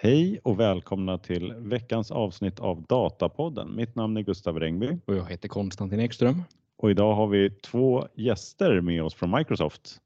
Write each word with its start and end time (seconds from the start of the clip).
Hej 0.00 0.40
och 0.44 0.60
välkomna 0.60 1.18
till 1.18 1.54
veckans 1.54 2.10
avsnitt 2.10 2.60
av 2.60 2.82
Datapodden. 2.82 3.76
Mitt 3.76 3.94
namn 3.94 4.16
är 4.16 4.22
Gustav 4.22 4.60
Rengby 4.60 4.98
Och 5.06 5.16
jag 5.16 5.30
heter 5.30 5.48
Konstantin 5.48 6.00
Ekström. 6.00 6.42
och 6.76 6.90
idag 6.90 7.14
har 7.14 7.26
vi 7.26 7.50
två 7.50 8.06
gäster 8.14 8.80
med 8.80 9.02
oss 9.02 9.14
från 9.14 9.30
Microsoft. 9.30 10.00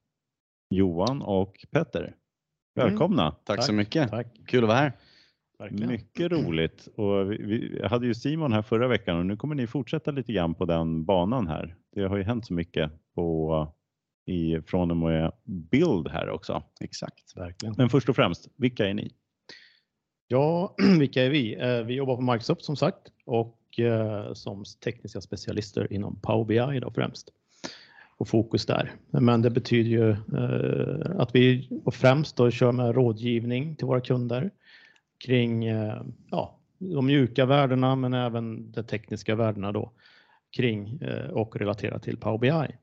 Johan 0.69 1.21
och 1.21 1.65
Petter. 1.71 2.15
Välkomna! 2.75 3.31
Tack, 3.31 3.63
så 3.63 3.73
mycket. 3.73 4.09
Tack. 4.09 4.27
Kul 4.47 4.63
att 4.63 4.67
vara 4.67 4.77
här. 4.77 4.93
Verkligen. 5.59 5.89
Mycket 5.89 6.31
roligt. 6.31 6.87
Och 6.95 7.31
vi, 7.31 7.37
vi 7.37 7.87
hade 7.87 8.07
ju 8.07 8.13
Simon 8.13 8.53
här 8.53 8.61
förra 8.61 8.87
veckan 8.87 9.17
och 9.17 9.25
nu 9.25 9.37
kommer 9.37 9.55
ni 9.55 9.67
fortsätta 9.67 10.11
lite 10.11 10.33
grann 10.33 10.55
på 10.55 10.65
den 10.65 11.05
banan 11.05 11.47
här. 11.47 11.75
Det 11.95 12.03
har 12.03 12.17
ju 12.17 12.23
hänt 12.23 12.45
så 12.45 12.53
mycket 12.53 12.91
på, 13.15 13.67
i, 14.25 14.61
från 14.61 14.91
och 14.91 14.97
med 14.97 15.31
bild 15.45 16.07
här 16.07 16.29
också. 16.29 16.63
Exakt. 16.79 17.37
Verkligen. 17.37 17.75
Men 17.77 17.89
först 17.89 18.09
och 18.09 18.15
främst, 18.15 18.47
vilka 18.57 18.89
är 18.89 18.93
ni? 18.93 19.11
Ja, 20.27 20.75
vilka 20.99 21.23
är 21.23 21.29
vi? 21.29 21.55
Eh, 21.55 21.83
vi 21.85 21.93
jobbar 21.93 22.15
på 22.15 22.21
Microsoft 22.21 22.63
som 22.63 22.75
sagt 22.75 23.11
och 23.25 23.79
eh, 23.79 24.33
som 24.33 24.63
tekniska 24.83 25.21
specialister 25.21 25.93
inom 25.93 26.19
Power 26.21 26.45
BI 26.45 26.79
då 26.79 26.91
främst. 26.91 27.29
Och 28.17 28.27
fokus 28.27 28.65
där. 28.65 28.91
Men 29.09 29.41
det 29.41 29.49
betyder 29.49 29.89
ju 29.89 30.09
eh, 30.11 31.21
att 31.21 31.35
vi 31.35 31.69
främst 31.91 32.37
då 32.37 32.51
kör 32.51 32.71
med 32.71 32.95
rådgivning 32.95 33.75
till 33.75 33.87
våra 33.87 34.01
kunder 34.01 34.51
kring 35.25 35.65
ja, 36.31 36.59
de 36.77 37.05
mjuka 37.05 37.45
värdena 37.45 37.95
men 37.95 38.13
även 38.13 38.71
de 38.71 38.83
tekniska 38.83 39.35
värdena 39.35 39.71
då 39.71 39.91
kring 40.57 40.99
och 41.31 41.55
relaterat 41.55 42.03
till 42.03 42.17
Power 42.17 42.37
BI. 42.37 42.75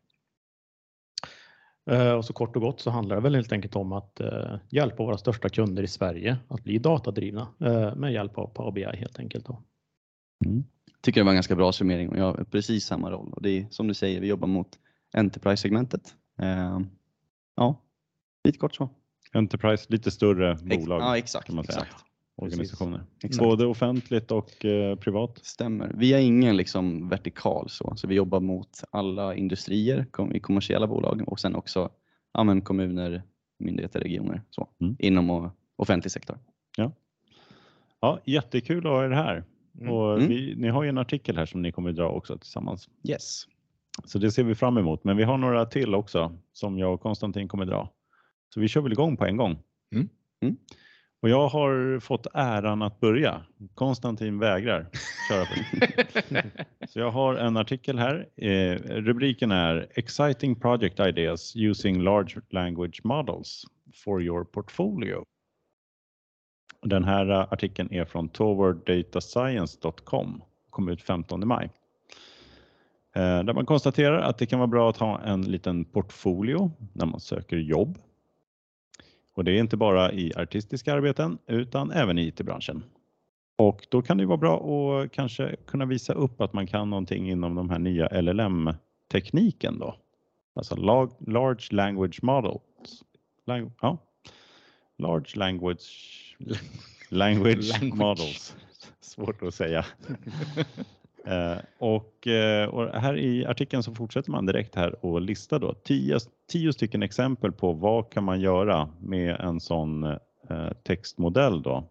Eh, 1.90 2.12
Och 2.12 2.24
så 2.24 2.32
kort 2.32 2.56
och 2.56 2.62
gott 2.62 2.80
så 2.80 2.90
handlar 2.90 3.16
det 3.16 3.22
väl 3.22 3.34
helt 3.34 3.52
enkelt 3.52 3.76
om 3.76 3.92
att 3.92 4.20
eh, 4.20 4.54
hjälpa 4.68 5.02
våra 5.02 5.18
största 5.18 5.48
kunder 5.48 5.82
i 5.82 5.86
Sverige 5.86 6.38
att 6.48 6.64
bli 6.64 6.78
datadrivna 6.78 7.48
eh, 7.60 7.94
med 7.94 8.12
hjälp 8.12 8.38
av 8.38 8.46
Power 8.46 8.72
BI 8.72 8.84
helt 8.96 9.18
enkelt. 9.18 9.46
Då. 9.46 9.62
Tycker 11.02 11.20
det 11.20 11.24
var 11.24 11.30
en 11.32 11.36
ganska 11.36 11.56
bra 11.56 11.72
summering 11.72 12.08
och 12.08 12.18
jag 12.18 12.24
har 12.24 12.44
precis 12.44 12.84
samma 12.84 13.10
roll. 13.10 13.32
Och 13.32 13.42
det 13.42 13.50
är 13.58 13.66
som 13.70 13.86
du 13.88 13.94
säger, 13.94 14.20
vi 14.20 14.26
jobbar 14.26 14.48
mot 14.48 14.78
Enterprise-segmentet. 15.12 16.14
Ja, 17.56 17.74
lite 18.44 18.58
kort 18.58 18.74
så. 18.74 18.88
Enterprise, 19.32 19.86
lite 19.88 20.10
större 20.10 20.52
Ex- 20.52 20.62
bolag, 20.62 21.02
Ja, 21.02 21.16
exakt. 21.18 21.46
kan 21.46 21.54
man 21.56 21.64
säga. 21.64 21.78
exakt. 21.78 22.04
Organisationer. 22.42 23.00
Både 23.38 23.66
offentligt 23.66 24.30
och 24.30 24.64
eh, 24.64 24.96
privat. 24.96 25.38
Stämmer. 25.42 25.92
Vi 25.94 26.12
är 26.12 26.18
ingen 26.18 26.56
liksom 26.56 27.08
vertikal 27.08 27.68
så, 27.68 27.92
så 27.96 28.06
vi 28.08 28.14
jobbar 28.14 28.40
mot 28.40 28.84
alla 28.90 29.34
industrier 29.34 30.06
kom, 30.10 30.32
i 30.34 30.40
kommersiella 30.40 30.86
bolag 30.86 31.22
och 31.26 31.40
sen 31.40 31.54
också 31.54 31.90
ja, 32.32 32.44
men 32.44 32.60
kommuner, 32.60 33.22
myndigheter, 33.58 34.00
regioner 34.00 34.42
så, 34.50 34.68
Mm. 34.80 34.96
inom 34.98 35.30
och, 35.30 35.50
offentlig 35.76 36.12
sektor. 36.12 36.38
Ja, 38.00 38.20
jättekul 38.24 38.86
att 38.86 38.92
ha 38.92 39.04
er 39.04 39.10
här. 39.10 39.44
Och 39.90 40.14
Mm. 40.14 40.28
vi, 40.28 40.54
ni 40.56 40.68
har 40.68 40.82
ju 40.82 40.88
en 40.88 40.98
artikel 40.98 41.36
här 41.36 41.46
som 41.46 41.62
ni 41.62 41.72
kommer 41.72 41.90
att 41.90 41.96
dra 41.96 42.08
också 42.08 42.38
tillsammans. 42.38 42.88
Yes. 43.08 43.44
Så 44.04 44.18
det 44.18 44.30
ser 44.30 44.44
vi 44.44 44.54
fram 44.54 44.78
emot. 44.78 45.04
Men 45.04 45.16
vi 45.16 45.22
har 45.22 45.38
några 45.38 45.66
till 45.66 45.94
också 45.94 46.38
som 46.52 46.78
jag 46.78 46.94
och 46.94 47.00
Konstantin 47.00 47.48
kommer 47.48 47.64
att 47.64 47.70
dra. 47.70 47.88
Så 48.54 48.60
vi 48.60 48.68
kör 48.68 48.80
väl 48.80 48.92
igång 48.92 49.16
på 49.16 49.24
en 49.26 49.36
gång. 49.36 49.58
Mm. 49.94 50.08
Och 51.22 51.28
jag 51.28 51.48
har 51.48 52.00
fått 52.00 52.26
äran 52.34 52.82
att 52.82 53.00
börja. 53.00 53.42
Konstantin 53.74 54.38
vägrar 54.38 54.86
köra 55.28 55.44
på. 55.44 55.54
Så 56.88 56.98
jag 56.98 57.10
har 57.10 57.34
en 57.34 57.56
artikel 57.56 57.98
här. 57.98 58.28
Eh, 58.36 58.74
rubriken 58.82 59.50
är 59.50 59.88
Exciting 59.94 60.60
Project 60.60 61.00
Ideas 61.00 61.56
Using 61.56 62.02
Large 62.02 62.40
Language 62.50 63.00
Models 63.04 63.62
for 64.04 64.22
your 64.22 64.44
portfolio. 64.44 65.24
Den 66.82 67.04
här 67.04 67.30
eh, 67.30 67.52
artikeln 67.52 67.92
är 67.92 68.04
från 68.04 68.28
towarddataScience.com. 68.28 70.42
Kom 70.70 70.88
ut 70.88 71.02
15 71.02 71.48
maj. 71.48 71.70
Eh, 73.14 73.42
Där 73.44 73.52
man 73.52 73.66
konstaterar 73.66 74.18
att 74.18 74.38
det 74.38 74.46
kan 74.46 74.58
vara 74.58 74.66
bra 74.68 74.90
att 74.90 74.96
ha 74.96 75.20
en 75.20 75.42
liten 75.42 75.84
portfolio 75.84 76.72
när 76.92 77.06
man 77.06 77.20
söker 77.20 77.56
jobb. 77.56 77.98
Och 79.40 79.44
det 79.44 79.52
är 79.52 79.60
inte 79.60 79.76
bara 79.76 80.12
i 80.12 80.32
artistiska 80.36 80.94
arbeten 80.94 81.38
utan 81.46 81.90
även 81.90 82.18
i 82.18 82.26
IT-branschen. 82.26 82.84
Och 83.58 83.86
då 83.90 84.02
kan 84.02 84.18
det 84.18 84.26
vara 84.26 84.36
bra 84.36 84.56
att 85.02 85.12
kanske 85.12 85.56
kunna 85.66 85.84
visa 85.84 86.12
upp 86.12 86.40
att 86.40 86.52
man 86.52 86.66
kan 86.66 86.90
någonting 86.90 87.30
inom 87.30 87.54
de 87.54 87.70
här 87.70 87.78
nya 87.78 88.08
LLM-tekniken 88.20 89.78
då. 89.78 89.94
Alltså 90.54 90.76
Large 91.26 91.66
Language 91.70 92.22
Models. 92.22 93.04
Lang- 93.46 93.72
ja. 93.82 93.98
Large 94.98 95.36
Language, 95.38 96.36
language, 97.08 97.80
Language. 97.80 97.94
Models. 97.94 98.56
Svårt 99.00 99.42
att 99.42 99.54
säga. 99.54 99.84
Eh, 101.26 101.58
och, 101.78 102.26
eh, 102.26 102.68
och 102.68 103.00
här 103.00 103.16
i 103.16 103.46
artikeln 103.46 103.82
så 103.82 103.94
fortsätter 103.94 104.30
man 104.30 104.46
direkt 104.46 104.74
här 104.74 105.04
och 105.04 105.20
listar 105.20 105.58
då 105.58 105.74
tio, 105.74 106.18
tio 106.48 106.72
stycken 106.72 107.02
exempel 107.02 107.52
på 107.52 107.72
vad 107.72 108.10
kan 108.10 108.24
man 108.24 108.40
göra 108.40 108.88
med 109.00 109.40
en 109.40 109.60
sån 109.60 110.04
eh, 110.04 110.72
textmodell 110.82 111.62
då 111.62 111.84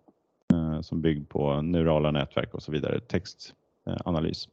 eh, 0.53 0.81
som 0.81 1.01
byggd 1.01 1.29
på 1.29 1.61
neurala 1.61 2.11
nätverk 2.11 2.53
och 2.53 2.63
så 2.63 2.71
vidare, 2.71 2.99
textanalys. 2.99 4.47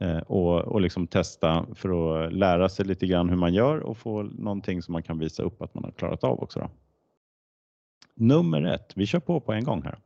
Eh, 0.00 0.18
och, 0.18 0.58
och 0.58 0.80
liksom 0.80 1.06
testa 1.06 1.66
för 1.74 2.24
att 2.24 2.32
lära 2.32 2.68
sig 2.68 2.84
lite 2.84 3.06
grann 3.06 3.28
hur 3.28 3.36
man 3.36 3.54
gör 3.54 3.78
och 3.78 3.96
få 3.96 4.22
någonting 4.22 4.82
som 4.82 4.92
man 4.92 5.02
kan 5.02 5.18
visa 5.18 5.42
upp 5.42 5.62
att 5.62 5.74
man 5.74 5.84
har 5.84 5.90
klarat 5.90 6.24
av 6.24 6.42
också. 6.42 6.58
Då. 6.58 6.70
Nummer 8.14 8.62
ett, 8.62 8.92
vi 8.94 9.06
kör 9.06 9.20
på 9.20 9.40
på 9.40 9.52
en 9.52 9.64
gång 9.64 9.82
här 9.82 9.98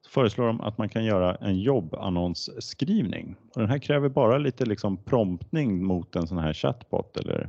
så 0.00 0.10
föreslår 0.10 0.46
de 0.46 0.60
att 0.60 0.78
man 0.78 0.88
kan 0.88 1.04
göra 1.04 1.34
en 1.34 1.60
jobbannonsskrivning. 1.60 3.36
Och 3.54 3.60
den 3.60 3.70
här 3.70 3.78
kräver 3.78 4.08
bara 4.08 4.38
lite 4.38 4.64
liksom 4.64 4.96
promptning 4.96 5.84
mot 5.84 6.16
en 6.16 6.26
sån 6.26 6.38
här 6.38 6.52
chatbot 6.52 7.16
eller 7.16 7.48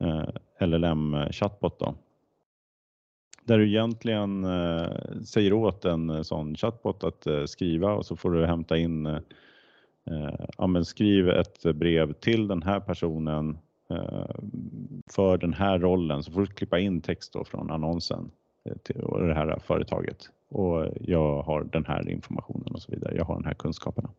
eh, 0.00 0.28
LLM-chatbot. 0.60 1.78
Då. 1.78 1.94
Där 3.44 3.58
du 3.58 3.68
egentligen 3.68 4.44
eh, 4.44 4.90
säger 5.24 5.52
åt 5.52 5.84
en 5.84 6.24
sån 6.24 6.56
chatbot 6.56 7.04
att 7.04 7.26
eh, 7.26 7.44
skriva 7.44 7.92
och 7.92 8.06
så 8.06 8.16
får 8.16 8.30
du 8.30 8.46
hämta 8.46 8.76
in 8.76 9.06
eh, 9.06 9.20
ja, 10.58 10.66
men 10.66 10.84
skriv 10.84 11.28
ett 11.28 11.62
brev 11.62 12.12
till 12.12 12.48
den 12.48 12.62
här 12.62 12.80
personen 12.80 13.58
eh, 13.90 14.30
för 15.10 15.38
den 15.38 15.52
här 15.52 15.78
rollen 15.78 16.22
så 16.22 16.32
får 16.32 16.40
du 16.40 16.46
klippa 16.46 16.78
in 16.78 17.00
text 17.00 17.32
då 17.32 17.44
från 17.44 17.70
annonsen 17.70 18.30
eh, 18.64 18.76
till 18.76 18.96
det 18.96 19.34
här 19.34 19.58
företaget 19.58 20.30
och 20.48 20.88
jag 21.00 21.42
har 21.42 21.64
den 21.64 21.84
här 21.84 22.10
informationen 22.10 22.74
och 22.74 22.82
så 22.82 22.92
vidare. 22.92 23.16
Jag 23.16 23.24
har 23.24 23.34
den 23.34 23.44
här 23.44 23.54
kunskaperna. 23.54 24.10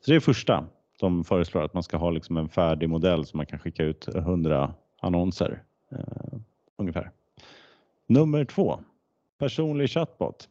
Så 0.00 0.10
det 0.10 0.16
är 0.16 0.20
första. 0.20 0.66
De 1.00 1.24
föreslår 1.24 1.62
att 1.62 1.74
man 1.74 1.82
ska 1.82 1.96
ha 1.96 2.10
liksom 2.10 2.36
en 2.36 2.48
färdig 2.48 2.88
modell 2.88 3.26
som 3.26 3.36
man 3.36 3.46
kan 3.46 3.58
skicka 3.58 3.84
ut 3.84 4.08
100 4.08 4.74
annonser 5.00 5.62
eh, 5.92 6.38
ungefär. 6.76 7.10
Nummer 8.06 8.44
två. 8.44 8.80
Personlig 9.38 9.90
chatbot. 9.90 10.48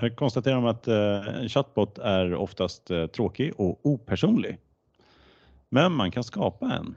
Här 0.00 0.08
konstaterar 0.08 0.54
de 0.54 0.66
att 0.66 0.88
eh, 0.88 1.40
en 1.42 1.48
chatbot 1.48 1.98
är 1.98 2.34
oftast 2.34 2.90
eh, 2.90 3.06
tråkig 3.06 3.52
och 3.56 3.86
opersonlig. 3.86 4.58
Men 5.68 5.92
man 5.92 6.10
kan 6.10 6.24
skapa 6.24 6.72
en 6.72 6.96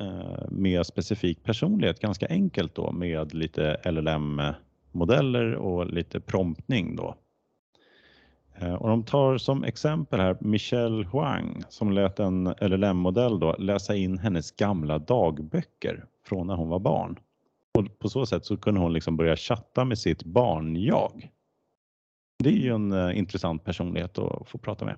eh, 0.00 0.50
med 0.50 0.86
specifik 0.86 1.44
personlighet 1.44 2.00
ganska 2.00 2.26
enkelt 2.26 2.74
då 2.74 2.92
med 2.92 3.34
lite 3.34 3.90
LLM 3.90 4.38
eh, 4.38 4.54
modeller 4.92 5.54
och 5.54 5.86
lite 5.86 6.20
promptning 6.20 6.96
då. 6.96 7.14
Eh, 8.54 8.74
och 8.74 8.88
de 8.88 9.04
tar 9.04 9.38
som 9.38 9.64
exempel 9.64 10.20
här 10.20 10.36
Michelle 10.40 11.06
Huang 11.12 11.62
som 11.68 11.92
lät 11.92 12.18
en 12.18 12.54
LLM-modell 12.60 13.40
då 13.40 13.56
läsa 13.58 13.94
in 13.96 14.18
hennes 14.18 14.50
gamla 14.50 14.98
dagböcker 14.98 16.04
från 16.26 16.46
när 16.46 16.54
hon 16.56 16.68
var 16.68 16.78
barn. 16.78 17.18
Och 17.78 17.98
på 17.98 18.08
så 18.08 18.26
sätt 18.26 18.44
så 18.44 18.56
kunde 18.56 18.80
hon 18.80 18.92
liksom 18.92 19.16
börja 19.16 19.36
chatta 19.36 19.84
med 19.84 19.98
sitt 19.98 20.24
barn-jag. 20.24 21.30
Det 22.38 22.48
är 22.48 22.56
ju 22.56 22.74
en 22.74 22.92
eh, 22.92 23.18
intressant 23.18 23.64
personlighet 23.64 24.18
att 24.18 24.48
få 24.48 24.58
prata 24.58 24.84
med. 24.84 24.96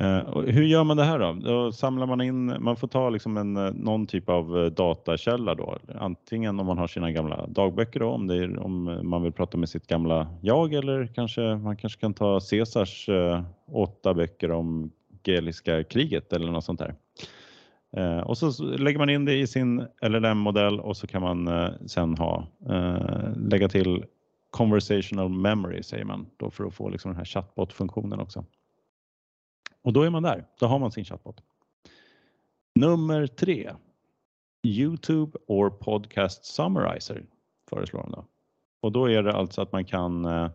Eh, 0.00 0.38
hur 0.46 0.62
gör 0.62 0.84
man 0.84 0.96
det 0.96 1.04
här 1.04 1.18
då? 1.18 1.32
Då 1.32 1.72
samlar 1.72 2.06
man 2.06 2.20
in, 2.20 2.62
man 2.62 2.76
får 2.76 2.88
ta 2.88 3.10
liksom 3.10 3.36
en, 3.36 3.56
eh, 3.56 3.72
någon 3.74 4.06
typ 4.06 4.28
av 4.28 4.58
eh, 4.58 4.66
datakälla 4.66 5.54
då. 5.54 5.78
Antingen 5.94 6.60
om 6.60 6.66
man 6.66 6.78
har 6.78 6.86
sina 6.86 7.12
gamla 7.12 7.46
dagböcker 7.46 8.00
då, 8.00 8.08
om, 8.08 8.26
det 8.26 8.36
är, 8.36 8.58
om 8.58 9.00
man 9.02 9.22
vill 9.22 9.32
prata 9.32 9.58
med 9.58 9.68
sitt 9.68 9.86
gamla 9.86 10.26
jag 10.40 10.74
eller 10.74 11.06
kanske 11.06 11.40
man 11.40 11.76
kanske 11.76 12.00
kan 12.00 12.14
ta 12.14 12.40
Caesars 12.40 13.08
åtta 13.72 14.14
böcker 14.14 14.50
om 14.50 14.90
Geliska 15.24 15.84
kriget 15.84 16.32
eller 16.32 16.52
något 16.52 16.64
sånt 16.64 16.80
där. 16.80 16.94
Och 18.24 18.38
så 18.38 18.64
lägger 18.64 18.98
man 18.98 19.10
in 19.10 19.24
det 19.24 19.34
i 19.34 19.46
sin 19.46 19.86
LLM-modell 20.02 20.80
och 20.80 20.96
så 20.96 21.06
kan 21.06 21.22
man 21.22 21.48
sen 21.86 22.16
ha, 22.18 22.46
lägga 23.36 23.68
till 23.68 24.04
conversational 24.50 25.28
memory 25.28 25.82
säger 25.82 26.04
man 26.04 26.26
då 26.36 26.50
för 26.50 26.64
att 26.64 26.74
få 26.74 26.88
liksom 26.88 27.10
den 27.10 27.18
här 27.18 27.24
chatbot-funktionen 27.24 28.20
också. 28.20 28.44
Och 29.82 29.92
då 29.92 30.02
är 30.02 30.10
man 30.10 30.22
där. 30.22 30.46
Då 30.58 30.66
har 30.66 30.78
man 30.78 30.92
sin 30.92 31.04
chatbot. 31.04 31.42
Nummer 32.74 33.26
tre. 33.26 33.72
Youtube 34.66 35.38
or 35.46 35.70
podcast 35.70 36.44
summarizer 36.44 37.26
föreslår 37.70 38.02
de 38.02 38.10
då. 38.10 38.24
Och 38.80 38.92
då 38.92 39.10
är 39.10 39.22
det 39.22 39.32
alltså 39.32 39.62
att 39.62 39.72
man 39.72 39.84
kan 39.84 40.24
eh, 40.24 40.50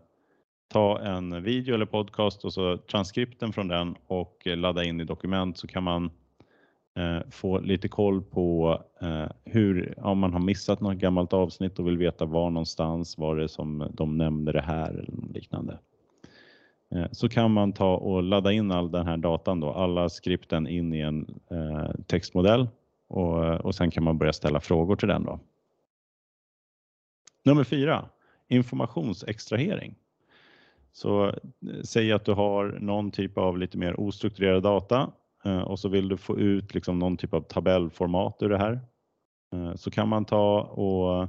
ta 0.68 1.00
en 1.00 1.42
video 1.42 1.74
eller 1.74 1.86
podcast 1.86 2.44
och 2.44 2.52
så 2.52 2.76
transkripten 2.76 3.52
från 3.52 3.68
den 3.68 3.96
och 4.06 4.46
eh, 4.46 4.56
ladda 4.56 4.84
in 4.84 5.00
i 5.00 5.04
dokument 5.04 5.58
så 5.58 5.66
kan 5.66 5.82
man 5.82 6.10
eh, 6.98 7.30
få 7.30 7.60
lite 7.60 7.88
koll 7.88 8.22
på 8.22 8.78
hur, 9.44 9.94
om 9.98 10.18
man 10.18 10.32
har 10.32 10.40
missat 10.40 10.80
något 10.80 10.96
gammalt 10.96 11.32
avsnitt 11.32 11.78
och 11.78 11.86
vill 11.86 11.98
veta 11.98 12.24
var 12.24 12.50
någonstans 12.50 13.18
var 13.18 13.36
det 13.36 13.48
som 13.48 13.90
de 13.94 14.16
nämnde 14.16 14.52
det 14.52 14.62
här 14.62 14.90
eller 14.90 15.32
liknande. 15.34 15.78
Eh, 16.94 17.06
så 17.12 17.28
kan 17.28 17.50
man 17.50 17.72
ta 17.72 17.96
och 17.96 18.22
ladda 18.22 18.52
in 18.52 18.70
all 18.70 18.90
den 18.90 19.06
här 19.06 19.16
datan 19.16 19.60
då, 19.60 19.72
alla 19.72 20.08
skripten 20.08 20.66
in 20.66 20.94
i 20.94 21.00
en 21.00 21.40
eh, 21.50 21.90
textmodell 22.06 22.68
och, 23.08 23.60
och 23.60 23.74
sen 23.74 23.90
kan 23.90 24.04
man 24.04 24.18
börja 24.18 24.32
ställa 24.32 24.60
frågor 24.60 24.96
till 24.96 25.08
den 25.08 25.24
då. 25.24 25.40
Nummer 27.44 27.64
fyra, 27.64 28.08
informationsextrahering. 28.48 29.94
Så 30.92 31.26
eh, 31.26 31.32
säg 31.84 32.12
att 32.12 32.24
du 32.24 32.32
har 32.32 32.78
någon 32.80 33.10
typ 33.10 33.38
av 33.38 33.58
lite 33.58 33.78
mer 33.78 34.00
ostrukturerad 34.00 34.62
data 34.62 35.12
och 35.64 35.78
så 35.78 35.88
vill 35.88 36.08
du 36.08 36.16
få 36.16 36.38
ut 36.38 36.74
liksom 36.74 36.98
någon 36.98 37.16
typ 37.16 37.34
av 37.34 37.40
tabellformat 37.40 38.42
ur 38.42 38.48
det 38.48 38.58
här. 38.58 38.80
Så 39.76 39.90
kan 39.90 40.08
man 40.08 40.24
ta 40.24 40.60
och 40.60 41.28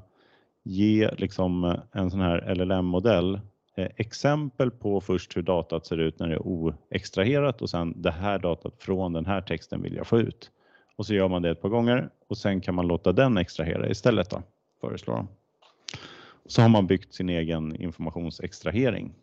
ge 0.64 1.12
liksom 1.18 1.78
en 1.92 2.12
sån 2.12 2.20
här 2.20 2.56
LLM-modell 2.56 3.40
Eh, 3.80 3.88
exempel 3.96 4.72
på 4.72 5.02
först 5.02 5.38
hur 5.38 5.42
datat 5.42 5.86
ser 5.86 5.98
ut 5.98 6.20
när 6.20 6.28
det 6.28 6.36
är 6.36 6.48
oextraherat 6.48 7.62
och 7.62 7.70
sen 7.70 8.02
det 8.02 8.12
här 8.12 8.40
datat 8.40 8.74
från 8.78 9.14
den 9.14 9.26
här 9.26 9.42
texten 9.42 9.82
vill 9.82 9.96
jag 9.96 10.08
få 10.08 10.20
ut. 10.20 10.52
Och 10.96 11.06
så 11.06 11.14
gör 11.14 11.28
man 11.28 11.42
det 11.42 11.50
ett 11.50 11.62
par 11.62 11.70
gånger 11.70 12.10
och 12.28 12.38
sen 12.38 12.62
kan 12.62 12.76
man 12.76 12.88
låta 12.88 13.12
den 13.12 13.38
extrahera 13.38 13.90
istället 13.90 14.30
då, 14.30 14.44
föreslår 14.82 15.16
de. 15.16 15.28
Så 16.46 16.62
har 16.62 16.70
man 16.70 16.88
byggt 16.88 17.14
sin 17.14 17.30
egen 17.30 17.76
informationsextrahering. 17.76 19.14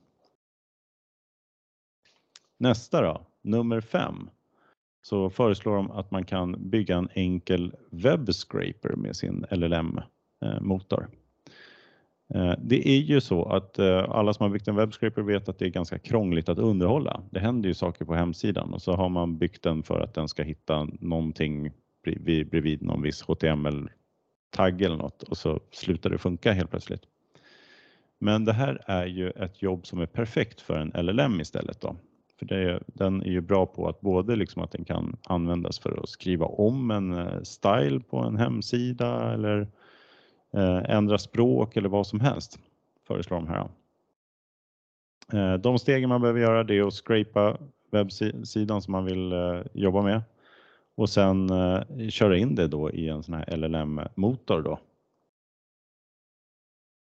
Nästa 2.59 3.03
då, 3.03 3.27
nummer 3.43 3.81
fem. 3.81 4.31
Så 5.03 5.31
föreslår 5.31 5.77
de 5.77 5.91
att 5.91 6.11
man 6.11 6.25
kan 6.25 6.71
bygga 6.71 6.97
en 6.97 7.09
enkel 7.15 7.77
webbscraper 7.91 8.97
med 8.97 9.17
sin 9.17 9.47
LLM-motor. 9.51 11.03
Eh, 11.03 11.26
Eh, 12.35 12.55
det 12.59 12.89
är 12.89 13.01
ju 13.01 13.21
så 13.21 13.45
att 13.45 13.79
eh, 13.79 14.05
alla 14.11 14.35
som 14.35 14.45
har 14.45 14.51
byggt 14.51 14.69
en 14.69 14.77
webbscraper 14.77 15.23
vet 15.23 15.49
att 15.49 15.59
det 15.59 15.67
är 15.67 15.71
ganska 15.71 15.99
krångligt 15.99 16.49
att 16.49 16.59
underhålla. 16.59 17.23
Det 17.31 17.41
händer 17.41 17.69
ju 17.69 17.75
saker 17.75 18.05
på 18.05 18.15
hemsidan 18.15 18.75
och 18.75 18.83
så 18.83 18.93
har 18.93 19.09
man 19.09 19.39
byggt 19.39 19.63
den 19.63 19.83
för 19.83 20.01
att 20.01 20.15
den 20.15 20.29
ska 20.29 20.43
hitta 20.43 20.89
någonting 21.01 21.71
bredvid 22.25 22.83
någon 22.83 23.03
viss 23.03 23.23
HTML-tagg 23.23 24.83
eller 24.83 24.97
något 24.97 25.23
och 25.23 25.37
så 25.37 25.61
slutar 25.71 26.11
det 26.11 26.19
funka 26.19 26.53
helt 26.53 26.71
plötsligt. 26.71 27.03
Men 28.19 28.45
det 28.45 28.53
här 28.53 28.83
är 28.87 29.07
ju 29.07 29.31
ett 29.31 29.63
jobb 29.63 29.87
som 29.87 30.01
är 30.01 30.07
perfekt 30.07 30.61
för 30.61 30.79
en 30.79 31.07
LLM 31.07 31.41
istället. 31.41 31.81
Då. 31.81 31.97
För 32.39 32.47
det, 32.47 32.83
den 32.87 33.23
är 33.23 33.31
ju 33.31 33.41
bra 33.41 33.67
på 33.67 33.89
att 33.89 34.01
både 34.01 34.37
liksom 34.37 34.63
att 34.63 34.73
den 34.73 34.85
kan 34.85 35.17
användas 35.25 35.79
för 35.79 36.03
att 36.03 36.09
skriva 36.09 36.47
om 36.47 36.91
en 36.91 37.13
eh, 37.13 37.43
style 37.43 38.01
på 38.01 38.19
en 38.19 38.37
hemsida 38.37 39.33
eller 39.33 39.61
Eh, 39.61 39.69
Eh, 40.53 40.91
ändra 40.91 41.19
språk 41.19 41.77
eller 41.77 41.89
vad 41.89 42.07
som 42.07 42.21
helst 42.21 42.59
föreslår 43.07 43.37
de 43.37 43.49
här. 43.49 43.69
Eh, 45.33 45.59
de 45.61 45.79
stegen 45.79 46.09
man 46.09 46.21
behöver 46.21 46.41
göra 46.41 46.65
det 46.65 46.79
är 46.79 46.87
att 46.87 46.95
scrapa 46.95 47.59
webbsidan 47.91 48.83
som 48.83 48.93
man 48.93 49.05
vill 49.05 49.33
eh, 49.33 49.61
jobba 49.73 50.03
med 50.03 50.23
och 50.95 51.11
sen 51.11 51.51
köra 52.11 52.37
in 52.37 52.55
det 52.55 52.69
då 52.69 52.91
i 52.91 53.09
en 53.09 53.23
sån 53.23 53.35
här 53.35 53.57
LLM-motor 53.57 54.63
då. 54.63 54.79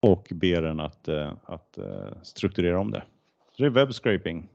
Och 0.03 0.29
be 0.31 0.61
den 0.61 0.81
att, 0.81 1.09
att 1.45 1.79
strukturera 2.23 2.81
om 2.81 2.91
det. 2.91 3.03
Så 3.53 3.63
det 3.63 3.67
är 3.67 3.71
webbscraping. 3.71 4.49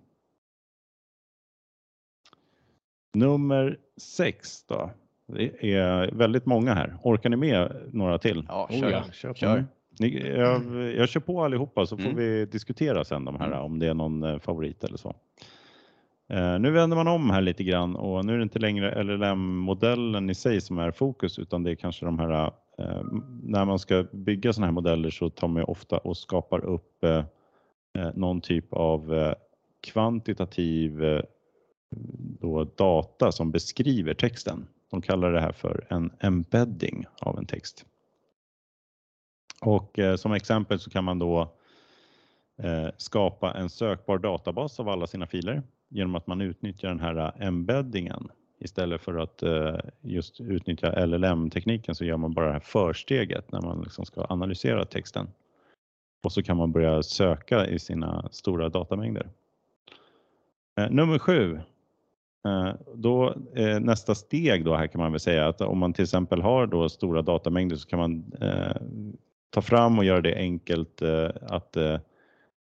Nummer 3.13 3.79
sex 3.97 4.63
då. 4.63 4.91
Det 5.27 5.73
är 5.73 6.11
väldigt 6.11 6.45
många 6.45 6.73
här. 6.73 6.97
Orkar 7.03 7.29
ni 7.29 7.35
med 7.35 7.71
några 7.91 8.17
till? 8.17 8.45
Ja, 8.47 8.67
kör. 8.71 8.87
Oh, 8.87 8.91
ja. 8.91 9.03
kör, 9.13 9.33
kör. 9.33 9.65
Ni, 9.99 10.29
jag, 10.29 10.61
jag 10.93 11.09
kör 11.09 11.19
på 11.19 11.43
allihopa 11.43 11.85
så 11.85 11.97
får 11.97 12.03
Mm. 12.03 12.15
vi 12.15 12.45
diskutera 12.45 13.03
sen 13.05 13.25
de 13.25 13.35
här 13.39 13.47
Mm. 13.47 13.59
om 13.59 13.79
det 13.79 13.87
är 13.87 13.93
någon 13.93 14.23
eh, 14.23 14.39
favorit 14.39 14.83
eller 14.83 14.97
så. 14.97 15.15
Eh, 16.29 16.59
nu 16.59 16.71
vänder 16.71 16.97
man 16.97 17.07
om 17.07 17.29
här 17.29 17.41
lite 17.41 17.63
grann 17.63 17.95
och 17.95 18.25
nu 18.25 18.33
är 18.33 18.37
det 18.37 18.43
inte 18.43 18.59
längre 18.59 19.03
LLM-modellen 19.03 20.29
i 20.29 20.35
sig 20.35 20.61
som 20.61 20.79
är 20.79 20.91
fokus 20.91 21.39
utan 21.39 21.63
det 21.63 21.71
är 21.71 21.75
kanske 21.75 22.05
de 22.05 22.19
här 22.19 22.51
eh, 22.77 23.01
när 23.43 23.65
man 23.65 23.79
ska 23.79 24.05
bygga 24.11 24.53
sådana 24.53 24.67
här 24.67 24.71
modeller 24.73 25.09
så 25.09 25.29
tar 25.29 25.47
man 25.47 25.61
ju 25.61 25.63
ofta 25.65 25.97
och 25.97 26.17
skapar 26.17 26.65
upp 26.65 27.03
eh, 27.03 27.23
eh, 27.97 28.09
någon 28.15 28.41
typ 28.41 28.73
av 28.73 29.13
eh, 29.13 29.33
kvantitativ 29.87 31.03
eh, 31.03 31.21
då 32.41 32.63
data 32.63 33.31
som 33.31 33.51
beskriver 33.51 34.13
texten. 34.13 34.67
De 34.91 35.01
kallar 35.01 35.31
det 35.31 35.41
här 35.41 35.51
för 35.51 35.87
en 35.89 36.11
embedding 36.19 37.05
av 37.21 37.37
en 37.37 37.45
text. 37.45 37.85
Och 39.61 39.99
eh, 39.99 40.15
som 40.15 40.33
exempel 40.33 40.79
så 40.79 40.89
kan 40.89 41.03
man 41.03 41.19
då 41.19 41.55
eh, 42.57 42.87
skapa 42.97 43.53
en 43.53 43.69
sökbar 43.69 44.17
databas 44.17 44.79
av 44.79 44.89
alla 44.89 45.07
sina 45.07 45.27
filer 45.27 45.63
genom 45.89 46.15
att 46.15 46.27
man 46.27 46.41
utnyttjar 46.41 46.89
den 46.89 46.99
här 46.99 47.15
eh, 47.15 47.47
embeddingen. 47.47 48.27
Istället 48.59 49.01
för 49.01 49.17
att 49.17 49.43
eh, 49.43 49.77
just 50.01 50.41
utnyttja 50.41 51.05
LLM-tekniken 51.05 51.95
så 51.95 52.05
gör 52.05 52.17
man 52.17 52.33
bara 52.33 52.45
det 52.45 52.53
här 52.53 52.59
försteget 52.59 53.51
när 53.51 53.61
man 53.61 53.81
liksom 53.81 54.05
ska 54.05 54.25
analysera 54.29 54.85
texten. 54.85 55.27
Och 56.23 56.31
så 56.31 56.43
kan 56.43 56.57
man 56.57 56.71
börja 56.71 57.03
söka 57.03 57.67
i 57.67 57.79
sina 57.79 58.29
stora 58.31 58.69
datamängder. 58.69 59.29
Eh, 60.79 60.89
nummer 60.89 61.19
sju 61.19 61.59
Eh, 62.45 62.73
då 62.93 63.35
eh, 63.55 63.79
nästa 63.79 64.15
steg 64.15 64.65
då 64.65 64.75
här 64.75 64.87
kan 64.87 65.01
man 65.01 65.11
väl 65.11 65.19
säga 65.19 65.47
att 65.47 65.61
om 65.61 65.77
man 65.77 65.93
till 65.93 66.03
exempel 66.03 66.41
har 66.41 66.67
då 66.67 66.89
stora 66.89 67.21
datamängder 67.21 67.75
så 67.75 67.87
kan 67.87 67.99
man 67.99 68.33
eh, 68.41 68.75
ta 69.49 69.61
fram 69.61 69.97
och 69.97 70.05
göra 70.05 70.21
det 70.21 70.35
enkelt 70.35 71.01
eh, 71.01 71.29
att, 71.41 71.77
eh, 71.77 71.99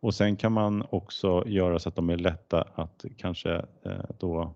Och 0.00 0.14
sen 0.14 0.36
kan 0.36 0.52
man 0.52 0.86
också 0.90 1.44
göra 1.46 1.78
så 1.78 1.88
att 1.88 1.96
de 1.96 2.10
är 2.10 2.16
lätta 2.16 2.64
att 2.74 3.04
kanske 3.16 3.64
då 4.18 4.54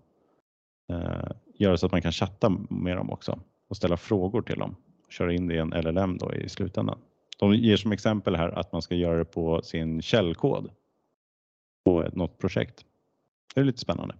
göra 1.57 1.77
så 1.77 1.85
att 1.85 1.91
man 1.91 2.01
kan 2.01 2.11
chatta 2.11 2.49
med 2.69 2.97
dem 2.97 3.09
också 3.09 3.39
och 3.67 3.77
ställa 3.77 3.97
frågor 3.97 4.41
till 4.41 4.59
dem. 4.59 4.75
Köra 5.09 5.33
in 5.33 5.47
det 5.47 5.55
i 5.55 5.57
en 5.57 5.69
LLM 5.69 6.17
då 6.17 6.33
i 6.33 6.49
slutändan. 6.49 6.99
De 7.39 7.55
ger 7.55 7.77
som 7.77 7.91
exempel 7.91 8.35
här 8.35 8.49
att 8.49 8.71
man 8.71 8.81
ska 8.81 8.95
göra 8.95 9.17
det 9.17 9.25
på 9.25 9.61
sin 9.61 10.01
källkod 10.01 10.69
på 11.83 12.09
något 12.13 12.37
projekt. 12.37 12.85
Det 13.55 13.61
är 13.61 13.65
lite 13.65 13.79
spännande. 13.79 14.15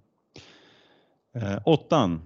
Eh, 1.34 1.58
åttan. 1.66 2.22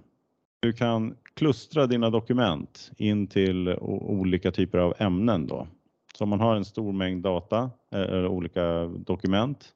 Du 0.60 0.72
kan 0.72 1.16
klustra 1.34 1.86
dina 1.86 2.10
dokument 2.10 2.90
in 2.96 3.26
till 3.26 3.68
olika 3.80 4.52
typer 4.52 4.78
av 4.78 4.94
ämnen 4.98 5.46
då. 5.46 5.66
Så 6.14 6.24
om 6.24 6.30
man 6.30 6.40
har 6.40 6.56
en 6.56 6.64
stor 6.64 6.92
mängd 6.92 7.22
data 7.22 7.70
eh, 7.92 8.00
eller 8.00 8.26
olika 8.26 8.84
dokument 8.84 9.74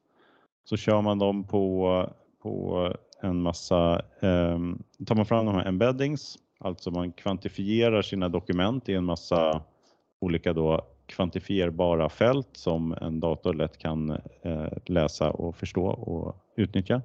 så 0.63 0.77
kör 0.77 1.01
man 1.01 1.19
dem 1.19 1.43
på, 1.43 2.09
på 2.41 2.93
en 3.21 3.41
massa, 3.41 4.01
eh, 4.19 4.59
tar 5.05 5.15
man 5.15 5.25
fram 5.25 5.45
de 5.45 5.55
här 5.55 5.67
embeddings 5.67 6.37
Alltså 6.57 6.91
man 6.91 7.11
kvantifierar 7.11 8.01
sina 8.01 8.29
dokument 8.29 8.89
i 8.89 8.93
en 8.93 9.05
massa 9.05 9.61
olika 10.19 10.53
då 10.53 10.81
kvantifierbara 11.05 12.09
fält 12.09 12.49
som 12.51 12.95
en 13.01 13.19
dator 13.19 13.53
lätt 13.53 13.77
kan 13.77 14.09
eh, 14.41 14.67
läsa 14.85 15.31
och 15.31 15.55
förstå 15.55 15.85
och 15.85 16.35
utnyttja. 16.55 17.01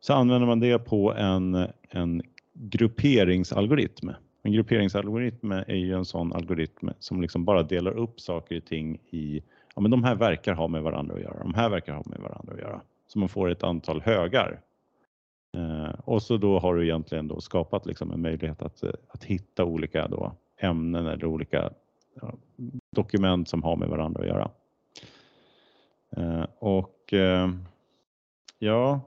Så 0.00 0.14
använder 0.14 0.46
man 0.46 0.60
det 0.60 0.78
på 0.78 1.14
en, 1.14 1.66
en 1.90 2.22
grupperingsalgoritm. 2.52 4.10
En 4.42 4.52
grupperingsalgoritm 4.52 5.52
är 5.52 5.74
ju 5.74 5.94
en 5.94 6.04
sån 6.04 6.32
algoritm 6.32 6.88
som 6.98 7.22
liksom 7.22 7.44
bara 7.44 7.62
delar 7.62 7.92
upp 7.92 8.20
saker 8.20 8.56
och 8.56 8.64
ting 8.64 8.98
i, 9.10 9.42
ja 9.74 9.80
men 9.82 9.90
de 9.90 10.04
här 10.04 10.14
verkar 10.14 10.54
ha 10.54 10.68
med 10.68 10.82
varandra 10.82 11.14
att 11.14 11.20
göra, 11.20 11.42
de 11.42 11.54
här 11.54 11.68
verkar 11.70 11.92
ha 11.92 12.02
med 12.06 12.20
varandra 12.20 12.54
att 12.54 12.60
göra. 12.60 12.80
Så 13.06 13.18
man 13.18 13.28
får 13.28 13.50
ett 13.50 13.62
antal 13.62 14.00
högar 14.00 14.60
Eh, 15.58 15.90
och 16.04 16.22
så 16.22 16.36
då 16.36 16.58
har 16.58 16.74
du 16.74 16.84
egentligen 16.84 17.28
då 17.28 17.40
skapat 17.40 17.86
liksom 17.86 18.10
en 18.10 18.22
möjlighet 18.22 18.62
att, 18.62 18.82
eh, 18.82 18.90
att 19.08 19.24
hitta 19.24 19.64
olika 19.64 20.08
då 20.08 20.32
ämnen 20.56 21.06
eller 21.06 21.24
olika 21.24 21.70
dokument 22.96 23.48
som 23.48 23.62
har 23.62 23.76
med 23.76 23.88
varandra 23.88 24.20
att 24.20 24.26
göra. 24.26 24.50
Eh, 26.16 26.46
och 26.58 26.94
ja, 28.58 29.00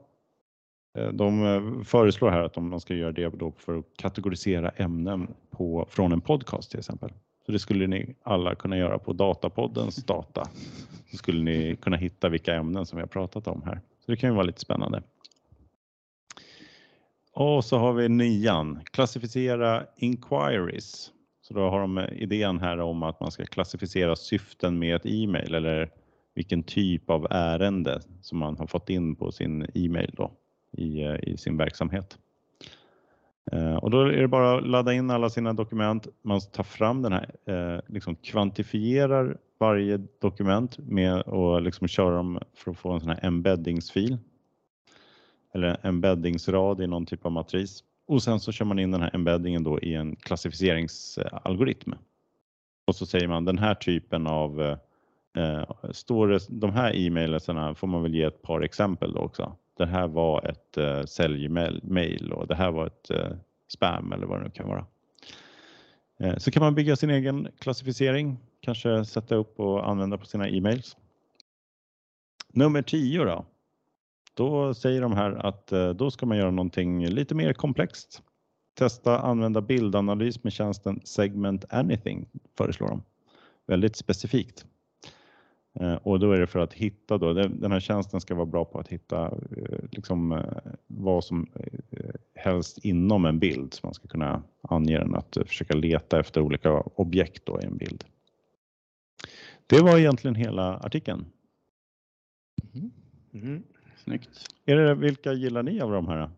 de 1.12 1.84
föreslår 1.84 2.30
här 2.30 2.42
att 2.42 2.56
man 2.56 2.80
ska 2.80 2.94
göra 2.94 3.12
det 3.12 3.28
då 3.28 3.52
för 3.56 3.78
att 3.78 3.84
kategorisera 3.96 4.68
ämnen 4.68 5.34
på, 5.50 5.86
från 5.88 6.12
en 6.12 6.20
podcast 6.20 6.70
till 6.70 6.78
exempel. 6.78 7.12
Så 7.46 7.52
det 7.52 7.58
skulle 7.58 7.86
ni 7.86 8.14
alla 8.22 8.54
kunna 8.54 8.76
göra 8.76 8.98
på 8.98 9.12
Datapoddens 9.12 9.96
data. 9.96 10.48
Så 11.10 11.16
skulle 11.16 11.42
ni 11.42 11.76
kunna 11.76 11.96
hitta 11.96 12.28
vilka 12.28 12.54
ämnen 12.54 12.86
som 12.86 12.96
vi 12.96 13.02
har 13.02 13.08
pratat 13.08 13.46
om 13.46 13.62
här. 13.62 13.80
Så 14.04 14.10
det 14.10 14.16
kan 14.16 14.30
ju 14.30 14.34
vara 14.34 14.46
lite 14.46 14.60
spännande. 14.60 15.02
Och 17.34 17.64
så 17.64 17.78
har 17.78 17.92
vi 17.92 18.08
nian, 18.08 18.80
klassificera 18.84 19.86
inquiries. 19.96 21.12
Så 21.42 21.54
då 21.54 21.60
har 21.60 21.80
de 21.80 21.98
idén 21.98 22.60
här 22.60 22.78
om 22.78 23.02
att 23.02 23.20
man 23.20 23.30
ska 23.30 23.44
klassificera 23.44 24.16
syften 24.16 24.78
med 24.78 24.96
ett 24.96 25.06
e-mail 25.06 25.54
eller 25.54 25.90
vilken 26.34 26.62
typ 26.62 27.10
av 27.10 27.26
ärende 27.30 28.00
som 28.20 28.38
man 28.38 28.56
har 28.58 28.66
fått 28.66 28.90
in 28.90 29.16
på 29.16 29.32
sin 29.32 29.66
e-mail 29.74 30.14
då 30.16 30.30
i, 30.72 31.02
eh, 31.02 31.14
i 31.22 31.36
sin 31.36 31.56
verksamhet. 31.56 32.18
Eh, 33.52 33.74
och 33.74 33.90
då 33.90 34.00
är 34.00 34.20
det 34.20 34.28
bara 34.28 34.58
att 34.58 34.66
ladda 34.66 34.92
in 34.92 35.10
alla 35.10 35.30
sina 35.30 35.52
dokument. 35.52 36.08
Man 36.22 36.40
tar 36.40 36.64
fram 36.64 37.02
den 37.02 37.12
här, 37.12 37.34
eh, 37.46 37.80
liksom 37.86 38.16
kvantifierar 38.16 39.36
varje 39.58 40.00
dokument 40.20 40.78
med 40.78 41.20
och 41.20 41.62
liksom 41.62 41.88
köra 41.88 42.16
dem 42.16 42.38
för 42.54 42.70
att 42.70 42.78
få 42.78 42.92
en 42.92 43.00
sån 43.00 43.08
här 43.08 43.24
embeddingsfil. 43.24 44.18
Eller 45.54 45.86
embeddingsrad 45.86 46.80
i 46.80 46.86
någon 46.86 47.06
typ 47.06 47.26
av 47.26 47.32
matris. 47.32 47.84
Och 48.06 48.22
sen 48.22 48.40
så 48.40 48.52
kör 48.52 48.64
man 48.64 48.78
in 48.78 48.90
den 48.90 49.02
här 49.02 49.14
embeddingen 49.14 49.64
då 49.64 49.80
i 49.80 49.94
en 49.94 50.16
klassificeringsalgoritm. 50.16 51.92
Och 52.86 52.96
så 52.96 53.06
säger 53.06 53.28
man 53.28 53.44
den 53.44 53.58
här 53.58 53.74
typen 53.74 54.26
av, 54.26 54.62
eh, 54.62 54.78
eh 55.44 55.64
står 55.90 56.28
det, 56.28 56.40
de 56.48 56.72
här 56.72 56.96
e-mailerna 56.96 57.74
får 57.74 57.86
man 57.86 58.02
väl 58.02 58.14
ge 58.14 58.22
ett 58.22 58.42
par 58.42 58.60
exempel 58.60 59.12
då 59.12 59.20
också. 59.20 59.56
Det 59.76 59.86
här 59.86 60.08
var 60.08 60.46
ett 60.46 60.76
eh, 60.76 61.04
säljmail 61.04 62.32
och 62.32 62.46
det 62.46 62.54
här 62.54 62.70
var 62.70 62.86
ett 62.86 63.10
eh, 63.10 63.32
spam 63.68 64.12
eller 64.12 64.26
vad 64.26 64.38
det 64.38 64.44
nu 64.44 64.50
kan 64.50 64.68
vara. 64.68 64.86
Eh, 66.20 66.36
så 66.36 66.50
kan 66.50 66.62
man 66.62 66.74
bygga 66.74 66.96
sin 66.96 67.10
egen 67.10 67.48
klassificering, 67.58 68.38
kanske 68.60 69.04
sätta 69.04 69.34
upp 69.34 69.60
och 69.60 69.88
använda 69.88 70.18
på 70.18 70.26
sina 70.26 70.48
e-mails. 70.48 70.96
Nummer 72.52 72.82
10 72.82 73.24
då. 73.24 73.44
Då 74.34 74.74
säger 74.74 75.00
de 75.00 75.12
här 75.12 75.46
att 75.46 75.72
eh, 75.72 75.90
då 75.90 76.10
ska 76.10 76.26
man 76.26 76.36
göra 76.38 76.50
någonting 76.50 77.06
lite 77.06 77.34
mer 77.34 77.52
komplext. 77.52 78.22
Testa 78.78 79.18
använda 79.18 79.60
bildanalys 79.60 80.44
med 80.44 80.52
tjänsten 80.52 81.00
Segment 81.04 81.64
Anything 81.68 82.28
föreslår 82.58 82.88
de. 82.88 83.02
Väldigt 83.66 83.96
specifikt. 83.96 84.66
Eh, 85.80 85.94
och 85.94 86.20
då 86.20 86.32
är 86.32 86.40
det 86.40 86.46
för 86.46 86.58
att 86.58 86.72
hitta 86.72 87.18
då, 87.18 87.32
den 87.32 87.72
här 87.72 87.80
tjänsten 87.80 88.20
ska 88.20 88.34
vara 88.34 88.46
bra 88.46 88.64
på 88.64 88.78
att 88.78 88.88
hitta 88.88 89.26
eh, 89.26 89.78
liksom 89.90 90.44
vad 90.86 91.24
som 91.24 91.46
helst 92.34 92.78
inom 92.78 93.24
en 93.24 93.38
bild. 93.38 93.74
Så 93.74 93.86
man 93.86 93.94
ska 93.94 94.08
kunna 94.08 94.42
ange 94.62 94.98
den 94.98 95.14
att 95.14 95.36
försöka 95.46 95.74
leta 95.74 96.20
efter 96.20 96.40
olika 96.40 96.80
objekt 96.80 97.46
då 97.46 97.60
i 97.60 97.64
en 97.64 97.76
bild. 97.76 98.04
Det 99.66 99.80
var 99.80 99.98
egentligen 99.98 100.34
hela 100.34 100.76
artikeln. 100.76 101.24
Mm. 102.74 102.90
Mm. 103.32 103.62
Snyggt. 104.04 104.54
Är 104.64 104.76
det, 104.76 104.94
vilka 104.94 105.32
gillar 105.32 105.62
ni 105.62 105.80
av 105.80 105.90
de 105.90 106.08
här? 106.08 106.30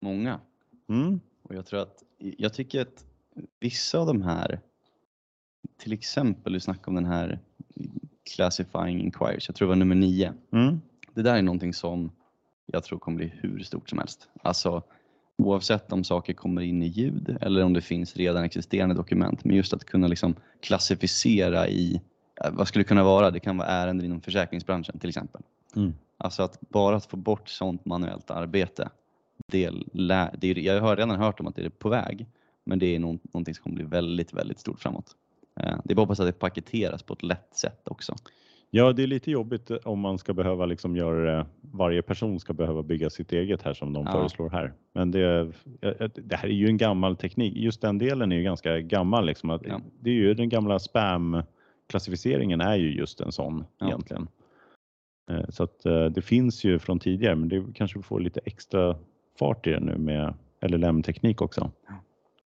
Många. 0.00 0.40
Mm. 0.88 1.20
Och 1.42 1.54
jag 1.54 1.66
tror 1.66 1.80
att, 1.80 2.02
jag 2.18 2.54
tycker 2.54 2.80
att 2.80 3.04
vissa 3.60 3.98
av 3.98 4.06
de 4.06 4.22
här, 4.22 4.60
till 5.76 5.92
exempel 5.92 6.52
du 6.52 6.60
snackade 6.60 6.88
om 6.88 6.94
den 6.94 7.04
här 7.04 7.38
Classifying 8.34 9.00
Inquiries, 9.00 9.48
jag 9.48 9.56
tror 9.56 9.66
det 9.66 9.68
var 9.68 9.76
nummer 9.76 9.94
nio. 9.94 10.34
Mm. 10.52 10.80
Det 11.14 11.22
där 11.22 11.36
är 11.36 11.42
någonting 11.42 11.74
som 11.74 12.10
jag 12.66 12.84
tror 12.84 12.98
kommer 12.98 13.16
bli 13.16 13.32
hur 13.36 13.58
stort 13.58 13.88
som 13.88 13.98
helst. 13.98 14.28
Alltså 14.42 14.82
oavsett 15.36 15.92
om 15.92 16.04
saker 16.04 16.32
kommer 16.32 16.62
in 16.62 16.82
i 16.82 16.86
ljud 16.86 17.38
eller 17.40 17.64
om 17.64 17.72
det 17.72 17.80
finns 17.80 18.16
redan 18.16 18.44
existerande 18.44 18.94
dokument. 18.94 19.44
Men 19.44 19.56
just 19.56 19.72
att 19.72 19.84
kunna 19.84 20.06
liksom 20.06 20.34
klassificera 20.60 21.68
i, 21.68 22.00
vad 22.52 22.68
skulle 22.68 22.82
det 22.82 22.88
kunna 22.88 23.04
vara? 23.04 23.30
Det 23.30 23.40
kan 23.40 23.56
vara 23.56 23.68
ärenden 23.68 24.06
inom 24.06 24.20
försäkringsbranschen 24.20 24.98
till 24.98 25.08
exempel. 25.08 25.42
Mm. 25.76 25.94
Alltså 26.18 26.42
att 26.42 26.60
bara 26.60 26.96
att 26.96 27.06
få 27.06 27.16
bort 27.16 27.48
sånt 27.48 27.84
manuellt 27.84 28.30
arbete. 28.30 28.88
Det, 29.46 29.70
det, 30.38 30.52
jag 30.52 30.80
har 30.80 30.96
redan 30.96 31.18
hört 31.18 31.40
om 31.40 31.46
att 31.46 31.56
det 31.56 31.64
är 31.64 31.70
på 31.70 31.88
väg, 31.88 32.26
men 32.64 32.78
det 32.78 32.94
är 32.94 32.98
någonting 32.98 33.54
som 33.54 33.62
kommer 33.62 33.76
bli 33.76 33.84
väldigt, 33.84 34.32
väldigt 34.32 34.60
stort 34.60 34.80
framåt. 34.80 35.16
Eh, 35.60 35.76
det 35.84 35.92
är 35.92 35.94
bara 35.94 36.02
hoppas 36.02 36.20
att 36.20 36.26
det 36.26 36.32
paketeras 36.32 37.02
på 37.02 37.14
ett 37.14 37.22
lätt 37.22 37.54
sätt 37.54 37.88
också. 37.88 38.14
Ja, 38.70 38.92
det 38.92 39.02
är 39.02 39.06
lite 39.06 39.30
jobbigt 39.30 39.70
om 39.70 40.00
man 40.00 40.18
ska 40.18 40.34
behöva 40.34 40.66
liksom 40.66 40.96
göra 40.96 41.36
det. 41.36 41.46
Varje 41.60 42.02
person 42.02 42.40
ska 42.40 42.52
behöva 42.52 42.82
bygga 42.82 43.10
sitt 43.10 43.32
eget 43.32 43.62
här 43.62 43.74
som 43.74 43.92
de 43.92 44.04
ja. 44.06 44.12
föreslår 44.12 44.50
här. 44.50 44.72
Men 44.92 45.10
det, 45.10 45.52
det 46.14 46.36
här 46.36 46.48
är 46.48 46.52
ju 46.52 46.66
en 46.66 46.76
gammal 46.76 47.16
teknik. 47.16 47.56
Just 47.56 47.80
den 47.80 47.98
delen 47.98 48.32
är 48.32 48.36
ju 48.36 48.42
ganska 48.42 48.80
gammal. 48.80 49.26
Liksom. 49.26 49.60
Ja. 49.64 49.80
Det 50.00 50.10
är 50.10 50.14
ju 50.14 50.34
den 50.34 50.48
gamla 50.48 50.78
spam 50.78 51.42
klassificeringen 51.88 52.60
är 52.60 52.76
ju 52.76 52.94
just 52.94 53.20
en 53.20 53.32
sån 53.32 53.64
ja. 53.78 53.86
egentligen. 53.86 54.28
Eh, 55.28 55.44
så 55.48 55.62
att 55.62 55.86
eh, 55.86 56.04
det 56.04 56.22
finns 56.22 56.64
ju 56.64 56.78
från 56.78 56.98
tidigare, 56.98 57.36
men 57.36 57.48
det 57.48 57.64
kanske 57.74 58.02
får 58.02 58.20
lite 58.20 58.40
extra 58.44 58.96
fart 59.38 59.66
i 59.66 59.70
det 59.70 59.80
nu 59.80 59.98
med 59.98 60.34
LLM-teknik 60.60 61.42
också. 61.42 61.70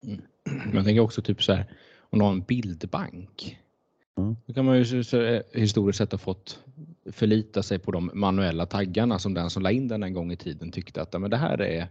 Mm. 0.07 0.21
Jag 0.75 0.85
tänker 0.85 1.01
också 1.01 1.23
typ 1.23 1.43
så 1.43 1.53
här, 1.53 1.65
om 2.01 2.19
du 2.19 2.25
har 2.25 2.33
en 2.33 2.43
bildbank. 2.43 3.59
Mm. 4.19 4.37
Då 4.47 4.55
kan 4.55 4.65
man 4.65 4.79
ju 4.79 5.05
så, 5.05 5.43
historiskt 5.53 5.99
sett 5.99 6.13
ha 6.13 6.19
fått 6.19 6.65
förlita 7.13 7.63
sig 7.63 7.79
på 7.79 7.93
de 7.93 8.11
manuella 8.15 8.67
taggarna 8.67 9.19
som 9.19 9.35
den 9.35 9.51
som 9.51 9.63
la 9.63 9.71
in 9.71 9.89
den 9.89 10.03
en 10.03 10.13
gång 10.13 10.33
i 10.33 10.37
tiden 10.37 10.73
tyckte 10.73 11.03
att 11.03 11.21
men 11.21 11.31
det 11.31 11.37
här 11.37 11.63
är 11.63 11.89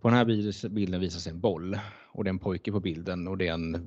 på 0.00 0.08
den 0.08 0.16
här 0.16 0.68
bilden 0.68 1.00
visas 1.00 1.26
en 1.26 1.40
boll 1.40 1.78
och 2.12 2.24
det 2.24 2.28
är 2.28 2.32
en 2.32 2.38
pojke 2.38 2.72
på 2.72 2.80
bilden 2.80 3.28
och 3.28 3.38
det 3.38 3.48
är 3.48 3.52
en 3.52 3.86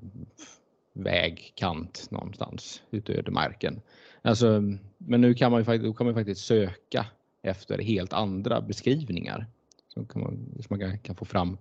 vägkant 0.93 2.07
någonstans 2.11 2.81
ute 2.91 3.11
i 3.11 3.17
ödemarken. 3.17 3.81
Alltså, 4.21 4.61
men 4.97 5.21
nu 5.21 5.33
kan 5.33 5.51
man, 5.51 5.63
ju, 5.63 5.93
kan 5.93 6.05
man 6.05 6.15
faktiskt 6.15 6.45
söka 6.45 7.05
efter 7.41 7.77
helt 7.77 8.13
andra 8.13 8.61
beskrivningar. 8.61 9.45
Så 9.87 10.05
kan 10.05 10.21
man, 10.21 10.53
så 10.59 10.65
man 10.69 10.79
kan, 10.79 10.99
kan 10.99 11.15
få 11.15 11.25
fram 11.25 11.57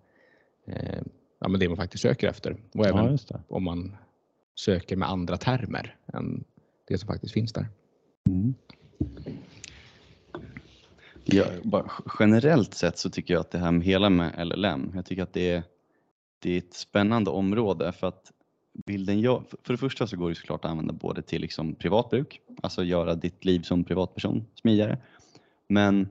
eh, 0.67 1.03
ja, 1.39 1.49
men 1.49 1.61
det 1.61 1.69
man 1.69 1.77
faktiskt 1.77 2.03
söker 2.03 2.29
efter. 2.29 2.57
Och 2.75 2.87
även 2.87 3.19
ja, 3.29 3.41
om 3.49 3.65
man 3.65 3.97
söker 4.55 4.97
med 4.97 5.11
andra 5.11 5.37
termer 5.37 5.97
än 6.13 6.45
det 6.89 6.99
som 6.99 7.07
faktiskt 7.07 7.35
finns 7.35 7.53
där. 7.53 7.67
Mm. 8.29 8.55
Ja, 11.25 11.47
bara, 11.63 11.91
generellt 12.19 12.75
sett 12.75 12.99
så 12.99 13.11
tycker 13.11 13.35
jag 13.35 13.41
att 13.41 13.51
det 13.51 13.59
här 13.59 13.73
med 13.73 13.87
hela 13.87 14.11
med 14.11 14.47
LLM, 14.47 14.93
jag 14.95 15.07
tycker 15.07 15.23
att 15.23 15.33
det 15.33 15.51
är, 15.51 15.63
det 16.39 16.53
är 16.53 16.59
ett 16.59 16.75
spännande 16.75 17.31
område 17.31 17.93
för 17.93 18.07
att 18.07 18.33
bilden 18.87 19.21
jag, 19.21 19.45
för 19.63 19.73
det 19.73 19.79
första 19.79 20.07
så 20.07 20.17
går 20.17 20.29
det 20.29 20.35
såklart 20.35 20.65
att 20.65 20.71
använda 20.71 20.93
både 20.93 21.23
till 21.23 21.43
liksom 21.43 21.75
privatbruk, 21.75 22.41
alltså 22.63 22.85
göra 22.85 23.15
ditt 23.15 23.45
liv 23.45 23.61
som 23.61 23.85
privatperson 23.85 24.47
smidigare. 24.55 24.99
Men 25.69 26.09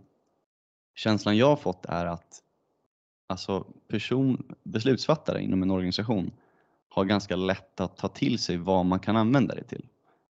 känslan 0.95 1.37
jag 1.37 1.47
har 1.47 1.55
fått 1.55 1.85
är 1.85 2.05
att 2.05 2.41
alltså 3.27 3.65
person, 3.87 4.55
beslutsfattare 4.63 5.41
inom 5.41 5.63
en 5.63 5.71
organisation 5.71 6.31
har 6.89 7.05
ganska 7.05 7.35
lätt 7.35 7.79
att 7.79 7.97
ta 7.97 8.07
till 8.07 8.39
sig 8.39 8.57
vad 8.57 8.85
man 8.85 8.99
kan 8.99 9.15
använda 9.17 9.55
det 9.55 9.63
till. 9.63 9.85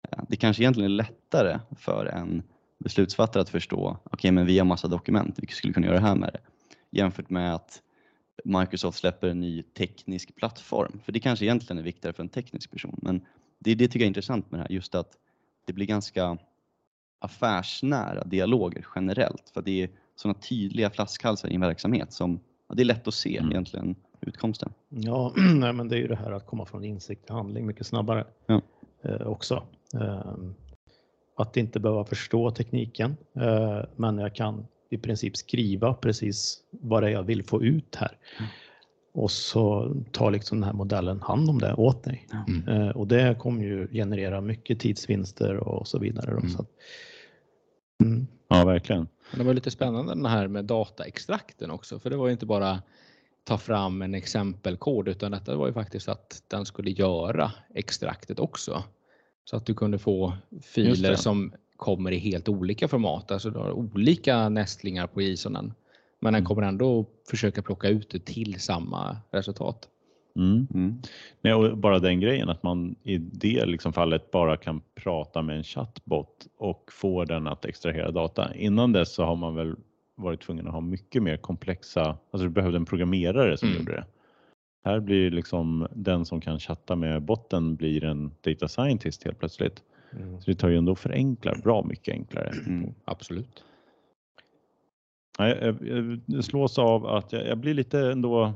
Eh, 0.09 0.23
det 0.29 0.37
kanske 0.37 0.62
egentligen 0.62 0.91
är 0.91 0.97
lättare 0.97 1.59
för 1.77 2.07
en 2.07 2.43
beslutsfattare 2.79 3.41
att 3.41 3.49
förstå, 3.49 3.97
okej 4.05 4.11
okay, 4.12 4.31
men 4.31 4.47
vi 4.47 4.59
har 4.59 4.67
massa 4.67 4.89
dokument, 4.89 5.39
vi 5.39 5.47
skulle 5.47 5.73
kunna 5.73 5.87
göra 5.87 6.01
det 6.01 6.07
här 6.07 6.15
med 6.15 6.31
det. 6.33 6.41
Jämfört 6.99 7.31
med 7.31 7.55
att 7.55 7.83
Microsoft 8.45 8.99
släpper 8.99 9.29
en 9.29 9.41
ny 9.41 9.62
teknisk 9.62 10.37
plattform. 10.37 11.01
För 11.05 11.12
det 11.12 11.21
kanske 11.21 11.45
egentligen 11.45 11.79
är 11.79 11.83
viktigare 11.83 12.12
för 12.12 12.23
en 12.23 12.29
teknisk 12.29 12.71
person. 12.71 12.99
Men 13.03 13.21
det, 13.59 13.75
det 13.75 13.89
tycker 13.89 14.01
jag 14.01 14.07
är 14.07 14.09
intressant 14.09 14.51
med 14.51 14.61
det 14.61 14.62
här, 14.62 14.73
just 14.73 14.95
att 14.95 15.19
det 15.67 15.73
blir 15.73 15.87
ganska 15.87 16.39
affärsnära 17.19 18.25
dialoger 18.25 18.87
generellt. 18.95 19.51
För 19.55 19.62
det 19.62 19.83
är 19.83 19.91
sådana 20.17 20.39
tydliga 20.39 20.91
flaskhalsar 20.91 21.49
i 21.49 21.55
en 21.55 21.61
verksamhet 21.61 22.12
som 22.12 22.41
ja, 22.69 22.75
det 22.75 22.83
är 22.83 22.85
lätt 22.85 23.09
att 23.09 23.15
se 23.15 23.37
mm. 23.37 23.51
egentligen 23.51 23.97
utkomsten. 24.21 24.73
Ja, 24.89 25.33
nej, 25.55 25.73
men 25.73 25.89
det 25.89 25.97
är 25.97 26.01
ju 26.01 26.09
det 26.09 26.17
här 26.17 26.33
att 26.33 26.47
komma 26.47 26.67
från 26.67 26.85
insikt 26.85 27.27
till 27.27 27.35
handling 27.35 27.67
mycket 27.67 27.87
snabbare 27.87 28.27
ja. 28.47 28.61
eh, 29.03 29.27
också. 29.27 29.62
Eh, 29.95 30.35
att 31.37 31.57
inte 31.57 31.81
behöva 31.81 32.05
förstå 32.05 32.51
tekniken, 32.51 33.17
eh, 33.35 33.81
men 33.97 34.19
jag 34.19 34.35
kan 34.35 34.67
i 34.93 34.99
princip 34.99 35.37
skriva 35.37 35.95
precis 35.95 36.59
vad 36.71 37.03
det 37.03 37.09
är 37.09 37.13
jag 37.13 37.23
vill 37.23 37.43
få 37.43 37.63
ut 37.63 37.95
här. 37.95 38.19
Mm. 38.39 38.51
Och 39.15 39.31
så 39.31 39.97
tar 40.13 40.31
liksom 40.31 40.61
den 40.61 40.65
här 40.65 40.73
modellen 40.73 41.21
hand 41.21 41.51
om 41.51 41.59
det 41.59 41.75
åt 41.75 42.05
dig. 42.05 42.29
Mm. 42.49 42.69
Eh, 42.69 42.89
och 42.89 43.07
det 43.07 43.39
kommer 43.39 43.65
ju 43.65 43.89
generera 43.89 44.41
mycket 44.41 44.81
tidsvinster 44.81 45.57
och 45.57 45.89
så 45.89 45.99
vidare. 45.99 46.31
Mm. 46.31 46.49
Så 46.49 46.63
att, 46.63 46.69
mm. 48.03 48.27
Ja, 48.49 48.65
verkligen. 48.65 49.09
Det 49.37 49.45
var 49.45 49.55
lite 49.55 49.71
spännande 49.71 50.15
den 50.15 50.27
här 50.27 50.49
med 50.49 50.65
dataextrakten 50.65 51.71
också, 51.71 51.99
för 51.99 52.11
det 52.11 52.17
var 52.17 52.27
ju 52.27 52.33
inte 52.33 52.47
bara 52.47 52.83
ta 53.45 53.59
fram 53.59 54.03
en 54.03 54.15
exempelkod 54.15 55.09
utan 55.09 55.31
detta 55.31 55.57
var 55.57 55.67
ju 55.67 55.73
faktiskt 55.73 56.09
att 56.09 56.43
den 56.49 56.65
skulle 56.65 56.91
göra 56.91 57.53
extraktet 57.75 58.41
också. 58.41 58.85
Så 59.45 59.57
att 59.57 59.67
du 59.67 59.75
kunde 59.75 59.99
få 59.99 60.33
filer 60.63 61.15
som 61.15 61.53
kommer 61.83 62.12
i 62.12 62.19
helt 62.19 62.49
olika 62.49 62.89
format. 62.89 63.31
Alltså 63.31 63.51
du 63.51 63.59
har 63.59 63.73
olika 63.73 64.49
nästlingar 64.49 65.07
på 65.07 65.23
JSONen. 65.23 65.75
Men 66.21 66.33
den 66.33 66.41
mm. 66.41 66.47
kommer 66.47 66.62
ändå 66.62 67.07
försöka 67.31 67.62
plocka 67.62 67.89
ut 67.89 68.11
det 68.11 68.25
till 68.25 68.61
samma 68.61 69.17
resultat. 69.31 69.89
Mm. 70.37 70.67
Mm. 70.75 71.03
Nej, 71.41 71.55
och 71.55 71.79
bara 71.79 71.99
den 71.99 72.21
grejen 72.21 72.49
att 72.49 72.62
man 72.62 72.95
i 73.03 73.19
det 73.19 73.67
liksom 73.67 73.93
fallet 73.93 74.31
bara 74.31 74.57
kan 74.57 74.81
prata 74.95 75.43
med 75.43 75.57
en 75.57 75.65
chatbot 75.65 76.47
och 76.59 76.91
få 76.93 77.25
den 77.25 77.47
att 77.47 77.65
extrahera 77.65 78.11
data. 78.11 78.55
Innan 78.55 78.93
dess 78.93 79.15
så 79.15 79.25
har 79.25 79.37
man 79.37 79.55
väl 79.55 79.77
varit 80.15 80.41
tvungen 80.41 80.67
att 80.67 80.73
ha 80.73 80.81
mycket 80.81 81.23
mer 81.23 81.37
komplexa, 81.37 82.17
alltså 82.31 82.47
du 82.47 82.51
behövde 82.51 82.77
en 82.77 82.85
programmerare 82.85 83.57
som 83.57 83.69
Mm. 83.69 83.79
gjorde 83.79 83.93
det. 83.93 84.05
Här 84.85 85.01
blir 85.01 85.31
liksom 85.31 85.89
den 85.95 86.25
som 86.25 86.41
kan 86.41 86.59
chatta 86.61 86.97
med 86.97 87.23
botten 87.23 87.77
blir 87.77 88.05
en 88.05 88.31
data 88.41 88.69
scientist 88.69 89.25
helt 89.25 89.39
plötsligt. 89.39 89.83
Så 90.40 90.50
det 90.50 90.54
tar 90.54 90.69
ju 90.69 90.76
ändå 90.76 90.95
förenklar 90.95 91.61
bra 91.64 91.85
mycket 91.85 92.14
enklare. 92.14 92.52
Mm. 92.66 92.95
Absolut. 93.04 93.64
Nej, 95.38 95.59
Jag 95.62 96.21
jag 96.26 96.45
slås 96.45 96.78
av 96.78 97.07
att 97.07 97.33
jag, 97.33 97.47
jag 97.47 97.59
blir 97.59 97.75
lite 97.75 98.00
ändå 98.00 98.54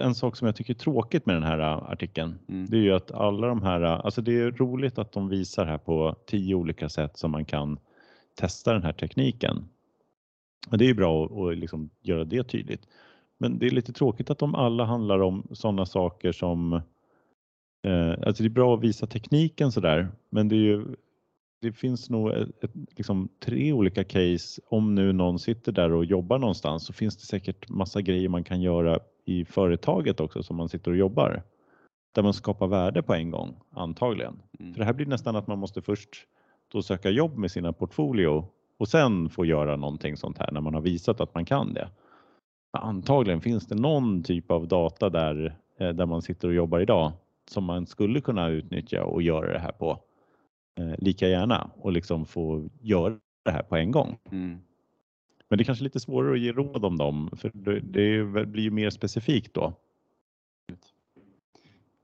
en 0.00 0.14
sak 0.14 0.36
som 0.36 0.46
jag 0.46 0.56
tycker 0.56 0.74
är 0.74 0.78
tråkigt 0.78 1.26
med 1.26 1.36
den 1.36 1.42
här 1.42 1.58
äh, 1.58 1.90
artikeln. 1.90 2.38
Mm. 2.48 2.66
Det 2.66 2.76
är 2.76 2.80
ju 2.80 2.92
att 2.92 3.10
alla 3.10 3.46
de 3.46 3.62
här, 3.62 3.82
äh, 3.82 4.04
alltså 4.04 4.22
det 4.22 4.40
är 4.40 4.50
roligt 4.50 4.98
att 4.98 5.12
de 5.12 5.28
visar 5.28 5.66
här 5.66 5.78
på 5.78 6.16
tio 6.26 6.54
olika 6.54 6.88
sätt 6.88 7.16
som 7.16 7.30
man 7.30 7.44
kan 7.44 7.78
testa 8.34 8.72
den 8.72 8.82
här 8.82 8.92
tekniken. 8.92 9.68
Och 10.70 10.78
det 10.78 10.84
är 10.84 10.88
ju 10.88 10.94
bra 10.94 11.24
att, 11.24 11.32
att 11.32 11.58
liksom 11.58 11.90
göra 12.02 12.24
det 12.24 12.44
tydligt. 12.44 12.88
Men 13.38 13.58
det 13.58 13.66
är 13.66 13.70
lite 13.70 13.92
tråkigt 13.92 14.30
att 14.30 14.38
de 14.38 14.54
alla 14.54 14.84
handlar 14.84 15.18
om 15.18 15.46
sådana 15.52 15.86
saker 15.86 16.32
som, 16.32 16.80
alltså 18.26 18.42
det 18.42 18.46
är 18.46 18.50
bra 18.50 18.74
att 18.74 18.82
visa 18.82 19.06
tekniken 19.06 19.72
sådär, 19.72 20.08
men 20.30 20.48
det 20.48 20.56
ju 20.56 20.84
det 21.60 21.72
finns 21.72 22.10
nog 22.10 22.30
ett, 22.30 22.64
ett, 22.64 22.70
liksom 22.74 23.28
tre 23.40 23.72
olika 23.72 24.04
case. 24.04 24.60
Om 24.68 24.94
nu 24.94 25.12
någon 25.12 25.38
sitter 25.38 25.72
där 25.72 25.92
och 25.92 26.04
jobbar 26.04 26.38
någonstans 26.38 26.86
så 26.86 26.92
finns 26.92 27.16
det 27.16 27.26
säkert 27.26 27.68
massa 27.68 28.00
grejer 28.00 28.28
man 28.28 28.44
kan 28.44 28.60
göra 28.60 28.98
i 29.24 29.44
företaget 29.44 30.20
också 30.20 30.42
som 30.42 30.56
man 30.56 30.68
sitter 30.68 30.90
och 30.90 30.96
jobbar. 30.96 31.42
Där 32.14 32.22
man 32.22 32.34
skapar 32.34 32.66
värde 32.66 33.02
på 33.02 33.14
en 33.14 33.30
gång, 33.30 33.56
antagligen. 33.70 34.42
Mm. 34.60 34.72
För 34.72 34.78
det 34.78 34.84
här 34.84 34.92
blir 34.92 35.06
nästan 35.06 35.36
att 35.36 35.46
man 35.46 35.58
måste 35.58 35.82
först 35.82 36.10
då 36.72 36.82
söka 36.82 37.10
jobb 37.10 37.38
med 37.38 37.50
sina 37.50 37.72
portfolio 37.72 38.48
och 38.78 38.88
sen 38.88 39.28
få 39.28 39.44
göra 39.44 39.76
någonting 39.76 40.16
sånt 40.16 40.38
här 40.38 40.52
när 40.52 40.60
man 40.60 40.74
har 40.74 40.80
visat 40.80 41.20
att 41.20 41.34
man 41.34 41.44
kan 41.44 41.74
det. 41.74 41.88
Antagligen 42.72 43.40
finns 43.40 43.66
det 43.66 43.74
någon 43.74 44.22
typ 44.22 44.50
av 44.50 44.68
data 44.68 45.10
där, 45.10 45.56
eh, 45.78 45.88
där 45.88 46.06
man 46.06 46.22
sitter 46.22 46.48
och 46.48 46.54
jobbar 46.54 46.80
idag 46.80 47.12
som 47.50 47.64
man 47.64 47.86
skulle 47.86 48.20
kunna 48.20 48.48
utnyttja 48.48 49.04
och 49.04 49.22
göra 49.22 49.52
det 49.52 49.58
här 49.58 49.72
på 49.72 49.98
eh, 50.78 50.94
lika 50.98 51.28
gärna 51.28 51.70
och 51.76 51.92
liksom 51.92 52.26
få 52.26 52.68
göra 52.80 53.18
det 53.44 53.50
här 53.50 53.62
på 53.62 53.76
en 53.76 53.90
gång. 53.90 54.18
Mm. 54.30 54.58
Men 55.48 55.58
det 55.58 55.62
är 55.62 55.64
kanske 55.64 55.84
lite 55.84 56.00
svårare 56.00 56.32
att 56.32 56.40
ge 56.40 56.52
råd 56.52 56.84
om 56.84 56.98
dem 56.98 57.30
för 57.36 57.50
det, 57.54 57.80
det 57.80 58.24
blir 58.46 58.62
ju 58.62 58.70
mer 58.70 58.90
specifikt 58.90 59.54
då. 59.54 59.72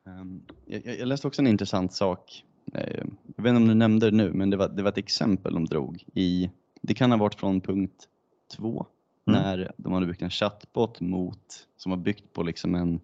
Ehm, 0.07 0.43
Jag, 0.67 0.87
jag 0.99 1.09
läste 1.09 1.27
också 1.27 1.43
en 1.43 1.47
intressant 1.49 1.93
sak. 1.93 2.45
Eh, 2.75 3.05
Jag 3.37 3.43
vet 3.45 3.51
inte 3.51 3.57
om 3.63 3.69
du 3.69 3.75
nämnde 3.75 4.11
det 4.11 4.17
nu, 4.17 4.33
men 4.33 4.51
det 4.51 4.57
var, 4.57 4.69
det 4.69 4.83
var 4.83 4.89
ett 4.91 4.99
exempel 4.99 5.55
de 5.55 5.65
drog 5.65 6.05
i, 6.15 6.51
det 6.83 6.95
kan 6.95 7.11
ha 7.11 7.19
varit 7.19 7.35
från 7.35 7.61
punkt 7.61 8.09
två, 8.57 8.87
Mm. 9.27 9.43
när 9.43 9.73
de 9.77 9.93
hade 9.93 10.07
byggt 10.07 10.23
en 10.23 10.31
chatbot 10.31 11.01
mot, 11.01 11.67
som 11.77 11.91
var 11.91 11.97
byggt 11.97 12.33
på 12.33 12.43
liksom 12.43 12.75
en 12.75 13.01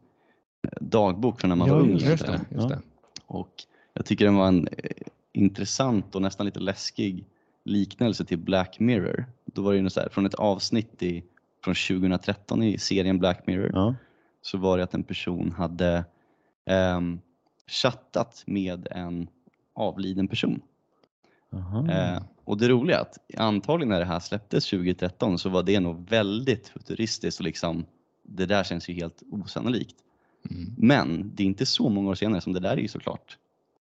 dagbok 0.81 1.41
från 1.41 1.49
när 1.49 1.57
man 1.57 1.69
var 1.71 1.81
ung. 1.81 1.91
just 1.99 2.27
det. 2.27 2.33
Just 2.33 2.45
Ja. 2.51 2.69
det. 2.69 2.81
Och 3.27 3.51
jag 3.95 4.05
tycker 4.07 4.25
den 4.25 4.37
var 4.37 4.49
en 4.49 4.69
eh, 4.69 4.91
intressant 5.33 6.15
och 6.15 6.23
nästan 6.23 6.47
lite 6.47 6.61
läskig 6.61 7.25
liknelse 7.65 8.25
till 8.25 8.39
Black 8.39 8.81
Mirror. 8.81 9.25
Då 9.45 9.63
var 9.63 9.73
det 9.73 9.79
ju 9.79 9.91
så 9.91 10.01
här, 10.01 10.09
från 10.09 10.27
ett 10.27 10.35
avsnitt 10.35 11.03
i, 11.03 11.25
från 11.65 11.75
2013 11.75 12.63
i 12.63 12.79
serien 12.79 13.19
Black 13.19 13.47
Mirror 13.47 13.71
Ja. 13.75 13.95
så 14.43 14.59
var 14.59 14.79
det 14.79 14.85
att 14.85 14.95
en 14.95 15.03
person 15.03 15.53
hade 15.53 16.05
ehm, 16.67 17.21
chattat 17.67 18.43
med 18.47 18.89
en 18.91 19.29
avliden 19.75 20.29
person. 20.29 20.61
Eh, 21.91 22.23
och 22.45 22.59
det 22.59 22.69
roliga 22.69 22.97
är 22.97 23.01
att 23.01 23.19
antagligen 23.37 23.89
när 23.89 23.99
det 24.01 24.05
här 24.07 24.21
släpptes 24.21 24.71
2013 24.71 25.39
så 25.39 25.49
var 25.49 25.63
det 25.63 25.81
nog 25.81 26.09
väldigt 26.11 26.69
futuristiskt 26.69 27.41
och 27.41 27.45
liksom 27.45 27.85
det 28.23 28.47
där 28.47 28.65
känns 28.65 28.89
ju 28.89 28.95
helt 28.95 29.23
osannolikt. 29.31 29.97
Mm. 30.51 30.75
Men 30.77 31.31
det 31.35 31.43
är 31.43 31.47
inte 31.47 31.67
så 31.67 31.89
många 31.89 32.11
år 32.11 32.15
senare 32.15 32.41
som 32.41 32.53
det 32.53 32.61
där 32.61 32.73
är 32.77 32.77
ju 32.81 32.89
såklart 32.89 33.39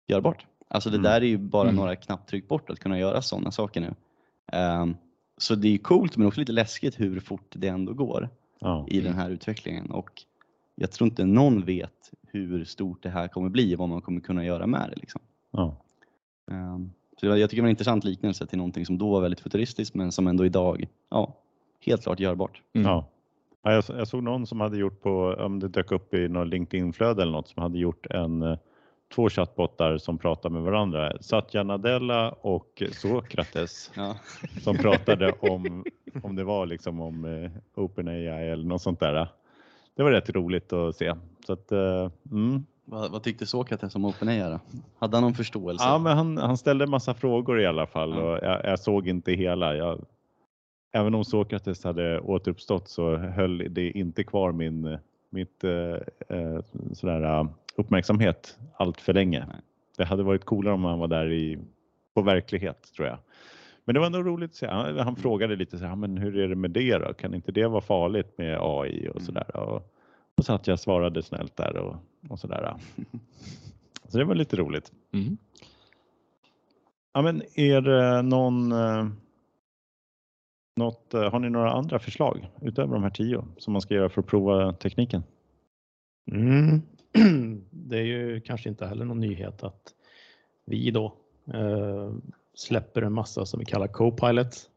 görbart. 0.06 0.46
Alltså 0.68 0.90
det 0.90 0.96
Mm. 0.96 1.02
där 1.02 1.20
är 1.20 1.26
ju 1.26 1.38
bara 1.38 1.62
Mm. 1.68 1.76
några 1.76 1.96
knapptryck 1.96 2.48
bort 2.48 2.70
att 2.70 2.78
kunna 2.80 2.98
göra 2.98 3.22
sådana 3.22 3.50
saker 3.50 3.80
nu. 3.80 3.94
Ehm, 4.52 4.96
så 5.38 5.54
det 5.54 5.68
är 5.68 5.72
ju 5.72 5.78
coolt 5.78 6.16
men 6.16 6.26
också 6.26 6.40
lite 6.40 6.52
läskigt 6.52 7.00
hur 7.00 7.20
fort 7.20 7.54
det 7.56 7.68
ändå 7.68 7.92
går 7.92 8.28
Ja. 8.58 8.86
i 8.88 9.00
den 9.00 9.14
här 9.14 9.30
utvecklingen 9.30 9.90
och 9.90 10.10
jag 10.74 10.90
tror 10.92 11.08
inte 11.08 11.24
någon 11.24 11.64
vet 11.64 12.10
hur 12.28 12.64
stort 12.64 13.02
det 13.02 13.10
här 13.10 13.28
kommer 13.28 13.48
bli 13.48 13.74
och 13.74 13.78
vad 13.78 13.88
man 13.88 14.00
kommer 14.02 14.20
kunna 14.20 14.44
göra 14.44 14.66
med 14.66 14.90
det. 14.90 15.00
Liksom. 15.00 15.20
Ja. 15.50 15.76
Ehm, 16.50 16.90
så 17.20 17.26
jag 17.26 17.50
tycker 17.50 17.56
det 17.56 17.62
var 17.62 17.68
en 17.68 17.70
intressant 17.70 18.04
liknelse 18.04 18.46
till 18.46 18.58
någonting 18.58 18.86
som 18.86 18.98
då 18.98 19.10
var 19.10 19.20
väldigt 19.20 19.40
futuristiskt 19.40 19.94
men 19.94 20.12
som 20.12 20.26
ändå 20.26 20.46
idag, 20.46 20.88
ja, 21.10 21.34
helt 21.80 22.02
klart 22.02 22.20
görbart. 22.20 22.62
Mm. 22.72 22.86
Ja. 22.88 23.04
Ja, 23.66 23.72
jag, 23.72 23.84
jag 23.98 24.08
såg 24.08 24.22
någon 24.22 24.46
som 24.46 24.60
hade 24.60 24.78
gjort 24.78 25.02
på, 25.02 25.34
om 25.38 25.60
det 25.60 25.68
dök 25.68 25.92
upp 25.92 26.14
i 26.14 26.28
någon 26.28 26.50
LinkedIn-flöde 26.50 27.22
eller 27.22 27.32
något, 27.32 27.48
som 27.48 27.62
hade 27.62 27.78
gjort 27.78 28.06
en 28.06 28.42
eh, 28.42 28.58
två 29.14 29.28
chattbottar 29.28 29.98
som 29.98 30.18
pratar 30.18 30.50
med 30.50 30.62
varandra. 30.62 31.12
Satya 31.20 31.62
Nadella 31.62 32.30
och 32.30 32.82
Sokrates 32.92 33.90
Ja. 33.96 34.16
som 34.62 34.76
pratade 34.76 35.32
om, 35.40 35.84
om 36.22 36.36
det 36.36 36.44
var 36.44 36.66
liksom 36.66 37.00
om 37.00 37.24
eh, 37.24 37.50
OpenAI 37.74 38.26
eller 38.50 38.64
något 38.64 38.82
sånt 38.82 39.00
där. 39.00 39.28
Det 39.96 40.02
var 40.02 40.10
rätt 40.10 40.30
roligt 40.30 40.72
att 40.72 40.96
se. 40.96 41.14
Så 41.46 41.52
att, 41.52 41.72
eh, 41.72 42.10
mm. 42.30 42.66
Vad, 42.84 43.10
vad 43.10 43.22
tyckte 43.22 43.46
Sokrates 43.46 43.94
om 43.94 44.04
OpenAI 44.04 44.40
då? 44.40 44.60
Hade 44.98 45.16
han 45.16 45.22
någon 45.22 45.34
förståelse? 45.34 45.84
Ja, 45.84 45.98
men 45.98 46.16
han, 46.16 46.38
han 46.38 46.56
ställde 46.56 46.86
massa 46.86 47.14
frågor 47.14 47.60
i 47.60 47.66
alla 47.66 47.86
fall 47.86 48.10
Ja. 48.10 48.22
och 48.22 48.38
jag, 48.42 48.64
jag 48.64 48.80
såg 48.80 49.08
inte 49.08 49.32
hela. 49.32 49.76
Jag, 49.76 50.04
även 50.92 51.14
om 51.14 51.24
Sokrates 51.24 51.84
hade 51.84 52.20
återuppstått 52.20 52.88
så 52.88 53.16
höll 53.16 53.74
det 53.74 53.90
inte 53.90 54.24
kvar 54.24 54.52
min 54.52 54.98
mitt, 55.30 55.64
eh, 55.64 55.96
eh, 56.38 56.60
sådär, 56.92 57.22
eh, 57.22 57.46
uppmärksamhet 57.76 58.58
allt 58.76 59.00
för 59.00 59.12
länge. 59.12 59.46
Nej. 59.46 59.60
Det 59.96 60.04
hade 60.04 60.22
varit 60.22 60.44
coolare 60.44 60.74
om 60.74 60.84
han 60.84 60.98
var 60.98 61.08
där 61.08 61.32
i, 61.32 61.58
på 62.14 62.22
verklighet 62.22 62.92
tror 62.96 63.08
jag. 63.08 63.18
Men 63.84 63.94
det 63.94 63.98
var 64.00 64.06
ändå 64.06 64.22
roligt 64.22 64.50
att 64.50 64.56
se. 64.56 64.66
Han, 64.66 64.98
han 64.98 65.16
frågade 65.16 65.56
lite 65.56 65.78
så 65.78 65.84
här, 65.84 65.96
men 65.96 66.18
hur 66.18 66.38
är 66.38 66.48
det 66.48 66.54
med 66.56 66.70
det 66.70 66.98
då? 66.98 67.12
Kan 67.14 67.34
inte 67.34 67.52
det 67.52 67.66
vara 67.66 67.80
farligt 67.80 68.38
med 68.38 68.58
AI 68.60 69.08
och 69.08 69.16
Mm. 69.16 69.26
sådär? 69.26 69.56
Och, 69.56 69.92
och 70.36 70.44
så 70.44 70.52
att 70.52 70.66
jag 70.66 70.80
svarade 70.80 71.22
snällt 71.22 71.56
där 71.56 71.76
och, 71.76 71.96
och 72.28 72.38
sådär. 72.38 72.74
Så 74.08 74.18
det 74.18 74.24
var 74.24 74.34
lite 74.34 74.56
roligt. 74.56 74.92
Mm. 75.12 75.36
Ja, 77.12 77.22
men 77.22 77.42
är 77.54 77.80
det 77.80 78.22
någon, 78.22 78.72
eh, 78.72 79.06
något, 80.76 81.14
eh, 81.14 81.30
har 81.30 81.38
ni 81.38 81.50
några 81.50 81.72
andra 81.72 81.98
förslag 81.98 82.50
utöver 82.62 82.94
de 82.94 83.02
här 83.02 83.10
tio 83.10 83.44
som 83.58 83.72
man 83.72 83.82
ska 83.82 83.94
göra 83.94 84.08
för 84.08 84.20
att 84.20 84.26
prova 84.26 84.72
tekniken? 84.72 85.22
Mm. 86.32 86.82
Det 87.70 87.98
är 87.98 88.04
ju 88.04 88.40
kanske 88.40 88.68
inte 88.68 88.86
heller 88.86 89.04
någon 89.04 89.20
nyhet 89.20 89.62
att 89.62 89.94
vi 90.64 90.90
då 90.90 91.14
eh, 91.54 92.12
släpper 92.54 93.02
en 93.02 93.12
massa 93.12 93.46
som 93.46 93.60
vi 93.60 93.66
kallar 93.66 93.86
Copilot 93.86 94.70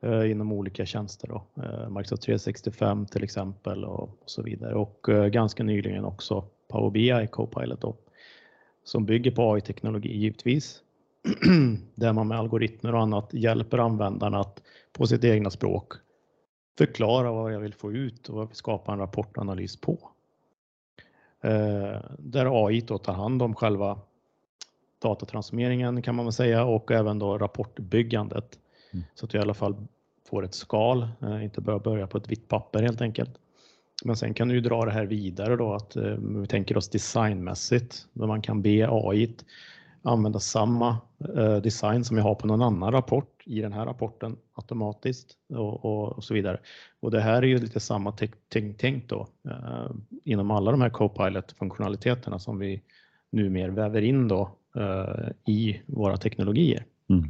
eh, 0.00 0.30
inom 0.30 0.52
olika 0.52 0.86
tjänster. 0.86 1.28
Då. 1.28 1.62
Eh, 1.62 1.88
Microsoft 1.88 2.22
365 2.22 3.06
till 3.06 3.24
exempel 3.24 3.84
och, 3.84 4.02
och 4.02 4.30
så 4.30 4.42
vidare. 4.42 4.74
Och 4.74 5.08
eh, 5.08 5.26
ganska 5.26 5.64
nyligen 5.64 6.04
också 6.04 6.44
Power 6.68 6.90
BI 6.90 7.26
Copilot 7.30 7.80
då, 7.80 7.96
som 8.84 9.06
bygger 9.06 9.30
på 9.30 9.52
AI-teknologi 9.52 10.16
givetvis. 10.16 10.82
där 11.94 12.12
man 12.12 12.28
med 12.28 12.38
algoritmer 12.38 12.94
och 12.94 13.00
annat 13.00 13.34
hjälper 13.34 13.78
användarna 13.78 14.40
att 14.40 14.62
på 14.92 15.06
sitt 15.06 15.24
egna 15.24 15.50
språk 15.50 15.92
förklara 16.78 17.32
vad 17.32 17.52
jag 17.52 17.60
vill 17.60 17.74
få 17.74 17.92
ut 17.92 18.28
och 18.28 18.36
vad 18.36 18.48
vi 18.48 18.54
skapar 18.54 18.92
en 18.92 18.98
rapportanalys 18.98 19.80
på. 19.80 19.98
Eh, 21.40 22.00
där 22.18 22.66
AI 22.66 22.80
då 22.80 22.98
tar 22.98 23.12
hand 23.12 23.42
om 23.42 23.54
själva 23.54 23.98
datatransformeringen 25.02 26.02
kan 26.02 26.14
man 26.14 26.24
väl 26.24 26.32
säga 26.32 26.64
och 26.64 26.90
även 26.90 27.18
då 27.18 27.38
rapportbyggandet. 27.38 28.58
Mm. 28.92 29.04
Så 29.14 29.24
att 29.24 29.30
du 29.30 29.38
i 29.38 29.40
alla 29.40 29.54
fall 29.54 29.86
får 30.28 30.44
ett 30.44 30.54
skal, 30.54 31.08
eh, 31.22 31.44
inte 31.44 31.60
bara 31.60 31.78
börja 31.78 32.06
på 32.06 32.18
ett 32.18 32.28
vitt 32.28 32.48
papper 32.48 32.82
helt 32.82 33.00
enkelt. 33.00 33.38
Men 34.04 34.16
sen 34.16 34.34
kan 34.34 34.48
du 34.48 34.54
ju 34.54 34.60
dra 34.60 34.84
det 34.84 34.90
här 34.90 35.06
vidare 35.06 35.56
då 35.56 35.74
att 35.74 35.96
eh, 35.96 36.16
vi 36.16 36.46
tänker 36.46 36.76
oss 36.76 36.88
designmässigt 36.88 38.06
där 38.12 38.26
man 38.26 38.42
kan 38.42 38.62
be 38.62 38.88
AI 38.90 39.34
använda 40.02 40.40
samma 40.40 40.96
eh, 41.36 41.56
design 41.56 42.04
som 42.04 42.16
jag 42.16 42.24
har 42.24 42.34
på 42.34 42.46
någon 42.46 42.62
annan 42.62 42.92
rapport 42.92 43.42
i 43.44 43.60
den 43.60 43.72
här 43.72 43.86
rapporten 43.86 44.36
automatiskt 44.54 45.36
och, 45.48 45.84
och, 45.84 46.12
och 46.12 46.24
så 46.24 46.34
vidare. 46.34 46.60
Och 47.00 47.10
det 47.10 47.20
här 47.20 47.42
är 47.42 47.46
ju 47.46 47.58
lite 47.58 47.80
samma 47.80 48.12
tänk- 48.12 48.76
tänk 48.76 49.08
då 49.08 49.28
eh, 49.48 49.90
inom 50.24 50.50
alla 50.50 50.70
de 50.70 50.80
här 50.80 50.90
Copilot-funktionaliteterna 50.90 52.38
som 52.38 52.58
vi 52.58 52.82
numera 53.30 53.70
väver 53.70 54.02
in 54.02 54.28
då 54.28 54.50
eh, 54.76 55.28
i 55.54 55.80
våra 55.86 56.16
teknologier. 56.16 56.84
Mm. 57.08 57.28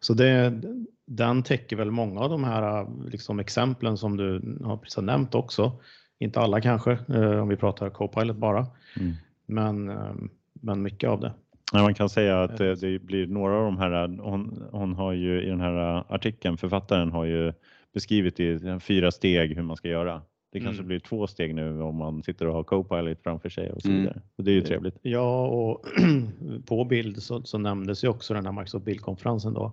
Så 0.00 0.14
det, 0.14 0.60
den 1.06 1.42
täcker 1.42 1.76
väl 1.76 1.90
många 1.90 2.20
av 2.20 2.30
de 2.30 2.44
här 2.44 2.86
liksom, 3.10 3.40
exemplen 3.40 3.96
som 3.96 4.16
du 4.16 4.58
har 4.64 4.76
precis 4.76 5.02
nämnt 5.02 5.34
också 5.34 5.72
Inte 6.18 6.40
alla 6.40 6.60
kanske, 6.60 6.92
eh, 7.08 7.42
om 7.42 7.48
vi 7.48 7.56
pratar 7.56 7.90
Copilot 7.90 8.36
bara, 8.36 8.66
Mm. 9.00 9.14
men, 9.46 9.88
eh, 9.88 10.14
men 10.60 10.82
mycket 10.82 11.10
av 11.10 11.20
det. 11.20 11.32
Ja, 11.72 11.82
man 11.82 11.94
kan 11.94 12.08
säga 12.08 12.42
att 12.42 12.56
det, 12.56 12.74
det 12.74 12.98
blir 12.98 13.26
några 13.26 13.54
av 13.56 13.64
de 13.64 13.78
här, 13.78 14.18
hon, 14.22 14.64
hon 14.72 14.94
har 14.94 15.12
ju 15.12 15.42
i 15.42 15.46
den 15.48 15.60
här 15.60 16.04
artikeln, 16.08 16.56
författaren 16.56 17.12
har 17.12 17.24
ju 17.24 17.52
beskrivit 17.94 18.40
i 18.40 18.78
fyra 18.80 19.10
steg 19.10 19.56
hur 19.56 19.62
man 19.62 19.76
ska 19.76 19.88
göra. 19.88 20.22
Det 20.52 20.60
kanske 20.60 20.80
Mm. 20.80 20.86
blir 20.88 20.98
två 20.98 21.26
steg 21.26 21.54
nu 21.54 21.82
om 21.82 21.96
man 21.96 22.22
sitter 22.22 22.46
och 22.46 22.54
har 22.54 22.62
Copilot 22.64 23.22
framför 23.22 23.48
sig 23.48 23.72
och 23.72 23.82
så 23.82 23.88
Mm. 23.88 24.00
vidare. 24.00 24.20
Och 24.36 24.44
det 24.44 24.50
är 24.50 24.54
ju 24.54 24.60
trevligt. 24.60 24.96
Ja, 25.02 25.46
och 25.46 25.84
på 26.66 26.84
bild 26.84 27.22
så, 27.22 27.42
så 27.42 27.58
nämndes 27.58 28.04
ju 28.04 28.08
också 28.08 28.34
den 28.34 28.46
här 28.46 28.52
Microsoft 28.52 28.84
bildkonferensen 28.84 29.54
då 29.54 29.72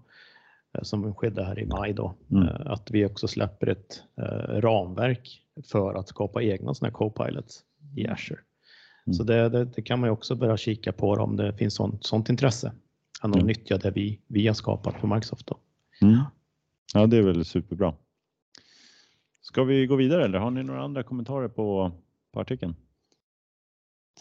eh, 0.78 0.82
som 0.84 1.16
skedde 1.16 1.44
här 1.44 1.60
i 1.60 1.66
maj 1.66 1.94
då, 1.94 2.14
Mm. 2.32 2.44
eh, 2.44 2.62
att 2.66 2.92
vi 2.92 3.06
också 3.06 3.28
släpper 3.28 3.68
ett 3.68 4.04
eh, 4.22 4.62
ramverk 4.62 5.42
för 5.72 5.94
att 5.94 6.08
skapa 6.08 6.42
egna 6.44 6.74
sådana 6.74 6.90
här 6.92 6.94
Copilots 6.98 7.64
i 7.96 8.08
Azure. 8.08 8.40
Mm. 9.08 9.14
Så 9.14 9.24
det, 9.24 9.50
det, 9.50 9.66
det 9.66 9.82
kan 9.82 10.00
man 10.00 10.08
ju 10.08 10.12
också 10.12 10.36
börja 10.36 10.58
kika 10.58 10.92
på 10.94 11.12
om 11.12 11.36
det 11.36 11.54
finns 11.54 11.76
sånt, 11.76 12.06
sånt 12.06 12.30
intresse. 12.30 12.68
Att 13.22 13.32
de 13.32 13.38
Mm. 13.38 13.48
nyttjar 13.48 13.78
det 13.78 13.92
vi, 13.92 14.20
vi 14.28 14.48
har 14.48 14.54
skapat 14.54 15.00
på 15.02 15.08
Microsoft. 15.08 15.48
Då. 15.48 15.58
Mm. 16.02 16.20
Ja, 16.94 17.08
det 17.08 17.18
är 17.18 17.22
väl 17.22 17.46
superbra. 17.46 17.94
Ska 19.42 19.64
vi 19.64 19.86
gå 19.88 19.96
vidare 19.96 20.26
eller 20.26 20.40
har 20.40 20.52
ni 20.52 20.64
några 20.64 20.82
andra 20.84 21.04
kommentarer 21.04 21.48
på, 21.48 21.92
på 22.34 22.40
artikeln? 22.40 22.76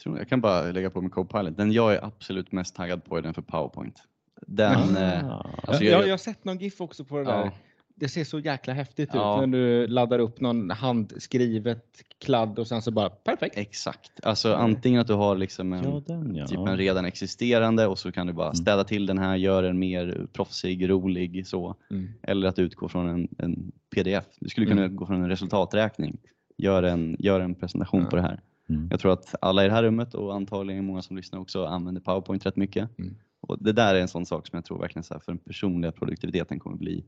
Tror 0.03 0.19
jag 0.19 0.29
kan 0.29 0.41
bara 0.41 0.63
lägga 0.63 0.91
på 0.91 1.01
med 1.01 1.13
Copilot. 1.13 1.57
Den 1.57 1.73
jag 1.73 1.95
är 1.95 2.05
absolut 2.05 2.53
mest 2.53 2.75
taggad 2.77 3.05
på 3.05 3.17
är 3.19 3.23
den 3.23 3.35
för 3.35 3.43
PowerPoint. 3.43 4.03
Den, 4.47 4.97
eh, 4.97 5.27
Ah. 5.31 5.51
Alltså, 5.67 5.85
jag, 5.85 5.93
jag- 5.93 6.01
jag, 6.01 6.07
jag 6.07 6.13
har 6.13 6.19
sett 6.19 6.45
någon 6.45 6.59
GIF 6.59 6.81
också 6.81 7.05
på 7.05 7.19
det 7.19 7.25
där. 7.25 7.33
ja, 7.33 7.53
Det 7.99 8.09
ser 8.09 8.25
så 8.25 8.39
jäkla 8.39 8.73
häftigt 8.73 9.11
Ja. 9.13 9.43
ut 9.43 9.49
när 9.49 9.59
du 9.59 9.87
laddar 9.87 10.19
upp 10.19 10.41
någon 10.41 10.71
handskrivet 10.71 11.85
kladd 12.19 12.59
och 12.59 12.67
sen 12.67 12.83
så 12.83 12.91
bara 12.91 13.11
perfekt. 13.11 13.57
exakt. 13.57 14.11
Alltså 14.23 14.55
antingen 14.55 15.01
att 15.01 15.07
du 15.07 15.15
har 15.15 15.37
liksom 15.37 15.73
en, 15.73 15.85
Ja, 15.85 16.03
den 16.07 16.35
ja. 16.37 16.47
typ 16.47 16.59
en 16.59 16.77
redan 16.77 17.05
existerande 17.05 17.87
och 17.87 17.99
så 17.99 18.13
kan 18.13 18.27
du 18.27 18.33
bara 18.33 18.47
Mm. 18.47 18.55
städa 18.55 18.85
till 18.85 19.07
den 19.07 19.19
här, 19.19 19.37
göra 19.37 19.67
den 19.67 19.79
mer 19.79 20.27
proffsig, 20.33 20.91
rolig 20.91 21.47
så. 21.47 21.75
Mm. 21.91 22.09
Eller 22.23 22.49
att 22.49 22.59
utgå 22.59 22.89
från 22.89 23.09
en, 23.09 23.29
en 23.39 23.73
pdf. 23.95 24.25
Du 24.41 24.49
skulle 24.49 24.67
kunna 24.67 24.85
Mm. 24.85 24.97
gå 24.97 25.07
från 25.07 25.23
en 25.23 25.29
resultaträkning. 25.29 26.19
Gör 26.57 26.83
en, 26.83 27.17
gör 27.19 27.41
en 27.41 27.55
presentation 27.55 28.03
Ja. 28.03 28.11
på 28.11 28.17
det 28.17 28.23
här. 28.23 28.41
Mm. 28.69 28.89
Jag 28.91 29.01
tror 29.01 29.13
att 29.13 29.35
alla 29.41 29.65
i 29.65 29.69
det 29.69 29.75
här 29.75 29.83
rummet 29.83 30.15
och 30.15 30.35
antagligen 30.35 30.85
många 30.85 31.03
som 31.03 31.17
lyssnar 31.17 31.39
också 31.41 31.65
använder 31.65 32.01
PowerPoint 32.01 32.47
rätt 32.47 32.57
mycket. 32.57 32.99
Mm. 32.99 33.15
Och 33.41 33.63
det 33.63 33.73
där 33.73 33.95
är 33.95 34.01
en 34.01 34.09
sån 34.09 34.27
sak 34.27 34.47
som 34.47 34.57
jag 34.57 34.65
tror 34.65 34.79
verkligen 34.79 35.03
så 35.05 35.15
här, 35.15 35.21
för 35.21 35.33
den 35.33 35.39
personliga 35.39 35.93
produktiviteten 35.93 36.59
kommer 36.59 36.77
bli 36.77 37.05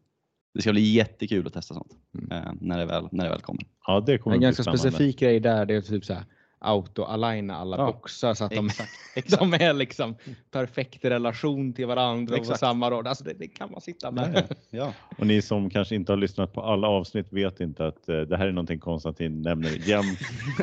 det 0.59 0.63
ska 0.63 0.73
bli 0.73 0.93
jättekul 0.93 1.47
att 1.47 1.53
testa 1.53 1.75
sånt 1.75 1.93
Mm. 2.19 2.33
eh, 2.33 2.53
när, 2.61 2.79
det 2.79 2.87
väl, 2.87 3.09
när 3.13 3.25
det 3.25 3.31
väl 3.31 3.41
kommer. 3.41 3.63
ja, 3.87 4.01
det 4.07 4.19
kommer 4.19 4.37
En 4.37 4.43
ganska 4.43 4.63
spännande. 4.63 4.79
specifik 4.91 5.21
grej 5.21 5.41
där 5.41 5.67
det 5.67 5.75
är 5.75 5.81
typ 5.81 6.05
så 6.05 6.15
här 6.15 6.25
auto-aligna 6.59 7.57
alla 7.57 7.77
Ja, 7.77 7.87
boxar 7.87 8.35
så 8.35 8.45
att 8.45 8.51
de, 8.51 8.67
Exakt. 8.67 8.91
exakt. 9.17 9.41
de 9.41 9.55
är 9.55 9.73
liksom 9.73 10.15
perfekt 10.51 11.05
i 11.05 11.11
relation 11.11 11.73
till 11.73 11.87
varandra 11.87 12.35
och 12.35 12.39
på 12.39 12.43
Exakt. 12.43 12.61
samma 12.61 12.91
rad. 12.91 13.07
Alltså 13.07 13.25
det, 13.25 13.33
det 13.33 13.49
kan 13.49 13.71
man 13.71 13.81
sitta 13.81 14.11
med. 14.11 14.57
Ja. 14.71 14.93
Och 15.19 15.27
ni 15.27 15.43
som 15.43 15.71
kanske 15.71 15.95
inte 15.95 16.13
har 16.13 16.17
lyssnat 16.17 16.53
på 16.53 16.63
alla 16.63 16.89
avsnitt 16.89 17.33
vet 17.33 17.61
inte 17.61 17.87
att 17.87 18.09
eh, 18.09 18.21
det 18.21 18.37
här 18.37 18.47
är 18.47 18.53
någonting 18.53 18.81
Konstantin 18.81 19.43
nämner 19.43 19.89
jämt. 19.89 20.19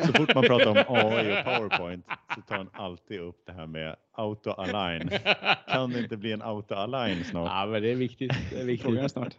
Så 0.06 0.12
fort 0.12 0.34
man 0.34 0.44
pratar 0.44 0.66
om 0.66 0.76
AI 0.88 1.32
och 1.32 1.44
PowerPoint 1.44 2.06
så 2.34 2.40
tar 2.40 2.56
han 2.56 2.70
alltid 2.72 3.20
upp 3.20 3.42
det 3.46 3.52
här 3.52 3.66
med 3.66 3.96
auto-align. 4.16 5.10
Kan 5.68 5.90
det 5.90 5.98
inte 5.98 6.16
bli 6.16 6.32
en 6.32 6.42
auto-align 6.42 7.24
snart? 7.24 7.50
Ja, 7.50 7.66
men 7.66 7.82
det 7.82 7.90
är 7.90 7.96
viktigt. 7.96 8.32
Det 8.50 8.60
är 8.60 8.64
viktigt. 8.64 9.10
Snart. 9.10 9.34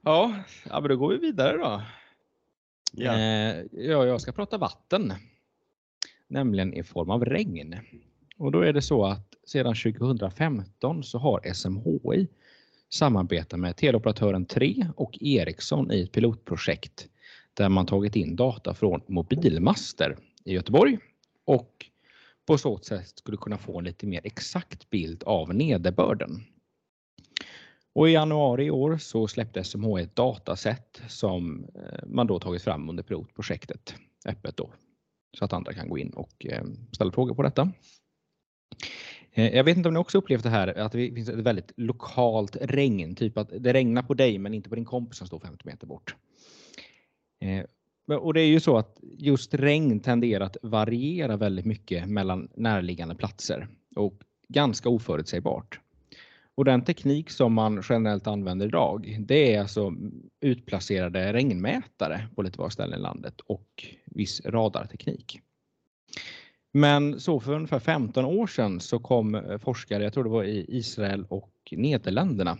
Ja, 0.00 0.32
ja, 0.70 0.80
men 0.80 0.88
då 0.88 0.96
går 0.96 1.08
vi 1.10 1.18
vidare 1.18 1.56
då. 1.56 1.82
Ja. 2.92 3.14
Eh, 3.14 3.64
ja, 3.72 4.06
jag 4.06 4.20
ska 4.20 4.32
prata 4.32 4.58
vatten, 4.58 5.14
nämligen 6.28 6.74
i 6.74 6.82
form 6.82 7.10
av 7.10 7.24
regn. 7.24 7.76
Och 8.36 8.52
då 8.52 8.60
är 8.60 8.72
det 8.72 8.82
så 8.82 9.04
att 9.04 9.34
sedan 9.46 9.74
2015 9.74 11.04
så 11.04 11.18
har 11.18 11.52
SMHI 11.54 12.28
samarbetat 12.88 13.60
med 13.60 13.76
teleoperatören 13.76 14.46
3 14.46 14.86
och 14.96 15.18
Ericsson 15.20 15.92
i 15.92 16.02
ett 16.02 16.12
pilotprojekt 16.12 17.08
där 17.54 17.68
man 17.68 17.86
tagit 17.86 18.16
in 18.16 18.36
data 18.36 18.74
från 18.74 19.00
mobilmaster 19.06 20.16
i 20.44 20.52
Göteborg 20.52 20.98
och 21.44 21.86
på 22.46 22.58
så 22.58 22.78
sätt 22.78 23.18
skulle 23.18 23.36
kunna 23.36 23.58
få 23.58 23.78
en 23.78 23.84
lite 23.84 24.06
mer 24.06 24.20
exakt 24.24 24.90
bild 24.90 25.22
av 25.26 25.54
nederbörden. 25.54 26.44
Och 27.92 28.08
I 28.08 28.12
januari 28.12 28.64
i 28.64 28.70
år 28.70 28.98
så 28.98 29.28
släppte 29.28 29.64
SMHI 29.64 30.02
ett 30.02 30.16
dataset 30.16 31.02
som 31.08 31.64
eh, 31.74 32.06
man 32.06 32.26
då 32.26 32.38
tagit 32.38 32.62
fram 32.62 32.88
under 32.88 33.02
pilotprojektet 33.02 33.94
öppet 34.26 34.56
då 34.56 34.70
så 35.38 35.44
att 35.44 35.52
andra 35.52 35.72
kan 35.72 35.88
gå 35.88 35.98
in 35.98 36.10
och 36.10 36.46
eh, 36.46 36.64
ställa 36.92 37.12
frågor 37.12 37.34
på 37.34 37.42
detta. 37.42 37.72
Eh, 39.32 39.56
jag 39.56 39.64
vet 39.64 39.76
inte 39.76 39.88
om 39.88 39.94
ni 39.94 40.00
också 40.00 40.18
upplevt 40.18 40.42
det 40.42 40.50
här 40.50 40.78
att 40.78 40.92
det 40.92 41.14
finns 41.14 41.28
ett 41.28 41.34
väldigt 41.34 41.72
lokalt 41.76 42.56
regn, 42.60 43.14
typ 43.14 43.38
att 43.38 43.50
det 43.58 43.72
regnar 43.72 44.02
på 44.02 44.14
dig 44.14 44.38
men 44.38 44.54
inte 44.54 44.68
på 44.68 44.74
din 44.74 44.84
kompis 44.84 45.18
som 45.18 45.26
står 45.26 45.38
50 45.38 45.62
meter 45.64 45.86
bort. 45.86 46.16
Eh, 47.40 47.64
och 48.16 48.34
det 48.34 48.40
är 48.40 48.46
ju 48.46 48.60
så 48.60 48.76
att 48.78 49.00
just 49.18 49.54
regn 49.54 50.00
tenderar 50.00 50.44
att 50.44 50.56
variera 50.62 51.36
väldigt 51.36 51.64
mycket 51.64 52.08
mellan 52.08 52.48
närliggande 52.54 53.14
platser 53.14 53.68
och 53.96 54.22
ganska 54.48 54.88
oförutsägbart. 54.88 55.80
Och 56.58 56.64
den 56.64 56.84
teknik 56.84 57.30
som 57.30 57.52
man 57.52 57.82
generellt 57.88 58.26
använder 58.26 58.66
idag, 58.66 59.16
det 59.20 59.54
är 59.54 59.60
alltså 59.60 59.92
utplacerade 60.40 61.32
regnmätare 61.32 62.28
på 62.34 62.42
lite 62.42 62.60
var 62.60 62.70
ställen 62.70 62.98
i 62.98 63.02
landet 63.02 63.40
och 63.46 63.84
viss 64.04 64.40
radarteknik. 64.44 65.40
Men 66.72 67.20
så 67.20 67.40
för 67.40 67.54
ungefär 67.54 67.78
15 67.78 68.24
år 68.24 68.46
sedan 68.46 68.80
så 68.80 68.98
kom 68.98 69.34
eh, 69.34 69.58
forskare, 69.58 70.04
jag 70.04 70.12
tror 70.12 70.24
det 70.24 70.30
var 70.30 70.44
i 70.44 70.64
Israel 70.68 71.26
och 71.28 71.52
Nederländerna, 71.70 72.58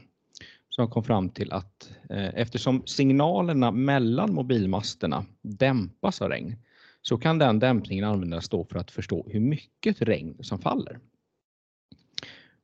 som 0.68 0.90
kom 0.90 1.04
fram 1.04 1.28
till 1.30 1.52
att 1.52 1.90
eh, 2.10 2.34
eftersom 2.34 2.82
signalerna 2.86 3.70
mellan 3.70 4.34
mobilmasterna 4.34 5.24
dämpas 5.42 6.22
av 6.22 6.28
regn 6.28 6.56
så 7.02 7.18
kan 7.18 7.38
den 7.38 7.58
dämpningen 7.58 8.04
användas 8.04 8.48
då 8.48 8.64
för 8.64 8.78
att 8.78 8.90
förstå 8.90 9.28
hur 9.30 9.40
mycket 9.40 10.02
regn 10.02 10.36
som 10.40 10.58
faller. 10.58 10.98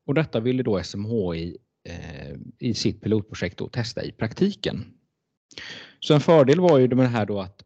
Och 0.07 0.15
detta 0.15 0.41
ville 0.41 0.63
då 0.63 0.83
SMHI 0.83 1.57
eh, 1.89 2.37
i 2.59 2.75
sitt 2.75 3.01
pilotprojekt 3.01 3.59
då 3.59 3.69
testa 3.69 4.05
i 4.05 4.13
praktiken. 4.13 4.85
Så 6.01 6.15
en 6.15 6.21
fördel 6.21 6.61
var 6.61 6.79
ju 6.79 6.89
med 6.89 7.07
det 7.07 7.09
här 7.09 7.27
då 7.27 7.41
att 7.41 7.63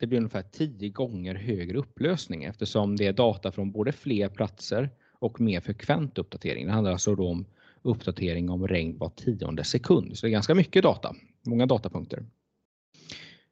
det 0.00 0.06
blir 0.06 0.18
ungefär 0.18 0.42
10 0.42 0.90
gånger 0.90 1.34
högre 1.34 1.78
upplösning 1.78 2.44
eftersom 2.44 2.96
det 2.96 3.06
är 3.06 3.12
data 3.12 3.52
från 3.52 3.72
både 3.72 3.92
fler 3.92 4.28
platser 4.28 4.90
och 5.12 5.40
mer 5.40 5.60
frekvent 5.60 6.18
uppdatering. 6.18 6.66
Det 6.66 6.72
handlar 6.72 6.92
alltså 6.92 7.14
då 7.14 7.28
om 7.28 7.44
uppdatering 7.82 8.50
om 8.50 8.68
regn 8.68 8.98
var 8.98 9.08
tionde 9.08 9.64
sekund. 9.64 10.18
Så 10.18 10.26
det 10.26 10.30
är 10.30 10.32
ganska 10.32 10.54
mycket 10.54 10.82
data, 10.82 11.14
många 11.46 11.66
datapunkter. 11.66 12.24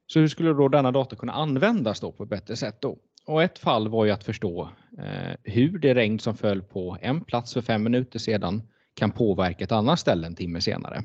Så 0.07 0.19
hur 0.19 0.27
skulle 0.27 0.49
då 0.49 0.67
denna 0.67 0.91
data 0.91 1.15
kunna 1.15 1.33
användas 1.33 1.99
då 1.99 2.11
på 2.11 2.23
ett 2.23 2.29
bättre 2.29 2.55
sätt? 2.55 2.81
Då? 2.81 2.97
Och 3.29 3.43
ett 3.43 3.59
fall 3.59 3.87
var 3.87 4.05
ju 4.05 4.11
att 4.11 4.23
förstå 4.23 4.69
eh, 4.97 5.35
hur 5.43 5.79
det 5.79 5.93
regn 5.93 6.19
som 6.19 6.37
föll 6.37 6.61
på 6.61 6.97
en 7.01 7.23
plats 7.23 7.53
för 7.53 7.61
fem 7.61 7.83
minuter 7.83 8.19
sedan 8.19 8.61
kan 8.93 9.11
påverka 9.11 9.63
ett 9.63 9.71
annat 9.71 9.99
ställe 9.99 10.27
en 10.27 10.35
timme 10.35 10.61
senare. 10.61 11.03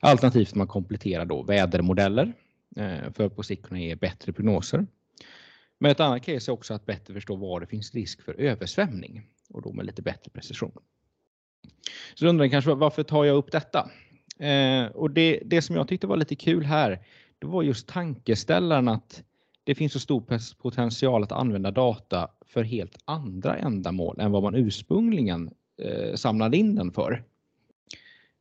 Alternativt 0.00 0.54
man 0.54 0.66
kompletterar 0.66 1.24
då 1.24 1.42
vädermodeller 1.42 2.32
eh, 2.76 3.12
för 3.12 3.26
att 3.26 3.36
på 3.36 3.42
sikt 3.42 3.66
kunna 3.66 3.80
ge 3.80 3.94
bättre 3.94 4.32
prognoser. 4.32 4.86
Men 5.78 5.90
ett 5.90 6.00
annat 6.00 6.22
case 6.22 6.50
är 6.50 6.52
också 6.52 6.74
att 6.74 6.86
bättre 6.86 7.14
förstå 7.14 7.36
var 7.36 7.60
det 7.60 7.66
finns 7.66 7.94
risk 7.94 8.22
för 8.22 8.40
översvämning 8.40 9.26
och 9.48 9.62
då 9.62 9.72
med 9.72 9.86
lite 9.86 10.02
bättre 10.02 10.30
precision. 10.30 10.72
Så 12.14 12.24
då 12.24 12.28
undrar 12.28 12.44
ni 12.44 12.50
kanske 12.50 12.74
varför 12.74 13.02
tar 13.02 13.24
jag 13.24 13.36
upp 13.36 13.52
detta? 13.52 13.90
Eh, 14.38 14.86
och 14.86 15.10
det, 15.10 15.42
det 15.44 15.62
som 15.62 15.76
jag 15.76 15.88
tyckte 15.88 16.06
var 16.06 16.16
lite 16.16 16.34
kul 16.34 16.64
här, 16.64 17.00
det 17.38 17.46
var 17.46 17.62
just 17.62 17.88
tankeställaren 17.88 18.88
att 18.88 19.22
det 19.68 19.74
finns 19.74 19.92
så 19.92 20.00
stor 20.00 20.22
potential 20.62 21.22
att 21.22 21.32
använda 21.32 21.70
data 21.70 22.28
för 22.46 22.62
helt 22.62 22.98
andra 23.04 23.56
ändamål 23.56 24.20
än 24.20 24.32
vad 24.32 24.42
man 24.42 24.54
ursprungligen 24.54 25.50
eh, 25.82 26.14
samlade 26.14 26.56
in 26.56 26.74
den 26.74 26.92
för. 26.92 27.24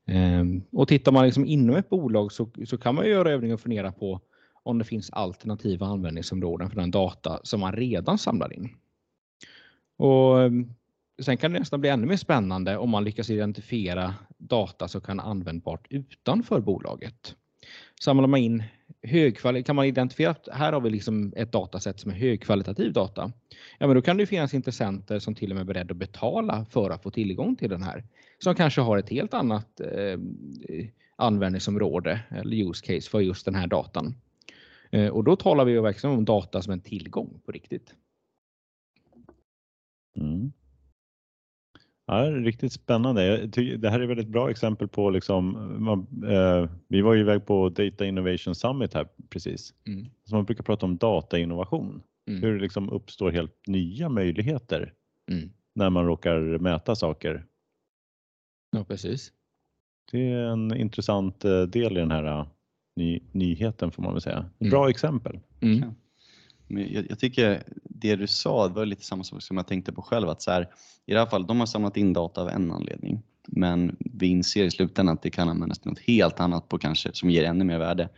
Ehm, 0.05 0.63
och 0.71 0.87
tittar 0.87 1.11
man 1.11 1.25
liksom 1.25 1.45
inom 1.45 1.75
ett 1.75 1.89
bolag 1.89 2.31
så, 2.31 2.49
så 2.67 2.77
kan 2.77 2.95
man 2.95 3.05
ju 3.05 3.11
göra 3.11 3.31
övningar 3.31 3.53
och 3.53 3.61
fundera 3.61 3.91
på 3.91 4.21
om 4.63 4.77
det 4.77 4.85
finns 4.85 5.09
alternativa 5.09 5.85
användningsområden 5.85 6.69
för 6.69 6.75
den 6.75 6.91
data 6.91 7.39
som 7.43 7.59
man 7.59 7.73
redan 7.73 8.17
samlar 8.17 8.53
in. 8.53 8.69
Och 9.97 10.41
ehm, 10.41 10.73
Sen 11.21 11.37
kan 11.37 11.53
det 11.53 11.59
nästan 11.59 11.81
bli 11.81 11.89
ännu 11.89 12.07
mer 12.07 12.17
spännande 12.17 12.77
om 12.77 12.89
man 12.89 13.03
lyckas 13.03 13.29
identifiera 13.29 14.15
data 14.37 14.87
som 14.87 15.01
kan 15.01 15.19
användbart 15.19 15.87
utanför 15.89 16.61
bolaget. 16.61 17.35
Samlar 18.01 18.27
man 18.27 18.39
in 18.39 18.63
högkvalitet, 19.03 19.65
kan 19.65 19.75
man 19.75 19.85
identifiera 19.85 20.31
att 20.31 20.47
här 20.51 20.73
har 20.73 20.81
vi 20.81 20.89
liksom 20.89 21.33
ett 21.35 21.51
dataset 21.51 21.99
som 21.99 22.11
är 22.11 22.15
högkvalitativ 22.15 22.93
data. 22.93 23.31
Ja, 23.77 23.87
men 23.87 23.95
då 23.95 24.01
kan 24.01 24.17
det 24.17 24.21
ju 24.21 24.27
finnas 24.27 24.53
intressenter 24.53 25.19
som 25.19 25.35
till 25.35 25.51
och 25.51 25.55
med 25.55 25.61
är 25.61 25.65
beredda 25.65 25.91
att 25.91 25.97
betala 25.97 26.65
för 26.65 26.89
att 26.89 27.03
få 27.03 27.11
tillgång 27.11 27.55
till 27.55 27.69
den 27.69 27.83
här. 27.83 28.03
Som 28.39 28.55
kanske 28.55 28.81
har 28.81 28.97
ett 28.97 29.09
helt 29.09 29.33
annat 29.33 29.79
eh, 29.79 30.19
användningsområde 31.15 32.19
eller 32.29 32.69
use 32.69 32.85
case 32.85 33.09
för 33.09 33.19
just 33.19 33.45
den 33.45 33.55
här 33.55 33.67
datan. 33.67 34.15
Eh, 34.91 35.07
Och 35.07 35.23
då 35.23 35.35
talar 35.35 35.65
vi 35.65 35.71
ju 35.71 35.81
verkligen 35.81 36.17
om 36.17 36.25
data 36.25 36.61
som 36.61 36.73
en 36.73 36.81
tillgång 36.81 37.41
på 37.45 37.51
riktigt. 37.51 37.95
Mm. 40.19 40.51
Ja, 42.09 42.21
det 42.21 42.27
är 42.27 42.31
riktigt 42.41 42.73
spännande. 42.73 43.25
Jag 43.25 43.53
tycker, 43.53 43.77
det 43.77 43.89
här 43.89 43.99
är 43.99 44.03
ett 44.03 44.09
väldigt 44.09 44.27
bra 44.27 44.49
exempel 44.49 44.87
på 44.87 45.09
liksom, 45.09 45.75
man, 45.83 46.07
eh, 46.31 46.69
vi 46.87 47.01
var 47.01 47.13
ju 47.13 47.19
iväg 47.21 47.45
på 47.45 47.69
Data 47.69 48.05
Innovation 48.05 48.55
Summit 48.55 48.93
här 48.93 49.07
precis. 49.29 49.73
Mm. 49.87 50.05
Så 50.25 50.35
man 50.35 50.45
brukar 50.45 50.63
prata 50.63 50.85
om 50.85 50.97
datainnovation. 50.97 52.01
Mm. 52.29 52.41
Hur 52.41 52.53
det 52.55 52.61
liksom 52.61 52.89
uppstår 52.89 53.31
helt 53.31 53.67
nya 53.67 54.09
möjligheter 54.09 54.93
Mm. 55.31 55.49
när 55.75 55.89
man 55.89 56.05
råkar 56.05 56.39
mäta 56.57 56.95
saker. 56.95 57.45
Ja, 58.71 58.83
precis. 58.83 59.31
Det 60.11 60.29
är 60.31 60.43
en 60.43 60.77
intressant 60.77 61.45
eh, 61.45 61.61
del 61.61 61.97
i 61.97 61.99
den 61.99 62.11
här 62.11 62.23
eh, 62.39 62.47
ny, 62.95 63.19
nyheten 63.31 63.91
får 63.91 64.03
man 64.03 64.13
väl 64.13 64.21
säga. 64.21 64.45
Mm. 64.59 64.71
Bra 64.71 64.89
exempel. 64.89 65.39
Mm. 65.61 65.91
Men 66.67 66.93
jag, 66.93 67.05
jag 67.09 67.19
tycker 67.19 67.63
det 67.83 68.15
du 68.15 68.27
sa 68.27 68.67
det 68.67 68.73
var 68.73 68.85
lite 68.85 69.03
samma 69.03 69.23
sak 69.23 69.41
som 69.41 69.57
jag 69.57 69.67
tänkte 69.67 69.93
på 69.93 70.01
själv. 70.01 70.29
Att 70.29 70.41
så 70.41 70.51
här, 70.51 70.69
I 71.05 71.13
det 71.13 71.19
här 71.19 71.25
fallet, 71.25 71.47
de 71.47 71.59
har 71.59 71.67
samlat 71.67 71.97
in 71.97 72.13
data 72.13 72.41
av 72.41 72.49
en 72.49 72.71
anledning. 72.71 73.23
Men 73.47 73.97
vi 73.99 74.27
inser 74.27 74.65
i 74.65 74.71
slutändan 74.71 75.15
att 75.15 75.21
det 75.21 75.29
kan 75.29 75.49
användas 75.49 75.79
till 75.79 75.89
något 75.89 75.99
helt 75.99 76.39
annat 76.39 76.69
på 76.69 76.77
kanske, 76.77 77.13
som 77.13 77.29
ger 77.29 77.43
ännu 77.43 77.63
mer 77.63 77.79
värde. 77.79 78.09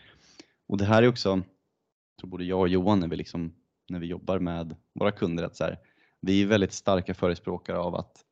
Och 0.67 0.77
det 0.77 0.85
här 0.85 1.03
är 1.03 1.07
också, 1.07 1.29
jag 1.29 2.21
tror 2.21 2.29
både 2.29 2.43
jag 2.43 2.59
och 2.59 2.69
Johan 2.69 2.99
när 2.99 3.07
vi, 3.07 3.15
liksom, 3.15 3.53
när 3.89 3.99
vi 3.99 4.07
jobbar 4.07 4.39
med 4.39 4.75
våra 4.93 5.11
kunder, 5.11 5.43
att 5.43 5.55
så 5.55 5.63
här, 5.63 5.79
vi 6.21 6.41
är 6.41 6.45
väldigt 6.45 6.73
starka 6.73 7.13
förespråkare 7.13 7.77
av 7.77 7.95
att 7.95 8.25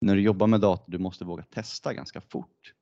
när 0.00 0.14
du 0.14 0.22
jobbar 0.22 0.46
med 0.46 0.60
data, 0.60 0.84
du 0.86 0.98
måste 0.98 1.24
våga 1.24 1.42
testa 1.42 1.94
ganska 1.94 2.20
fort 2.20 2.72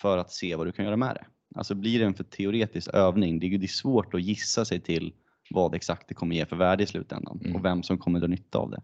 för 0.00 0.18
att 0.18 0.32
se 0.32 0.56
vad 0.56 0.66
du 0.66 0.72
kan 0.72 0.84
göra 0.84 0.96
med 0.96 1.14
det. 1.14 1.26
Alltså 1.54 1.74
blir 1.74 1.98
det 1.98 2.04
en 2.04 2.14
för 2.14 2.24
teoretisk 2.24 2.90
övning, 2.94 3.40
det 3.40 3.46
är, 3.46 3.58
det 3.58 3.66
är 3.66 3.68
svårt 3.68 4.14
att 4.14 4.22
gissa 4.22 4.64
sig 4.64 4.80
till 4.80 5.12
vad 5.50 5.74
exakt 5.74 6.08
det 6.08 6.14
kommer 6.14 6.36
ge 6.36 6.46
för 6.46 6.56
värde 6.56 6.82
i 6.82 6.86
slutändan 6.86 7.40
Mm. 7.44 7.56
och 7.56 7.64
vem 7.64 7.82
som 7.82 7.98
kommer 7.98 8.20
dra 8.20 8.26
nytta 8.26 8.58
av 8.58 8.70
det. 8.70 8.82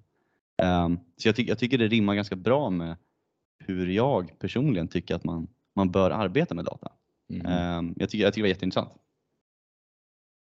Ehm, 0.63 0.99
så 1.17 1.29
jag, 1.29 1.37
tycker 1.37 1.51
jag 1.51 1.59
tycker 1.59 1.79
det 1.79 1.89
rimmar 1.89 2.15
ganska 2.15 2.37
bra 2.37 2.71
med 2.71 2.97
hur 3.59 3.87
jag 3.87 4.39
personligen 4.39 4.89
tycker 4.89 5.15
att 5.15 5.25
man, 5.25 5.47
man 5.77 5.91
bör 5.91 6.11
arbeta 6.11 6.55
med 6.55 6.65
data. 6.65 6.93
Mm. 7.31 7.47
Ehm, 7.47 7.95
jag, 7.97 8.11
tycker, 8.11 8.25
jag 8.25 8.33
tycker 8.33 8.43
det 8.43 8.49
var 8.49 8.55
jätteintressant. 8.55 8.91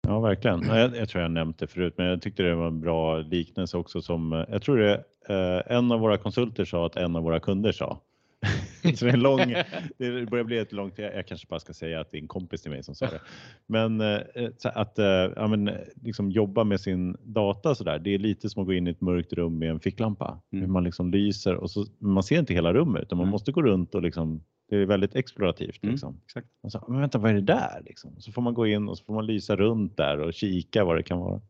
Ja, 0.08 0.20
verkligen. 0.20 0.62
Ja, 0.66 0.78
Jag, 0.78 0.96
jag 0.96 1.08
tror 1.08 1.22
jag 1.22 1.30
nämnt 1.30 1.58
det 1.58 1.66
förut, 1.66 1.94
men 1.96 2.06
jag 2.06 2.22
tyckte 2.22 2.42
det 2.42 2.54
var 2.54 2.66
en 2.66 2.80
bra 2.80 3.18
liknelse 3.18 3.76
också 3.76 4.02
som 4.02 4.32
eh, 4.32 4.44
jag 4.48 4.62
tror 4.62 4.76
det 4.78 4.94
eh, 5.28 5.76
en 5.76 5.92
av 5.92 6.00
våra 6.00 6.16
konsulter 6.18 6.64
sa 6.64 6.86
att 6.86 6.96
en 6.96 7.16
av 7.16 7.22
våra 7.22 7.40
kunder 7.40 7.72
sa. 7.72 8.00
Så 8.94 9.04
det 9.04 9.10
är 9.10 9.14
en 9.14 9.20
lång, 9.20 9.54
det 9.98 10.30
börjar 10.30 10.44
bli 10.44 10.58
ett 10.58 10.72
långt, 10.72 10.98
jag, 10.98 11.14
jag 11.14 11.26
kanske 11.26 11.46
bara 11.46 11.60
ska 11.60 11.72
säga 11.72 12.00
att 12.00 12.10
det 12.10 12.16
är 12.18 12.20
en 12.20 12.28
kompis 12.28 12.62
till 12.62 12.70
mig 12.70 12.82
som 12.82 12.94
sa 12.94 13.06
det. 13.06 13.20
Men 13.66 14.00
eh, 14.00 14.20
så 14.56 14.68
att 14.68 14.98
eh, 14.98 15.06
ja, 15.36 15.46
men, 15.46 15.70
liksom 16.02 16.30
jobba 16.30 16.64
med 16.64 16.80
sin 16.80 17.16
data 17.22 17.74
så 17.74 17.84
där, 17.84 17.98
det 17.98 18.14
är 18.14 18.18
lite 18.18 18.50
som 18.50 18.62
att 18.62 18.66
gå 18.66 18.72
in 18.72 18.86
i 18.86 18.90
ett 18.90 19.00
mörkt 19.00 19.32
rum 19.32 19.58
med 19.58 19.70
en 19.70 19.80
ficklampa. 19.80 20.40
Mm. 20.52 20.64
Hur 20.64 20.72
man 20.72 20.84
liksom 20.84 21.10
lyser 21.10 21.54
och 21.54 21.70
så, 21.70 21.86
man 21.98 22.22
ser 22.22 22.38
inte 22.38 22.54
hela 22.54 22.72
rummet 22.72 23.02
utan 23.02 23.18
man 23.18 23.26
Nej. 23.26 23.32
måste 23.32 23.52
gå 23.52 23.62
runt 23.62 23.94
och 23.94 24.02
liksom, 24.02 24.44
det 24.68 24.76
är 24.76 24.86
väldigt 24.86 25.14
explorativt. 25.14 25.82
Mm, 25.82 25.92
Liksom. 25.92 26.20
exakt. 26.24 26.48
Och 26.62 26.72
så, 26.72 26.84
men 26.88 27.00
vänta, 27.00 27.18
vad 27.18 27.30
är 27.30 27.34
det 27.34 27.40
där? 27.40 27.82
Liksom. 27.84 28.20
Så 28.20 28.32
får 28.32 28.42
man 28.42 28.54
gå 28.54 28.66
in 28.66 28.88
och 28.88 28.98
så 28.98 29.04
får 29.04 29.14
man 29.14 29.26
lysa 29.26 29.56
runt 29.56 29.96
där 29.96 30.20
och 30.20 30.34
kika 30.34 30.84
vad 30.84 30.96
det 30.96 31.02
kan 31.02 31.18
vara. 31.18 31.40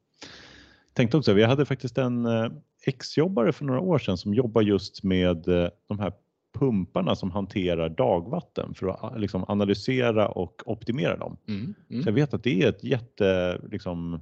Tänkte 0.93 1.17
också, 1.17 1.33
vi 1.33 1.45
hade 1.45 1.65
faktiskt 1.65 1.99
en 1.99 2.27
eh, 2.27 2.51
exjobbare 2.87 3.53
för 3.53 3.65
några 3.65 3.81
år 3.81 3.99
sedan 3.99 4.19
som 4.19 4.35
jobbar 4.35 4.63
just 4.63 5.03
med 5.03 5.49
eh, 5.49 5.69
de 5.87 5.99
här 5.99 6.13
pumparna 6.59 7.17
som 7.17 7.31
hanterar 7.31 7.89
dagvatten 7.89 8.75
för 8.75 8.89
att 8.89 9.21
liksom, 9.21 9.45
analysera 9.49 10.29
och 10.29 10.63
optimera 10.67 11.17
dem. 11.17 11.37
Mm. 11.49 11.75
Mm. 11.91 12.03
Så 12.03 12.09
jag 12.09 12.15
vet 12.15 12.35
att 12.35 12.43
det 12.43 12.63
är 12.63 12.69
ett 12.69 12.85
jätte 12.85 13.61
liksom, 13.71 14.21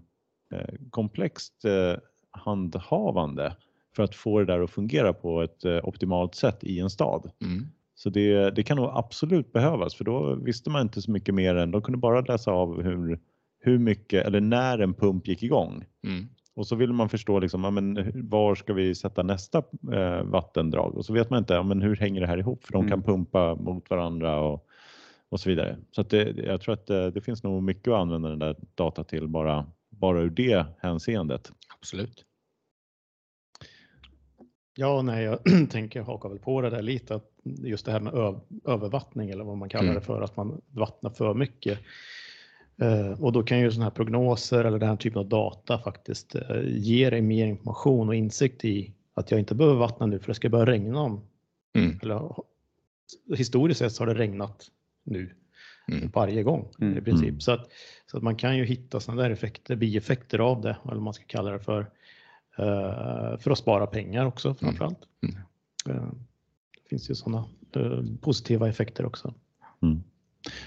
eh, 0.55 0.75
komplext 0.91 1.65
eh, 1.65 1.97
handhavande 2.31 3.57
för 3.97 4.03
att 4.03 4.15
få 4.15 4.39
det 4.39 4.45
där 4.45 4.61
att 4.61 4.71
fungera 4.71 5.13
på 5.13 5.43
ett 5.43 5.65
eh, 5.65 5.89
optimalt 5.89 6.35
sätt 6.35 6.65
i 6.65 6.81
en 6.81 6.91
stad. 6.91 7.31
Mm. 7.43 7.67
Så 7.95 8.11
det, 8.11 8.51
det 8.51 8.63
kan 8.63 8.77
nog 8.77 8.91
absolut 8.95 9.53
behövas 9.53 9.95
för 9.95 10.05
då 10.05 10.35
visste 10.35 10.71
man 10.71 10.83
inte 10.83 11.03
så 11.03 11.11
mycket 11.11 11.35
mer 11.35 11.55
än 11.55 11.71
de 11.71 11.83
kunde 11.83 11.99
bara 11.99 12.21
läsa 12.21 12.51
av 12.51 12.83
hur, 12.83 13.21
hur 13.61 13.79
mycket 13.79 14.27
eller 14.27 14.41
när 14.41 14.79
en 14.79 14.95
pump 14.95 15.29
gick 15.29 15.43
igång. 15.43 15.85
Mm. 16.07 16.29
Och 16.57 16.67
så 16.67 16.77
vill 16.77 16.93
man 16.93 17.09
förstå 17.09 17.39
liksom, 17.39 17.65
ja, 17.65 17.71
men 17.71 18.13
var 18.29 18.55
ska 18.55 18.73
vi 18.73 18.95
sätta 18.95 19.23
nästa 19.23 19.63
eh, 19.93 20.23
vattendrag 20.23 20.95
och 20.97 21.05
så 21.07 21.13
vet 21.13 21.31
man 21.31 21.39
inte 21.39 21.55
ja, 21.55 21.63
men 21.63 21.83
hur 21.83 21.97
hänger 21.97 22.21
det 22.21 22.27
här 22.27 22.39
ihop 22.39 22.65
för 22.65 22.73
de 22.73 22.83
kan 22.89 22.93
Mm. 22.99 23.03
pumpa 23.03 23.55
mot 23.55 23.91
varandra 23.91 24.41
och, 24.41 24.67
och 25.29 25.41
så 25.41 25.49
vidare. 25.49 25.79
Så 25.91 26.01
att 26.01 26.11
det, 26.11 26.31
jag 26.37 26.61
tror 26.61 26.75
att 26.75 26.87
det, 26.87 27.11
det 27.11 27.21
finns 27.21 27.43
nog 27.43 27.63
mycket 27.63 27.89
att 27.89 27.99
använda 27.99 28.29
den 28.29 28.39
där 28.39 28.57
data 28.75 29.05
till 29.05 29.29
bara, 29.29 29.67
bara 29.91 30.21
ur 30.21 30.31
det 30.31 30.67
hänseendet. 30.79 31.53
Absolut. 31.79 32.25
Ja, 34.77 35.03
nej, 35.03 35.25
jag 35.25 35.39
tänker 35.71 36.03
haka 36.03 36.29
väl 36.29 36.39
på 36.39 36.61
det 36.61 36.71
där 36.71 36.83
lite, 36.83 37.15
att 37.15 37.31
just 37.45 37.87
det 37.87 37.93
här 37.93 38.01
med 38.01 38.15
övervattning 38.65 39.31
eller 39.31 39.45
vad 39.45 39.57
man 39.57 39.69
kallar 39.69 39.85
Mm. 39.85 39.95
det 39.95 40.01
för, 40.01 40.23
att 40.23 40.37
man 40.37 40.61
vattnar 40.71 41.11
för 41.11 41.35
mycket. 41.35 41.79
Eh, 42.79 43.23
och 43.23 43.33
då 43.33 43.43
kan 43.43 43.61
ju 43.61 43.71
sådana 43.71 43.85
här 43.85 43.91
prognoser 43.91 44.65
eller 44.65 44.79
den 44.79 44.89
här 44.89 44.97
typen 44.97 45.19
av 45.19 45.29
data 45.29 45.79
faktiskt 45.79 46.35
eh, 46.35 46.63
ge 46.67 47.11
dig 47.11 47.23
mer 47.23 47.47
information 47.47 48.09
och 48.09 48.15
insikt 48.15 48.65
i 48.65 48.93
att 49.15 49.31
jag 49.31 49.41
inte 49.41 49.55
behöver 49.55 49.77
vattna 49.79 50.07
nu 50.07 50.19
för 50.19 50.27
det 50.29 50.35
ska 50.35 50.49
börja 50.49 50.67
regna 50.67 51.01
om. 51.01 51.21
Mm. 51.75 51.99
Eller, 52.03 52.33
historiskt 53.37 53.79
sett 53.79 53.93
så 53.93 54.03
har 54.03 54.07
det 54.07 54.15
regnat 54.21 54.71
nu 55.05 55.35
Mm. 55.89 56.11
varje 56.15 56.43
gång 56.43 56.69
Mm. 56.81 56.99
i 56.99 57.01
princip. 57.01 57.29
Mm. 57.29 57.41
Så, 57.41 57.53
att, 57.53 57.69
så 58.11 58.17
att 58.17 58.23
man 58.23 58.37
kan 58.37 58.57
ju 58.57 58.65
hitta 58.65 59.01
sådana 59.01 59.23
där 59.23 59.31
effekter, 59.31 59.77
bieffekter 59.77 60.39
av 60.39 60.61
det, 60.61 60.77
eller 60.85 60.95
vad 60.95 61.03
man 61.03 61.15
ska 61.15 61.25
kalla 61.27 61.51
det 61.51 61.59
för, 61.61 61.81
eh, 62.59 63.39
för 63.39 63.51
att 63.51 63.59
spara 63.59 63.87
pengar 63.87 64.27
också 64.27 64.55
framförallt. 64.55 64.99
Mm. 65.23 66.05
Det 66.83 66.89
finns 66.89 67.11
ju 67.11 67.15
sådana 67.15 67.45
positiva 68.21 68.69
effekter 68.69 69.07
också. 69.07 69.35
Mm. 69.83 70.03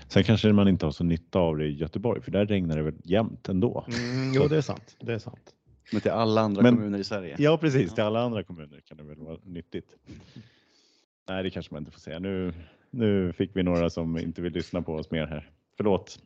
Sen 0.07 0.23
kanske 0.23 0.53
man 0.53 0.67
inte 0.67 0.85
har 0.85 0.91
så 0.91 1.03
nytta 1.03 1.39
av 1.39 1.57
det 1.57 1.65
i 1.65 1.71
Göteborg 1.75 2.21
för 2.21 2.31
där 2.31 2.45
regnar 2.45 2.75
det 2.77 2.83
väl 2.83 2.95
jämt 3.03 3.49
ändå. 3.49 3.85
Mm, 3.87 4.33
jo, 4.33 4.47
det 4.47 4.57
är 4.57 4.61
sant. 4.61 4.95
Det 4.99 5.13
är 5.13 5.19
sant. 5.19 5.53
Men 5.91 6.01
till 6.01 6.11
alla 6.11 6.41
andra 6.41 6.61
Men- 6.61 6.75
kommuner 6.75 6.99
i 6.99 7.03
Sverige. 7.03 7.35
Ja 7.39 7.57
precis, 7.57 7.93
till 7.93 8.03
alla 8.03 8.21
andra 8.21 8.43
kommuner 8.43 8.81
kan 8.85 8.97
det 8.97 9.03
väl 9.03 9.17
vara 9.17 9.37
nyttigt. 9.43 9.95
Nej 11.29 11.43
det 11.43 11.49
kanske 11.49 11.73
man 11.73 11.81
inte 11.81 11.91
får 11.91 11.99
säga. 11.99 12.19
Nu, 12.19 12.53
nu 12.89 13.33
fick 13.33 13.55
vi 13.55 13.63
några 13.63 13.89
som 13.89 14.17
inte 14.17 14.41
vill 14.41 14.53
lyssna 14.53 14.81
på 14.81 14.93
oss 14.93 15.11
mer 15.11 15.27
här. 15.27 15.51
Förlåt. 15.77 16.19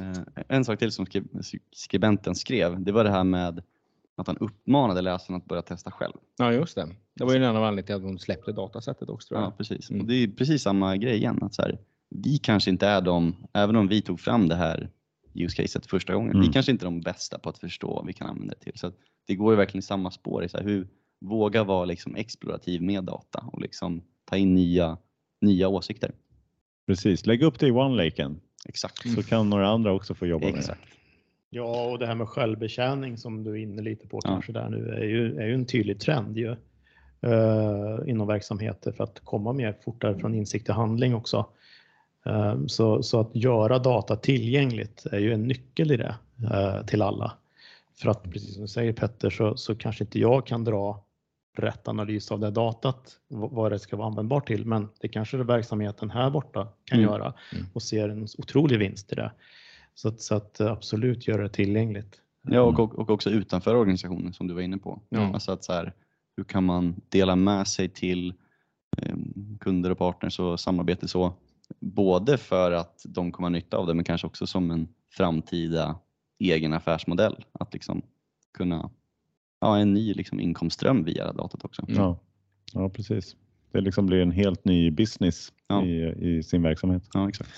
Eh, 0.00 0.44
En 0.48 0.64
sak 0.64 0.78
till 0.78 0.92
som 0.92 1.06
skri- 1.06 1.60
skribenten 1.72 2.34
skrev, 2.34 2.80
det 2.84 2.92
var 2.92 3.04
det 3.04 3.10
här 3.10 3.24
med 3.24 3.62
att 4.16 4.26
han 4.26 4.36
uppmanade 4.38 5.00
läsarna 5.00 5.38
att 5.38 5.44
börja 5.44 5.62
testa 5.62 5.90
själv. 5.90 6.12
Ja, 6.38 6.52
just 6.52 6.74
det. 6.74 6.88
Det 7.14 7.24
var 7.24 7.32
ju 7.32 7.36
en 7.36 7.44
annan 7.44 7.62
anledning 7.64 7.86
till 7.86 7.94
att 7.94 8.02
hon 8.02 8.18
släppte 8.18 8.52
datasättet 8.52 9.08
också 9.08 9.28
tror 9.28 9.40
jag. 9.40 9.46
Ja, 9.48 9.54
precis. 9.56 9.90
Mm. 9.90 10.00
Och 10.02 10.08
det 10.08 10.14
är 10.14 10.28
precis 10.28 10.62
samma 10.62 10.96
grej 10.96 11.16
igen. 11.16 11.38
Att 11.42 11.54
så 11.54 11.62
här, 11.62 11.78
vi 12.10 12.38
kanske 12.38 12.70
inte 12.70 12.86
är 12.86 13.00
de, 13.00 13.36
även 13.52 13.76
om 13.76 13.88
vi 13.88 14.02
tog 14.02 14.20
fram 14.20 14.48
det 14.48 14.54
här 14.54 14.90
use 15.34 15.62
caset 15.62 15.86
första 15.86 16.14
gången, 16.14 16.30
Mm. 16.30 16.46
vi 16.46 16.52
kanske 16.52 16.72
inte 16.72 16.82
är 16.84 16.90
de 16.90 17.00
bästa 17.00 17.38
på 17.38 17.48
att 17.48 17.58
förstå 17.58 17.94
vad 17.94 18.06
vi 18.06 18.12
kan 18.12 18.26
använda 18.30 18.54
det 18.58 18.64
till. 18.64 18.78
Så 18.78 18.86
att 18.86 18.94
det 19.26 19.34
går 19.34 19.52
ju 19.52 19.56
verkligen 19.56 19.78
i 19.78 19.82
samma 19.82 20.10
spår. 20.10 20.44
I 20.44 20.48
så 20.48 20.56
här, 20.56 20.64
hur, 20.64 20.88
våga 21.20 21.64
vara 21.64 21.84
liksom 21.84 22.16
explorativ 22.16 22.82
med 22.82 23.04
data 23.04 23.44
och 23.52 23.60
liksom 23.60 24.02
ta 24.24 24.36
in 24.36 24.54
nya, 24.54 24.98
nya 25.40 25.68
åsikter. 25.68 26.12
Precis, 26.86 27.26
lägg 27.26 27.42
upp 27.42 27.58
det 27.58 27.66
i 27.66 27.70
OneLaken 27.70 28.40
Exakt. 28.68 29.14
så 29.14 29.22
kan 29.22 29.50
några 29.50 29.68
andra 29.68 29.92
också 29.92 30.14
få 30.14 30.26
jobba 30.26 30.44
med 30.44 30.54
det. 30.54 30.58
Exakt. 30.58 30.80
Ja, 31.50 31.90
och 31.90 31.98
det 31.98 32.06
här 32.06 32.14
med 32.14 32.28
självbetjäning 32.28 33.16
som 33.18 33.44
du 33.44 33.50
är 33.50 33.56
inne 33.56 33.82
lite 33.82 34.06
på 34.08 34.20
Ja. 34.24 34.28
kanske 34.30 34.52
där 34.52 34.68
nu 34.68 34.88
är 34.88 35.04
ju, 35.04 35.36
är 35.38 35.46
ju 35.46 35.54
en 35.54 35.66
tydlig 35.66 36.00
trend 36.00 36.36
ju, 36.36 36.50
eh, 37.20 37.98
inom 38.06 38.26
verksamheter 38.26 38.92
för 38.92 39.04
att 39.04 39.20
komma 39.24 39.52
mer 39.52 39.76
fortare 39.84 40.18
från 40.18 40.34
insikt 40.34 40.64
till 40.64 40.74
handling 40.74 41.14
också. 41.14 41.46
Eh, 42.24 42.56
så, 42.66 43.02
så 43.02 43.20
att 43.20 43.30
göra 43.36 43.78
data 43.78 44.16
tillgängligt 44.16 45.06
är 45.12 45.18
ju 45.18 45.32
en 45.32 45.48
nyckel 45.48 45.92
i 45.92 45.96
det 45.96 46.14
eh, 46.52 46.86
till 46.86 47.02
alla. 47.02 47.32
För 47.94 48.10
att 48.10 48.22
precis 48.32 48.54
som 48.54 48.62
du 48.62 48.68
säger 48.68 48.92
Petter 48.92 49.30
så, 49.30 49.56
så 49.56 49.74
kanske 49.74 50.04
inte 50.04 50.18
jag 50.18 50.46
kan 50.46 50.64
dra 50.64 51.04
rätt 51.56 51.88
analys 51.88 52.32
av 52.32 52.40
det 52.40 52.50
datat, 52.50 53.18
vad 53.28 53.72
det 53.72 53.78
ska 53.78 53.96
vara 53.96 54.06
användbart 54.06 54.46
till, 54.46 54.66
men 54.66 54.88
det 55.00 55.08
kanske 55.08 55.36
det 55.36 55.44
verksamheten 55.44 56.10
här 56.10 56.30
borta 56.30 56.68
kan 56.84 56.98
Mm. 56.98 57.10
göra 57.10 57.34
Mm. 57.52 57.66
och 57.72 57.82
ser 57.82 58.08
en 58.08 58.22
otrolig 58.38 58.78
vinst 58.78 59.12
i 59.12 59.14
det. 59.14 59.32
Så 59.94 60.08
att, 60.08 60.20
så 60.20 60.34
att 60.34 60.60
eh, 60.60 60.72
absolut 60.72 61.28
göra 61.28 61.42
det 61.42 61.48
tillgängligt. 61.48 62.20
Ja, 62.42 62.60
och, 62.60 62.78
och, 62.78 62.98
och 62.98 63.10
också 63.10 63.30
utanför 63.30 63.74
organisationen 63.74 64.32
som 64.32 64.46
du 64.48 64.54
var 64.54 64.60
inne 64.60 64.78
på. 64.78 65.00
Ja. 65.08 65.32
Alltså 65.34 65.52
att 65.52 65.64
så 65.64 65.72
här, 65.72 65.92
hur 66.36 66.44
kan 66.44 66.64
man 66.64 67.00
dela 67.08 67.36
med 67.36 67.68
sig 67.68 67.88
till 67.88 68.34
eh, 68.96 69.14
kunder 69.60 69.90
och 69.90 69.98
partners 69.98 70.38
och 70.40 70.60
samarbete 70.60 71.08
så. 71.08 71.32
Både 71.84 72.38
för 72.38 72.72
att 72.72 73.02
de 73.08 73.32
kommer 73.32 73.48
ha 73.48 73.52
nytta 73.52 73.76
av 73.76 73.86
det 73.86 73.94
men 73.94 74.04
kanske 74.04 74.26
också 74.26 74.46
som 74.46 74.70
en 74.70 74.88
framtida 75.10 75.98
egen 76.38 76.72
affärsmodell. 76.72 77.44
Att 77.52 77.72
liksom 77.72 78.02
kunna 78.54 78.90
ha 79.60 79.78
en 79.78 79.94
ny 79.94 80.14
liksom 80.14 80.40
inkomstström 80.40 81.04
via 81.04 81.32
datat 81.32 81.64
också. 81.64 81.82
Mm. 81.82 81.94
Ja. 81.96 82.18
ja, 82.72 82.88
precis. 82.88 83.36
Det 83.72 83.80
liksom 83.80 84.06
blir 84.06 84.20
en 84.22 84.30
helt 84.30 84.64
ny 84.64 84.90
business 84.90 85.52
Ja. 85.68 85.84
i, 85.84 86.14
i 86.38 86.42
sin 86.42 86.62
verksamhet. 86.62 87.02
Ja, 87.14 87.28
exakt. 87.28 87.50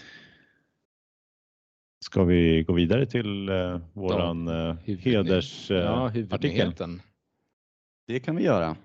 Ska 2.05 2.25
vi 2.25 2.63
gå 2.63 2.73
vidare 2.73 3.07
till 3.07 3.49
eh, 3.49 3.81
våran 3.93 4.49
eh, 4.49 4.77
hedersartikel? 4.99 5.77
Ja, 5.85 6.07
Eh, 6.07 6.13
huvudnyheten. 6.13 7.03
Det 8.07 8.21
kan 8.21 8.37
vi 8.37 8.45
göra. 8.45 8.77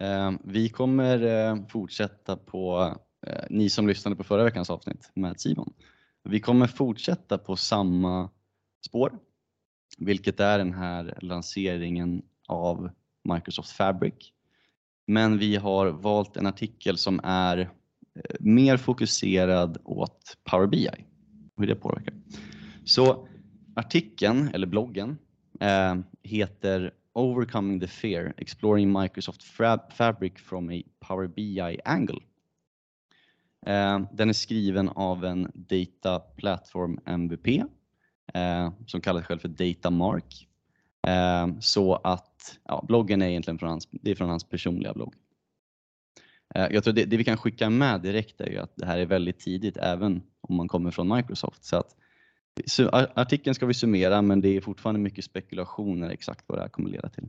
Eh, 0.00 0.32
Vi 0.44 0.68
kommer 0.68 1.22
eh, 1.50 1.66
fortsätta 1.68 2.36
på, 2.36 2.94
Eh, 3.26 3.44
ni 3.50 3.70
som 3.70 3.88
lyssnade 3.88 4.16
på 4.16 4.24
förra 4.24 4.44
veckans 4.44 4.70
avsnitt 4.70 5.10
med 5.14 5.40
Simon. 5.40 5.72
Vi 6.24 6.40
kommer 6.40 6.66
fortsätta 6.66 7.38
på 7.38 7.56
samma 7.56 8.30
spår, 8.86 9.18
vilket 9.98 10.40
är 10.40 10.58
den 10.58 10.72
här 10.72 11.18
lanseringen 11.20 12.22
av 12.48 12.90
Microsoft 13.24 13.70
Fabric. 13.70 14.32
Men 15.06 15.38
vi 15.38 15.56
har 15.56 15.86
valt 15.86 16.36
en 16.36 16.46
artikel 16.46 16.98
som 16.98 17.20
är 17.24 17.58
eh, 17.58 18.36
mer 18.40 18.76
fokuserad 18.76 19.78
åt 19.84 20.36
Power 20.44 20.66
BI, 20.66 20.88
hur 21.56 21.66
det 21.66 21.74
påverkar. 21.74 22.14
Så 22.84 23.28
artikeln, 23.74 24.50
eller 24.54 24.66
bloggen, 24.66 25.18
eh, 25.60 25.96
heter 26.22 26.94
Overcoming 27.12 27.80
the 27.80 27.86
Fear, 27.86 28.34
Exploring 28.36 28.92
Microsoft 28.92 29.42
Fabric 29.92 30.38
from 30.38 30.70
a 30.70 30.82
Power 31.00 31.26
BI 31.26 31.80
Angle. 31.84 32.20
Eh, 33.66 34.00
Den 34.12 34.28
är 34.28 34.32
skriven 34.32 34.88
av 34.88 35.24
en 35.24 35.50
Data 35.54 36.18
Platform 36.18 36.98
MVP 37.06 37.48
eh, 38.34 38.72
som 38.86 39.00
kallar 39.00 39.20
sig 39.20 39.26
själv 39.26 39.38
för 39.38 39.48
Data 39.48 39.90
Mark. 39.90 40.48
Eh, 41.06 41.58
Så 41.60 41.94
att 41.94 42.58
ja, 42.64 42.84
bloggen 42.88 43.22
är 43.22 43.28
egentligen 43.28 43.58
från 43.58 43.68
hans, 43.68 43.88
det 43.90 44.10
är 44.10 44.14
från 44.14 44.28
hans 44.28 44.44
personliga 44.44 44.92
blogg. 44.92 45.14
Eh, 46.54 46.66
Jag 46.70 46.84
tror 46.84 46.94
det, 46.94 47.04
det 47.04 47.16
vi 47.16 47.24
kan 47.24 47.36
skicka 47.36 47.70
med 47.70 48.00
direkt 48.00 48.40
är 48.40 48.50
ju 48.50 48.58
att 48.58 48.72
det 48.76 48.86
här 48.86 48.98
är 48.98 49.06
väldigt 49.06 49.38
tidigt 49.40 49.76
även 49.76 50.22
om 50.40 50.56
man 50.56 50.68
kommer 50.68 50.90
från 50.90 51.16
Microsoft. 51.16 51.64
Så 51.64 51.76
att 51.76 51.96
Artikeln 53.14 53.54
ska 53.54 53.66
vi 53.66 53.74
summera 53.74 54.22
men 54.22 54.40
det 54.40 54.48
är 54.48 54.60
fortfarande 54.60 55.00
mycket 55.00 55.24
spekulationer 55.24 56.10
exakt 56.10 56.44
vad 56.48 56.58
det 56.58 56.62
här 56.62 56.68
kommer 56.68 56.90
leda 56.90 57.08
till. 57.08 57.28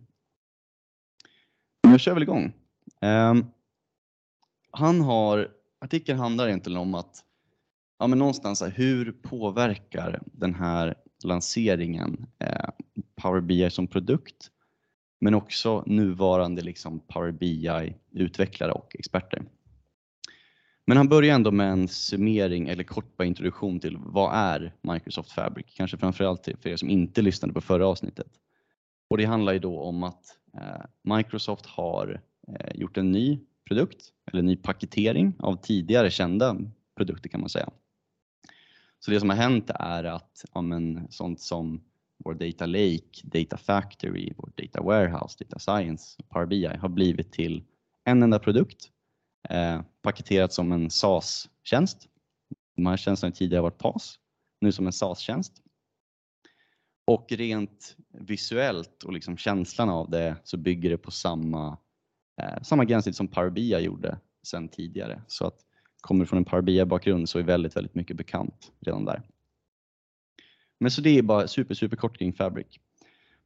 Men 1.83 1.91
jag 1.91 1.99
kör 1.99 2.13
väl 2.13 2.23
igång. 2.23 2.53
Ehm, 3.01 3.45
han 4.71 5.01
har, 5.01 5.47
artikeln 5.83 6.19
handlar 6.19 6.47
egentligen 6.47 6.79
om 6.79 6.95
att 6.95 7.23
ja, 7.99 8.07
men 8.07 8.19
någonstans 8.19 8.59
så 8.59 8.65
här, 8.65 8.71
hur 8.71 9.11
påverkar 9.11 10.21
den 10.25 10.55
här 10.55 10.95
lanseringen 11.23 12.25
eh, 12.39 12.69
Power 13.21 13.41
BI 13.41 13.69
som 13.69 13.87
produkt 13.87 14.49
men 15.21 15.33
också 15.33 15.83
nuvarande 15.85 16.61
liksom 16.61 16.99
Power 16.99 17.31
BI-utvecklare 17.31 18.71
och 18.71 18.95
experter. 18.95 19.43
Men 20.85 20.97
han 20.97 21.09
börjar 21.09 21.35
ändå 21.35 21.51
med 21.51 21.71
en 21.71 21.87
summering 21.87 22.67
eller 22.67 22.83
kort 22.83 23.17
bara 23.17 23.25
introduktion 23.25 23.79
till 23.79 23.97
vad 23.97 24.35
är 24.35 24.75
Microsoft 24.81 25.31
Fabric? 25.31 25.65
Kanske 25.75 25.97
framförallt 25.97 26.49
för 26.61 26.69
er 26.69 26.75
som 26.75 26.89
inte 26.89 27.21
lyssnade 27.21 27.53
på 27.53 27.61
förra 27.61 27.87
avsnittet. 27.87 28.27
Och 29.09 29.17
det 29.17 29.25
handlar 29.25 29.53
ju 29.53 29.59
då 29.59 29.79
om 29.79 30.03
att 30.03 30.37
eh, 30.57 31.15
Microsoft 31.15 31.65
har 31.65 32.21
eh, 32.47 32.75
gjort 32.75 32.97
en 32.97 33.11
ny 33.11 33.39
produkt 33.73 34.13
eller 34.31 34.41
ny 34.41 34.55
paketering 34.55 35.33
av 35.39 35.55
tidigare 35.55 36.11
kända 36.11 36.57
produkter 36.95 37.29
kan 37.29 37.39
man 37.39 37.49
säga. 37.49 37.69
Så 38.99 39.11
det 39.11 39.19
som 39.19 39.29
har 39.29 39.37
hänt 39.37 39.69
är 39.69 40.03
att 40.03 40.45
ja, 40.53 40.61
men, 40.61 41.07
sånt 41.09 41.41
som 41.41 41.83
vår 42.23 42.33
Data 42.33 42.65
Lake, 42.65 43.21
Data 43.23 43.57
Factory, 43.57 44.33
vår 44.37 44.51
Data 44.55 44.81
Warehouse, 44.81 45.43
Data 45.43 45.59
Science, 45.59 46.23
Power 46.29 46.45
BI 46.45 46.65
har 46.65 46.89
blivit 46.89 47.31
till 47.31 47.63
en 48.03 48.23
enda 48.23 48.39
produkt 48.39 48.89
eh, 49.49 49.81
paketerat 50.01 50.53
som 50.53 50.71
en 50.71 50.89
SaaS-tjänst. 50.89 52.07
De 52.75 52.85
här 52.85 52.97
tjänsterna 52.97 53.29
har 53.31 53.35
tidigare 53.35 53.61
varit 53.61 53.77
PAS, 53.77 54.19
nu 54.61 54.71
som 54.71 54.85
en 54.85 54.93
SaaS-tjänst. 54.93 55.53
Och 57.05 57.31
rent 57.31 57.95
visuellt 58.11 59.03
och 59.03 59.13
liksom 59.13 59.37
känslan 59.37 59.89
av 59.89 60.09
det 60.09 60.35
så 60.43 60.57
bygger 60.57 60.89
det 60.89 60.97
på 60.97 61.11
samma, 61.11 61.77
Eh, 62.41 62.61
samma 62.61 62.85
gränssnitt 62.85 63.15
som 63.15 63.27
Power 63.27 63.49
BI 63.49 63.77
gjorde 63.79 64.19
sedan 64.43 64.67
tidigare. 64.67 65.21
Så 65.27 65.47
att 65.47 65.59
kommer 66.01 66.25
från 66.25 66.37
en 66.37 66.45
Power 66.45 66.61
BI-bakgrund 66.61 67.29
så 67.29 67.39
är 67.39 67.43
väldigt, 67.43 67.75
väldigt 67.75 67.95
mycket 67.95 68.17
bekant 68.17 68.71
redan 68.79 69.05
där. 69.05 69.21
Men 70.79 70.91
så 70.91 71.01
det 71.01 71.17
är 71.17 71.21
bara 71.21 71.47
super, 71.47 71.75
super 71.75 71.97
kort 71.97 72.17
kring 72.17 72.33
Fabric. 72.33 72.79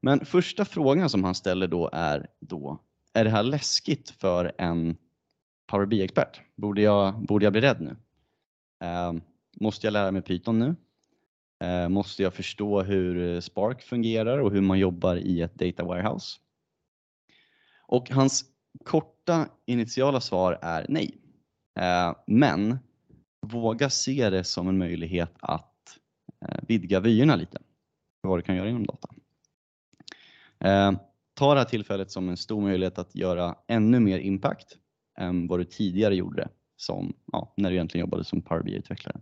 Men 0.02 0.26
första 0.26 0.66
frågan 0.66 1.10
som 1.10 1.24
han 1.24 1.36
ställer 1.36 1.68
då 1.68 1.90
är 1.94 2.28
då, 2.40 2.82
är 3.14 3.24
det 3.24 3.30
här 3.30 3.44
läskigt 3.44 4.10
för 4.10 4.52
en 4.58 4.98
Power 5.68 5.86
BI-expert? 5.86 6.42
Borde 6.56 6.82
jag, 6.82 7.26
borde 7.26 7.46
jag 7.46 7.54
bli 7.54 7.62
rädd 7.62 7.82
nu? 7.82 7.96
Eh, 8.88 9.14
måste 9.62 9.88
jag 9.88 9.92
lära 9.92 10.12
mig 10.12 10.22
Python 10.22 10.60
nu? 10.60 10.76
Eh, 11.68 11.90
måste 11.90 12.24
jag 12.24 12.34
förstå 12.34 12.82
hur 12.82 13.42
Spark 13.42 13.82
fungerar 13.82 14.38
och 14.38 14.52
hur 14.52 14.62
man 14.62 14.80
jobbar 14.80 15.16
i 15.16 15.42
ett 15.42 15.56
data 15.56 15.84
warehouse? 15.84 16.40
Och 17.88 18.10
hans 18.10 18.46
korta 18.84 19.50
initiala 19.66 20.22
svar 20.22 20.60
är 20.62 20.86
nej. 20.90 21.18
Eh, 21.80 22.16
men 22.28 22.78
våga 23.42 23.90
se 23.90 24.30
det 24.30 24.44
som 24.44 24.68
en 24.68 24.78
möjlighet 24.78 25.34
att 25.40 26.00
eh, 26.48 26.60
vidga 26.68 27.00
vyerna 27.00 27.36
lite 27.36 27.58
för 28.22 28.30
vad 28.30 28.40
du 28.40 28.42
kan 28.42 28.56
göra 28.56 28.70
inom 28.70 28.86
data. 28.86 29.10
Eh, 30.60 30.92
ta 31.34 31.54
det 31.54 31.60
här 31.60 31.68
tillfället 31.68 32.12
som 32.12 32.30
en 32.30 32.38
stor 32.38 32.62
möjlighet 32.62 32.98
att 32.98 33.16
göra 33.16 33.56
ännu 33.68 34.00
mer 34.00 34.20
impact 34.20 34.78
än 35.18 35.48
vad 35.48 35.60
du 35.60 35.64
tidigare 35.64 36.16
gjorde 36.16 36.50
som, 36.76 37.14
ja, 37.32 37.54
när 37.58 37.70
du 37.70 37.76
egentligen 37.76 38.02
jobbade 38.02 38.24
som 38.24 38.42
Power 38.42 38.64
BI-utvecklare. 38.64 39.22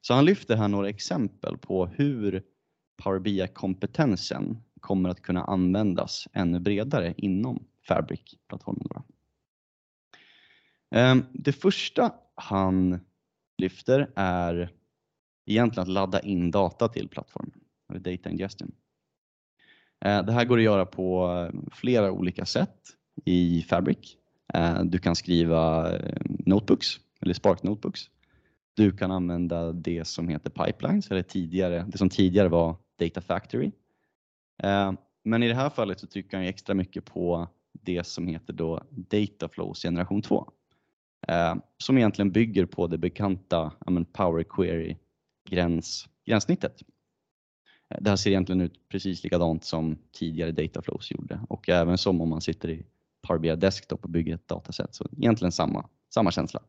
Så 0.00 0.14
han 0.14 0.24
lyfter 0.24 0.56
här 0.56 0.68
några 0.68 0.88
exempel 0.88 1.58
på 1.58 1.86
hur 1.86 2.42
Power 3.02 3.18
BI-kompetensen 3.18 4.58
kommer 4.80 5.08
att 5.08 5.22
kunna 5.22 5.44
användas 5.44 6.28
ännu 6.32 6.60
bredare 6.60 7.14
inom 7.16 7.64
Fabric-plattformen. 7.88 9.02
Ehm, 10.90 11.24
det 11.32 11.52
första 11.52 12.12
han 12.34 13.00
lyfter 13.58 14.10
är 14.16 14.72
egentligen 15.46 15.82
att 15.82 15.88
ladda 15.88 16.20
in 16.20 16.50
data 16.50 16.88
till 16.88 17.08
plattformen, 17.08 17.60
eller 17.90 18.00
data 18.00 18.30
ingestion. 18.30 18.72
Ehm, 20.00 20.26
det 20.26 20.32
här 20.32 20.44
går 20.44 20.58
att 20.58 20.64
göra 20.64 20.86
på 20.86 21.50
flera 21.72 22.12
olika 22.12 22.44
sätt 22.44 22.78
i 23.24 23.62
Fabric. 23.62 24.16
Ehm, 24.54 24.90
du 24.90 24.98
kan 24.98 25.16
skriva 25.16 25.92
notebooks 26.24 27.00
eller 27.20 27.34
Spark 27.34 27.62
notebooks. 27.62 28.10
Du 28.74 28.96
kan 28.96 29.10
använda 29.10 29.72
det 29.72 30.04
som 30.04 30.28
heter 30.28 30.50
pipelines 30.50 31.10
eller 31.10 31.22
tidigare, 31.22 31.84
det 31.88 31.98
som 31.98 32.10
tidigare 32.10 32.48
var 32.48 32.76
Data 32.98 33.20
Factory. 33.20 33.72
Men 35.24 35.42
i 35.42 35.48
det 35.48 35.54
här 35.54 35.70
fallet 35.70 36.00
så 36.00 36.06
trycker 36.06 36.36
han 36.36 36.46
extra 36.46 36.74
mycket 36.74 37.04
på 37.04 37.48
det 37.88 38.06
som 38.06 38.26
heter 38.26 38.52
då 38.52 38.82
Dataflows 38.90 39.82
generation 39.82 40.22
2. 40.22 40.50
eh, 41.28 41.54
Som 41.78 41.98
egentligen 41.98 42.32
bygger 42.32 42.66
på 42.66 42.86
det 42.86 42.98
bekanta 42.98 43.72
men 43.86 44.04
Power 44.04 44.42
Query 44.42 44.96
gräns, 45.48 46.08
gränssnittet. 46.26 46.82
Eh, 47.90 47.98
det 48.00 48.10
här 48.10 48.16
ser 48.16 48.30
egentligen 48.30 48.60
ut 48.60 48.88
precis 48.88 49.24
likadant 49.24 49.64
som 49.64 49.98
tidigare 50.12 50.52
Data 50.52 50.82
Flows 50.82 51.10
gjorde 51.10 51.40
och 51.48 51.68
även 51.68 51.98
som 51.98 52.20
om 52.20 52.28
man 52.28 52.40
sitter 52.40 52.70
i 52.70 52.86
Power 53.26 53.40
BI 53.40 53.56
Desktop 53.56 54.04
och 54.04 54.10
bygger 54.10 54.34
ett 54.34 54.48
dataset. 54.48 54.94
Så 54.94 55.06
egentligen 55.16 55.52
samma, 55.52 55.88
samma 56.14 56.30
känsla. 56.30 56.60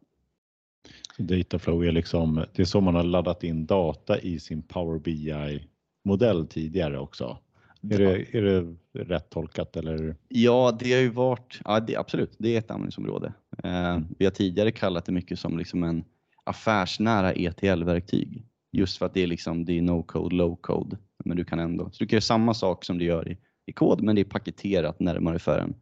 Dataflow 1.17 1.86
är 1.86 1.91
liksom, 1.91 2.45
det 2.53 2.62
är 2.62 2.65
så 2.65 2.82
man 2.82 2.95
har 2.95 3.03
laddat 3.03 3.43
in 3.43 3.65
data 3.65 4.19
i 4.19 4.39
sin 4.39 4.62
Power 4.62 4.99
BI-modell 4.99 6.47
tidigare 6.47 6.99
också. 6.99 7.38
Är 7.81 7.97
det, 7.97 8.37
är 8.37 8.41
det 8.41 8.75
rätt 8.93 9.29
tolkat 9.29 9.77
eller? 9.77 10.15
Ja, 10.27 10.77
det 10.79 10.93
har 10.93 11.01
ju 11.01 11.09
varit, 11.09 11.61
ja 11.65 11.79
det, 11.79 11.95
absolut, 11.95 12.35
det 12.37 12.55
är 12.55 12.59
ett 12.59 12.71
användningsområde. 12.71 13.33
Eh, 13.63 13.99
vi 14.17 14.25
har 14.25 14.32
tidigare 14.32 14.71
kallat 14.71 15.05
det 15.05 15.11
mycket 15.11 15.39
som 15.39 15.57
liksom 15.57 15.84
en 15.84 16.03
affärsnära 16.43 17.34
ETL-verktyg. 17.34 18.45
Just 18.71 18.97
för 18.97 19.05
att 19.05 19.13
det 19.13 19.23
är 19.23 19.27
liksom, 19.27 19.65
det 19.65 19.77
är 19.77 19.82
no 19.82 20.03
code, 20.03 20.36
low 20.36 20.55
code. 20.55 20.97
Men 21.25 21.38
du 21.38 21.45
kan 21.45 21.59
ändå, 21.59 21.89
så 21.91 22.03
du 22.03 22.07
kan 22.07 22.17
göra 22.17 22.21
samma 22.21 22.53
sak 22.53 22.86
som 22.86 22.97
du 22.97 23.05
gör 23.05 23.32
i, 23.32 23.38
i 23.65 23.71
kod, 23.71 24.01
men 24.01 24.15
det 24.15 24.21
är 24.21 24.25
paketerat 24.25 24.99
närmare 24.99 25.39
för 25.39 25.59
en 25.59 25.73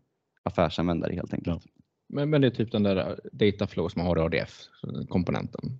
affärsanvändare 0.43 1.13
helt 1.13 1.33
enkelt. 1.33 1.63
Men, 2.09 2.29
men 2.29 2.41
det 2.41 2.47
är 2.47 2.51
typ 2.51 2.71
den 2.71 2.83
där 2.83 3.19
data 3.31 3.67
flow 3.67 3.89
som 3.89 4.01
har 4.01 4.17
i 4.17 4.21
ADF-komponenten. 4.21 5.79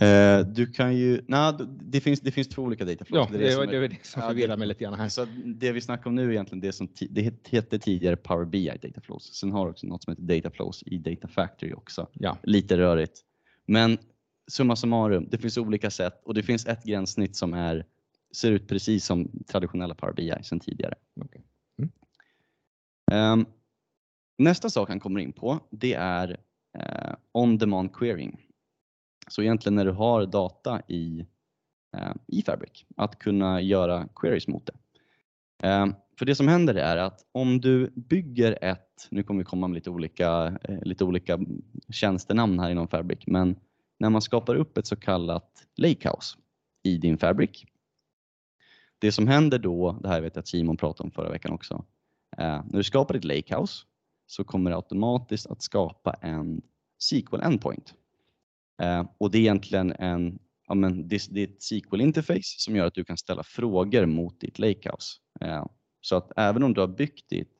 Eh, 0.00 0.40
du 0.46 0.66
kan 0.66 0.96
ju, 0.96 1.20
nej, 1.28 1.54
det 1.82 2.00
finns, 2.00 2.20
det 2.20 2.30
finns 2.30 2.48
två 2.48 2.62
olika 2.62 2.84
data 2.84 3.04
flows. 3.04 3.28
Ja, 3.32 3.38
Det 3.38 3.44
är 3.46 3.50
det, 3.50 3.56
var 3.56 3.64
är- 3.74 3.80
det, 3.80 3.88
det 3.88 3.96
som 4.06 4.22
förvirrar 4.22 4.48
det- 4.48 4.56
mig 4.56 4.68
lite 4.68 4.84
grann 4.84 4.94
här. 4.94 5.08
Så 5.08 5.26
det 5.44 5.72
vi 5.72 5.80
snackar 5.80 6.06
om 6.10 6.14
nu 6.14 6.24
är 6.28 6.30
egentligen 6.30 6.60
det 6.60 6.72
som 6.72 6.88
det 7.10 7.22
het- 7.22 7.48
hette 7.50 7.78
tidigare 7.78 8.16
Power 8.16 8.44
BI 8.44 8.70
Data 8.82 9.00
Flows. 9.00 9.34
Sen 9.34 9.52
har 9.52 9.64
du 9.66 9.70
också 9.70 9.86
något 9.86 10.02
som 10.04 10.10
heter 10.10 10.22
Data 10.22 10.50
Flows 10.50 10.82
i 10.86 10.98
Data 10.98 11.28
Factory 11.28 11.72
också. 11.72 12.08
Ja. 12.12 12.38
Lite 12.42 12.78
rörigt. 12.78 13.20
Men 13.66 13.98
summa 14.50 14.76
summarum, 14.76 15.28
det 15.30 15.38
finns 15.38 15.58
olika 15.58 15.90
sätt 15.90 16.22
och 16.24 16.34
det 16.34 16.42
finns 16.42 16.66
ett 16.66 16.84
gränssnitt 16.84 17.36
som 17.36 17.54
är, 17.54 17.86
ser 18.36 18.52
ut 18.52 18.68
precis 18.68 19.04
som 19.04 19.30
traditionella 19.46 19.94
Power 19.94 20.12
BI 20.14 20.32
sedan 20.42 20.60
tidigare. 20.60 20.94
Okej. 21.20 21.44
Mm. 21.78 21.90
Ehm, 23.12 23.46
nästa 24.38 24.70
sak 24.70 24.88
han 24.88 25.00
kommer 25.00 25.20
in 25.20 25.32
på 25.32 25.60
det 25.70 25.94
är 25.94 26.36
eh, 26.78 27.14
on-demand 27.32 27.92
querying. 27.92 28.40
Så 29.26 29.42
egentligen 29.42 29.74
när 29.74 29.84
du 29.84 29.90
har 29.90 30.26
data 30.26 30.82
i 30.88 31.26
eh, 31.96 32.12
i 32.26 32.42
Fabric, 32.42 32.84
att 32.96 33.18
kunna 33.18 33.60
göra 33.60 34.08
queries 34.14 34.48
mot 34.48 34.66
det. 34.66 34.74
Eh, 35.68 35.86
för 36.18 36.26
det 36.26 36.34
som 36.34 36.48
händer 36.48 36.74
är 36.74 36.96
att 36.96 37.20
om 37.32 37.60
du 37.60 37.92
bygger 37.96 38.58
ett, 38.62 39.08
nu 39.10 39.22
kommer 39.22 39.38
vi 39.38 39.44
komma 39.44 39.68
med 39.68 39.74
lite 39.74 39.90
olika, 39.90 40.58
eh, 40.62 40.82
lite 40.82 41.04
olika 41.04 41.38
tjänstenamn 41.92 42.58
här 42.58 42.70
inom 42.70 42.88
Fabric, 42.88 43.26
men 43.26 43.56
när 43.98 44.10
man 44.10 44.22
skapar 44.22 44.54
upp 44.54 44.78
ett 44.78 44.86
så 44.86 44.96
kallat 44.96 45.66
lakehouse 45.76 46.38
i 46.82 46.96
din 46.98 47.18
Fabric. 47.18 47.64
Det 48.98 49.12
som 49.12 49.28
händer 49.28 49.58
då, 49.58 49.98
det 50.02 50.08
här 50.08 50.20
vet 50.20 50.36
jag 50.36 50.40
att 50.40 50.48
Simon 50.48 50.76
pratade 50.76 51.06
om 51.06 51.10
förra 51.10 51.30
veckan 51.30 51.52
också, 51.52 51.84
eh, 52.36 52.62
när 52.64 52.76
du 52.76 52.84
skapar 52.84 53.14
ett 53.14 53.24
lakehouse 53.24 53.84
så 54.26 54.44
kommer 54.44 54.70
det 54.70 54.76
automatiskt 54.76 55.46
att 55.46 55.62
skapa 55.62 56.12
en 56.12 56.62
SQL 56.98 57.40
endpoint. 57.42 57.94
Eh, 58.82 59.04
och 59.18 59.30
det 59.30 59.38
är 59.38 59.40
egentligen 59.40 59.92
en, 59.92 60.38
ja 60.66 60.74
men 60.74 61.08
det, 61.08 61.26
det 61.30 61.40
är 61.40 61.48
ett 61.48 61.62
SQL 61.62 62.00
interface 62.00 62.54
som 62.58 62.76
gör 62.76 62.86
att 62.86 62.94
du 62.94 63.04
kan 63.04 63.16
ställa 63.16 63.42
frågor 63.42 64.06
mot 64.06 64.40
ditt 64.40 64.58
lakehouse. 64.58 65.18
Eh, 65.40 65.66
så 66.00 66.16
att 66.16 66.32
även 66.36 66.62
om 66.62 66.74
du 66.74 66.80
har 66.80 66.88
byggt 66.88 67.28
ditt, 67.28 67.50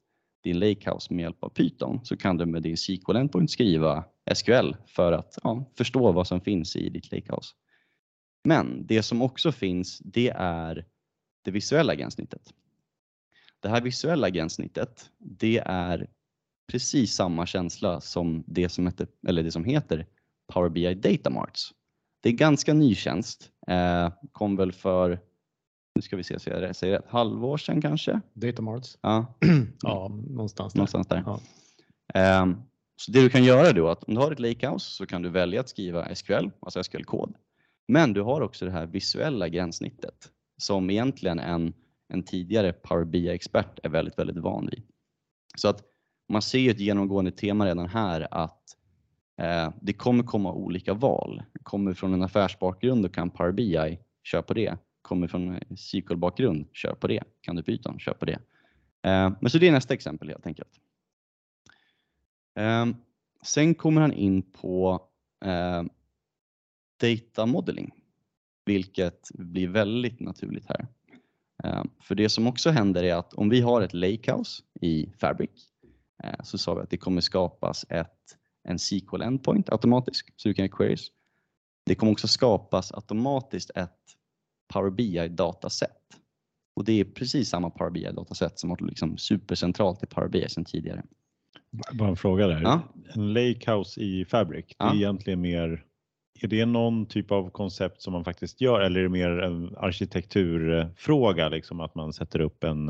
din 0.42 0.58
lakehouse 0.58 1.14
med 1.14 1.22
hjälp 1.22 1.44
av 1.44 1.48
Python 1.48 2.04
så 2.04 2.16
kan 2.16 2.36
du 2.36 2.46
med 2.46 2.62
din 2.62 2.76
SQL 2.76 3.16
endpoint 3.16 3.50
skriva 3.50 4.04
SQL 4.34 4.74
för 4.86 5.12
att 5.12 5.38
ja, 5.42 5.72
förstå 5.76 6.12
vad 6.12 6.26
som 6.26 6.40
finns 6.40 6.76
i 6.76 6.88
ditt 6.88 7.12
lakehouse. 7.12 7.54
Men 8.44 8.86
det 8.86 9.02
som 9.02 9.22
också 9.22 9.52
finns 9.52 9.98
det 9.98 10.32
är 10.36 10.86
det 11.44 11.50
visuella 11.50 11.94
gränssnittet. 11.94 12.54
Det 13.60 13.68
här 13.68 13.80
visuella 13.80 14.30
gränssnittet 14.30 15.10
det 15.18 15.58
är 15.66 16.10
precis 16.72 17.14
samma 17.14 17.46
känsla 17.46 18.00
som 18.00 18.44
det 18.46 18.68
som 18.68 18.86
heter, 18.86 19.08
eller 19.28 19.42
det 19.42 19.52
som 19.52 19.64
heter 19.64 20.06
Power 20.52 20.68
BI 20.68 20.94
Data 20.94 21.30
Marts. 21.30 21.72
Det 22.22 22.28
är 22.28 22.32
ganska 22.32 22.74
ny 22.74 22.94
tjänst, 22.94 23.50
eh, 23.66 24.12
kom 24.32 24.56
väl 24.56 24.72
för, 24.72 25.20
nu 25.94 26.02
ska 26.02 26.16
vi 26.16 26.24
se 26.24 26.38
så 26.40 26.50
jag 26.50 26.76
säger 26.76 26.92
rätt, 26.96 27.04
halvår 27.08 27.56
sedan 27.56 27.80
kanske? 27.82 28.20
Datamarts. 28.32 28.98
Ja, 29.00 29.34
Ja, 29.82 30.08
någonstans 30.28 30.72
där. 30.72 30.78
någonstans 30.78 31.06
där. 31.06 31.22
Ja. 31.26 31.40
Ehm, 32.14 32.56
så 32.96 33.12
det 33.12 33.20
du 33.20 33.30
kan 33.30 33.44
göra 33.44 33.72
då 33.72 33.86
är 33.86 33.92
att 33.92 34.04
om 34.04 34.14
du 34.14 34.20
har 34.20 34.32
ett 34.32 34.40
lakehouse 34.40 34.90
så 34.90 35.06
kan 35.06 35.22
du 35.22 35.28
välja 35.28 35.60
att 35.60 35.68
skriva 35.68 36.14
SQL, 36.14 36.50
alltså 36.60 36.82
SQL-kod. 36.82 37.34
Men 37.88 38.12
du 38.12 38.20
har 38.22 38.40
också 38.40 38.64
det 38.64 38.70
här 38.70 38.86
visuella 38.86 39.48
gränssnittet 39.48 40.30
som 40.56 40.90
egentligen 40.90 41.38
en, 41.38 41.72
en 42.08 42.22
tidigare 42.22 42.72
Power 42.72 43.04
BI-expert 43.04 43.78
är 43.82 43.88
väldigt, 43.88 44.18
väldigt 44.18 44.36
van 44.36 44.66
vid. 44.66 44.82
Så 45.56 45.68
att 45.68 45.82
man 46.28 46.42
ser 46.42 46.58
ju 46.58 46.70
ett 46.70 46.80
genomgående 46.80 47.30
tema 47.30 47.66
redan 47.66 47.88
här 47.88 48.28
att 48.30 48.62
Eh, 49.36 49.70
det 49.80 49.92
kommer 49.92 50.24
komma 50.24 50.52
olika 50.52 50.94
val. 50.94 51.42
Kommer 51.62 51.94
från 51.94 52.14
en 52.14 52.22
affärsbakgrund 52.22 53.04
och 53.04 53.14
kan 53.14 53.30
Power 53.30 53.52
BI, 53.52 53.98
kör 54.22 54.42
på 54.42 54.54
det. 54.54 54.76
Kommer 55.02 55.28
från 55.28 55.48
en 55.48 55.76
SQL-bakgrund, 55.76 56.66
kör 56.72 56.94
på 56.94 57.06
det. 57.06 57.22
Kan 57.40 57.56
du 57.56 57.62
Python, 57.62 57.98
kör 57.98 58.14
på 58.14 58.24
det. 58.24 58.38
Eh, 59.02 59.32
men 59.40 59.50
så 59.50 59.58
det 59.58 59.68
är 59.68 59.72
nästa 59.72 59.94
exempel 59.94 60.28
helt 60.28 60.46
enkelt. 60.46 60.80
Eh, 62.58 62.86
sen 63.42 63.74
kommer 63.74 64.00
han 64.00 64.12
in 64.12 64.42
på 64.42 65.02
eh, 65.44 65.82
data 67.00 67.46
modeling, 67.46 67.90
vilket 68.64 69.30
blir 69.34 69.68
väldigt 69.68 70.20
naturligt 70.20 70.66
här. 70.68 70.86
Eh, 71.64 71.84
för 72.00 72.14
det 72.14 72.28
som 72.28 72.46
också 72.46 72.70
händer 72.70 73.02
är 73.02 73.14
att 73.14 73.34
om 73.34 73.48
vi 73.48 73.60
har 73.60 73.82
ett 73.82 73.94
lakehouse 73.94 74.62
i 74.80 75.12
Fabric 75.18 75.50
eh, 76.24 76.42
så 76.42 76.58
sa 76.58 76.74
vi 76.74 76.80
att 76.80 76.90
det 76.90 76.96
kommer 76.96 77.20
skapas 77.20 77.86
ett, 77.88 78.13
en 78.68 78.78
SQL 78.78 79.22
endpoint 79.22 79.70
automatiskt 79.70 80.28
så 80.36 80.48
du 80.48 80.54
kan 80.54 80.64
göra 80.64 80.76
queries. 80.76 81.06
Det 81.86 81.94
kommer 81.94 82.12
också 82.12 82.28
skapas 82.28 82.92
automatiskt 82.92 83.70
ett 83.74 83.98
Power 84.72 84.90
BI 84.90 85.28
dataset 85.28 85.90
och 86.76 86.84
det 86.84 87.00
är 87.00 87.04
precis 87.04 87.48
samma 87.48 87.70
Power 87.70 87.90
BI 87.90 88.04
dataset 88.12 88.58
som 88.58 88.70
varit 88.70 88.80
liksom 88.80 89.16
supercentralt 89.18 90.02
i 90.02 90.06
Power 90.06 90.28
BI 90.28 90.48
sedan 90.48 90.64
tidigare. 90.64 91.02
Bara 91.92 92.08
en 92.08 92.16
fråga 92.16 92.46
där. 92.46 92.62
Ja. 92.62 92.82
En 93.14 93.32
lakehouse 93.32 94.00
i 94.00 94.24
Fabric, 94.24 94.66
det 94.66 94.84
är 94.84 94.88
Ja. 94.88 94.94
egentligen 94.94 95.40
mer 95.40 95.84
är 96.40 96.48
det 96.48 96.66
någon 96.66 97.06
typ 97.06 97.30
av 97.30 97.50
koncept 97.50 98.02
som 98.02 98.12
man 98.12 98.24
faktiskt 98.24 98.60
gör 98.60 98.80
eller 98.80 99.00
är 99.00 99.02
det 99.02 99.08
mer 99.08 99.30
en 99.30 99.76
arkitekturfråga, 99.76 101.48
liksom 101.48 101.80
att 101.80 101.94
man 101.94 102.12
sätter 102.12 102.40
upp 102.40 102.64
en, 102.64 102.88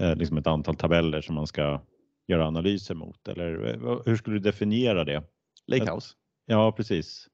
eh, 0.00 0.14
liksom 0.16 0.38
ett 0.38 0.46
antal 0.46 0.76
tabeller 0.76 1.20
som 1.20 1.34
man 1.34 1.46
ska 1.46 1.80
göra 2.28 2.46
analyser 2.46 2.94
mot? 2.94 3.28
Eller 3.28 3.66
eh, 3.66 4.00
hur 4.06 4.16
skulle 4.16 4.36
du 4.36 4.40
definiera 4.40 5.04
det? 5.04 5.22
Lakehouse. 5.66 6.14
Ja, 6.46 6.72
precis. 6.72 7.28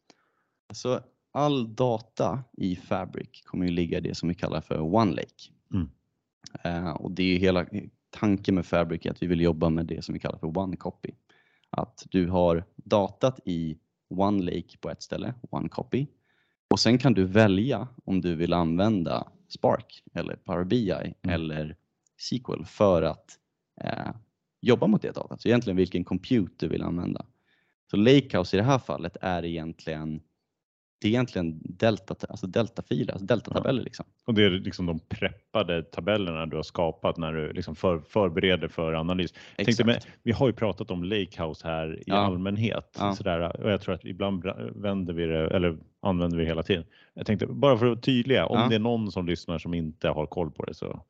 Så 0.72 1.00
all 1.32 1.74
data 1.74 2.44
i 2.52 2.76
Fabric 2.76 3.42
kommer 3.44 3.66
ju 3.66 3.72
ligga 3.72 3.98
i 3.98 4.00
det 4.00 4.14
som 4.14 4.28
vi 4.28 4.34
kallar 4.34 4.60
för 4.60 4.80
One 4.80 5.12
Lake. 5.12 5.52
Mm. 5.74 5.90
Eh, 6.62 6.90
och 6.90 7.10
det 7.10 7.22
är 7.22 7.26
ju 7.26 7.38
hela 7.38 7.66
tanken 8.10 8.54
med 8.54 8.66
Fabric 8.66 9.06
är 9.06 9.10
att 9.10 9.22
vi 9.22 9.26
vill 9.26 9.40
jobba 9.40 9.68
med 9.68 9.86
det 9.86 10.04
som 10.04 10.12
vi 10.12 10.18
kallar 10.18 10.38
för 10.38 10.58
One 10.58 10.76
Copy. 10.76 11.10
Att 11.70 12.06
du 12.10 12.28
har 12.28 12.64
datat 12.76 13.40
i 13.44 13.78
One 14.08 14.42
Lake 14.42 14.78
på 14.80 14.90
ett 14.90 15.02
ställe, 15.02 15.34
One 15.50 15.68
Copy. 15.68 16.06
Och 16.70 16.80
sen 16.80 16.98
kan 16.98 17.14
du 17.14 17.24
välja 17.24 17.88
om 18.04 18.20
du 18.20 18.34
vill 18.34 18.52
använda 18.52 19.28
Spark 19.48 20.02
eller 20.14 20.36
Power 20.36 20.64
BI 20.64 21.14
eller 21.22 21.76
SQL 22.16 22.64
för 22.64 23.02
att 23.02 23.38
eh, 23.80 24.10
jobba 24.66 24.86
mot 24.86 25.02
det 25.02 25.14
datat. 25.14 25.40
Så 25.40 25.48
egentligen 25.48 25.76
vilken 25.76 26.04
compute 26.04 26.66
du 26.66 26.68
vill 26.68 26.82
använda. 26.82 27.26
Så 27.90 27.96
Lakehouse 27.96 28.56
i 28.56 28.60
det 28.60 28.64
här 28.66 28.78
fallet 28.78 29.16
är 29.20 29.44
egentligen 29.44 30.20
det 31.00 31.08
är 31.08 31.10
egentligen 31.10 31.60
delta, 31.64 32.14
alltså 32.28 32.46
deltafiler, 32.46 33.12
alltså 33.12 33.26
deltatabeller. 33.26 33.82
Liksom. 33.82 34.06
Och 34.26 34.34
det 34.34 34.44
är 34.44 34.50
liksom 34.50 34.86
de 34.86 34.98
preppade 34.98 35.82
tabellerna 35.82 36.46
du 36.46 36.56
har 36.56 36.62
skapat 36.62 37.16
när 37.16 37.32
du 37.32 37.52
liksom 37.52 37.76
för, 37.76 37.98
förbereder 37.98 38.68
för 38.68 38.92
analys. 38.92 39.34
Tänkte, 39.56 39.84
men, 39.84 39.96
vi 40.22 40.32
har 40.32 40.46
ju 40.46 40.52
pratat 40.52 40.90
om 40.90 41.04
Lakehouse 41.04 41.68
här 41.68 41.98
i 41.98 42.02
Ja. 42.06 42.14
allmänhet 42.14 42.96
Ja. 42.98 43.14
sådär, 43.14 43.60
och 43.64 43.70
jag 43.70 43.80
tror 43.80 43.94
att 43.94 44.04
ibland 44.04 44.44
vänder 44.74 45.14
vi 45.14 45.26
det 45.26 45.46
eller 45.56 45.78
använder 46.02 46.38
vi 46.38 46.44
det 46.44 46.48
hela 46.48 46.62
tiden. 46.62 46.84
Jag 47.14 47.26
tänkte 47.26 47.46
bara 47.46 47.78
för 47.78 47.86
att 47.86 47.90
vara 47.90 48.00
tydliga, 48.00 48.46
om 48.46 48.58
Ja. 48.58 48.68
det 48.68 48.74
är 48.74 48.78
någon 48.78 49.12
som 49.12 49.26
lyssnar 49.26 49.58
som 49.58 49.74
inte 49.74 50.08
har 50.08 50.26
koll 50.26 50.50
på 50.50 50.64
det 50.64 50.74
så, 50.74 51.04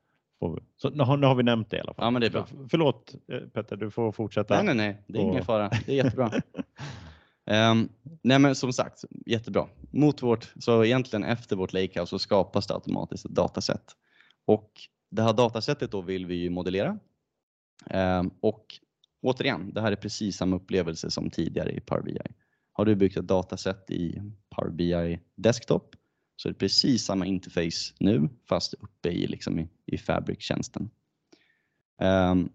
får 0.48 0.54
vi, 0.54 0.60
så 0.76 0.90
nu, 0.90 1.02
har, 1.02 1.16
nu 1.16 1.26
har 1.26 1.34
vi 1.34 1.42
nämnt 1.42 1.70
det 1.70 1.76
i 1.76 1.80
alla 1.80 1.94
fall. 1.94 2.04
Ja, 2.04 2.10
men 2.10 2.20
det 2.20 2.26
är 2.26 2.30
bra. 2.30 2.46
För, 2.46 2.56
förlåt 2.70 3.14
eh, 3.32 3.38
Petter, 3.40 3.76
du 3.76 3.90
får 3.90 4.12
fortsätta. 4.12 4.54
Nej, 4.62 4.64
nej, 4.64 4.74
nej, 4.74 5.02
det 5.06 5.18
är 5.18 5.22
ingen 5.22 5.40
Och- 5.40 5.46
fara. 5.46 5.70
Det 5.86 5.92
är 5.92 6.04
jättebra. 6.04 6.32
Ehm, 7.46 7.88
nej, 8.22 8.38
men 8.38 8.54
som 8.54 8.72
sagt, 8.72 9.04
jättebra. 9.26 9.66
Mot 9.90 10.22
vårt, 10.22 10.52
så 10.60 10.84
egentligen 10.84 11.24
efter 11.24 11.56
vårt 11.56 11.72
lakehouse 11.72 12.10
så 12.10 12.18
skapas 12.18 12.66
det 12.66 12.74
automatiskt 12.74 13.24
ett 13.24 13.30
dataset. 13.34 13.82
Och 14.44 14.70
det 15.10 15.22
här 15.22 15.32
datasättet 15.32 15.90
då 15.90 16.00
vill 16.00 16.26
vi 16.26 16.34
ju 16.34 16.50
modellera. 16.50 16.98
Ehm, 17.90 18.30
och 18.40 18.66
återigen, 19.22 19.72
det 19.74 19.80
här 19.80 19.92
är 19.92 19.96
precis 19.96 20.36
samma 20.36 20.56
upplevelse 20.56 21.10
som 21.10 21.30
tidigare 21.30 21.72
i 21.72 21.80
Power 21.80 22.02
BI. 22.02 22.18
Har 22.72 22.84
du 22.84 22.94
byggt 22.94 23.16
ett 23.16 23.26
dataset 23.26 23.90
i 23.90 24.22
Power 24.56 24.70
BI 24.70 25.20
Desktop 25.36 25.96
så 26.36 26.48
är 26.48 26.52
det 26.52 26.58
precis 26.58 27.04
samma 27.04 27.26
interface 27.26 27.94
nu 27.98 28.28
fast 28.48 28.74
uppe 28.74 29.08
i, 29.08 29.26
liksom 29.26 29.58
i, 29.58 29.68
i 29.86 29.98
Fabric-tjänsten. 29.98 30.82
Um, 30.82 32.08
ehm, 32.08 32.48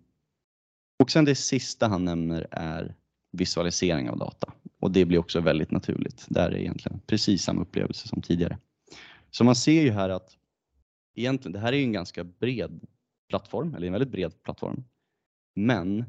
och 1.00 1.12
sen 1.12 1.26
det 1.26 1.36
sista 1.36 1.88
han 1.88 2.06
nämner 2.06 2.48
är 2.52 2.96
visualisering 3.32 4.10
av 4.10 4.18
data 4.18 4.54
och 4.80 4.92
det 4.92 5.06
blir 5.06 5.18
också 5.18 5.42
väldigt 5.42 5.72
naturligt. 5.72 6.26
Där 6.30 6.52
är 6.52 6.58
egentligen 6.58 7.00
precis 7.08 7.44
samma 7.44 7.62
upplevelse 7.62 8.08
som 8.08 8.22
tidigare. 8.22 8.58
Så 9.32 9.44
man 9.44 9.56
ser 9.56 9.82
ju 9.82 9.92
här 9.92 10.10
att 10.10 10.38
egentligen, 11.16 11.54
det 11.54 11.60
här 11.60 11.74
är 11.74 11.78
ju 11.78 11.84
en 11.84 11.92
ganska 11.92 12.24
bred 12.24 12.80
plattform, 13.30 13.76
eller 13.76 13.88
en 13.88 13.94
väldigt 13.94 14.12
bred 14.12 14.44
plattform. 14.44 14.84
Men 15.56 16.06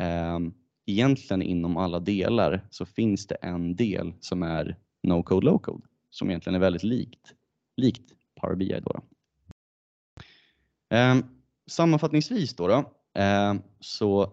ehm, 0.00 0.54
egentligen 0.86 1.42
inom 1.42 1.76
alla 1.76 2.00
delar 2.00 2.66
så 2.70 2.86
finns 2.86 3.26
det 3.26 3.34
en 3.34 3.76
del 3.76 4.12
som 4.20 4.42
är 4.42 4.76
no 5.02 5.22
code 5.22 5.46
low 5.46 5.58
code 5.58 5.87
som 6.10 6.30
egentligen 6.30 6.54
är 6.54 6.60
väldigt 6.60 6.82
likt, 6.82 7.34
likt 7.76 8.12
Power 8.40 8.56
BI. 8.56 8.80
Då 8.80 8.92
då. 8.92 9.02
Eh, 10.96 11.16
sammanfattningsvis 11.66 12.56
då, 12.56 12.68
då 12.68 12.92
eh, 13.22 13.54
så 13.80 14.32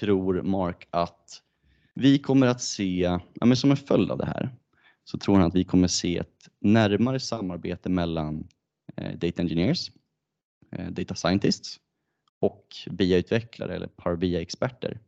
tror 0.00 0.42
Mark 0.42 0.88
att 0.90 1.42
vi 1.94 2.18
kommer 2.18 2.46
att 2.46 2.62
se, 2.62 3.18
ja, 3.34 3.46
men 3.46 3.56
som 3.56 3.70
en 3.70 3.76
följd 3.76 4.10
av 4.10 4.18
det 4.18 4.26
här, 4.26 4.50
så 5.04 5.18
tror 5.18 5.36
han 5.36 5.46
att 5.46 5.54
vi 5.54 5.64
kommer 5.64 5.88
se 5.88 6.18
ett 6.18 6.48
närmare 6.60 7.20
samarbete 7.20 7.88
mellan 7.88 8.48
eh, 8.96 9.18
data 9.18 9.42
engineers, 9.42 9.92
eh, 10.72 10.90
data 10.90 11.14
scientists 11.14 11.80
och 12.40 12.66
BI-utvecklare 12.90 13.74
eller 13.74 13.86
Power 13.86 14.16
BI-experter. 14.16 15.00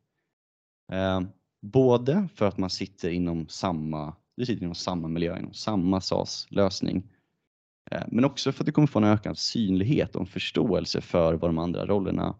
Eh, 0.92 1.20
både 1.62 2.28
för 2.34 2.46
att 2.46 2.58
man 2.58 2.70
sitter 2.70 3.10
inom 3.10 3.48
samma, 3.48 4.16
du 4.40 4.46
sitter 4.46 4.62
inom 4.62 4.74
samma 4.74 5.08
miljö, 5.08 5.38
inom 5.38 5.52
samma 5.52 6.00
SAS-lösning, 6.00 7.02
eh, 7.90 8.02
men 8.08 8.24
också 8.24 8.52
för 8.52 8.62
att 8.62 8.66
du 8.66 8.72
kommer 8.72 8.86
få 8.86 8.98
en 8.98 9.04
ökad 9.04 9.38
synlighet 9.38 10.14
och 10.14 10.20
en 10.20 10.26
förståelse 10.26 11.00
för 11.00 11.34
vad 11.34 11.48
de 11.48 11.58
andra 11.58 11.86
rollerna 11.86 12.34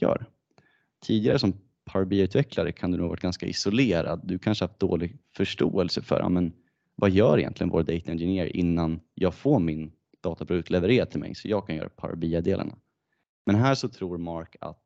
gör. 0.00 0.26
Tidigare 1.06 1.38
som 1.38 1.52
Power 1.92 2.04
BI-utvecklare 2.04 2.72
kan 2.72 2.90
du 2.90 2.96
nog 2.96 3.04
ha 3.04 3.08
varit 3.08 3.20
ganska 3.20 3.46
isolerad. 3.46 4.20
Du 4.24 4.38
kanske 4.38 4.64
haft 4.64 4.78
dålig 4.78 5.18
förståelse 5.36 6.02
för 6.02 6.20
ja, 6.20 6.28
men 6.28 6.52
vad 6.94 7.10
gör 7.10 7.38
egentligen 7.38 7.70
vår 7.70 7.82
data 7.82 8.10
engineer 8.10 8.56
innan 8.56 9.00
jag 9.14 9.34
får 9.34 9.60
min 9.60 9.92
dataprodukt 10.22 10.70
levererad 10.70 11.10
till 11.10 11.20
mig 11.20 11.34
så 11.34 11.48
jag 11.48 11.66
kan 11.66 11.76
göra 11.76 11.88
Power 11.88 12.16
BI-delarna. 12.16 12.76
Men 13.46 13.56
här 13.56 13.74
så 13.74 13.88
tror 13.88 14.18
Mark 14.18 14.56
att 14.60 14.82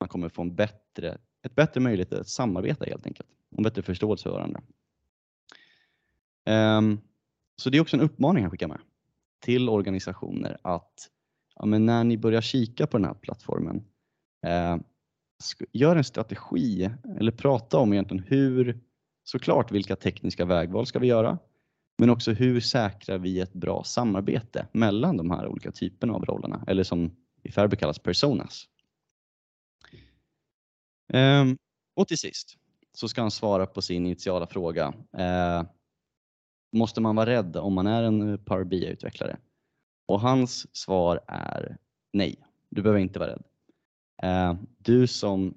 man 0.00 0.08
kommer 0.08 0.28
få 0.28 0.42
en 0.42 0.54
bättre, 0.54 1.18
ett 1.42 1.54
bättre 1.54 1.80
möjlighet 1.80 2.12
att 2.12 2.28
samarbeta 2.28 2.84
helt 2.84 3.06
enkelt. 3.06 3.28
Och 3.50 3.58
en 3.58 3.62
bättre 3.62 3.82
förståelse 3.82 4.22
för 4.22 4.30
varandra. 4.30 4.62
Um, 6.46 7.00
så 7.56 7.70
det 7.70 7.78
är 7.78 7.82
också 7.82 7.96
en 7.96 8.02
uppmaning 8.02 8.42
jag 8.42 8.52
skickar 8.52 8.68
med 8.68 8.80
till 9.40 9.68
organisationer 9.68 10.58
att 10.62 11.08
ja, 11.54 11.66
men 11.66 11.86
när 11.86 12.04
ni 12.04 12.18
börjar 12.18 12.40
kika 12.40 12.86
på 12.86 12.98
den 12.98 13.04
här 13.04 13.14
plattformen, 13.14 13.84
eh, 14.46 14.76
gör 15.72 15.96
en 15.96 16.04
strategi 16.04 16.90
eller 17.18 17.32
prata 17.32 17.78
om 17.78 17.92
egentligen 17.92 18.24
hur, 18.28 18.80
såklart 19.24 19.72
vilka 19.72 19.96
tekniska 19.96 20.44
vägval 20.44 20.86
ska 20.86 20.98
vi 20.98 21.06
göra, 21.06 21.38
men 21.98 22.10
också 22.10 22.32
hur 22.32 22.60
säkrar 22.60 23.18
vi 23.18 23.40
ett 23.40 23.52
bra 23.52 23.84
samarbete 23.84 24.66
mellan 24.72 25.16
de 25.16 25.30
här 25.30 25.46
olika 25.46 25.72
typerna 25.72 26.12
av 26.12 26.24
rollerna 26.24 26.64
eller 26.66 26.82
som 26.82 27.16
i 27.42 27.52
Fairby 27.52 27.76
kallas 27.76 27.98
personas. 27.98 28.64
Eh, 31.12 31.44
och 31.96 32.08
till 32.08 32.18
sist 32.18 32.56
så 32.92 33.08
ska 33.08 33.20
han 33.20 33.30
svara 33.30 33.66
på 33.66 33.82
sin 33.82 34.06
initiala 34.06 34.46
fråga. 34.46 34.94
Eh, 35.18 35.62
måste 36.76 37.00
man 37.00 37.16
vara 37.16 37.30
rädd 37.30 37.56
om 37.56 37.74
man 37.74 37.86
är 37.86 38.02
en 38.02 38.38
Power 38.38 38.64
BI-utvecklare? 38.64 39.36
Och 40.06 40.20
hans 40.20 40.76
svar 40.76 41.20
är 41.26 41.76
nej, 42.12 42.36
du 42.70 42.82
behöver 42.82 43.00
inte 43.00 43.18
vara 43.18 43.30
rädd. 43.30 43.42
Uh, 44.24 44.60
du 44.78 45.06
som 45.06 45.54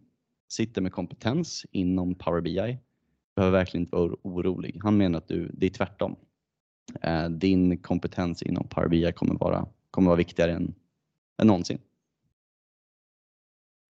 sitter 0.49 0.81
med 0.81 0.91
kompetens 0.91 1.65
inom 1.71 2.15
Power 2.15 2.41
BI 2.41 2.77
behöver 3.35 3.57
verkligen 3.57 3.81
inte 3.81 3.95
vara 3.95 4.15
orolig. 4.21 4.79
Han 4.83 4.97
menar 4.97 5.17
att 5.17 5.27
du, 5.27 5.49
det 5.53 5.65
är 5.65 5.69
tvärtom. 5.69 6.15
Uh, 7.07 7.29
din 7.29 7.77
kompetens 7.77 8.43
inom 8.43 8.67
Power 8.67 8.87
BI 8.87 9.11
kommer 9.11 9.35
vara, 9.35 9.67
kommer 9.91 10.07
vara 10.07 10.17
viktigare 10.17 10.53
än, 10.53 10.73
än 11.41 11.47
någonsin. 11.47 11.79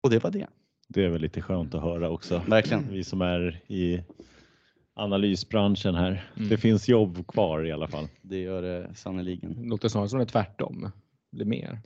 Och 0.03 0.09
det 0.09 0.23
var 0.23 0.31
det. 0.31 0.47
Det 0.87 1.05
är 1.05 1.09
väl 1.09 1.21
lite 1.21 1.41
skönt 1.41 1.73
att 1.73 1.81
höra 1.81 2.09
också. 2.09 2.41
Verkligen. 2.47 2.87
Vi 2.91 3.03
som 3.03 3.21
är 3.21 3.61
i 3.67 4.03
analysbranschen 4.99 5.95
här. 5.95 6.29
Mm. 6.37 6.49
Det 6.49 6.57
finns 6.57 6.89
jobb 6.89 7.27
kvar 7.27 7.65
i 7.65 7.71
alla 7.71 7.87
fall. 7.87 8.07
Det 8.21 8.37
gör 8.39 8.61
det 8.61 8.95
sannerligen. 8.95 9.55
Låter 9.63 9.87
snarare 9.89 10.09
som 10.09 10.19
det 10.19 10.23
är 10.23 10.27
tvärtom. 10.27 10.91
Det 11.31 11.35
blir 11.35 11.45
mer. 11.45 11.79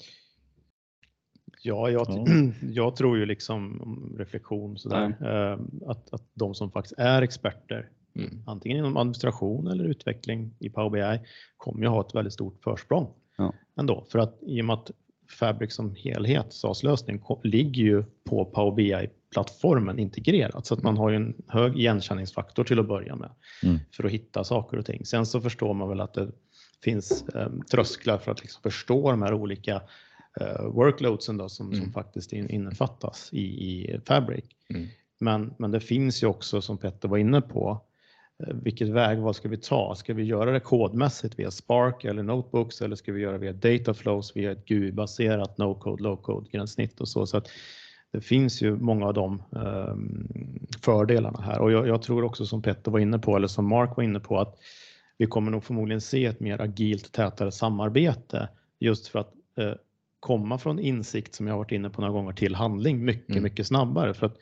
Ja, 1.64 1.90
jag, 1.90 2.06
Ja. 2.10 2.26
jag 2.62 2.96
tror 2.96 3.18
ju 3.18 3.26
liksom 3.26 3.82
om 3.82 4.16
reflektion 4.20 4.78
sådär, 4.78 5.16
eh, 5.22 5.60
att, 5.90 6.14
att 6.14 6.24
de 6.34 6.54
som 6.56 6.72
faktiskt 6.72 6.96
är 6.98 7.22
experter, 7.22 7.90
Mm. 8.16 8.44
antingen 8.48 8.78
inom 8.78 8.98
administration 8.98 9.68
eller 9.68 9.84
utveckling 9.84 10.54
i 10.60 10.70
Power 10.70 10.90
BI, 11.18 11.26
kommer 11.58 11.82
ju 11.82 11.88
ha 11.88 12.02
ett 12.02 12.16
väldigt 12.16 12.34
stort 12.34 12.64
försprång 12.64 13.08
Ja. 13.38 13.54
ändå. 13.80 14.06
För 14.12 14.20
att 14.20 14.40
i 14.42 14.62
och 14.62 14.66
med 14.66 14.74
att 14.74 14.92
Fabric 15.40 15.74
som 15.76 15.96
helhet, 15.96 16.54
SAS-lösning, 16.54 17.20
ko- 17.20 17.42
ligger 17.44 17.84
ju 17.84 18.04
på 18.24 18.46
Power 18.46 18.76
BI-plattformen 19.34 20.00
integrerat 20.00 20.66
så 20.66 20.74
att 20.74 20.84
man 20.84 20.98
har 20.98 21.10
ju 21.10 21.16
en 21.16 21.34
hög 21.48 21.80
igenkänningsfaktor 21.80 22.64
till 22.64 22.80
att 22.80 22.88
börja 22.88 23.16
med 23.16 23.30
Mm. 23.64 23.80
för 23.92 24.04
att 24.04 24.12
hitta 24.12 24.44
saker 24.44 24.78
och 24.78 24.86
ting. 24.86 25.06
Sen 25.06 25.26
så 25.26 25.42
förstår 25.42 25.74
man 25.74 25.90
väl 25.90 26.02
att 26.02 26.14
det 26.14 26.28
finns 26.84 27.24
eh, 27.36 27.50
trösklar 27.72 28.18
för 28.18 28.32
att 28.32 28.42
liksom 28.42 28.62
förstå 28.62 29.12
de 29.12 29.22
här 29.22 29.34
olika 29.34 29.82
eh, 30.42 30.66
workloadsen 30.66 31.38
då, 31.38 31.50
som, 31.50 31.72
som 31.72 31.80
Mm. 31.80 31.92
faktiskt 31.94 32.34
in, 32.34 32.50
innefattas 32.50 33.30
i, 33.32 33.42
i 33.42 34.00
Fabric. 34.06 34.46
Mm. 34.70 34.88
Men, 35.20 35.54
men 35.58 35.72
det 35.72 35.80
finns 35.80 36.24
ju 36.24 36.28
också, 36.28 36.62
som 36.62 36.78
Petter 36.78 37.08
var 37.08 37.18
inne 37.18 37.42
på, 37.42 37.82
eh, 38.48 38.54
vilket 38.56 38.90
vägval 38.90 39.34
ska 39.34 39.50
vi 39.50 39.58
ta? 39.58 39.96
Ska 39.96 40.14
vi 40.14 40.24
göra 40.24 40.52
det 40.52 40.60
kodmässigt 40.60 41.40
via 41.40 41.52
Spark 41.52 42.06
eller 42.06 42.24
Notebooks 42.24 42.82
eller 42.82 42.96
ska 42.96 43.12
vi 43.12 43.22
göra 43.22 43.38
via 43.38 43.54
Dataflows 43.54 44.36
via 44.36 44.52
ett 44.52 44.66
GUI-baserat 44.66 45.58
no-code, 45.58 46.02
low-code 46.04 46.52
gränssnitt 46.52 47.02
och 47.02 47.08
så. 47.08 47.26
så 47.28 47.38
att 47.38 47.48
det 48.14 48.22
finns 48.22 48.62
ju 48.62 48.76
många 48.76 49.06
av 49.06 49.14
de 49.14 49.44
ehm, 49.56 50.28
fördelarna 50.82 51.42
här 51.42 51.60
och 51.60 51.72
jag, 51.72 51.88
jag 51.88 52.02
tror 52.02 52.24
också 52.24 52.46
som 52.46 52.62
Petter 52.62 52.92
var 52.92 53.00
inne 53.00 53.20
på 53.20 53.36
eller 53.36 53.48
som 53.48 53.68
Mark 53.68 53.98
var 53.98 54.04
inne 54.04 54.20
på 54.20 54.40
att 54.40 54.58
vi 55.18 55.26
kommer 55.28 55.52
nog 55.52 55.64
förmodligen 55.64 56.02
se 56.02 56.26
ett 56.26 56.40
mer 56.40 56.62
agilt 56.62 57.12
tätare 57.12 57.52
samarbete 57.52 58.50
just 58.80 59.08
för 59.08 59.20
att 59.20 59.34
eh, 59.58 59.74
komma 60.20 60.58
från 60.58 60.80
insikt 60.80 61.36
som 61.36 61.48
jag 61.48 61.58
varit 61.58 61.72
inne 61.72 61.90
på 61.90 62.02
några 62.02 62.14
gånger 62.14 62.34
till 62.34 62.56
handling 62.56 63.06
mycket, 63.06 63.30
Mm. 63.30 63.44
mycket 63.44 63.68
snabbare. 63.68 64.14
För 64.14 64.26
att 64.26 64.38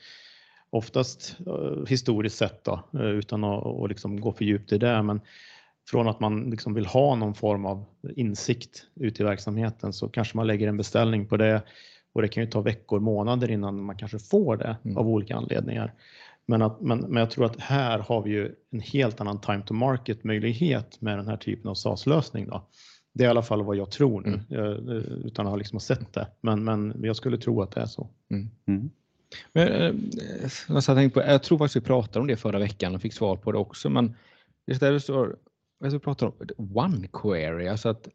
oftast 0.69 1.37
eh, 1.47 1.85
historiskt 1.87 2.37
sett 2.37 2.63
då, 2.63 2.83
eh, 2.93 3.01
utan 3.05 3.43
att 3.43 3.63
och 3.63 3.89
liksom 3.89 4.21
gå 4.21 4.31
för 4.33 4.45
djupt 4.45 4.71
i 4.71 4.77
det, 4.77 5.03
men 5.03 5.21
från 5.89 6.07
att 6.07 6.19
man 6.19 6.49
liksom 6.49 6.73
vill 6.73 6.85
ha 6.85 7.15
någon 7.15 7.35
form 7.35 7.65
av 7.65 7.85
insikt 8.15 8.85
ute 8.95 9.23
i 9.23 9.25
verksamheten 9.25 9.93
så 9.93 10.09
kanske 10.09 10.37
man 10.37 10.47
lägger 10.47 10.67
en 10.67 10.77
beställning 10.77 11.27
på 11.27 11.37
det 11.37 11.61
och 12.13 12.21
det 12.21 12.27
kan 12.27 12.43
ju 12.43 12.49
ta 12.49 12.61
veckor, 12.61 12.99
månader 12.99 13.51
innan 13.51 13.83
man 13.83 13.97
kanske 13.97 14.19
får 14.19 14.57
det 14.57 14.77
Mm. 14.83 14.97
av 14.97 15.07
olika 15.07 15.35
anledningar. 15.35 15.93
Men, 16.45 16.61
att, 16.61 16.81
men, 16.81 16.99
men 16.99 17.15
jag 17.17 17.31
tror 17.31 17.45
att 17.45 17.59
här 17.59 17.99
har 17.99 18.21
vi 18.21 18.29
ju 18.31 18.55
en 18.71 18.79
helt 18.79 19.21
annan 19.21 19.41
time 19.41 19.61
to 19.65 19.73
market 19.73 20.23
möjlighet 20.23 21.01
med 21.01 21.17
den 21.17 21.27
här 21.27 21.37
typen 21.37 21.69
av 21.69 21.75
SAS-lösning. 21.75 22.47
Då. 22.47 22.63
Det 23.13 23.23
är 23.23 23.27
i 23.27 23.29
alla 23.29 23.41
fall 23.41 23.63
vad 23.63 23.75
jag 23.75 23.91
tror 23.91 24.21
nu, 24.21 24.57
eh, 24.57 25.25
utan 25.25 25.45
att 25.45 25.49
ha 25.49 25.57
liksom 25.57 25.79
sett 25.79 26.13
det. 26.13 26.27
Men, 26.41 26.63
men 26.63 26.95
jag 27.03 27.15
skulle 27.15 27.37
tro 27.37 27.61
att 27.61 27.71
det 27.71 27.81
är 27.81 27.85
så. 27.85 28.07
Mm. 28.65 28.89
Men, 29.53 29.67
eh, 29.67 29.93
jag, 30.67 30.83
satt 30.83 30.89
och 30.89 30.95
tänkte 30.95 31.19
på, 31.19 31.27
jag 31.27 31.43
tror 31.43 31.57
faktiskt 31.57 31.75
vi 31.75 31.81
pratade 31.81 32.19
om 32.19 32.27
det 32.27 32.37
förra 32.37 32.59
veckan 32.59 32.95
och 32.95 33.01
fick 33.01 33.13
svar 33.13 33.35
på 33.35 33.51
det 33.51 33.57
också. 33.57 33.89
Men 33.89 34.15
det 34.65 34.99
står, 34.99 35.35
jag 35.79 35.91
ska 35.91 35.99
prata 35.99 36.25
om 36.57 36.77
one 36.77 37.07
query, 37.13 37.67
alltså 37.67 37.89
att 37.89 38.07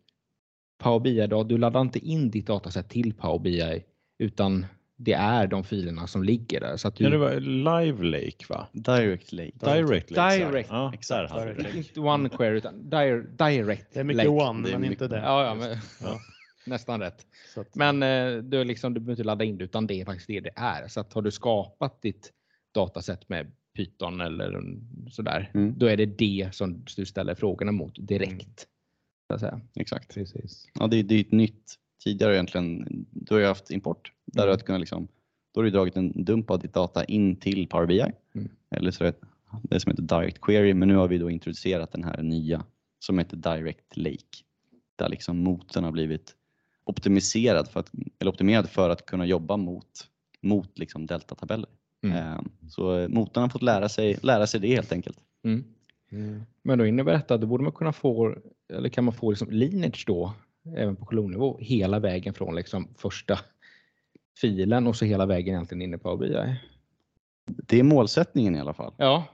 Power 0.78 1.00
BI, 1.00 1.26
då, 1.26 1.44
du 1.44 1.58
laddar 1.58 1.80
inte 1.80 1.98
in 1.98 2.30
ditt 2.30 2.46
dataset 2.46 2.88
till 2.88 3.12
Power 3.14 3.38
BI 3.38 3.84
utan 4.18 4.66
det 4.98 5.12
är 5.12 5.46
de 5.46 5.64
filerna 5.64 6.06
som 6.06 6.22
ligger 6.24 6.60
där. 6.60 6.76
Så 6.76 6.88
att 6.88 6.96
du, 6.96 7.04
Ja, 7.04 7.10
det 7.10 7.18
var 7.18 7.40
Live 7.40 8.04
Lake 8.04 8.44
va? 8.48 8.66
Direct 8.72 9.32
Lake. 9.32 9.52
Direct 9.54 10.10
Lake. 10.10 10.36
Direct, 10.38 10.68
ja, 10.72 10.90
exakt. 10.94 11.32
inte 11.74 12.00
one 12.00 12.28
query 12.28 12.56
utan 12.56 12.90
direct, 12.90 13.38
direct 13.38 13.86
Det 13.94 14.00
är 14.00 14.04
mycket 14.04 14.24
lake. 14.26 14.48
one, 14.50 14.62
Det 14.62 14.68
är 14.68 14.72
men 14.72 14.80
mycket- 14.80 15.02
inte 15.02 15.14
det. 15.16 15.22
Ja, 15.22 15.44
ja, 15.46 15.54
men, 15.54 15.76
Ja. 16.02 16.20
nästan 16.66 17.00
rätt. 17.00 17.26
Så 17.54 17.60
att, 17.60 17.74
Men 17.74 18.02
eh, 18.02 18.36
du, 18.42 18.64
liksom, 18.64 18.94
du 18.94 19.00
behöver 19.00 19.12
inte 19.12 19.24
ladda 19.24 19.44
in 19.44 19.58
det 19.58 19.64
utan 19.64 19.86
det 19.86 20.00
är 20.00 20.04
faktiskt 20.04 20.26
det 20.28 20.40
det 20.40 20.52
är. 20.56 20.88
Så 20.88 21.00
att 21.00 21.12
har 21.12 21.22
du 21.22 21.30
skapat 21.30 22.02
ditt 22.02 22.32
dataset 22.74 23.28
med 23.28 23.52
Python 23.76 24.20
eller 24.20 24.60
sådär, 25.10 25.50
Mm. 25.54 25.74
då 25.78 25.86
är 25.86 25.96
det 25.96 26.06
det 26.06 26.48
som 26.52 26.84
du 26.96 27.06
ställer 27.06 27.34
frågorna 27.34 27.72
mot 27.72 27.94
direkt. 28.08 28.66
Så 29.28 29.34
att 29.34 29.40
säga. 29.40 29.60
Exakt. 29.74 30.14
precis. 30.14 30.68
Ja, 30.74 30.86
det, 30.86 31.02
det 31.02 31.14
är 31.14 31.20
ett 31.20 31.32
nytt. 31.32 31.74
Tidigare 32.04 32.34
egentligen, 32.34 32.86
du 33.10 33.34
har 33.34 33.40
ju 33.40 33.46
haft 33.46 33.70
import. 33.70 34.12
Där 34.26 34.42
Mm. 34.42 34.50
har 34.50 34.56
du 34.56 34.62
kunnat 34.62 34.80
liksom, 34.80 35.08
då 35.54 35.60
har 35.60 35.64
du 35.64 35.70
dragit 35.70 35.96
en 35.96 36.24
dump 36.24 36.50
av 36.50 36.58
ditt 36.58 36.72
data 36.74 37.04
in 37.04 37.36
till 37.36 37.66
Power 37.68 37.86
BI. 37.86 38.00
Mm. 38.34 38.48
Eller 38.70 38.90
så 38.90 39.04
är 39.04 39.08
det 39.12 39.18
det 39.62 39.80
som 39.80 39.90
heter 39.90 40.02
Direct 40.02 40.40
Query, 40.40 40.74
men 40.74 40.88
nu 40.88 40.94
har 40.94 41.08
vi 41.08 41.18
då 41.18 41.30
introducerat 41.30 41.92
den 41.92 42.04
här 42.04 42.22
nya 42.22 42.64
som 42.98 43.18
heter 43.18 43.36
Direct 43.36 43.96
Lake. 43.96 44.42
Där 44.96 45.08
liksom 45.08 45.38
motorn 45.38 45.84
har 45.84 45.92
blivit 45.92 46.34
optimiserad 46.84 47.68
för 47.68 47.80
att, 47.80 47.90
eller 48.18 48.30
optimerad 48.32 48.68
för 48.70 48.90
att 48.90 49.06
kunna 49.06 49.26
jobba 49.26 49.56
mot, 49.56 50.08
mot 50.42 50.78
liksom 50.78 51.06
deltatabeller. 51.06 51.68
Mm. 52.04 52.16
Eh, 52.16 52.40
Så 52.68 53.06
motorn 53.08 53.42
har 53.42 53.48
fått 53.48 53.62
lära 53.62 53.88
sig, 53.88 54.18
lära 54.22 54.46
sig 54.46 54.60
det 54.60 54.74
helt 54.74 54.92
enkelt. 54.92 55.18
Mm. 55.44 55.64
Men 56.62 56.78
då 56.78 56.86
innebär 56.86 57.12
detta 57.12 57.34
att 57.34 57.40
då 57.40 57.46
borde 57.46 57.62
man 57.64 57.72
kunna 57.72 57.92
få, 57.92 58.34
eller 58.72 58.88
kan 58.88 59.04
man 59.04 59.14
få 59.14 59.30
liksom 59.30 59.50
lineage 59.50 60.04
då, 60.06 60.32
även 60.76 60.96
på 60.96 61.04
kolonnivå, 61.04 61.58
hela 61.60 61.98
vägen 61.98 62.34
från 62.34 62.54
liksom 62.54 62.88
första 62.98 63.38
filen 64.40 64.86
och 64.86 64.96
så 64.96 65.04
hela 65.04 65.26
vägen 65.26 65.54
egentligen 65.54 65.82
inne 65.82 65.98
på 65.98 66.16
BI. 66.16 66.56
Det 67.46 67.78
är 67.78 67.82
målsättningen 67.82 68.56
i 68.56 68.60
alla 68.60 68.72
fall. 68.74 68.92
Ja, 68.96 69.24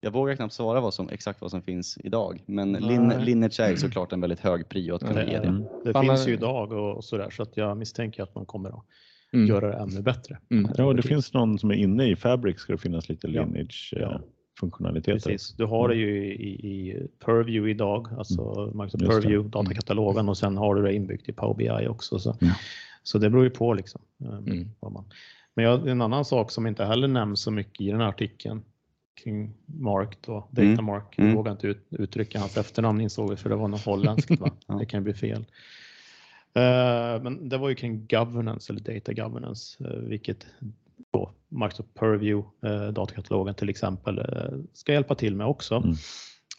Jag 0.00 0.10
vågar 0.10 0.36
knappt 0.36 0.52
svara 0.54 0.80
vad 0.80 0.94
som, 0.94 1.08
exakt 1.08 1.40
vad 1.40 1.50
som 1.50 1.62
finns 1.62 1.98
idag, 2.04 2.42
men 2.46 2.72
Nej. 2.72 2.80
lin, 2.80 3.08
Lineage 3.08 3.60
är 3.60 3.76
såklart 3.76 4.12
en 4.12 4.20
väldigt 4.20 4.40
hög 4.40 4.68
prio 4.68 4.94
att 4.94 5.00
kunna 5.02 5.14
Det, 5.14 5.30
ge 5.30 5.38
det. 5.38 5.64
det. 5.84 5.92
Fan, 5.92 6.06
finns 6.06 6.28
ju 6.28 6.32
eh, 6.32 6.38
idag 6.38 6.72
och, 6.72 6.96
och 6.96 7.04
sådär 7.04 7.30
så 7.30 7.42
att 7.42 7.56
jag 7.56 7.76
misstänker 7.76 8.22
att 8.22 8.34
man 8.34 8.46
kommer 8.46 8.68
att 8.70 8.84
mm. 9.32 9.46
göra 9.46 9.68
det 9.68 9.76
ännu 9.76 10.02
bättre. 10.02 10.38
Mm. 10.50 10.70
Ja, 10.76 10.92
det 10.92 11.02
finns 11.02 11.32
någon 11.32 11.58
som 11.58 11.70
är 11.70 11.74
inne 11.74 12.06
i 12.10 12.16
Fabric 12.16 12.58
ska 12.58 12.72
det 12.72 12.78
finnas 12.78 13.08
lite 13.08 13.28
Ja. 13.28 13.44
lineage 13.44 13.94
Ja. 13.96 14.14
eh, 14.14 14.20
funktionaliteter. 14.64 15.12
Precis. 15.30 15.54
Du 15.56 15.64
har 15.64 15.88
det 15.88 15.94
ju 15.94 16.24
i, 16.34 16.50
i 16.50 17.06
Purview 17.24 17.70
idag, 17.70 18.08
alltså 18.18 18.70
Microsoft 18.74 18.98
det. 19.04 19.06
Purview, 19.08 19.48
datakatalogen 19.50 20.28
och 20.28 20.36
sen 20.38 20.56
har 20.56 20.74
du 20.74 20.82
det 20.82 20.94
inbyggt 20.94 21.28
i 21.28 21.32
Power 21.32 21.54
BI 21.54 21.88
också. 21.88 22.18
Så, 22.18 22.36
Ja. 22.40 22.54
så 23.02 23.18
det 23.18 23.30
beror 23.30 23.44
ju 23.44 23.50
på 23.50 23.74
liksom. 23.74 24.00
eh, 24.24 24.28
Mm. 24.38 24.68
man. 24.80 25.04
Men 25.54 25.64
jag, 25.64 25.88
en 25.88 26.02
annan 26.02 26.24
sak 26.24 26.50
som 26.50 26.66
inte 26.66 26.84
heller 26.84 27.08
nämns 27.08 27.40
så 27.40 27.50
mycket 27.50 27.80
i 27.80 27.90
den 27.90 28.00
här 28.00 28.08
artikeln 28.08 28.62
kring 29.24 29.54
Mark 29.66 30.18
då, 30.26 30.48
Mm. 30.56 30.70
Datamark, 30.70 31.18
Mm. 31.18 31.30
jag 31.30 31.36
vågar 31.36 31.52
inte 31.52 31.66
ut, 31.66 31.86
uttrycka 31.90 32.38
hans 32.38 32.56
efternamn 32.56 33.00
insåg 33.00 33.30
vi 33.30 33.36
för 33.36 33.50
det 33.50 33.56
var 33.56 33.68
något 33.68 33.84
holländskt 33.84 34.40
va? 34.40 34.50
Ja. 34.66 34.74
Det 34.74 34.86
kan 34.86 35.00
ju 35.00 35.04
bli 35.04 35.14
fel. 35.14 35.44
Eh, 36.54 37.22
men 37.22 37.48
det 37.48 37.58
var 37.58 37.68
ju 37.68 37.74
kring 37.74 38.06
governance 38.10 38.72
eller 38.72 38.80
data 38.94 39.12
governance, 39.12 39.84
eh, 39.84 39.96
vilket 40.00 40.46
då 41.10 41.30
Microsoft 41.54 41.94
Purview, 41.94 42.48
eh, 42.62 42.88
datakatalogen 42.88 43.54
till 43.54 43.68
exempel, 43.68 44.18
eh, 44.18 44.58
ska 44.72 44.92
hjälpa 44.92 45.14
till 45.14 45.36
med 45.36 45.46
också. 45.46 45.74
Mm. 45.74 45.94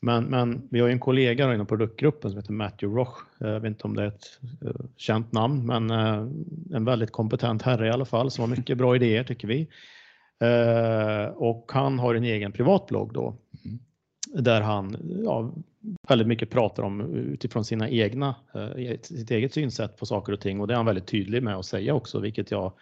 Men, 0.02 0.24
men 0.24 0.68
vi 0.72 0.80
har 0.80 0.88
ju 0.88 0.94
en 0.94 1.00
kollega 1.00 1.54
inom 1.54 1.68
produktgruppen 1.68 2.32
som 2.32 2.40
heter 2.40 2.54
Matthew 2.54 3.02
Roche. 3.02 3.26
Jag 3.38 3.60
vet 3.60 3.70
inte 3.70 3.84
om 3.84 3.96
det 3.96 4.04
är 4.04 4.08
ett 4.08 4.40
känt 4.98 5.32
namn, 5.32 5.66
men 5.66 5.92
en 6.74 6.86
väldigt 6.86 7.12
kompetent 7.12 7.62
herre 7.62 7.88
i 7.88 7.92
alla 7.92 8.06
fall 8.06 8.32
som 8.32 8.42
har 8.42 8.58
mycket 8.58 8.78
bra 8.78 8.96
idéer 8.96 9.24
tycker 9.24 9.48
vi. 9.48 9.68
Och 11.36 11.72
han 11.74 12.00
har 12.00 12.16
en 12.16 12.24
egen 12.24 12.52
privatblogg 12.52 13.14
då 13.14 13.36
mm. 13.66 13.80
där 14.44 14.62
han 14.62 14.98
ja, 15.24 15.54
väldigt 16.08 16.28
mycket 16.28 16.50
pratar 16.50 16.84
om 16.84 17.16
utifrån 17.16 17.66
sina 17.66 17.90
egna, 17.90 18.36
sitt 19.02 19.32
eget 19.32 19.54
synsätt 19.54 19.98
på 19.98 20.06
saker 20.06 20.34
och 20.34 20.40
ting 20.40 20.62
och 20.62 20.68
det 20.68 20.74
är 20.74 20.78
han 20.78 20.86
väldigt 20.86 21.08
tydlig 21.08 21.44
med 21.44 21.56
att 21.56 21.66
säga 21.66 21.94
också, 21.94 22.20
vilket 22.20 22.52
jag 22.52 22.74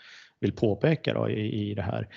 vill 0.44 0.54
påpeka 0.54 1.14
då 1.14 1.30
i, 1.30 1.70
i 1.70 1.74
det 1.74 1.82
här. 1.82 2.08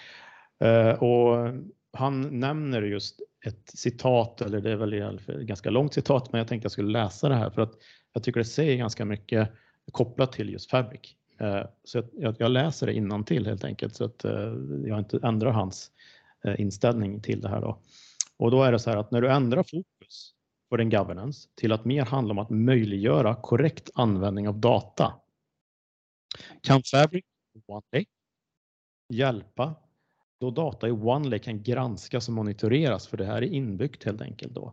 Eh, 0.60 1.02
och 1.02 1.54
han 1.92 2.40
nämner 2.40 2.82
just 2.82 3.20
ett 3.44 3.70
citat, 3.74 4.40
eller 4.40 4.60
det 4.60 4.70
är 4.70 4.76
väl 4.76 4.92
ett 4.92 5.26
ganska 5.26 5.70
långt 5.70 5.94
citat, 5.94 6.32
men 6.32 6.38
jag 6.38 6.48
tänkte 6.48 6.64
jag 6.64 6.72
skulle 6.72 6.92
läsa 6.92 7.28
det 7.28 7.34
här 7.34 7.50
för 7.50 7.62
att 7.62 7.72
jag 8.12 8.22
tycker 8.22 8.40
det 8.40 8.44
säger 8.44 8.76
ganska 8.76 9.04
mycket 9.04 9.50
kopplat 9.92 10.32
till 10.32 10.50
just 10.50 10.70
Fabric. 10.70 11.16
Eh, 11.40 11.62
så 11.84 12.02
jag, 12.12 12.36
jag 12.38 12.50
läser 12.50 12.86
det 12.86 13.24
till 13.26 13.46
helt 13.46 13.64
enkelt 13.64 13.94
så 13.94 14.04
att 14.04 14.24
eh, 14.24 14.54
jag 14.84 14.98
inte 14.98 15.20
ändrar 15.22 15.50
hans 15.50 15.90
eh, 16.44 16.60
inställning 16.60 17.20
till 17.20 17.40
det 17.40 17.48
här 17.48 17.60
då. 17.60 17.78
Och 18.36 18.50
då 18.50 18.62
är 18.62 18.72
det 18.72 18.78
så 18.78 18.90
här 18.90 18.96
att 18.96 19.10
när 19.10 19.20
du 19.20 19.30
ändrar 19.30 19.62
fokus 19.62 20.32
på 20.70 20.76
din 20.76 20.90
governance 20.90 21.48
till 21.54 21.72
att 21.72 21.84
mer 21.84 22.04
handla 22.04 22.32
om 22.32 22.38
att 22.38 22.50
möjliggöra 22.50 23.34
korrekt 23.34 23.90
användning 23.94 24.48
av 24.48 24.58
data 24.58 25.14
kan 26.60 26.82
Fabric 26.82 27.24
hjälpa 29.08 29.74
då 30.40 30.50
data 30.50 30.88
i 30.88 30.90
OneLake 30.90 31.44
kan 31.44 31.62
granskas 31.62 32.28
och 32.28 32.34
monitoreras, 32.34 33.06
för 33.06 33.16
det 33.16 33.24
här 33.24 33.42
är 33.42 33.46
inbyggt 33.46 34.04
helt 34.04 34.20
enkelt 34.20 34.54
då. 34.54 34.72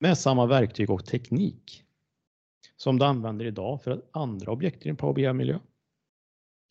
Med 0.00 0.18
samma 0.18 0.46
verktyg 0.46 0.90
och 0.90 1.06
teknik 1.06 1.84
som 2.76 2.98
du 2.98 3.04
använder 3.04 3.44
idag 3.44 3.82
för 3.82 4.02
andra 4.10 4.52
objekt 4.52 4.82
i 4.82 4.88
din 4.88 4.96
Power 4.96 5.14
BI-miljö. 5.14 5.58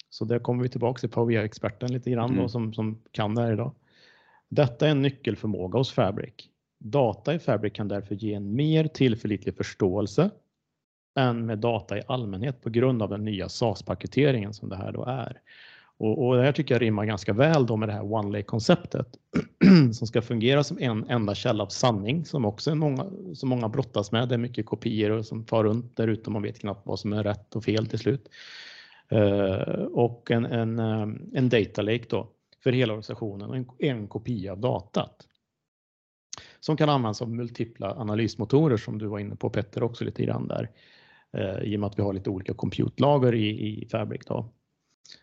Så 0.09 0.25
där 0.25 0.39
kommer 0.39 0.63
vi 0.63 0.69
tillbaka 0.69 0.99
till 0.99 1.09
Power 1.09 1.27
BI-experten 1.27 1.93
lite 1.93 2.11
grann 2.11 2.29
mm. 2.29 2.41
då, 2.41 2.49
som, 2.49 2.73
som 2.73 3.01
kan 3.11 3.35
det 3.35 3.41
här 3.41 3.53
idag. 3.53 3.75
Detta 4.49 4.87
är 4.87 4.91
en 4.91 5.01
nyckelförmåga 5.01 5.77
hos 5.77 5.91
Fabric. 5.91 6.33
Data 6.77 7.33
i 7.33 7.39
Fabric 7.39 7.73
kan 7.73 7.87
därför 7.87 8.15
ge 8.15 8.33
en 8.33 8.55
mer 8.55 8.87
tillförlitlig 8.87 9.57
förståelse 9.57 10.29
än 11.15 11.45
med 11.45 11.59
data 11.59 11.97
i 11.97 12.01
allmänhet 12.07 12.61
på 12.61 12.69
grund 12.69 13.01
av 13.01 13.09
den 13.09 13.25
nya 13.25 13.49
SAS-paketeringen 13.49 14.53
som 14.53 14.69
det 14.69 14.75
här 14.75 14.91
då 14.91 15.05
är. 15.05 15.41
Och, 15.99 16.27
och 16.27 16.35
det 16.35 16.43
här 16.43 16.51
tycker 16.51 16.75
jag 16.75 16.81
rimmar 16.81 17.05
ganska 17.05 17.33
väl 17.33 17.65
då 17.65 17.75
med 17.77 17.89
det 17.89 17.93
här 17.93 18.13
One 18.13 18.31
Lake-konceptet 18.31 19.07
som 19.93 20.07
ska 20.07 20.21
fungera 20.21 20.63
som 20.63 20.77
en 20.79 21.09
enda 21.09 21.35
källa 21.35 21.63
av 21.63 21.67
sanning 21.67 22.25
som 22.25 22.45
också 22.45 22.71
är 22.71 22.75
många, 22.75 23.05
som 23.33 23.49
många 23.49 23.69
brottas 23.69 24.11
med. 24.11 24.29
Det 24.29 24.35
är 24.35 24.39
mycket 24.39 24.65
kopior 24.65 25.21
som 25.21 25.45
far 25.45 25.63
runt 25.63 25.95
där 25.95 26.07
ute 26.07 26.25
och 26.25 26.31
man 26.31 26.41
vet 26.41 26.59
knappt 26.59 26.87
vad 26.87 26.99
som 26.99 27.13
är 27.13 27.23
rätt 27.23 27.55
och 27.55 27.63
fel 27.63 27.87
till 27.87 27.99
slut. 27.99 28.29
Uh, 29.13 29.83
och 29.83 30.31
en, 30.31 30.45
en, 30.45 30.79
um, 30.79 31.31
en 31.33 31.49
data 31.49 31.81
lake 31.81 32.05
då 32.09 32.29
för 32.63 32.71
hela 32.71 32.93
organisationen 32.93 33.49
och 33.49 33.55
en, 33.57 33.65
en 33.79 34.07
kopia 34.07 34.51
av 34.51 34.59
datat 34.59 35.27
som 36.59 36.77
kan 36.77 36.89
användas 36.89 37.21
av 37.21 37.29
multipla 37.29 37.95
analysmotorer 37.95 38.77
som 38.77 38.97
du 38.97 39.07
var 39.07 39.19
inne 39.19 39.35
på 39.35 39.49
Petter 39.49 39.83
också 39.83 40.05
lite 40.05 40.23
grann 40.23 40.47
där. 40.47 40.69
Uh, 41.37 41.63
I 41.63 41.75
och 41.75 41.79
med 41.79 41.87
att 41.87 41.99
vi 41.99 42.03
har 42.03 42.13
lite 42.13 42.29
olika 42.29 42.53
compute-lager 42.53 43.35
i, 43.35 43.83
i 43.83 43.87
Fabric. 43.91 44.21
Då 44.25 44.49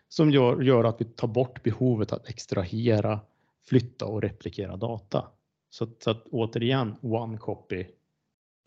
som 0.09 0.31
gör, 0.31 0.61
gör 0.61 0.83
att 0.83 1.01
vi 1.01 1.05
tar 1.05 1.27
bort 1.27 1.63
behovet 1.63 2.11
att 2.11 2.29
extrahera, 2.29 3.19
flytta 3.67 4.05
och 4.05 4.21
replikera 4.21 4.77
data. 4.77 5.27
Så, 5.69 5.87
så 5.99 6.11
att 6.11 6.25
återigen, 6.31 6.95
one 7.01 7.37
copy, 7.37 7.85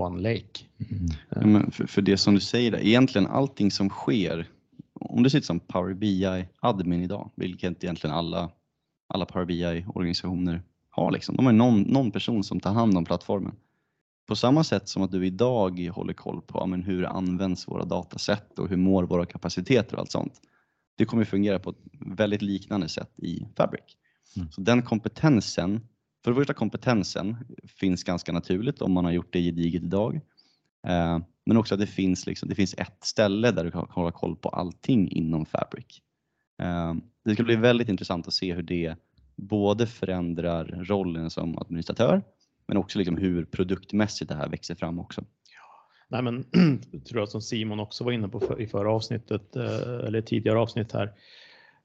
one 0.03 0.23
lake. 0.23 0.65
Mm. 0.91 1.65
Ja, 1.65 1.71
för, 1.71 1.87
för, 1.87 2.03
det 2.03 2.17
som 2.17 2.35
du 2.35 2.41
säger, 2.41 2.71
där, 2.71 2.79
egentligen 2.79 3.27
allting 3.27 3.71
som 3.71 3.89
sker, 3.89 4.49
om 4.95 5.23
du 5.23 5.31
sitter 5.31 5.47
som 5.47 5.61
Power 5.61 5.95
BI 5.95 6.47
admin 6.61 7.03
idag, 7.03 7.31
vilket 7.35 7.85
egentligen 7.85 8.17
alla, 8.17 8.51
alla 9.09 9.27
Power 9.27 9.47
BI 9.47 9.85
organisationer 9.95 10.63
har, 10.91 11.11
liksom. 11.11 11.37
de 11.37 11.47
har 11.47 11.53
någon, 11.53 11.83
någon 11.83 12.11
person 12.11 12.45
som 12.45 12.61
tar 12.61 12.73
hand 12.73 12.97
om 12.97 13.05
plattformen. 13.05 13.55
På 14.29 14.37
samma 14.37 14.65
sätt 14.65 14.89
som 14.89 15.03
att 15.03 15.11
du 15.11 15.27
idag 15.27 15.91
håller 15.95 16.13
koll 16.13 16.41
på 16.43 16.67
men 16.67 16.83
hur 16.83 17.05
används 17.05 17.69
våra 17.69 17.85
datasätt 17.85 18.59
och 18.59 18.69
hur 18.69 18.77
mår 18.77 19.03
våra 19.03 19.27
kapaciteter 19.27 19.95
och 19.95 20.01
allt 20.01 20.11
sånt 20.11 20.41
det 20.97 21.05
kommer 21.05 21.25
fungera 21.25 21.59
på 21.59 21.71
ett 21.71 21.77
väldigt 22.01 22.43
liknande 22.43 22.89
sätt 22.89 23.13
i 23.17 23.47
Fabric. 23.57 23.85
Mm. 24.37 24.51
Så 24.53 24.61
den 24.61 24.83
kompetensen, 24.83 25.81
för 26.25 26.31
det 26.31 26.35
första 26.35 26.55
kompetensen 26.55 27.37
finns 27.67 28.05
ganska 28.05 28.33
naturligt 28.33 28.83
om 28.83 28.93
man 28.93 29.05
har 29.05 29.13
gjort 29.13 29.33
det 29.33 29.41
gediget 29.43 29.83
idag. 29.83 30.21
Eh, 30.87 31.19
men 31.47 31.57
också 31.57 31.75
att 31.75 31.81
det 31.81 31.87
finns, 31.87 32.27
liksom, 32.27 32.49
det 32.49 32.55
finns 32.55 32.75
ett 32.79 33.05
ställe 33.05 33.51
där 33.51 33.65
du 33.65 33.71
kan 33.71 33.87
hålla 33.91 34.13
koll 34.13 34.37
på 34.37 34.49
allting 34.49 35.11
inom 35.11 35.47
Fabric. 35.47 36.01
Eh, 36.63 36.95
det 37.25 37.35
ska 37.35 37.43
bli 37.43 37.57
väldigt 37.57 37.89
intressant 37.89 38.29
att 38.29 38.35
se 38.35 38.55
hur 38.55 38.63
det 38.63 38.97
både 39.37 39.87
förändrar 39.87 40.65
rollen 40.65 41.31
som 41.31 41.59
administratör 41.59 42.23
men 42.69 42.77
också 42.77 42.99
liksom 42.99 43.17
hur 43.17 43.45
produktmässigt 43.45 44.29
det 44.29 44.35
här 44.35 44.49
växer 44.49 44.75
fram 44.75 44.99
också. 44.99 45.25
Nej, 46.11 46.23
men 46.23 46.45
tror 47.05 47.21
jag 47.21 47.29
som 47.29 47.43
Simon 47.43 47.81
också 47.81 48.05
var 48.05 48.13
inne 48.13 48.29
på 48.29 48.41
för, 48.41 48.61
i 48.61 48.67
förra 48.67 48.93
avsnittet 48.93 49.57
eh, 49.57 50.07
eller 50.07 50.21
tidigare 50.21 50.59
avsnitt 50.59 50.93
här. 50.93 51.13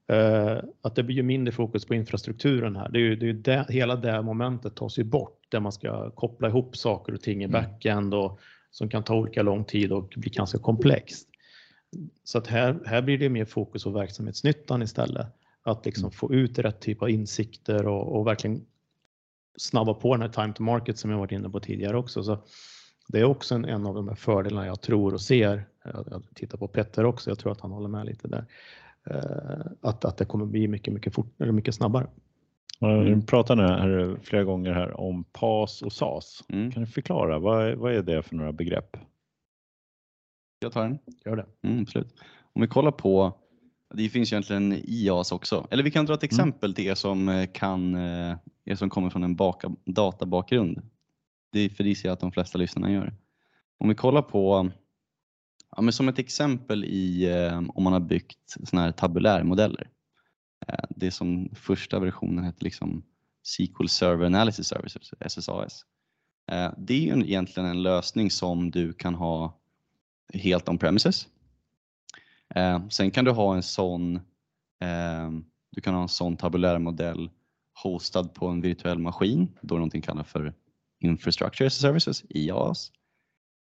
Eh, 0.08 0.62
att 0.82 0.94
det 0.94 1.02
blir 1.02 1.16
ju 1.16 1.22
mindre 1.22 1.52
fokus 1.52 1.84
på 1.84 1.94
infrastrukturen 1.94 2.76
här. 2.76 2.88
Det 2.88 2.98
är 2.98 3.00
ju, 3.00 3.16
det 3.16 3.28
är 3.28 3.32
det, 3.32 3.66
hela 3.68 3.96
det 3.96 4.22
momentet 4.22 4.74
tas 4.74 4.98
ju 4.98 5.04
bort 5.04 5.40
där 5.48 5.60
man 5.60 5.72
ska 5.72 6.10
koppla 6.10 6.48
ihop 6.48 6.76
saker 6.76 7.14
och 7.14 7.20
ting 7.20 7.40
i 7.40 7.44
mm. 7.44 7.52
backend 7.62 8.14
och 8.14 8.40
som 8.70 8.88
kan 8.88 9.02
ta 9.02 9.14
olika 9.14 9.42
lång 9.42 9.64
tid 9.64 9.92
och 9.92 10.12
bli 10.16 10.30
ganska 10.30 10.58
komplext. 10.58 11.28
Så 12.24 12.38
att 12.38 12.46
här, 12.46 12.78
här 12.86 13.02
blir 13.02 13.18
det 13.18 13.28
mer 13.28 13.44
fokus 13.44 13.84
på 13.84 13.90
verksamhetsnyttan 13.90 14.82
istället. 14.82 15.26
Att 15.62 15.86
liksom 15.86 16.04
mm. 16.04 16.12
få 16.12 16.34
ut 16.34 16.58
rätt 16.58 16.80
typ 16.80 17.02
av 17.02 17.10
insikter 17.10 17.86
och, 17.86 18.18
och 18.18 18.26
verkligen 18.26 18.66
snabba 19.56 19.94
på 19.94 20.14
den 20.14 20.22
här 20.22 20.28
time 20.28 20.54
to 20.54 20.62
market 20.62 20.98
som 20.98 21.10
jag 21.10 21.18
varit 21.18 21.32
inne 21.32 21.50
på 21.50 21.60
tidigare 21.60 21.96
också. 21.96 22.22
Så 22.22 22.38
det 23.08 23.20
är 23.20 23.24
också 23.24 23.54
en, 23.54 23.64
en 23.64 23.86
av 23.86 23.94
de 23.94 24.08
här 24.08 24.14
fördelarna 24.14 24.66
jag 24.66 24.80
tror 24.80 25.14
och 25.14 25.20
ser. 25.20 25.64
Jag 25.82 26.22
tittar 26.34 26.58
på 26.58 26.68
Petter 26.68 27.04
också, 27.04 27.30
jag 27.30 27.38
tror 27.38 27.52
att 27.52 27.60
han 27.60 27.70
håller 27.70 27.88
med 27.88 28.06
lite 28.06 28.28
där. 28.28 28.44
Eh, 29.10 29.66
att, 29.80 30.04
att 30.04 30.16
det 30.16 30.24
kommer 30.24 30.46
bli 30.46 30.68
mycket, 30.68 30.94
mycket, 30.94 31.14
fort, 31.14 31.40
eller 31.40 31.52
mycket 31.52 31.74
snabbare. 31.74 32.06
Mm. 32.80 33.20
Du 33.20 33.26
pratar 33.26 33.56
nu 33.56 33.62
här 33.62 34.16
flera 34.22 34.44
gånger 34.44 34.72
här 34.72 35.00
om 35.00 35.24
PAS 35.24 35.82
och 35.82 35.92
SAS. 35.92 36.44
Mm. 36.48 36.72
Kan 36.72 36.82
du 36.82 36.86
förklara, 36.86 37.38
vad, 37.38 37.74
vad 37.74 37.94
är 37.94 38.02
det 38.02 38.22
för 38.22 38.36
några 38.36 38.52
begrepp? 38.52 38.96
Jag 40.58 40.72
tar 40.72 40.82
den. 40.82 40.98
Gör 41.24 41.36
det. 41.36 41.46
Mm, 41.62 41.82
absolut. 41.82 42.14
Om 42.52 42.62
vi 42.62 42.68
kollar 42.68 42.90
på, 42.90 43.32
det 43.94 44.08
finns 44.08 44.32
egentligen 44.32 44.72
IAS 44.72 45.32
också, 45.32 45.66
eller 45.70 45.82
vi 45.82 45.90
kan 45.90 46.06
dra 46.06 46.14
ett 46.14 46.22
mm. 46.22 46.26
exempel 46.26 46.74
till 46.74 46.86
er 46.86 46.94
som, 46.94 47.28
eh, 47.28 47.46
kan, 47.52 47.94
eh, 47.94 48.36
er 48.64 48.74
som 48.74 48.90
kommer 48.90 49.10
från 49.10 49.24
en 49.24 49.36
baka, 49.36 49.70
databakgrund 49.84 50.82
det, 51.56 51.68
för 51.68 51.84
det 51.84 51.94
ser 51.94 52.08
jag 52.08 52.12
att 52.12 52.20
de 52.20 52.32
flesta 52.32 52.58
lyssnarna 52.58 52.92
gör. 52.92 53.14
Om 53.78 53.88
vi 53.88 53.94
kollar 53.94 54.22
på, 54.22 54.70
ja, 55.76 55.82
men 55.82 55.92
som 55.92 56.08
ett 56.08 56.18
exempel 56.18 56.84
i 56.84 57.24
eh, 57.24 57.62
om 57.68 57.84
man 57.84 57.92
har 57.92 58.00
byggt 58.00 58.56
såna 58.64 58.82
här 58.82 58.92
tabulärmodeller. 58.92 59.90
Eh, 60.66 60.84
det 60.90 61.10
som 61.10 61.50
första 61.54 61.98
versionen 61.98 62.44
hette 62.44 62.64
liksom 62.64 63.04
SQL 63.42 63.86
Server 63.88 64.26
Analysis 64.26 64.66
Services, 64.66 65.10
SSAS. 65.20 65.84
Eh, 66.52 66.72
det 66.78 66.94
är 66.94 67.16
ju 67.16 67.22
egentligen 67.22 67.68
en 67.68 67.82
lösning 67.82 68.30
som 68.30 68.70
du 68.70 68.92
kan 68.92 69.14
ha 69.14 69.60
helt 70.34 70.68
on 70.68 70.78
premises. 70.78 71.28
Eh, 72.54 72.88
sen 72.88 73.10
kan 73.10 73.24
du 73.24 73.30
ha 73.30 73.54
en 73.54 73.62
sån 73.62 74.16
eh, 74.80 75.30
du 75.70 75.80
kan 75.80 75.94
ha 75.94 76.02
en 76.02 76.08
sån 76.08 76.36
tabulärmodell 76.36 77.30
hostad 77.82 78.34
på 78.34 78.46
en 78.46 78.60
virtuell 78.60 78.98
maskin, 78.98 79.48
då 79.60 79.74
någonting 79.74 80.02
kallas 80.02 80.28
för 80.28 80.54
Infrastructure 81.06 81.66
as 81.66 81.76
a 81.76 81.80
Services, 81.80 82.24
IaaS. 82.28 82.92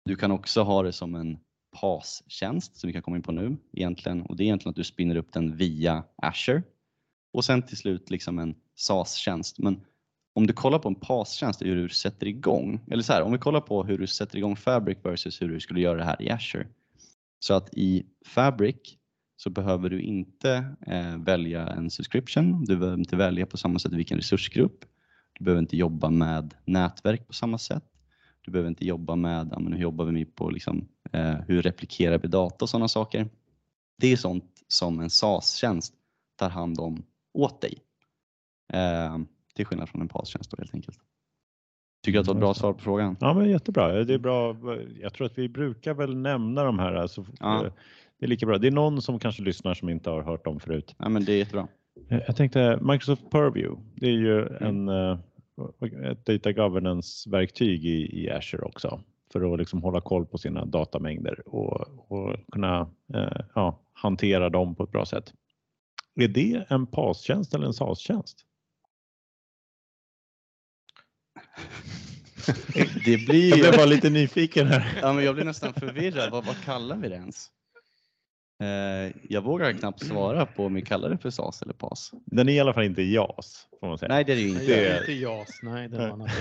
Du 0.05 0.17
kan 0.17 0.31
också 0.31 0.63
ha 0.63 0.83
det 0.83 0.93
som 0.93 1.15
en 1.15 1.39
PAS-tjänst 1.81 2.77
som 2.77 2.87
vi 2.87 2.93
kan 2.93 3.03
komma 3.03 3.17
in 3.17 3.23
på 3.23 3.33
nu 3.33 3.57
egentligen 3.73 4.23
och 4.23 4.37
det 4.37 4.43
är 4.43 4.45
egentligen 4.45 4.71
att 4.71 4.77
du 4.77 4.85
spinner 4.85 5.17
upp 5.17 5.33
den 5.33 5.57
via 5.57 6.05
Azure 6.17 6.63
och 7.33 7.45
sen 7.45 7.63
till 7.63 7.77
slut 7.77 8.11
liksom 8.11 8.39
en 8.39 8.55
SaaS-tjänst. 8.77 9.59
Men 9.59 9.81
om 10.35 10.47
du 10.47 10.53
kollar 10.53 10.79
på 10.79 10.89
en 10.89 10.95
PAS-tjänst 10.95 11.63
hur 11.63 11.77
du 11.77 11.89
sätter 11.89 12.27
igång, 12.27 12.81
eller 12.91 13.03
så 13.03 13.13
här, 13.13 13.23
om 13.23 13.33
vi 13.33 13.39
kollar 13.39 13.61
på 13.61 13.85
hur 13.85 13.99
du 13.99 14.07
sätter 14.07 14.39
igång 14.39 14.57
Fabric 14.57 14.99
versus 15.03 15.43
hur 15.43 15.49
du 15.49 15.61
skulle 15.61 15.81
göra 15.81 15.99
det 15.99 16.05
här 16.05 16.23
i 16.23 16.31
Azure. 16.31 16.67
Så 17.39 17.55
att 17.55 17.75
i 17.75 18.07
Fabric 18.27 18.77
så 19.37 19.51
behöver 19.51 19.91
du 19.91 20.01
inte 20.01 20.77
eh, 20.87 21.19
välja 21.19 21.69
en 21.69 21.91
subscription, 21.91 22.65
du 22.65 22.77
behöver 22.77 22.99
inte 22.99 23.17
välja 23.17 23.47
på 23.47 23.57
samma 23.57 23.79
sätt 23.79 23.93
vilken 23.93 24.19
resursgrupp. 24.19 24.85
Du 25.39 25.45
behöver 25.45 25.63
inte 25.63 25.77
jobba 25.77 26.11
med 26.11 26.55
nätverk 26.65 27.27
på 27.27 27.33
samma 27.33 27.59
sätt. 27.59 27.85
Du 28.41 28.51
behöver 28.51 28.69
inte 28.69 28.87
jobba 28.87 29.17
med 29.17 29.49
ja, 29.53 29.59
men 29.59 29.73
hur 29.73 29.81
jobbar 29.81 30.05
vi 30.05 30.25
på 30.25 30.51
liksom, 30.51 30.89
eh, 31.13 31.35
hur 31.49 31.63
replikerar 31.63 32.19
vi 32.19 32.29
data 32.29 32.65
och 32.65 32.69
sådana 32.69 32.89
saker. 32.89 33.29
Det 33.99 34.13
är 34.13 34.17
sånt 34.17 34.63
som 34.69 35.01
en 35.01 35.11
SAS-tjänst 35.11 35.95
tar 36.37 36.51
hand 36.51 36.81
om 36.81 37.03
åt 37.35 37.61
dig. 37.61 37.79
Eh, 38.73 39.19
till 39.55 39.67
skillnad 39.67 39.89
från 39.89 40.01
en 40.01 40.09
PAS-tjänst 40.09 40.55
helt 40.59 40.75
enkelt. 40.75 40.99
Tycker 42.05 42.21
att 42.21 42.27
det 42.27 42.33
var 42.33 42.37
ett 42.37 42.41
bra 42.41 42.55
svar 42.55 42.73
på 42.73 42.79
frågan? 42.79 43.17
Ja, 43.21 43.35
men 43.35 43.51
jättebra. 43.51 44.05
Det 44.05 44.15
är 44.15 44.19
bra. 44.19 44.57
Jag 45.01 45.15
tror 45.15 45.27
att 45.27 45.39
vi 45.39 45.49
brukar 45.49 45.95
väl 45.95 46.17
nämna 46.17 46.65
de 46.65 46.79
här. 46.79 46.95
Alltså, 46.95 47.27
Ja. 47.41 47.71
Det 48.19 48.27
är 48.27 48.29
lika 48.29 48.47
bra. 48.47 48.59
Det 48.59 48.67
är 48.67 48.71
någon 48.71 49.03
som 49.03 49.19
kanske 49.19 49.43
lyssnar 49.43 49.75
som 49.75 49.89
inte 49.89 50.11
har 50.11 50.23
hört 50.23 50.45
dem 50.45 50.61
förut. 50.61 50.95
Ja, 50.99 51.09
men 51.09 51.25
det 51.25 51.33
är 51.33 51.37
jättebra. 51.37 51.69
Jag 52.09 52.37
tänkte 52.37 52.79
Microsoft 52.83 53.31
Purview. 53.31 53.83
Det 53.95 54.07
är 54.07 54.11
ju 54.13 54.47
Mm. 54.47 54.63
en, 54.63 54.89
eh, 54.89 55.19
ett 56.11 56.27
data 56.27 56.53
governance-verktyg 56.53 57.85
i, 57.85 58.23
i 58.25 58.31
Azure 58.31 58.65
också 58.65 59.01
för 59.33 59.53
att 59.53 59.59
liksom 59.59 59.83
hålla 59.83 60.01
koll 60.01 60.27
på 60.27 60.39
sina 60.39 60.65
datamängder 60.65 61.49
och, 61.49 61.81
och 62.13 62.37
kunna 62.53 62.81
eh, 63.15 63.41
ja, 63.55 63.81
hantera 63.93 64.51
dem 64.51 64.75
på 64.75 64.85
ett 64.85 64.91
bra 64.91 65.07
sätt. 65.07 65.33
Är 66.21 66.29
det 66.29 66.65
en 66.69 66.87
PAS-tjänst 66.87 67.55
eller 67.55 67.67
en 67.67 67.75
SAS-tjänst? 67.75 68.45
Det 73.05 73.27
blir 73.27 73.51
Jag 73.51 73.59
blev 73.59 73.73
bara 73.77 73.87
lite 73.87 74.11
nyfiken 74.11 74.67
här. 74.67 74.99
Ja, 75.03 75.13
men 75.13 75.25
jag 75.25 75.35
blir 75.35 75.45
nästan 75.45 75.75
förvirrad. 75.75 76.31
Vad, 76.31 76.47
vad 76.47 76.57
kallar 76.65 76.97
vi 76.97 77.09
det 77.09 77.15
ens? 77.15 77.51
Eh, 78.61 79.13
jag 79.29 79.43
vågar 79.43 79.73
knappt 79.73 80.07
svara 80.07 80.47
på 80.47 80.67
om 80.67 80.75
vi 80.75 80.83
kallar 80.83 81.11
det 81.11 81.19
för 81.19 81.31
SAS 81.31 81.63
eller 81.63 81.73
PAS. 81.75 82.11
Den 82.27 82.49
är 82.49 82.53
i 82.53 82.61
alla 82.61 82.73
fall 82.75 82.85
inte 82.85 83.03
JAS 83.03 83.67
får 83.81 83.87
man 83.89 83.99
säga. 83.99 84.09
Nej, 84.09 84.25
det 84.25 84.33
är 84.33 84.37
det 84.37 84.43
ju 84.43 84.49
inte. 84.49 84.61
Det 84.61 84.75
Det- 84.75 84.89
är 84.89 85.01
inte 85.01 85.13
JAS, 85.13 85.49
nej 85.63 85.89
det 85.89 85.99
var. 85.99 86.31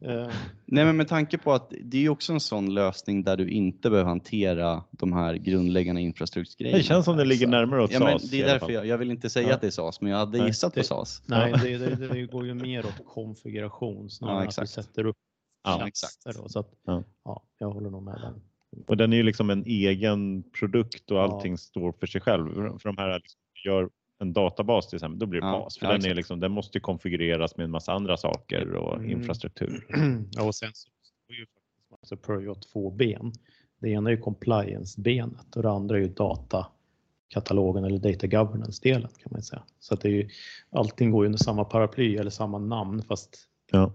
Eh, 0.00 0.28
Nej, 0.66 0.84
men 0.84 0.96
med 0.96 1.08
tanke 1.08 1.38
på 1.38 1.52
att 1.52 1.70
det 1.82 1.96
är 1.96 2.00
ju 2.00 2.08
också 2.08 2.32
en 2.32 2.40
sån 2.40 2.74
lösning 2.74 3.22
där 3.22 3.36
du 3.36 3.48
inte 3.50 3.90
behöver 3.90 4.08
hantera 4.08 4.84
de 4.90 5.12
här 5.12 5.34
grundläggande 5.34 6.00
infrastrukturgrejerna. 6.00 6.78
Det 6.78 6.84
känns 6.84 7.04
som 7.04 7.16
det 7.16 7.24
ligger 7.24 7.46
närmare 7.46 7.82
åt 7.82 7.92
Ja, 7.92 7.98
men 7.98 8.18
SAS. 8.20 8.30
det 8.30 8.36
i 8.36 8.42
är 8.42 8.46
därför 8.46 8.70
jag, 8.72 8.86
jag 8.86 8.98
vill 8.98 9.10
inte 9.10 9.30
säga 9.30 9.48
Ja. 9.48 9.54
att 9.54 9.60
det 9.60 9.66
är 9.66 9.70
SAS, 9.70 10.00
men 10.00 10.10
jag 10.10 10.18
hade 10.18 10.38
Nej, 10.38 10.46
gissat 10.46 10.74
på 10.74 10.80
det- 10.80 10.84
SAS. 10.86 11.22
nej, 11.26 11.52
det, 11.62 11.78
det, 11.78 12.08
det 12.08 12.22
går 12.26 12.46
ju 12.46 12.54
mer 12.54 12.86
åt 12.86 13.06
konfiguration 13.06 14.10
snarare 14.10 14.34
Ja, 14.34 14.40
än 14.40 14.48
att 14.48 14.52
exakt. 14.52 14.74
du 14.76 14.82
sätter 14.82 15.06
upp 15.06 15.16
Ja, 15.64 15.78
tjänster. 15.78 16.42
Då, 16.42 16.48
så 16.48 16.58
att, 16.58 16.70
Ja. 16.86 17.04
ja. 17.24 17.42
jag 17.58 17.70
håller 17.70 17.90
nog 17.90 18.02
med 18.02 18.14
den. 18.20 18.34
Och 18.86 18.96
den 18.96 19.12
är 19.12 19.16
ju 19.16 19.22
liksom 19.22 19.50
en 19.50 19.64
egen 19.66 20.42
produkt 20.60 21.10
och 21.10 21.16
Ja. 21.18 21.22
allting 21.22 21.58
står 21.58 21.92
för 21.92 22.06
sig 22.06 22.20
själv. 22.20 22.54
För 22.78 22.88
de 22.88 22.96
här 22.98 23.14
liksom 23.18 23.40
gör 23.64 23.90
en 24.18 24.32
databas 24.32 24.88
till 24.88 24.96
exempel, 24.96 25.18
då 25.18 25.26
blir 25.26 25.40
det 25.40 25.46
Ja, 25.46 25.62
PAS. 25.62 25.78
För 25.78 25.86
ja, 25.86 25.92
den, 25.92 26.00
är 26.00 26.04
exakt. 26.04 26.16
liksom, 26.16 26.40
den 26.40 26.52
måste 26.52 26.80
konfigureras 26.80 27.56
med 27.56 27.64
en 27.64 27.70
massa 27.70 27.92
andra 27.92 28.16
saker 28.16 28.70
och 28.72 28.96
Mm. 28.96 29.10
infrastruktur. 29.10 29.86
Ja, 30.32 30.42
och 30.42 30.54
sen 30.54 30.70
så 30.74 30.88
står 31.02 31.36
ju 31.36 31.46
faktiskt 31.46 32.12
alltså 32.12 32.32
har 32.32 32.72
två 32.72 32.90
ben. 32.90 33.32
Det 33.80 33.88
ena 33.90 34.10
är 34.10 34.14
ju 34.14 34.20
compliance-benet 34.20 35.56
och 35.56 35.62
det 35.62 35.70
andra 35.70 35.96
är 35.96 36.00
ju 36.00 36.08
datakatalogen 36.08 37.84
eller 37.84 37.98
data 37.98 38.26
governance-delen 38.26 39.08
kan 39.22 39.30
man 39.32 39.42
säga. 39.42 39.62
Så 39.80 39.94
att 39.94 40.00
det 40.00 40.08
är 40.08 40.12
ju, 40.12 40.28
allting 40.70 41.10
går 41.10 41.24
under 41.24 41.38
samma 41.38 41.64
paraply 41.64 42.16
eller 42.16 42.30
samma 42.30 42.58
namn 42.58 43.02
fast 43.02 43.48
Ja. 43.72 43.92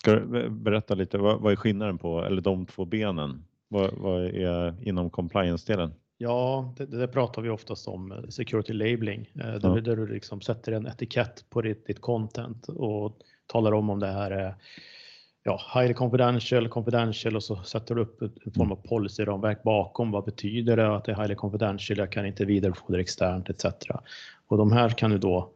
Ska 0.00 0.14
du 0.14 0.50
berätta 0.50 0.94
lite, 0.94 1.18
vad, 1.18 1.40
vad 1.40 1.52
är 1.52 1.56
skillnaden 1.56 1.98
på, 1.98 2.24
eller 2.24 2.42
de 2.42 2.66
två 2.66 2.84
benen? 2.84 3.44
Vad, 3.68 3.90
vad 3.94 4.24
är 4.24 4.88
inom 4.88 5.10
compliance-delen? 5.10 5.94
Ja, 6.18 6.74
det, 6.76 6.86
det 6.86 7.08
pratar 7.08 7.42
vi 7.42 7.48
oftast 7.48 7.88
om, 7.88 8.12
eh, 8.12 8.18
security 8.28 8.72
labeling, 8.72 9.30
eh, 9.34 9.40
där, 9.40 9.60
Ja. 9.62 9.80
där 9.80 9.96
du 9.96 10.06
liksom 10.06 10.40
sätter 10.40 10.72
en 10.72 10.86
etikett 10.86 11.44
på 11.50 11.62
ditt, 11.62 11.86
ditt 11.86 12.00
content 12.00 12.68
och 12.68 13.16
talar 13.46 13.72
om 13.72 13.90
om 13.90 13.98
det 13.98 14.06
här 14.06 14.30
är 14.30 14.54
ja, 15.42 15.60
highly 15.74 15.94
confidential, 15.94 16.68
confidential 16.68 17.36
och 17.36 17.42
så 17.44 17.56
sätter 17.56 17.94
du 17.94 18.00
upp 18.00 18.22
en 18.22 18.52
form 18.56 18.72
av 18.72 18.76
policyramverk 18.76 19.62
bakom. 19.62 20.10
Vad 20.10 20.24
betyder 20.24 20.76
det 20.76 20.96
att 20.96 21.04
det 21.04 21.12
är 21.12 21.16
highly 21.16 21.34
confidential? 21.34 21.98
Jag 21.98 22.12
kan 22.12 22.26
inte 22.26 22.44
vidarebefordra 22.44 23.00
externt 23.00 23.50
etc. 23.50 23.64
Och 24.46 24.58
de 24.58 24.72
här 24.72 24.88
kan 24.88 25.10
du 25.10 25.18
då 25.18 25.50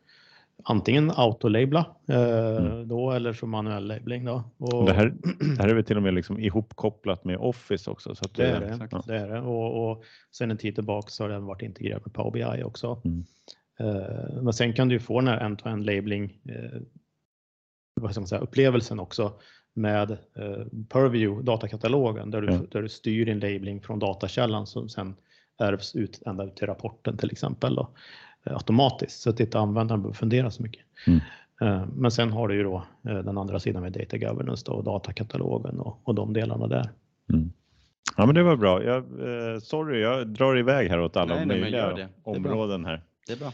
antingen 0.65 1.11
autolabla 1.11 1.87
eh, 2.09 2.57
Mm. 2.57 2.89
då 2.89 3.11
eller 3.13 3.33
så 3.33 3.47
manuell 3.47 3.87
labeling 3.87 4.25
då. 4.25 4.43
Och 4.59 4.87
det, 4.87 4.93
här, 4.93 5.07
det 5.57 5.63
här 5.63 5.69
är 5.69 5.75
väl 5.75 5.85
till 5.85 5.97
och 5.97 6.03
med 6.03 6.15
liksom 6.15 6.39
ihopkopplat 6.39 7.25
med 7.25 7.37
Office 7.39 7.91
också? 7.91 8.15
Så 8.15 8.25
Det 8.37 8.47
är 8.47 8.61
det. 8.61 8.67
exakt. 8.67 9.07
det, 9.07 9.17
är 9.19 9.29
det. 9.29 9.41
Och, 9.41 9.91
och 9.91 10.05
sen 10.33 10.51
en 10.51 10.57
tid 10.59 10.75
tillbaka 10.75 11.09
så 11.09 11.25
har 11.25 11.29
den 11.29 11.45
varit 11.45 11.63
integrerad 11.63 12.03
med 12.05 12.15
Power 12.15 12.31
BI 12.57 12.63
också. 12.63 13.01
Mm. 13.05 13.25
Eh, 13.81 14.43
men 14.43 14.53
sen 14.53 14.73
kan 14.73 14.89
du 14.89 15.01
få 15.01 15.21
den 15.21 15.29
här 15.29 15.41
end-to-end 15.41 15.85
labeling 15.87 16.39
eh, 16.49 16.81
vad 18.01 18.11
ska 18.11 18.21
man 18.21 18.29
säga, 18.29 18.41
upplevelsen 18.41 19.01
också 19.01 19.33
med 19.75 20.11
eh, 20.11 20.67
Purview, 20.89 21.43
datakatalogen, 21.43 22.31
där 22.31 22.41
du, 22.41 22.53
Ja. 22.53 22.61
där 22.71 22.83
du 22.83 22.89
styr 22.89 23.27
din 23.27 23.41
labeling 23.41 23.83
från 23.83 23.99
datakällan 23.99 24.67
som 24.67 24.89
sen 24.89 25.17
ärvs 25.63 25.97
ut 25.97 26.23
ända 26.27 26.45
ut 26.45 26.57
till 26.57 26.67
rapporten 26.67 27.17
till 27.17 27.31
exempel 27.33 27.75
då, 27.75 27.89
automatiskt 28.45 29.21
så 29.21 29.31
att 29.31 29.41
inte 29.41 29.59
användaren 29.59 30.03
behöver 30.03 30.17
fundera 30.17 30.51
så 30.51 30.63
mycket. 30.63 30.83
Mm. 31.07 31.21
Eh, 31.61 31.87
men 31.97 32.11
sen 32.11 32.33
har 32.33 32.49
du 32.49 32.55
ju 32.55 32.63
då 32.63 32.85
eh, 33.09 33.19
den 33.19 33.39
andra 33.39 33.61
sidan 33.61 33.83
med 33.83 33.93
data 33.93 34.19
governance 34.19 34.65
då, 34.67 34.73
och 34.73 34.85
datakatalogen 34.85 35.81
och, 35.81 36.01
och 36.05 36.15
de 36.15 36.33
delarna 36.33 36.67
där. 36.67 36.91
Mm. 37.33 37.53
Ja 38.17 38.27
men 38.27 38.35
det 38.35 38.43
var 38.43 38.57
bra. 38.57 38.85
Jag, 38.85 38.97
eh, 38.97 39.59
sorry, 39.61 40.01
jag 40.01 40.29
drar 40.29 40.59
iväg 40.59 40.89
här 40.89 41.01
åt 41.01 41.17
alla 41.17 41.35
Nej, 41.37 41.47
nej, 41.47 41.61
möjliga 41.61 41.81
gör 41.81 41.97
det. 41.97 42.09
Det 42.25 42.31
är 42.37 42.41
bra. 42.41 42.53
områden 42.53 42.85
här. 42.85 43.03
Det 43.27 43.33
är 43.33 43.37
bra. 43.37 43.53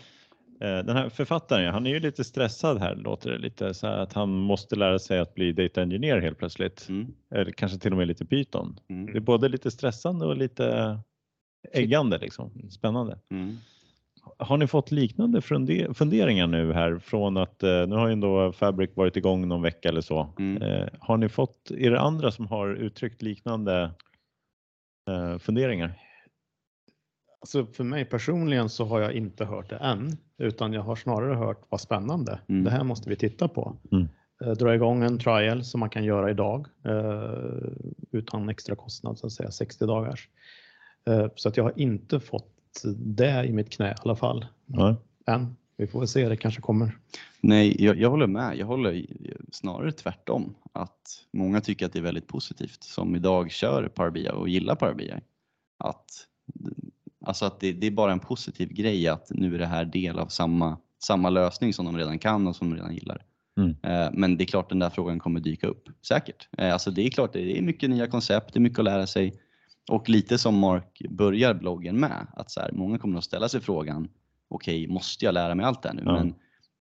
Eh, 0.60 0.84
Den 0.84 0.96
här 0.96 1.08
författaren, 1.08 1.72
han 1.72 1.86
är 1.86 1.90
ju 1.90 2.00
lite 2.00 2.24
stressad 2.24 2.78
här 2.78 2.94
låter 2.94 3.30
det 3.30 3.38
lite 3.38 3.74
så 3.74 3.86
här 3.86 3.98
att 3.98 4.12
han 4.12 4.30
måste 4.30 4.76
lära 4.76 4.98
sig 4.98 5.18
att 5.18 5.34
bli 5.34 5.52
data 5.52 5.82
engineer 5.82 6.20
helt 6.20 6.38
plötsligt. 6.38 6.86
Mm. 6.88 7.06
Eller 7.34 7.52
kanske 7.52 7.78
till 7.78 7.92
och 7.92 7.98
med 7.98 8.08
lite 8.08 8.24
Python. 8.26 8.80
Det 8.88 8.94
är 8.94 8.98
Mm. 9.10 9.24
både 9.24 9.48
lite 9.48 9.70
stressande 9.70 10.26
och 10.26 10.36
lite 10.36 10.98
äggande 11.72 12.18
liksom. 12.18 12.50
Spännande. 12.70 13.18
Har 14.38 14.56
ni 14.56 14.66
fått 14.66 14.90
liknande 14.90 15.40
funde- 15.40 15.94
funderingar 15.94 16.46
nu 16.46 16.72
här 16.72 16.98
från 16.98 17.36
att 17.36 17.62
eh, 17.62 17.86
nu 17.86 17.94
har 17.96 18.06
ju 18.06 18.12
ändå 18.12 18.52
Fabric 18.52 18.90
varit 18.94 19.16
igång 19.16 19.48
någon 19.48 19.62
vecka 19.62 19.88
eller 19.88 20.00
så. 20.00 20.34
Mm. 20.38 20.62
Eh, 20.62 20.88
Har 21.00 21.16
ni 21.16 21.28
fått, 21.28 21.70
är 21.70 21.90
det 21.90 22.00
andra 22.00 22.30
som 22.30 22.46
har 22.46 22.68
uttryckt 22.74 23.22
liknande 23.22 23.90
eh, 25.08 25.38
funderingar? 25.38 25.92
Alltså 27.40 27.66
för 27.66 27.84
mig 27.84 28.04
personligen 28.04 28.68
så 28.68 28.84
har 28.84 29.00
jag 29.00 29.12
inte 29.12 29.44
hört 29.44 29.70
det 29.70 29.76
än, 29.76 30.16
utan 30.38 30.72
jag 30.72 30.82
har 30.82 30.96
snarare 30.96 31.34
hört 31.34 31.62
vad 31.68 31.80
spännande. 31.80 32.40
Mm. 32.48 32.64
Det 32.64 32.70
här 32.70 32.84
måste 32.84 33.10
vi 33.10 33.16
titta 33.16 33.48
på. 33.48 33.76
Mm. 33.92 34.08
Dra 34.56 34.74
igång 34.74 35.02
en 35.02 35.18
trial 35.18 35.64
som 35.64 35.80
man 35.80 35.90
kan 35.90 36.04
göra 36.04 36.30
idag 36.30 36.66
utan 38.12 38.48
extra 38.48 38.76
kostnad, 38.76 39.18
så 39.18 39.26
att 39.26 39.32
säga 39.32 39.50
60 39.50 39.86
dagars. 39.86 40.28
Så 41.34 41.48
att 41.48 41.56
jag 41.56 41.64
har 41.64 41.72
inte 41.76 42.20
fått 42.20 42.46
det 42.96 43.44
i 43.46 43.52
mitt 43.52 43.70
knä 43.70 43.90
i 43.90 43.94
alla 44.04 44.16
fall 44.16 44.46
Ja. 44.66 44.96
än. 45.26 45.56
Vi 45.76 45.86
får 45.86 45.98
väl 45.98 46.08
se, 46.08 46.28
det 46.28 46.36
kanske 46.36 46.60
kommer. 46.60 46.98
Nej, 47.40 47.84
jag, 47.84 47.96
jag 48.00 48.10
håller 48.10 48.26
med. 48.26 48.56
Jag 48.56 48.66
håller 48.66 49.06
snarare 49.52 49.92
tvärtom. 49.92 50.54
Att 50.72 51.24
många 51.32 51.60
tycker 51.60 51.86
att 51.86 51.92
det 51.92 51.98
är 51.98 52.02
väldigt 52.02 52.26
positivt 52.26 52.82
som 52.84 53.16
idag 53.16 53.50
kör 53.50 54.10
BI 54.10 54.28
och 54.32 54.48
gillar 54.48 54.94
BI. 54.94 55.12
Att, 55.78 56.06
alltså 57.24 57.44
att 57.44 57.60
det, 57.60 57.72
det 57.72 57.86
är 57.86 57.90
bara 57.90 58.12
en 58.12 58.20
positiv 58.20 58.68
grej 58.72 59.08
att 59.08 59.26
nu 59.30 59.54
är 59.54 59.58
det 59.58 59.66
här 59.66 59.84
del 59.84 60.18
av 60.18 60.26
samma, 60.26 60.76
samma 60.98 61.30
lösning 61.30 61.72
som 61.72 61.84
de 61.86 61.96
redan 61.98 62.18
kan 62.18 62.46
och 62.46 62.56
som 62.56 62.70
de 62.70 62.76
redan 62.76 62.94
gillar. 62.94 63.22
Mm. 63.56 63.76
Eh, 63.82 64.10
Men 64.12 64.36
det 64.36 64.44
är 64.44 64.46
klart 64.46 64.68
den 64.68 64.78
där 64.78 64.90
frågan 64.90 65.18
kommer 65.18 65.40
dyka 65.40 65.66
upp, 65.66 65.88
säkert. 66.02 66.48
Eh, 66.58 66.72
Alltså 66.72 66.90
det 66.90 67.06
är 67.06 67.10
klart, 67.10 67.32
det 67.32 67.58
är 67.58 67.62
mycket 67.62 67.90
nya 67.90 68.06
koncept, 68.06 68.52
det 68.54 68.58
är 68.58 68.60
mycket 68.60 68.78
att 68.78 68.84
lära 68.84 69.06
sig. 69.06 69.40
Och 69.90 70.08
lite 70.08 70.38
som 70.38 70.58
Mark 70.58 71.02
börjar 71.10 71.54
bloggen 71.54 72.00
med, 72.00 72.26
att 72.36 72.50
så 72.50 72.60
här, 72.60 72.70
många 72.72 72.98
kommer 72.98 73.18
att 73.18 73.24
ställa 73.24 73.48
sig 73.48 73.60
frågan, 73.60 74.08
okej, 74.48 74.86
måste 74.86 75.24
jag 75.24 75.34
lära 75.34 75.54
mig 75.54 75.66
allt 75.66 75.82
det 75.82 75.88
här 75.88 75.96
nu? 75.96 76.02
Ja. 76.06 76.12
Men 76.12 76.34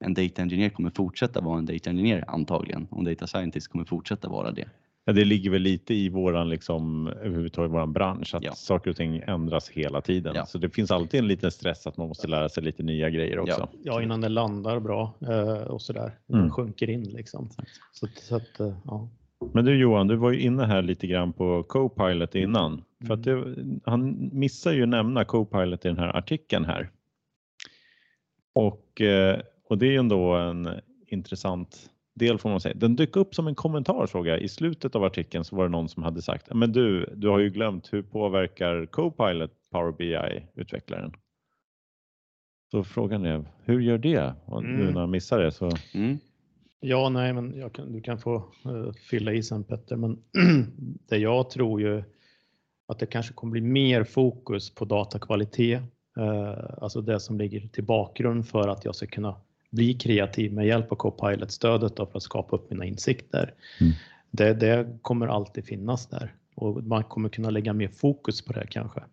en 0.05 0.13
data 0.13 0.41
engineer 0.41 0.69
kommer 0.69 0.89
fortsätta 0.89 1.41
vara 1.41 1.59
en 1.59 1.65
data 1.65 1.89
engineer 1.89 2.23
antagligen 2.27 2.87
och 2.91 2.99
en 2.99 3.05
data 3.05 3.27
scientist 3.27 3.67
kommer 3.67 3.85
fortsätta 3.85 4.29
vara 4.29 4.51
det. 4.51 4.69
Ja, 5.05 5.13
det 5.13 5.25
ligger 5.25 5.49
väl 5.49 5.61
lite 5.61 5.93
i 5.93 6.09
våran, 6.09 6.49
liksom, 6.49 7.07
överhuvudtaget 7.07 7.71
våran 7.71 7.93
bransch 7.93 8.35
att 8.35 8.43
Ja. 8.43 8.51
saker 8.51 8.89
och 8.89 8.95
ting 8.95 9.23
ändras 9.27 9.69
hela 9.69 10.01
tiden. 10.01 10.35
Ja. 10.35 10.45
Så 10.45 10.57
det 10.57 10.69
finns 10.69 10.91
alltid 10.91 11.19
en 11.19 11.27
liten 11.27 11.51
stress 11.51 11.87
att 11.87 11.97
man 11.97 12.07
måste 12.07 12.27
lära 12.27 12.49
sig 12.49 12.63
lite 12.63 12.83
nya 12.83 13.09
grejer 13.09 13.39
också. 13.39 13.69
Ja, 13.83 14.01
innan 14.01 14.21
det 14.21 14.29
landar 14.29 14.79
bra 14.79 15.13
eh, 15.21 15.61
och 15.61 15.81
sådär. 15.81 16.11
Mm. 16.33 16.51
Sjunker 16.51 16.89
in 16.89 17.03
liksom. 17.03 17.49
Så, 17.91 18.07
så 18.15 18.35
att, 18.35 18.59
eh, 18.59 18.73
ja. 18.85 19.09
Men 19.53 19.65
du 19.65 19.75
Johan, 19.75 20.07
du 20.07 20.15
var 20.15 20.31
ju 20.31 20.39
inne 20.39 20.65
här 20.65 20.81
lite 20.81 21.07
grann 21.07 21.33
på 21.33 21.63
Copilot 21.63 22.35
innan. 22.35 22.83
För 23.05 23.13
att 23.13 23.27
Mm. 23.27 23.53
det, 23.55 23.79
han 23.91 24.29
missar 24.33 24.71
ju 24.71 24.85
nämna 24.85 25.25
Copilot 25.25 25.85
i 25.85 25.87
den 25.87 25.97
här 25.97 26.17
artikeln 26.17 26.65
här. 26.65 26.89
Och, 28.53 29.01
eh, 29.01 29.39
och 29.69 29.77
det 29.77 29.85
är 29.87 29.91
ju 29.91 29.97
ändå 29.97 30.33
en 30.35 30.69
intressant 31.07 31.89
del 32.15 32.37
får 32.37 32.49
man 32.49 32.61
säga. 32.61 32.75
Den 32.75 32.95
dök 32.95 33.15
upp 33.15 33.35
som 33.35 33.47
en 33.47 33.55
kommentar 33.55 34.05
såg 34.07 34.27
jag. 34.27 34.41
I 34.41 34.47
slutet 34.47 34.95
av 34.95 35.03
artikeln 35.03 35.43
så 35.43 35.55
var 35.55 35.63
det 35.63 35.69
någon 35.69 35.89
som 35.89 36.03
hade 36.03 36.21
sagt, 36.21 36.53
men 36.53 36.71
du, 36.71 37.13
du 37.15 37.27
har 37.29 37.39
ju 37.39 37.49
glömt 37.49 37.93
hur 37.93 38.01
påverkar 38.01 38.85
Copilot 38.85 39.51
Power 39.71 39.91
BI-utvecklaren? 39.91 41.13
Så 42.71 42.83
frågan 42.83 43.25
är, 43.25 43.45
hur 43.63 43.79
gör 43.79 43.97
det? 43.97 44.33
Och 44.45 44.63
nu 44.63 44.81
Mm. 44.81 44.93
när 44.93 44.99
han 45.01 45.11
missar 45.11 45.39
det 45.39 45.51
så 45.51 45.71
Mm. 45.93 46.17
Ja, 46.79 47.09
nej, 47.09 47.33
men 47.33 47.53
jag 47.57 47.73
kan, 47.73 47.93
du 47.93 48.01
kan 48.01 48.19
få 48.19 48.35
eh, 48.65 48.91
fylla 49.09 49.33
i 49.33 49.43
sen 49.43 49.63
Petter, 49.63 49.95
men 49.95 50.17
det 51.09 51.17
jag 51.17 51.49
tror 51.49 51.81
ju 51.81 52.03
att 52.87 52.99
det 52.99 53.05
kanske 53.05 53.33
kommer 53.33 53.51
bli 53.51 53.61
mer 53.61 54.03
fokus 54.03 54.75
på 54.75 54.85
datakvalitet, 54.85 55.81
eh, 56.17 56.83
alltså 56.83 57.01
det 57.01 57.19
som 57.19 57.37
ligger 57.37 57.67
till 57.67 57.83
bakgrund 57.83 58.47
för 58.47 58.67
att 58.67 58.85
jag 58.85 58.95
ska 58.95 59.07
kunna 59.07 59.35
bli 59.69 59.93
kreativ 59.93 60.53
med 60.53 60.67
hjälp 60.67 60.91
av 60.91 60.95
Copilot-stödet 60.95 61.95
för 61.95 62.11
att 62.13 62.23
skapa 62.23 62.55
upp 62.55 62.69
mina 62.69 62.85
insikter. 62.85 63.53
Mm. 63.81 63.93
Det, 64.31 64.53
det 64.53 64.99
kommer 65.01 65.27
alltid 65.27 65.65
finnas 65.65 66.07
där 66.07 66.35
och 66.55 66.83
man 66.83 67.03
kommer 67.03 67.29
kunna 67.29 67.49
lägga 67.49 67.73
mer 67.73 67.87
fokus 67.87 68.41
på 68.41 68.53
det 68.53 68.67
kanske. 68.69 69.03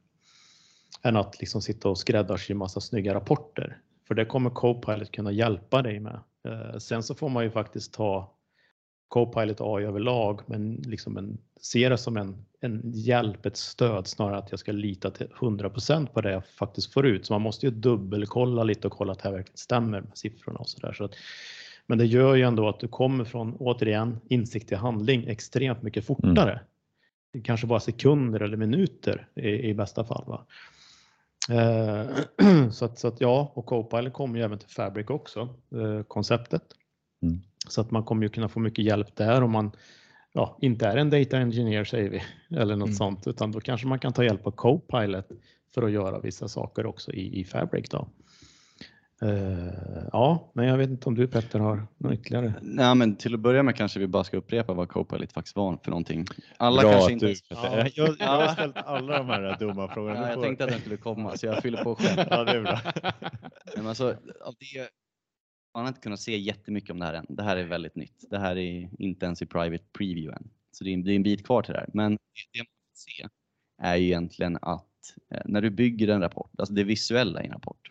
Än 1.02 1.16
att 1.16 1.40
liksom 1.40 1.62
sitta 1.62 1.88
och 1.88 1.98
skräddarsy 1.98 2.54
massa 2.54 2.80
snygga 2.80 3.14
rapporter. 3.14 3.78
För 4.08 4.14
det 4.14 4.24
kommer 4.24 4.50
Copilot 4.50 5.10
kunna 5.10 5.32
hjälpa 5.32 5.82
dig 5.82 6.00
med. 6.00 6.20
Eh, 6.48 6.78
sen 6.78 7.02
så 7.02 7.14
får 7.14 7.28
man 7.28 7.44
ju 7.44 7.50
faktiskt 7.50 7.94
ta 7.94 8.34
Copilot 9.14 9.60
AI 9.60 9.84
överlag, 9.84 10.40
men 10.46 10.74
liksom 10.74 11.16
en, 11.16 11.38
ser 11.60 11.90
det 11.90 11.98
som 11.98 12.16
en, 12.16 12.44
en 12.60 12.82
hjälp, 12.84 13.46
ett 13.46 13.56
stöd 13.56 14.06
snarare 14.06 14.38
att 14.38 14.50
jag 14.50 14.60
ska 14.60 14.72
lita 14.72 15.10
till 15.10 15.26
100% 15.26 16.06
på 16.06 16.20
det 16.20 16.32
jag 16.32 16.46
faktiskt 16.46 16.92
får 16.92 17.06
ut. 17.06 17.26
Så 17.26 17.32
man 17.32 17.42
måste 17.42 17.66
ju 17.66 17.72
dubbelkolla 17.72 18.64
lite 18.64 18.86
och 18.86 18.92
kolla 18.92 19.12
att 19.12 19.18
det 19.18 19.28
här 19.28 19.36
verkligen 19.36 19.56
stämmer 19.56 20.00
med 20.00 20.10
siffrorna 20.14 20.58
och 20.58 20.68
så 20.68 20.80
där. 20.80 20.92
Så 20.92 21.04
att, 21.04 21.14
men 21.86 21.98
det 21.98 22.06
gör 22.06 22.34
ju 22.34 22.42
ändå 22.42 22.68
att 22.68 22.80
du 22.80 22.88
kommer 22.88 23.24
från, 23.24 23.56
återigen, 23.56 24.20
insikt 24.28 24.68
till 24.68 24.76
handling 24.76 25.26
extremt 25.26 25.82
mycket 25.82 26.06
fortare. 26.06 26.60
Mm. 27.34 27.44
Kanske 27.44 27.66
bara 27.66 27.80
sekunder 27.80 28.40
eller 28.40 28.56
minuter 28.56 29.28
i, 29.34 29.48
i 29.48 29.74
bästa 29.74 30.04
fall. 30.04 30.24
Va? 30.26 30.46
Eh, 31.50 32.70
så, 32.70 32.84
att, 32.84 32.98
så 32.98 33.08
att 33.08 33.20
ja, 33.20 33.52
och 33.54 33.66
Copilot 33.66 34.12
kommer 34.12 34.38
ju 34.38 34.44
även 34.44 34.58
till 34.58 34.68
Fabric 34.68 35.10
också, 35.10 35.40
eh, 35.72 36.02
konceptet. 36.02 36.62
Mm. 37.22 37.40
Så 37.68 37.80
att 37.80 37.90
man 37.90 38.04
kommer 38.04 38.22
ju 38.22 38.28
kunna 38.28 38.48
få 38.48 38.60
mycket 38.60 38.84
hjälp 38.84 39.16
där 39.16 39.42
om 39.42 39.52
man 39.52 39.72
ja, 40.32 40.58
inte 40.60 40.86
är 40.86 40.96
en 40.96 41.10
data 41.10 41.38
engineer 41.38 41.84
säger 41.84 42.10
vi, 42.10 42.22
eller 42.56 42.76
något 42.76 42.86
mm. 42.86 42.96
sånt, 42.96 43.26
utan 43.26 43.52
då 43.52 43.60
kanske 43.60 43.86
man 43.86 43.98
kan 43.98 44.12
ta 44.12 44.24
hjälp 44.24 44.46
av 44.46 44.50
Copilot 44.50 45.28
för 45.74 45.82
att 45.82 45.90
göra 45.90 46.20
vissa 46.20 46.48
saker 46.48 46.86
också 46.86 47.12
i, 47.12 47.40
i 47.40 47.44
Fabric. 47.44 47.88
Då. 47.88 48.08
Uh, 49.22 50.08
ja, 50.12 50.50
men 50.52 50.66
jag 50.66 50.78
vet 50.78 50.90
inte 50.90 51.08
om 51.08 51.14
du 51.14 51.26
Petter 51.26 51.58
har 51.58 51.86
något 51.98 52.12
ytterligare? 52.12 52.54
Nej, 52.62 52.94
men 52.94 53.16
till 53.16 53.34
att 53.34 53.40
börja 53.40 53.62
med 53.62 53.76
kanske 53.76 54.00
vi 54.00 54.06
bara 54.06 54.24
ska 54.24 54.36
upprepa 54.36 54.72
vad 54.72 54.88
Copilot 54.88 55.32
faktiskt 55.32 55.56
var 55.56 55.78
för 55.84 55.90
någonting. 55.90 56.26
Alla 56.56 56.82
Bra 56.82 56.92
kanske 56.92 57.12
inte... 57.12 57.26
Du, 57.26 57.34
ja. 57.48 57.86
jag, 57.94 58.16
jag 58.18 58.26
har 58.26 58.48
ställt 58.48 58.76
alla 58.76 59.18
de 59.18 59.28
här 59.28 59.56
dumma 59.58 59.88
frågorna. 59.88 60.20
Ja, 60.20 60.30
jag 60.30 60.42
tänkte 60.42 60.64
att 60.64 60.70
den 60.70 60.80
skulle 60.80 60.96
komma 60.96 61.36
så 61.36 61.46
jag 61.46 61.62
fyller 61.62 61.84
på 61.84 61.94
själv. 61.94 62.26
ja, 62.30 62.44
det 62.44 62.50
är 62.50 62.62
bra. 62.62 62.80
men 63.76 63.86
alltså, 63.86 64.08
av 64.44 64.54
det, 64.58 64.88
man 65.74 65.84
har 65.84 65.88
inte 65.88 66.00
kunnat 66.00 66.20
se 66.20 66.38
jättemycket 66.38 66.90
om 66.90 66.98
det 66.98 67.04
här 67.04 67.14
än. 67.14 67.26
Det 67.28 67.42
här 67.42 67.56
är 67.56 67.64
väldigt 67.64 67.96
nytt. 67.96 68.24
Det 68.30 68.38
här 68.38 68.56
är 68.56 68.90
inte 68.98 69.26
ens 69.26 69.42
i 69.42 69.46
private 69.46 69.84
preview 69.98 70.36
än. 70.36 70.50
Så 70.72 70.84
det 70.84 70.90
är, 70.90 71.08
en 71.08 71.22
bit 71.22 71.46
kvar 71.46 71.62
till 71.62 71.72
det 71.72 71.80
här. 71.80 71.90
Men 71.92 72.12
det 72.52 72.58
man 72.58 72.66
kan 72.66 72.94
se 72.94 73.28
är 73.82 73.96
ju 73.96 74.04
egentligen 74.04 74.58
att 74.62 75.16
eh, 75.30 75.42
när 75.44 75.62
du 75.62 75.70
bygger 75.70 76.08
en 76.08 76.20
rapport, 76.20 76.50
alltså 76.58 76.74
det 76.74 76.84
visuella 76.84 77.42
i 77.42 77.46
en 77.46 77.52
rapport, 77.52 77.90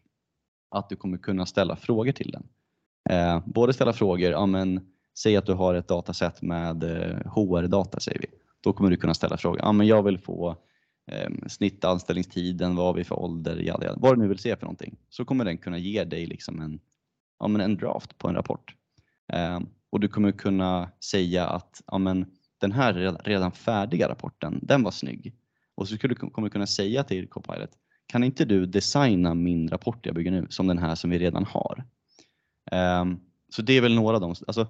att 0.69 0.89
du 0.89 0.95
kommer 0.95 1.17
kunna 1.17 1.45
ställa 1.45 1.75
frågor 1.75 2.11
till 2.11 2.31
den. 2.31 2.47
Eh, 3.09 3.43
både 3.45 3.73
ställa 3.73 3.93
frågor, 3.93 4.31
ja 4.31 4.45
men 4.45 4.93
säg 5.17 5.38
att 5.38 5.45
du 5.45 5.53
har 5.53 5.73
ett 5.73 5.88
dataset 5.88 6.41
med 6.41 6.84
HR-data 7.25 7.99
säger 7.99 8.19
vi. 8.19 8.27
Då 8.61 8.73
kommer 8.73 8.89
du 8.89 8.97
kunna 8.97 9.13
ställa 9.13 9.38
frågor, 9.38 9.59
ja 9.59 9.71
men 9.71 9.88
jag 9.88 10.03
vill 10.03 10.19
få 10.19 10.57
eh, 11.11 11.29
snitt 11.47 11.86
anställningstiden, 11.86 12.75
vad 12.75 12.86
har 12.86 12.93
vi 12.93 13.03
för 13.03 13.19
ålder, 13.19 13.55
jada, 13.55 13.86
jada. 13.86 13.99
vad 13.99 14.15
du 14.15 14.21
nu 14.21 14.27
vill 14.27 14.39
se 14.39 14.55
för 14.55 14.65
någonting. 14.65 14.97
Så 15.09 15.25
kommer 15.25 15.45
den 15.45 15.57
kunna 15.57 15.77
ge 15.77 16.03
dig 16.03 16.25
liksom 16.25 16.61
en, 16.61 16.79
ja, 17.39 17.47
men 17.47 17.61
en 17.61 17.77
draft 17.77 18.17
på 18.17 18.27
en 18.27 18.36
rapport. 18.36 18.75
Eh, 19.34 19.59
och 19.89 19.99
du 19.99 20.07
kommer 20.07 20.31
kunna 20.31 20.91
säga 20.99 21.47
att 21.47 21.81
ja, 21.88 21.97
men 21.97 22.25
den 22.57 22.71
här 22.71 23.17
redan 23.23 23.51
färdiga 23.51 24.09
rapporten, 24.09 24.59
den 24.61 24.84
var 24.84 24.91
snygg. 24.91 25.36
Och 25.75 25.88
så 25.88 25.95
skulle 25.95 26.13
du 26.13 26.29
kommer 26.29 26.49
kunna 26.49 26.67
säga 26.67 27.03
till 27.03 27.27
Copilot, 27.27 27.71
kan 28.07 28.23
inte 28.23 28.45
du 28.45 28.65
designa 28.65 29.34
min 29.34 29.69
rapport 29.69 30.05
jag 30.05 30.15
bygger 30.15 30.31
nu 30.31 30.47
som 30.49 30.67
den 30.67 30.77
här 30.77 30.95
som 30.95 31.09
vi 31.09 31.19
redan 31.19 31.45
har? 31.45 31.84
Um, 32.71 33.19
så 33.49 33.61
det 33.61 33.73
är 33.73 33.81
väl 33.81 33.95
några 33.95 34.15
av 34.15 34.21
dem. 34.21 34.36
Alltså, 34.47 34.67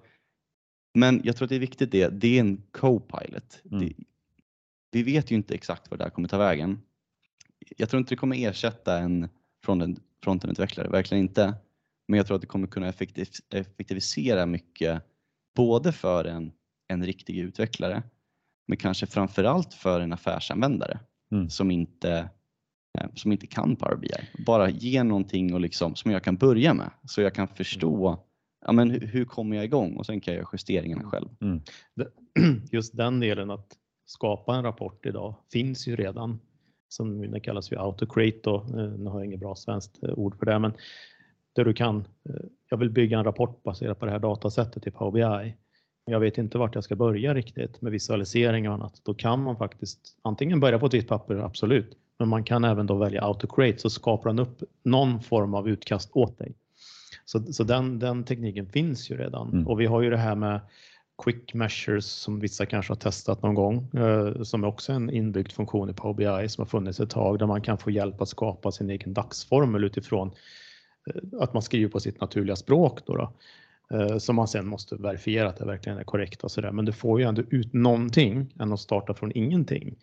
men 0.93 1.21
jag 1.23 1.35
tror 1.35 1.45
att 1.45 1.49
det 1.49 1.55
är 1.55 1.59
viktigt 1.59 1.91
det, 1.91 2.09
det 2.09 2.37
är 2.37 2.39
en 2.39 2.63
co-pilot. 2.71 3.61
Mm. 3.71 3.93
vi 4.91 5.03
vet 5.03 5.31
ju 5.31 5.35
inte 5.35 5.55
exakt 5.55 5.91
vad 5.91 5.99
det 5.99 6.03
här 6.03 6.11
kommer 6.11 6.27
ta 6.27 6.37
vägen. 6.37 6.81
Jag 7.77 7.89
tror 7.89 7.99
inte 7.99 8.11
det 8.11 8.17
kommer 8.17 8.47
ersätta 8.47 8.99
en 8.99 9.29
frontendutvecklare, 10.23 10.89
verkligen 10.89 11.23
inte. 11.23 11.53
Men 12.07 12.17
jag 12.17 12.27
tror 12.27 12.35
att 12.35 12.41
det 12.41 12.47
kommer 12.47 12.67
kunna 12.67 12.87
effektiv, 12.87 13.27
effektivisera 13.53 14.45
mycket 14.45 15.03
både 15.55 15.91
för 15.91 16.25
en, 16.25 16.51
en 16.87 17.05
riktig 17.05 17.37
utvecklare 17.37 18.03
men 18.67 18.77
kanske 18.77 19.05
framförallt 19.05 19.73
för 19.73 20.01
en 20.01 20.13
affärsanvändare 20.13 20.99
mm. 21.31 21.49
som 21.49 21.71
inte 21.71 22.29
Eh, 22.99 23.07
som 23.15 23.31
inte 23.31 23.47
kan 23.47 23.75
Power 23.75 23.95
BI. 23.95 24.43
Bara 24.45 24.69
ge 24.69 25.03
någonting 25.03 25.53
och 25.53 25.59
liksom, 25.59 25.95
som 25.95 26.11
jag 26.11 26.23
kan 26.23 26.37
börja 26.37 26.73
med 26.73 26.89
så 27.07 27.21
jag 27.21 27.33
kan 27.33 27.47
förstå 27.47 28.25
ja, 28.65 28.71
men 28.71 28.91
hur, 28.91 29.07
hur 29.07 29.25
kommer 29.25 29.55
jag 29.55 29.65
igång 29.65 29.95
och 29.97 30.05
sen 30.05 30.21
kan 30.21 30.33
jag 30.33 30.39
göra 30.41 30.49
justeringarna 30.53 31.03
själv. 31.03 31.29
Mm. 31.41 31.61
Just 32.71 32.97
den 32.97 33.19
delen 33.19 33.51
att 33.51 33.67
skapa 34.05 34.55
en 34.55 34.63
rapport 34.63 35.05
idag 35.05 35.35
finns 35.51 35.87
ju 35.87 35.95
redan 35.95 36.39
som 36.87 37.31
det 37.31 37.39
kallas 37.39 37.69
för 37.69 37.75
autocreate 37.75 38.39
då. 38.43 38.55
Eh, 38.55 38.91
nu 38.91 39.09
har 39.09 39.19
jag 39.19 39.25
inget 39.25 39.39
bra 39.39 39.55
svenskt 39.55 40.03
eh, 40.03 40.13
ord 40.13 40.39
för 40.39 40.45
det, 40.45 40.59
men 40.59 40.73
där 41.53 41.65
du 41.65 41.73
kan. 41.73 42.07
Jag 42.69 42.77
vill 42.77 42.89
bygga 42.89 43.17
en 43.17 43.23
rapport 43.23 43.63
baserat 43.63 43.99
på 43.99 44.05
det 44.05 44.11
här 44.11 44.19
datasättet 44.19 44.87
i 44.87 44.91
Power 44.91 45.11
BI. 45.43 45.55
Jag 46.05 46.19
vet 46.19 46.37
inte 46.37 46.57
vart 46.57 46.75
jag 46.75 46.83
ska 46.83 46.95
börja 46.95 47.33
riktigt 47.33 47.81
med 47.81 47.91
visualisering 47.91 48.67
och 48.67 48.73
annat. 48.73 49.01
Då 49.03 49.13
kan 49.13 49.43
man 49.43 49.57
faktiskt 49.57 49.99
antingen 50.21 50.59
börja 50.59 50.79
på 50.79 50.85
ett 50.85 50.93
vitt 50.93 51.07
papper, 51.07 51.35
absolut, 51.35 51.97
men 52.19 52.27
man 52.27 52.43
kan 52.43 52.63
även 52.63 52.87
då 52.87 52.95
välja 52.95 53.23
autocreate 53.23 53.79
så 53.79 53.89
skapar 53.89 54.29
den 54.29 54.39
upp 54.39 54.63
någon 54.83 55.21
form 55.21 55.53
av 55.53 55.69
utkast 55.69 56.09
åt 56.13 56.37
dig. 56.37 56.53
Så, 57.25 57.53
så 57.53 57.63
den, 57.63 57.99
den 57.99 58.23
tekniken 58.23 58.67
finns 58.67 59.11
ju 59.11 59.17
redan 59.17 59.49
mm. 59.49 59.67
och 59.67 59.79
vi 59.79 59.85
har 59.85 60.01
ju 60.01 60.09
det 60.09 60.17
här 60.17 60.35
med 60.35 60.61
Quick 61.23 61.53
Measures 61.53 62.05
som 62.05 62.39
vissa 62.39 62.65
kanske 62.65 62.91
har 62.91 62.97
testat 62.97 63.43
någon 63.43 63.55
gång 63.55 63.89
eh, 63.93 64.41
som 64.41 64.63
är 64.63 64.67
också 64.67 64.93
en 64.93 65.09
inbyggd 65.09 65.51
funktion 65.51 65.89
i 65.89 65.93
Power 65.93 66.13
BI 66.13 66.49
som 66.49 66.61
har 66.61 66.69
funnits 66.69 66.99
ett 66.99 67.09
tag 67.09 67.39
där 67.39 67.45
man 67.45 67.61
kan 67.61 67.77
få 67.77 67.91
hjälp 67.91 68.21
att 68.21 68.29
skapa 68.29 68.71
sin 68.71 68.89
egen 68.89 69.13
dagsformel 69.13 69.83
utifrån 69.83 70.27
eh, 70.27 70.33
att 71.39 71.53
man 71.53 71.63
skriver 71.63 71.89
på 71.89 71.99
sitt 71.99 72.21
naturliga 72.21 72.55
språk. 72.55 72.99
Då, 73.05 73.15
då. 73.15 73.33
Eh, 73.93 74.17
som 74.17 74.35
man 74.35 74.47
sen 74.47 74.67
måste 74.67 74.95
verifiera 74.95 75.49
att 75.49 75.57
det 75.57 75.65
verkligen 75.65 75.97
är 75.97 76.03
korrekt 76.03 76.43
och 76.43 76.51
så 76.51 76.61
där. 76.61 76.71
Men 76.71 76.85
du 76.85 76.91
får 76.91 77.19
ju 77.19 77.25
ändå 77.25 77.41
ut 77.49 77.73
någonting 77.73 78.53
än 78.59 78.73
att 78.73 78.79
starta 78.79 79.13
från 79.13 79.31
ingenting. 79.35 79.95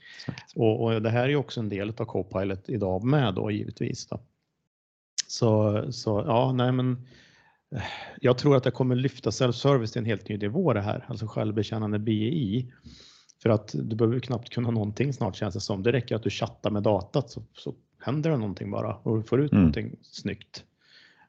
Och, 0.55 0.85
och, 0.85 1.03
det 1.03 1.11
här 1.11 1.23
är 1.23 1.29
ju 1.29 1.37
också 1.37 1.61
en 1.61 1.69
del 1.69 1.93
av 1.99 2.05
Copilot 2.05 2.69
idag 2.69 3.05
med 3.05 3.35
då 3.35 3.51
givetvis. 3.51 4.07
Då. 4.07 4.21
Så, 5.27 5.85
så 5.93 6.25
ja, 6.27 6.53
nej 6.53 6.73
men 6.73 7.07
eh, 7.75 7.83
jag 8.21 8.39
tror 8.39 8.57
att 8.57 8.65
det 8.65 8.71
kommer 8.71 8.95
lyfta 8.95 9.31
self-service 9.31 9.93
till 9.93 9.99
en 9.99 10.07
helt 10.07 10.29
ny 10.29 10.37
nivå 10.37 10.73
det 10.73 10.81
här, 10.81 11.05
alltså 11.09 11.27
självbekännande 11.27 11.99
BI. 11.99 12.73
För 13.43 13.51
att 13.51 13.75
du 13.75 13.97
behöver 13.97 14.21
knappt 14.21 14.51
kunna 14.51 14.71
någonting 14.71 15.13
snart 15.13 15.37
känns 15.37 15.55
det 15.55 15.61
som. 15.61 15.83
Det 15.83 15.93
räcker 15.93 16.17
att 16.17 16.23
du 16.23 16.31
chattar 16.31 16.71
med 16.71 16.83
datat 16.83 17.31
så, 17.31 17.43
så 17.53 17.75
händer 17.99 18.31
det 18.31 18.37
någonting 18.37 18.71
bara 18.71 18.95
och 18.95 19.17
du 19.17 19.23
får 19.23 19.41
ut 19.41 19.53
mm. 19.53 19.63
någonting 19.63 19.97
snyggt. 20.03 20.65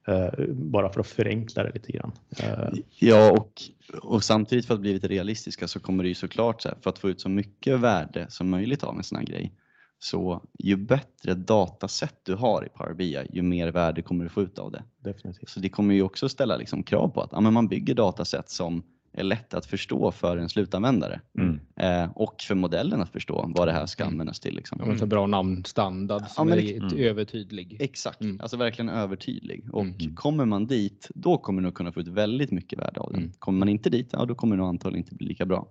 Eh, 0.07 0.45
bara 0.49 0.89
för 0.89 0.99
att 0.99 1.07
förenkla 1.07 1.63
det 1.63 1.71
lite 1.73 1.91
grann. 1.91 2.11
Eh, 2.39 2.69
ja, 2.99 3.31
och, 3.31 3.61
och 4.01 4.23
samtidigt 4.23 4.65
för 4.65 4.73
att 4.73 4.79
bli 4.79 4.93
lite 4.93 5.07
realistiska 5.07 5.67
så 5.67 5.79
kommer 5.79 6.03
det 6.03 6.09
ju 6.09 6.15
såklart 6.15 6.61
så 6.61 6.69
här, 6.69 6.77
för 6.81 6.89
att 6.89 6.99
få 6.99 7.09
ut 7.09 7.21
så 7.21 7.29
mycket 7.29 7.79
värde 7.79 8.25
som 8.29 8.49
möjligt 8.49 8.83
av 8.83 8.97
en 8.97 9.03
sån 9.03 9.17
här 9.17 9.25
grej. 9.25 9.53
Så 9.99 10.43
ju 10.59 10.75
bättre 10.75 11.33
datasätt 11.33 12.15
du 12.23 12.35
har 12.35 12.65
i 12.65 12.69
Power 12.69 12.93
BI, 12.93 13.27
ju 13.29 13.41
mer 13.41 13.67
värde 13.67 14.01
kommer 14.01 14.23
du 14.23 14.29
få 14.29 14.41
ut 14.41 14.59
av 14.59 14.71
det. 14.71 14.83
Definitivt. 14.99 15.49
Så 15.49 15.59
det 15.59 15.69
kommer 15.69 15.93
ju 15.93 16.01
också 16.01 16.29
ställa 16.29 16.57
liksom 16.57 16.83
krav 16.83 17.07
på 17.07 17.21
att 17.21 17.29
ja, 17.31 17.41
man 17.41 17.67
bygger 17.67 17.95
datasätt 17.95 18.49
som 18.49 18.83
är 19.14 19.24
lätt 19.24 19.53
att 19.53 19.66
förstå 19.66 20.12
för 20.12 20.38
en 20.38 20.49
slutanvändare 20.49 21.22
mm. 21.38 21.59
eh, 21.76 22.12
och 22.16 22.41
för 22.41 22.55
modellen 22.55 23.01
att 23.01 23.09
förstå 23.09 23.51
vad 23.55 23.68
det 23.68 23.72
här 23.72 23.86
ska 23.86 24.03
mm. 24.03 24.14
användas 24.14 24.39
till. 24.39 24.55
Liksom. 24.55 24.82
Ja, 24.86 24.95
för 24.95 25.05
bra 25.05 25.28
namnstandard 25.28 26.28
som 26.28 26.49
ja, 26.49 26.55
är 26.55 26.78
mm. 26.78 26.97
övertydlig. 26.97 27.78
Exakt, 27.80 28.22
mm. 28.22 28.41
alltså 28.41 28.57
verkligen 28.57 28.89
övertydlig. 28.89 29.70
Och 29.72 29.82
mm. 29.82 30.16
kommer 30.16 30.45
man 30.45 30.68
dit, 30.68 31.07
då 31.16 31.38
kommer 31.38 31.62
du 31.62 31.64
nog 31.64 31.76
kunna 31.76 31.91
få 31.91 31.99
ut 31.99 32.07
väldigt 32.07 32.51
mycket 32.51 32.80
värde 32.80 32.99
av 32.99 33.12
den. 33.12 33.22
Mm. 33.22 33.34
Kommer 33.39 33.59
man 33.59 33.70
inte 33.70 33.89
dit, 33.89 34.09
ja, 34.12 34.26
då 34.26 34.36
kommer 34.36 34.55
det 34.55 34.59
nog 34.59 34.70
antagligen 34.70 35.03
inte 35.03 35.16
bli 35.16 35.28
lika 35.28 35.45
bra. 35.45 35.68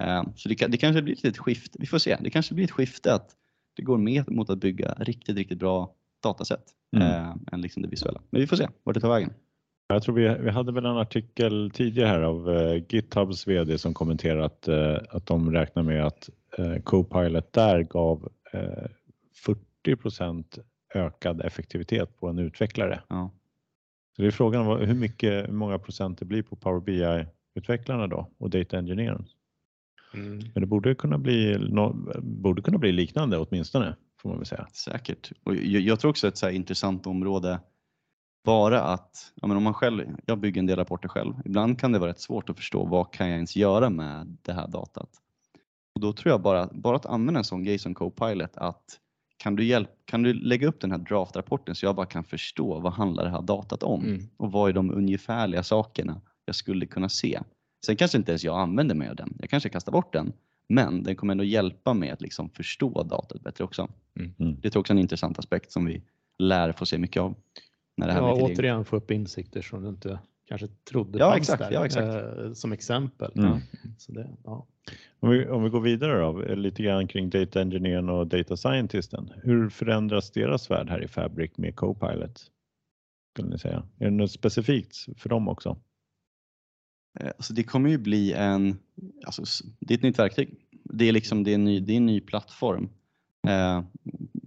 Eh, 0.00 0.22
så 0.36 0.48
det, 0.48 0.66
det 0.66 0.76
kanske 0.76 1.02
blir 1.02 1.14
ett 1.14 1.22
litet 1.22 1.38
skifte, 1.38 1.78
vi 1.80 1.86
får 1.86 1.98
se. 1.98 2.16
Det 2.20 2.30
kanske 2.30 2.54
blir 2.54 2.64
ett 2.64 2.70
skifte 2.70 3.14
att 3.14 3.30
det 3.76 3.82
går 3.82 3.98
mer 3.98 4.24
mot 4.28 4.50
att 4.50 4.58
bygga 4.58 4.94
riktigt, 4.98 5.36
riktigt 5.36 5.58
bra 5.58 5.94
datasätt 6.22 6.64
eh, 6.96 7.34
än 7.52 7.60
liksom 7.60 7.82
det 7.82 7.88
visuella. 7.88 8.20
Men 8.30 8.40
vi 8.40 8.46
får 8.46 8.56
se 8.56 8.68
vart 8.82 8.94
det 8.94 9.00
tar 9.00 9.08
vägen. 9.08 9.32
Jag 9.94 10.02
tror 10.02 10.14
vi, 10.14 10.36
vi 10.40 10.50
hade 10.50 10.72
väl 10.72 10.86
en 10.86 10.96
artikel 10.96 11.70
tidigare 11.74 12.08
här 12.08 12.20
av 12.20 12.48
uh, 12.48 12.82
GitHubs 12.88 13.46
VD 13.46 13.78
som 13.78 13.94
kommenterar 13.94 14.40
att, 14.40 14.68
uh, 14.68 14.96
att 15.10 15.26
de 15.26 15.52
räknar 15.52 15.82
med 15.82 16.06
att 16.06 16.30
uh, 16.58 16.80
Copilot 16.80 17.52
där 17.52 17.82
gav 17.82 18.28
40% 19.86 20.58
ökad 20.94 21.40
effektivitet 21.40 22.16
på 22.20 22.28
en 22.28 22.38
utvecklare. 22.38 23.02
Ja. 23.08 23.30
Så 24.16 24.22
det 24.22 24.28
är 24.28 24.32
frågan 24.32 24.66
hur, 24.66 24.94
mycket, 24.94 25.48
hur 25.48 25.52
många 25.52 25.78
procent 25.78 26.18
det 26.18 26.24
blir 26.24 26.42
på 26.42 26.56
Power 26.56 26.80
BI-utvecklarna 26.80 28.06
då 28.06 28.30
och 28.38 28.50
Data 28.50 28.78
Engineering. 28.78 29.26
Mm. 30.14 30.38
Men 30.54 30.60
det 30.60 30.66
borde 30.66 30.94
kunna, 30.94 31.18
bli, 31.18 31.58
borde 32.18 32.62
kunna 32.62 32.78
bli 32.78 32.92
liknande 32.92 33.38
åtminstone 33.38 33.96
får 34.22 34.28
man 34.28 34.38
väl 34.38 34.46
säga. 34.46 34.66
Säkert. 34.72 35.32
Och 35.44 35.54
jag, 35.54 35.82
jag 35.82 36.00
tror 36.00 36.10
också 36.10 36.28
ett 36.28 36.36
så 36.36 36.50
intressant 36.50 37.06
område 37.06 37.58
bara 38.44 38.82
att, 38.82 39.32
ja, 39.34 39.48
men 39.48 39.56
om 39.56 39.62
man 39.62 39.74
själv, 39.74 40.16
jag 40.26 40.38
bygger 40.38 40.58
en 40.60 40.66
del 40.66 40.76
rapporter 40.76 41.08
själv, 41.08 41.34
ibland 41.44 41.80
kan 41.80 41.92
det 41.92 41.98
vara 41.98 42.10
rätt 42.10 42.20
svårt 42.20 42.50
att 42.50 42.56
förstå 42.56 42.84
vad 42.84 43.12
kan 43.12 43.28
jag 43.28 43.34
ens 43.34 43.56
göra 43.56 43.90
med 43.90 44.36
det 44.42 44.52
här 44.52 44.68
datat. 44.68 45.08
Och 45.94 46.00
då 46.00 46.12
tror 46.12 46.30
jag 46.30 46.42
bara, 46.42 46.68
bara 46.72 46.96
att 46.96 47.06
använda 47.06 47.38
en 47.38 47.44
sån 47.44 47.64
grej 47.64 47.78
som 47.78 47.94
Copilot 47.94 48.56
att 48.56 48.98
kan 49.36 49.56
du, 49.56 49.64
hjälp, 49.64 49.90
kan 50.04 50.22
du 50.22 50.32
lägga 50.34 50.68
upp 50.68 50.80
den 50.80 50.90
här 50.90 50.98
draftrapporten 50.98 51.74
så 51.74 51.86
jag 51.86 51.96
bara 51.96 52.06
kan 52.06 52.24
förstå 52.24 52.80
vad 52.80 52.92
handlar 52.92 53.24
det 53.24 53.30
här 53.30 53.42
datat 53.42 53.82
om 53.82 54.04
Mm. 54.04 54.28
och 54.36 54.52
vad 54.52 54.68
är 54.68 54.72
de 54.72 54.90
ungefärliga 54.90 55.62
sakerna 55.62 56.20
jag 56.44 56.54
skulle 56.54 56.86
kunna 56.86 57.08
se. 57.08 57.40
Sen 57.86 57.96
kanske 57.96 58.18
inte 58.18 58.32
ens 58.32 58.44
jag 58.44 58.58
använder 58.58 58.94
mig 58.94 59.08
av 59.08 59.16
den, 59.16 59.36
jag 59.40 59.50
kanske 59.50 59.68
kastar 59.68 59.92
bort 59.92 60.12
den, 60.12 60.32
men 60.68 61.02
den 61.02 61.16
kommer 61.16 61.32
ändå 61.32 61.44
hjälpa 61.44 61.94
mig 61.94 62.10
att 62.10 62.20
liksom 62.20 62.50
förstå 62.50 63.02
datat 63.02 63.42
bättre 63.42 63.64
också. 63.64 63.88
Mm. 64.16 64.34
Mm. 64.38 64.60
Det 64.60 64.74
är 64.74 64.78
också 64.78 64.92
en 64.92 64.98
intressant 64.98 65.38
aspekt 65.38 65.72
som 65.72 65.84
vi 65.84 66.02
lär 66.38 66.72
få 66.72 66.86
se 66.86 66.98
mycket 66.98 67.22
av. 67.22 67.34
När 68.00 68.06
det 68.06 68.12
här 68.12 68.20
Ja, 68.20 68.32
återigen 68.34 68.84
få 68.84 68.96
upp 68.96 69.10
insikter 69.10 69.62
som 69.62 69.82
du 69.82 69.88
inte 69.88 70.18
kanske 70.48 70.66
trodde 70.90 71.18
Ja, 71.18 71.30
fanns 71.30 71.40
exakt, 71.40 71.58
där 71.62 71.72
ja, 71.72 71.86
exakt. 71.86 72.06
eh, 72.38 72.52
som 72.52 72.72
exempel. 72.72 73.32
Mm. 73.36 73.58
Så 73.98 74.12
det, 74.12 74.30
ja. 74.44 74.66
Om, 75.20 75.30
vi, 75.30 75.48
om 75.48 75.64
vi 75.64 75.70
går 75.70 75.80
vidare 75.80 76.20
då, 76.20 76.54
lite 76.54 76.82
grann 76.82 77.08
kring 77.08 77.30
data 77.30 77.60
engineern 77.60 78.08
och 78.08 78.26
data 78.26 78.56
scientisten. 78.56 79.30
Hur 79.42 79.68
förändras 79.68 80.30
deras 80.30 80.70
värld 80.70 80.88
här 80.90 81.02
i 81.04 81.08
Fabric 81.08 81.50
med 81.56 81.76
Copilot? 81.76 82.50
Skulle 83.34 83.48
ni 83.48 83.58
säga? 83.58 83.82
Är 83.98 84.04
det 84.04 84.10
något 84.10 84.30
specifikt 84.32 84.96
för 85.16 85.28
dem 85.28 85.48
också? 85.48 85.76
Eh, 87.20 87.26
Alltså 87.26 87.54
det 87.54 87.62
kommer 87.62 87.90
ju 87.90 87.98
bli 87.98 88.32
en, 88.32 88.78
alltså 89.26 89.42
det 89.80 89.94
är 89.94 89.98
ett 89.98 90.02
nytt 90.02 90.18
verktyg. 90.18 90.54
Det 90.84 91.04
är 91.08 91.12
liksom, 91.12 91.44
det 91.44 91.50
är 91.50 91.54
en 91.54 91.64
ny, 91.64 91.80
det 91.80 91.92
är 91.92 91.96
en 91.96 92.06
ny 92.06 92.20
plattform. 92.20 92.88
Eh, 93.48 93.82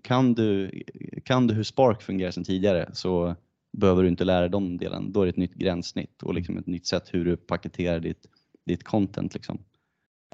kan 0.02 0.34
du, 0.34 0.84
kan 1.26 1.48
du 1.48 1.54
hur 1.54 1.64
Spark 1.64 2.02
fungerar 2.02 2.32
sedan 2.32 2.44
tidigare 2.44 2.90
så 2.94 3.36
behöver 3.78 4.04
du 4.04 4.10
inte 4.10 4.24
lära 4.24 4.40
dig 4.40 4.50
de 4.50 4.78
delen. 4.78 5.12
Då 5.12 5.22
är 5.22 5.26
det 5.26 5.30
ett 5.30 5.38
nytt 5.38 5.54
gränssnitt 5.54 6.24
och 6.24 6.34
liksom 6.34 6.58
ett 6.58 6.68
nytt 6.68 6.88
sätt 6.88 7.14
hur 7.14 7.26
du 7.26 7.38
paketerar 7.38 8.00
ditt, 8.00 8.26
ditt 8.66 8.84
content. 8.84 9.34
Liksom. 9.34 9.60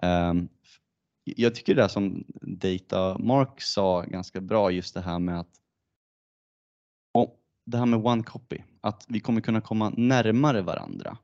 Ehm, 0.01 0.47
jag 1.23 1.55
tycker 1.55 1.75
det 1.75 1.89
som 1.89 2.23
Data 2.41 3.17
Mark 3.17 3.61
sa 3.61 4.01
ganska 4.01 4.41
bra, 4.41 4.71
just 4.71 4.93
det 4.93 5.01
här 5.01 5.19
med 5.19 5.39
att 5.39 5.59
det 7.71 7.77
här 7.77 7.85
med 7.85 8.05
one 8.05 8.23
copy, 8.23 8.57
att 8.81 9.05
vi 9.07 9.19
kommer 9.19 9.41
kunna 9.41 9.61
komma 9.61 9.89
närmare 9.97 10.61
varandra. 10.61 11.17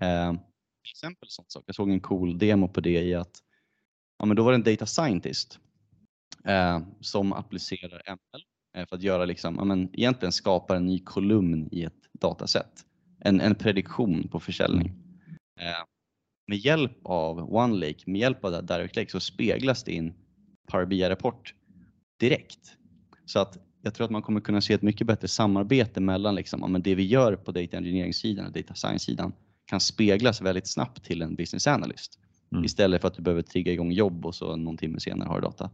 Ehm, 0.00 0.38
till 0.38 0.90
exempel 0.90 1.28
sånt 1.28 1.50
sak. 1.50 1.64
Jag 1.66 1.74
såg 1.74 1.90
en 1.90 2.00
cool 2.00 2.38
demo 2.38 2.68
på 2.68 2.80
det 2.80 3.02
i 3.02 3.14
att 3.14 3.42
ja, 4.18 4.24
men 4.26 4.36
då 4.36 4.42
var 4.42 4.52
det 4.52 4.56
en 4.56 4.62
data 4.62 4.86
scientist 4.86 5.58
eh, 6.48 6.80
som 7.00 7.32
applicerar 7.32 8.02
ML 8.06 8.42
eh, 8.76 8.86
för 8.86 8.96
att 8.96 9.02
göra 9.02 9.24
liksom, 9.24 9.56
ja, 9.58 9.64
men 9.64 9.88
egentligen 9.92 10.32
skapa 10.32 10.76
en 10.76 10.86
ny 10.86 10.98
kolumn 10.98 11.68
i 11.72 11.82
ett 11.82 12.08
dataset. 12.12 12.84
En, 13.20 13.40
en 13.40 13.54
prediktion 13.54 14.28
på 14.28 14.40
försäljning. 14.40 14.92
Eh, 15.60 15.84
med 16.46 16.58
hjälp 16.58 16.98
av 17.04 17.54
OneLake, 17.54 18.02
med 18.06 18.20
hjälp 18.20 18.44
av 18.44 18.66
Direct 18.66 18.96
Lake 18.96 19.10
så 19.10 19.20
speglas 19.20 19.84
det 19.84 19.92
in 19.92 20.14
Power 20.70 20.86
BI-rapport 20.86 21.54
direkt. 22.20 22.76
Så 23.24 23.38
att 23.38 23.58
jag 23.82 23.94
tror 23.94 24.04
att 24.04 24.10
man 24.10 24.22
kommer 24.22 24.40
kunna 24.40 24.60
se 24.60 24.74
ett 24.74 24.82
mycket 24.82 25.06
bättre 25.06 25.28
samarbete 25.28 26.00
mellan 26.00 26.34
liksom, 26.34 26.72
men 26.72 26.82
det 26.82 26.94
vi 26.94 27.06
gör 27.06 27.36
på 27.36 27.52
data 27.52 27.76
engineering-sidan 27.76 28.46
och 28.46 28.52
data 28.52 28.74
science-sidan 28.74 29.32
kan 29.66 29.80
speglas 29.80 30.40
väldigt 30.40 30.66
snabbt 30.66 31.04
till 31.04 31.22
en 31.22 31.34
business 31.34 31.66
analyst. 31.66 32.18
Mm. 32.52 32.64
Istället 32.64 33.00
för 33.00 33.08
att 33.08 33.14
du 33.14 33.22
behöver 33.22 33.42
trigga 33.42 33.72
igång 33.72 33.92
jobb 33.92 34.26
och 34.26 34.34
så 34.34 34.56
någon 34.56 34.76
timme 34.76 35.00
senare 35.00 35.28
har 35.28 35.40
du 35.40 35.46
data. 35.46 35.70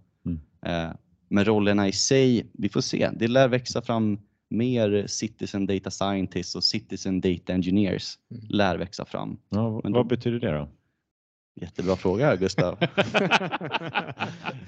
Eh, 0.66 0.88
men 1.28 1.44
rollerna 1.44 1.88
i 1.88 1.92
sig, 1.92 2.50
vi 2.52 2.68
får 2.68 2.80
se. 2.80 3.10
Det 3.16 3.28
lär 3.28 3.48
växa 3.48 3.82
fram 3.82 4.18
mer 4.50 5.06
citizen 5.06 5.66
data 5.66 5.90
scientists 5.90 6.54
och 6.56 6.64
citizen 6.64 7.20
data 7.20 7.52
engineers 7.52 8.18
Mm. 8.30 8.44
lär 8.48 8.76
växa 8.76 9.04
fram. 9.04 9.36
Ja, 9.48 9.80
Men 9.82 9.92
vad 9.92 10.02
då- 10.04 10.08
betyder 10.08 10.38
det 10.40 10.50
då? 10.58 10.68
Jättebra 11.60 11.96
fråga 11.96 12.36
Gustav. 12.36 12.76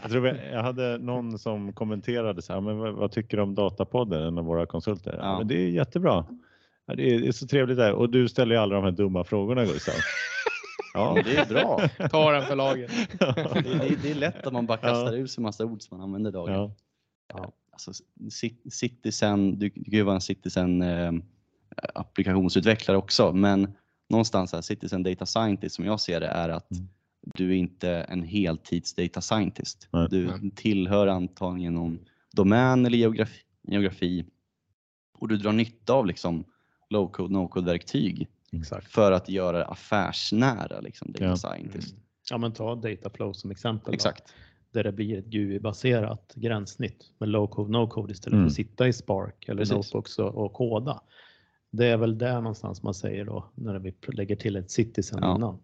jag, 0.02 0.10
tror 0.10 0.26
jag, 0.28 0.36
jag 0.52 0.62
hade 0.62 0.98
någon 0.98 1.38
som 1.38 1.72
kommenterade 1.72 2.42
så 2.42 2.52
här, 2.52 2.60
men 2.60 2.78
vad, 2.78 2.94
vad 2.94 3.12
tycker 3.12 3.36
du 3.36 3.42
om 3.42 3.54
Datapodden, 3.54 4.22
en 4.22 4.38
av 4.38 4.44
våra 4.44 4.66
konsulter? 4.66 5.12
Ja. 5.12 5.18
Ja. 5.22 5.38
men 5.38 5.48
det 5.48 5.54
är 5.54 5.68
jättebra. 5.68 6.24
Ja, 6.86 6.94
det, 6.94 7.14
är, 7.14 7.20
det 7.20 7.28
är 7.28 7.32
så 7.32 7.46
trevligt 7.46 7.76
där. 7.76 7.92
Och 7.92 8.10
du 8.10 8.28
ställer 8.28 8.54
ju 8.54 8.60
alla 8.60 8.74
de 8.74 8.84
här 8.84 8.90
dumma 8.90 9.24
frågorna 9.24 9.64
Gustav. 9.64 9.94
Ja, 10.94 11.18
det 11.24 11.36
är 11.36 11.46
bra. 11.46 11.88
Ta 12.10 12.32
den 12.32 12.46
för 12.46 12.56
laget. 12.56 12.90
Det, 13.18 13.62
det, 13.62 14.02
det 14.02 14.10
är 14.10 14.14
lätt 14.14 14.46
att 14.46 14.52
man 14.52 14.66
bara 14.66 14.78
kastar 14.78 15.12
Ja. 15.12 15.18
ur 15.18 15.26
sig 15.26 15.42
massa 15.42 15.64
ord 15.64 15.82
som 15.82 15.98
man 15.98 16.04
använder 16.04 16.32
dagligen. 16.32 16.70
Ja. 17.34 17.52
Alltså, 17.72 17.92
ci- 18.20 18.70
citizen, 18.70 19.58
du, 19.58 19.68
du 19.68 19.84
kan 19.84 19.92
ju 19.94 20.02
vara 20.02 20.14
en 20.14 20.20
citizen 20.20 20.82
eh, 20.82 21.12
applikationsutvecklare 21.94 22.96
också, 22.98 23.32
men 23.32 23.72
någonstans 24.08 24.52
här, 24.52 24.60
citizen 24.60 25.02
data 25.02 25.26
scientist 25.26 25.74
som 25.76 25.84
jag 25.84 26.00
ser 26.00 26.20
det 26.20 26.26
är 26.26 26.48
att 26.48 26.70
Mm. 26.72 26.88
du 27.34 27.50
är 27.50 27.54
inte 27.56 27.90
en 27.90 28.22
heltids 28.22 28.94
data 28.94 29.20
scientist. 29.20 29.88
Nej. 29.92 30.06
Du 30.10 30.26
Nej. 30.26 30.50
tillhör 30.54 31.06
antagligen 31.06 31.74
någon 31.74 31.98
domän 32.32 32.86
eller 32.86 32.98
geografi, 32.98 33.40
geografi 33.68 34.24
och 35.18 35.28
du 35.28 35.36
drar 35.36 35.52
nytta 35.52 35.92
av 35.92 36.06
liksom 36.06 36.44
low 36.90 37.10
code, 37.12 37.32
no 37.32 37.48
code 37.48 37.66
verktyg 37.66 38.28
Exakt. 38.52 38.86
för 38.92 39.12
att 39.12 39.28
göra 39.28 39.58
det 39.58 39.64
affärsnära 39.66 40.80
liksom, 40.80 41.12
data 41.12 41.24
Ja. 41.24 41.36
scientist. 41.36 41.94
Ja, 42.30 42.38
men 42.38 42.52
ta 42.52 42.74
Dataflow 42.74 43.32
som 43.32 43.50
exempel. 43.50 43.90
Då, 43.90 43.94
Exakt. 43.94 44.34
där 44.72 44.84
det 44.84 44.92
blir 44.92 45.18
ett 45.18 45.24
GUI-baserat 45.26 46.32
gränssnitt 46.36 47.10
med 47.18 47.28
low 47.28 47.46
code, 47.46 47.70
no 47.72 47.86
code 47.88 48.12
istället 48.12 48.34
Mm. 48.34 48.44
för 48.44 48.50
att 48.50 48.54
sitta 48.54 48.88
i 48.88 48.92
Spark 48.92 49.48
eller 49.48 49.58
Precis. 49.58 49.74
Notebooks 49.74 50.18
och, 50.18 50.34
och 50.34 50.52
koda. 50.52 51.00
Det 51.70 51.86
är 51.86 51.96
väl 51.96 52.18
där 52.18 52.34
någonstans 52.40 52.82
man 52.82 52.94
säger 52.94 53.24
då 53.24 53.50
när 53.54 53.78
vi 53.78 53.94
lägger 54.12 54.36
till 54.36 54.56
ett 54.56 54.70
citizen 54.70 55.18
Ja. 55.22 55.36
innan. 55.36 55.58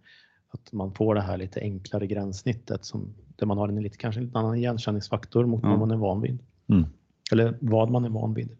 Att 0.50 0.72
man 0.72 0.94
får 0.94 1.14
det 1.14 1.20
här 1.20 1.36
lite 1.36 1.60
enklare 1.60 2.06
gränssnittet 2.06 2.84
som, 2.84 3.14
där 3.36 3.46
man 3.46 3.58
har 3.58 3.68
en 3.68 3.82
lite, 3.82 3.96
kanske 3.96 4.20
en 4.20 4.24
lite 4.26 4.38
annan 4.38 4.56
igenkänningsfaktor 4.56 5.46
mot 5.46 5.62
Ja. 5.62 5.68
vad 5.70 5.78
man 5.78 5.90
är 5.90 5.96
van 5.96 6.20
vid. 6.20 6.38
Mm. 6.68 6.84
Eller 7.32 7.58
vad 7.60 7.90
man 7.90 8.04
är 8.04 8.08
van 8.10 8.34
vid. 8.34 8.56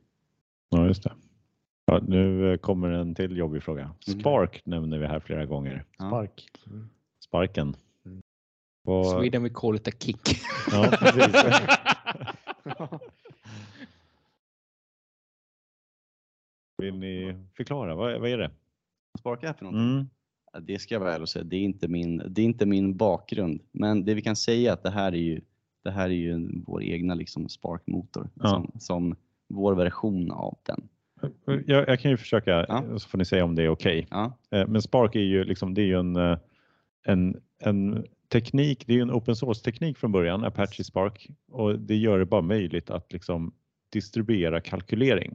ja, 0.71 0.87
just 0.87 1.03
det. 1.03 1.13
Ja, 1.91 2.01
nu 2.09 2.53
eh, 2.53 2.57
kommer 2.59 2.91
en 2.91 3.15
till 3.15 3.37
jobbig 3.37 3.63
fråga. 3.63 3.83
Mm. 3.83 4.21
Spark 4.21 4.63
nämner 4.65 4.99
vi 4.99 5.07
här 5.07 5.21
flera 5.21 5.47
gånger. 5.47 5.85
Spark. 5.97 6.49
Mm. 6.67 6.89
Sparken. 7.25 7.77
Mm. 8.07 8.21
Vad- 8.83 9.21
Sweden 9.21 9.43
we 9.43 9.49
call 9.49 9.77
it 9.77 9.89
a 9.89 9.91
kick. 9.99 10.21
Ja. 10.71 10.91
Vill 16.83 16.99
ni 16.99 17.35
förklara? 17.57 17.95
Vad, 17.95 18.21
vad 18.21 18.31
är 18.31 18.39
det? 18.39 18.51
Spark 19.19 19.43
är 19.43 19.53
för 19.53 19.65
någonting? 19.65 19.93
Mm. 19.93 20.07
Det 20.67 20.79
ska 20.79 20.95
jag 20.95 21.01
vara 21.01 21.11
ärlig 21.13 21.23
och 21.23 21.29
säga, 21.29 21.45
det 21.45 21.57
är, 21.57 21.61
inte 21.61 21.89
min, 21.89 22.23
det 22.29 22.41
är 22.43 22.45
inte 22.45 22.67
min 22.67 22.97
bakgrund. 22.97 23.61
Men 23.73 24.05
det 24.05 24.15
vi 24.15 24.23
kan 24.23 24.37
säga 24.37 24.71
är 24.71 24.75
att 24.75 24.83
det 24.83 24.91
här 24.91 25.13
är 25.13 25.17
ju, 25.17 25.41
det 25.85 25.91
här 25.91 26.05
är 26.05 26.09
ju 26.15 26.49
vår 26.67 26.83
egna 26.83 27.15
liksom 27.15 27.49
Spark-motor. 27.49 28.31
Ja. 28.35 28.49
Som, 28.49 28.71
som 28.81 29.17
vår 29.49 29.75
version 29.75 30.31
av 30.31 30.59
den. 30.63 30.89
Jag, 31.67 31.89
jag 31.89 32.01
kan 32.01 32.11
ju 32.11 32.17
försöka, 32.17 32.67
Ja. 32.69 32.99
så 32.99 33.09
får 33.09 33.19
ni 33.19 33.25
säga 33.25 33.45
om 33.45 33.55
det 33.55 33.63
är 33.63 33.69
okej. 33.69 34.07
Ja, 34.11 34.39
Eh, 34.51 34.67
Men 34.67 34.83
Spark 34.83 35.15
är 35.15 35.21
ju, 35.21 35.45
liksom, 35.45 35.75
det 35.75 35.83
är 35.83 35.87
ju 35.87 35.99
en, 35.99 36.17
eh, 36.17 36.39
en, 37.07 37.41
en 37.59 38.07
teknik, 38.33 38.87
det 38.87 38.93
är 38.93 38.97
ju 38.97 39.03
en 39.03 39.11
open 39.13 39.37
source 39.37 39.65
teknik 39.65 39.99
från 39.99 40.13
början, 40.13 40.45
Apache 40.45 40.85
Spark, 40.85 41.29
och 41.53 41.79
det 41.79 41.97
gör 41.97 42.19
det 42.19 42.25
bara 42.27 42.43
möjligt 42.43 42.91
att 42.91 43.13
liksom 43.13 43.55
distribuera 43.93 44.61
kalkylering. 44.61 45.35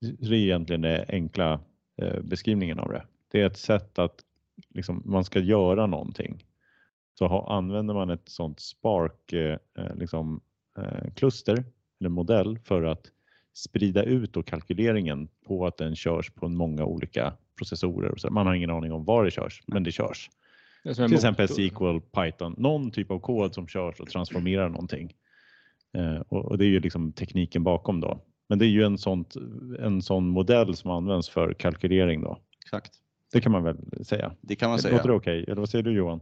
Det 0.00 0.26
är 0.26 0.32
egentligen 0.32 0.80
den 0.82 1.04
enkla 1.08 1.60
eh, 2.02 2.20
beskrivningen 2.20 2.78
av 2.78 2.88
det. 2.92 3.04
Det 3.30 3.40
är 3.40 3.46
ett 3.46 3.56
sätt 3.58 3.98
att 3.98 4.14
liksom, 4.74 5.02
man 5.04 5.24
ska 5.24 5.38
göra 5.40 5.86
någonting. 5.86 6.44
Så 7.18 7.26
ha, 7.26 7.52
använder 7.56 7.94
man 7.94 8.10
ett 8.10 8.28
sånt 8.28 8.60
Spark 8.60 9.32
eh, 9.32 9.58
liksom, 9.94 10.40
eh, 10.78 11.10
kluster 11.14 11.64
eller 12.00 12.10
modell 12.10 12.58
för 12.58 12.82
att 12.82 13.06
sprida 13.56 14.02
ut 14.02 14.32
då 14.32 14.42
kalkyleringen 14.42 15.28
på 15.46 15.66
att 15.66 15.76
den 15.76 15.96
körs 15.96 16.30
på 16.30 16.48
många 16.48 16.84
olika 16.84 17.32
processorer. 17.58 18.10
Och 18.10 18.20
så. 18.20 18.30
Man 18.30 18.46
har 18.46 18.54
ingen 18.54 18.70
aning 18.70 18.92
om 18.92 19.04
var 19.04 19.24
det 19.24 19.30
körs, 19.30 19.62
men 19.66 19.82
det 19.82 19.92
körs. 19.92 20.30
Det 20.84 20.94
Till 20.94 21.14
exempel. 21.14 21.48
SQL, 21.48 21.98
Python, 22.12 22.54
någon 22.58 22.90
typ 22.90 23.10
av 23.10 23.18
kod 23.18 23.54
som 23.54 23.68
körs 23.68 24.00
och 24.00 24.08
transformerar 24.08 24.68
någonting. 24.68 25.14
Eh, 25.96 26.20
och, 26.28 26.44
och 26.44 26.58
det 26.58 26.64
är 26.64 26.68
ju 26.68 26.80
liksom 26.80 27.12
tekniken 27.12 27.62
bakom 27.64 28.00
då. 28.00 28.20
Men 28.48 28.58
det 28.58 28.66
är 28.66 28.70
ju 28.70 28.82
en, 28.84 28.98
sånt, 28.98 29.34
en 29.80 30.02
sån 30.02 30.28
modell 30.28 30.76
som 30.76 30.90
används 30.90 31.28
för 31.28 31.52
kalkylering 31.52 32.20
då. 32.22 32.38
exakt. 32.64 32.92
Det 33.32 33.40
kan 33.40 33.52
man 33.52 33.64
väl 33.64 34.04
säga. 34.04 34.32
Det 34.40 34.56
kan 34.56 34.70
man 34.70 34.76
Låter 34.76 34.88
säga. 34.88 35.02
det 35.02 35.12
okej? 35.12 35.44
Eller 35.44 35.56
vad 35.56 35.68
säger 35.68 35.82
du 35.84 35.92
Johan? 35.92 36.20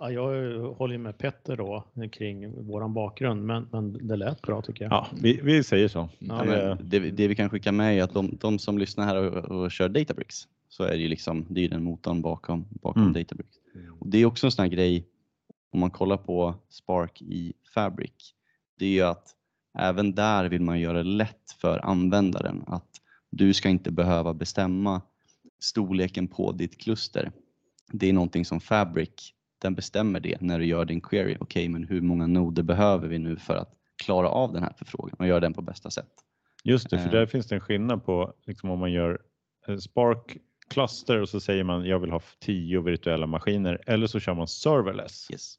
Ja, 0.00 0.10
jag 0.10 0.58
håller 0.72 0.98
med 0.98 1.18
Petter 1.18 1.56
då 1.56 1.84
kring 2.12 2.66
våran 2.66 2.94
bakgrund, 2.94 3.44
men, 3.46 3.68
men 3.72 4.08
det 4.08 4.16
lät 4.16 4.42
bra 4.42 4.62
tycker 4.62 4.84
jag. 4.84 4.92
Ja, 4.92 5.06
vi, 5.22 5.40
vi 5.42 5.64
säger 5.64 5.88
så. 5.88 6.08
Ja, 6.18 6.44
men 6.44 6.78
det, 6.82 6.98
det 6.98 7.28
vi 7.28 7.34
kan 7.34 7.50
skicka 7.50 7.72
med 7.72 7.98
är 7.98 8.02
att 8.02 8.14
de, 8.14 8.38
de 8.40 8.58
som 8.58 8.78
lyssnar 8.78 9.04
här 9.04 9.16
och, 9.16 9.44
och 9.44 9.70
kör 9.70 9.88
Databricks 9.88 10.48
så 10.68 10.84
är 10.84 10.90
det 10.90 11.02
ju 11.02 11.08
liksom, 11.08 11.46
det 11.48 11.64
är 11.64 11.68
den 11.68 11.82
motorn 11.82 12.22
bakom, 12.22 12.64
bakom 12.70 13.02
Mm. 13.02 13.12
Databricks. 13.12 13.56
Och 14.00 14.08
det 14.08 14.18
är 14.18 14.26
också 14.26 14.46
en 14.46 14.50
sån 14.50 14.62
här 14.62 14.70
grej 14.70 15.06
om 15.72 15.80
man 15.80 15.90
kollar 15.90 16.16
på 16.16 16.54
Spark 16.68 17.22
i 17.22 17.52
Fabric. 17.74 18.34
Det 18.78 18.86
är 18.86 18.90
ju 18.90 19.02
att 19.02 19.28
även 19.78 20.14
där 20.14 20.48
vill 20.48 20.60
man 20.62 20.80
göra 20.80 20.98
det 20.98 21.08
lätt 21.08 21.56
för 21.60 21.78
användaren 21.84 22.64
att 22.66 22.88
Du 23.30 23.54
ska 23.54 23.68
inte 23.68 23.90
behöva 23.90 24.34
bestämma 24.34 25.02
storleken 25.60 26.28
på 26.28 26.52
ditt 26.52 26.78
kluster. 26.78 27.32
Det 27.92 28.08
är 28.08 28.12
någonting 28.12 28.44
som 28.44 28.60
Fabric, 28.60 29.34
den 29.62 29.74
bestämmer 29.74 30.20
det 30.20 30.40
när 30.40 30.58
du 30.58 30.66
gör 30.66 30.84
din 30.84 31.00
query. 31.00 31.36
Okej, 31.40 31.68
men 31.68 31.84
hur 31.84 32.00
många 32.00 32.26
noder 32.26 32.62
behöver 32.62 33.08
vi 33.08 33.18
nu 33.18 33.36
för 33.36 33.56
att 33.56 33.74
klara 34.04 34.28
av 34.28 34.52
den 34.52 34.62
här 34.62 34.72
förfrågan 34.78 35.16
och 35.18 35.26
göra 35.26 35.40
den 35.40 35.52
på 35.54 35.62
bästa 35.62 35.90
sätt? 35.90 36.10
Just 36.64 36.90
det, 36.90 36.98
för 36.98 37.06
Eh. 37.06 37.12
där 37.12 37.26
finns 37.26 37.46
det 37.46 37.54
en 37.54 37.60
skillnad 37.60 38.04
på 38.04 38.34
liksom 38.46 38.70
om 38.70 38.78
man 38.78 38.92
gör 38.92 39.20
eh, 39.68 39.76
Spark 39.76 40.36
Cluster 40.68 41.20
och 41.20 41.28
så 41.28 41.40
säger 41.40 41.64
man 41.64 41.84
jag 41.84 41.98
vill 41.98 42.10
ha 42.10 42.20
tio 42.40 42.80
virtuella 42.80 43.26
maskiner 43.26 43.78
eller 43.86 44.06
så 44.06 44.20
kör 44.20 44.34
man 44.34 44.46
serverless 44.48 45.30
Yes. 45.30 45.54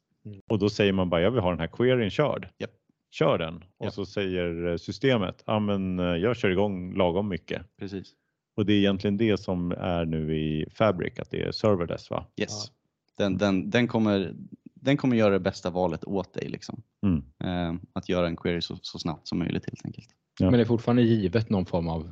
och 0.50 0.60
då 0.60 0.70
säger 0.70 0.94
man 0.94 1.10
bara 1.10 1.22
jag 1.22 1.32
vill 1.32 1.42
ha 1.42 1.50
den 1.50 1.60
här 1.60 1.68
queryn 1.68 2.10
körd. 2.10 2.48
Japp. 2.58 2.70
Kör 3.12 3.38
den 3.38 3.56
och 3.78 3.86
Japp. 3.86 3.94
så 3.94 4.06
säger 4.06 4.68
eh, 4.68 4.78
systemet 4.78 5.44
ja 5.46 5.60
men 5.60 6.00
eh, 6.00 6.06
jag 6.06 6.36
kör 6.38 6.50
igång 6.50 6.94
lagom 6.98 7.28
mycket 7.30 7.62
Precis. 7.80 8.14
och 8.56 8.66
det 8.66 8.74
är 8.74 8.78
egentligen 8.78 9.18
det 9.18 9.38
som 9.38 9.72
är 9.72 10.06
nu 10.06 10.38
i 10.38 10.70
Fabric 10.76 11.20
att 11.20 11.32
det 11.32 11.42
är 11.42 11.52
serverless 11.52 12.10
va? 12.10 12.26
Yes. 12.38 12.72
Den, 13.18 13.38
den, 13.38 13.70
den, 13.70 13.88
kommer, 13.88 14.34
den 14.74 14.98
kommer 14.98 15.16
göra 15.16 15.34
det 15.34 15.40
bästa 15.40 15.70
valet 15.70 16.04
åt 16.04 16.34
dig. 16.34 16.50
Liksom. 16.50 16.82
Mm. 17.06 17.24
Eh, 17.44 17.82
att 17.94 18.10
göra 18.10 18.28
en 18.28 18.36
query 18.36 18.62
så, 18.62 18.78
så 18.82 19.00
snabbt 19.00 19.28
som 19.28 19.40
möjligt 19.40 19.66
helt 19.66 19.86
enkelt. 19.86 20.10
Ja. 20.40 20.46
Men 20.46 20.54
det 20.54 20.62
är 20.64 20.66
fortfarande 20.66 21.02
givet 21.02 21.50
någon 21.50 21.66
form 21.66 21.88
av 21.88 22.12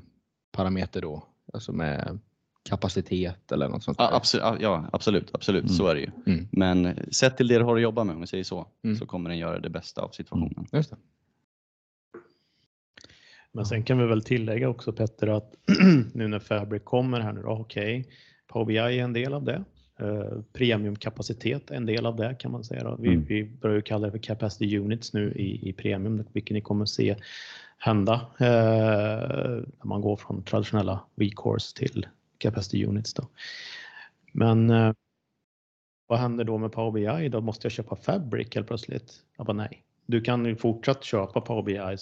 parameter 0.51 1.01
då? 1.01 1.23
Alltså 1.53 1.71
med 1.71 2.19
kapacitet 2.69 3.51
eller 3.51 3.69
något 3.69 3.83
sånt? 3.83 3.97
Ja, 3.99 4.07
där? 4.09 4.15
absolut, 4.15 4.61
ja, 4.61 4.89
absolut, 4.93 5.29
absolut. 5.35 5.63
Mm. 5.63 5.73
så 5.73 5.87
är 5.87 5.95
det 5.95 6.01
ju. 6.01 6.11
Mm. 6.25 6.47
Men 6.51 6.97
sett 7.13 7.37
till 7.37 7.47
det 7.47 7.57
du 7.57 7.63
har 7.63 7.75
att 7.75 7.81
jobba 7.81 8.03
med, 8.03 8.15
om 8.15 8.21
vi 8.21 8.27
säger 8.27 8.43
så, 8.43 8.67
Mm. 8.83 8.95
så 8.97 9.05
kommer 9.05 9.29
den 9.29 9.37
göra 9.37 9.59
det 9.59 9.69
bästa 9.69 10.01
av 10.01 10.09
situationen. 10.09 10.67
Just 10.71 10.89
det. 10.89 10.97
Men 13.51 13.65
sen 13.65 13.83
kan 13.83 13.97
vi 13.97 14.05
väl 14.05 14.23
tillägga 14.23 14.69
också 14.69 14.93
Petter 14.93 15.27
att 15.27 15.55
nu 16.13 16.27
när 16.27 16.39
Fabric 16.39 16.83
kommer 16.83 17.19
här 17.19 17.33
nu 17.33 17.43
okej, 17.43 18.09
Power 18.47 18.65
BI 18.65 18.77
är 18.77 19.03
en 19.03 19.13
del 19.13 19.33
av 19.33 19.43
det. 19.43 19.63
Eh, 20.01 20.41
premiumkapacitet 20.53 21.71
en 21.71 21.85
del 21.85 22.05
av 22.05 22.15
det 22.15 22.35
kan 22.39 22.51
man 22.51 22.63
säga. 22.63 22.95
Vi, 22.99 23.07
Mm. 23.07 23.25
vi 23.25 23.43
börjar 23.43 23.75
ju 23.75 23.81
kalla 23.81 24.05
det 24.05 24.11
för 24.11 24.19
capacity 24.19 24.77
units 24.77 25.13
nu 25.13 25.31
i, 25.31 25.69
i 25.69 25.73
premium, 25.73 26.23
vilket 26.33 26.53
ni 26.53 26.61
kommer 26.61 26.85
se 26.85 27.15
hända 27.77 28.13
eh, 28.39 28.47
när 29.77 29.85
man 29.85 30.01
går 30.01 30.15
från 30.15 30.43
traditionella 30.43 30.99
V-cores 31.15 31.73
till 31.73 32.07
capacity 32.37 32.85
units. 32.85 33.13
Då. 33.13 33.27
Men 34.31 34.69
eh, 34.69 34.93
vad 36.07 36.19
händer 36.19 36.43
då 36.43 36.57
med 36.57 36.71
Power 36.71 36.91
BI? 37.19 37.29
Då 37.29 37.41
måste 37.41 37.65
jag 37.65 37.71
köpa 37.71 37.95
Fabric 37.95 38.55
helt 38.55 38.67
plötsligt? 38.67 39.13
Jag 39.37 39.45
bara, 39.45 39.53
nej, 39.53 39.83
du 40.05 40.21
kan 40.21 40.45
ju 40.45 40.55
fortsatt 40.55 41.03
köpa 41.03 41.41
Power 41.41 41.63
BI 41.63 41.97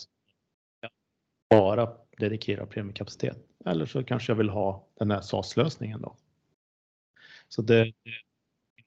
bara 1.49 1.89
dedikera 2.17 2.65
premiumkapacitet. 2.65 3.37
Eller 3.65 3.85
så 3.85 4.03
kanske 4.03 4.31
jag 4.31 4.37
vill 4.37 4.49
ha 4.49 4.87
den 4.99 5.11
här 5.11 5.21
SAS-lösningen 5.21 6.01
då. 6.01 6.15
Så 7.49 7.61
det, 7.61 7.83
det 7.83 7.93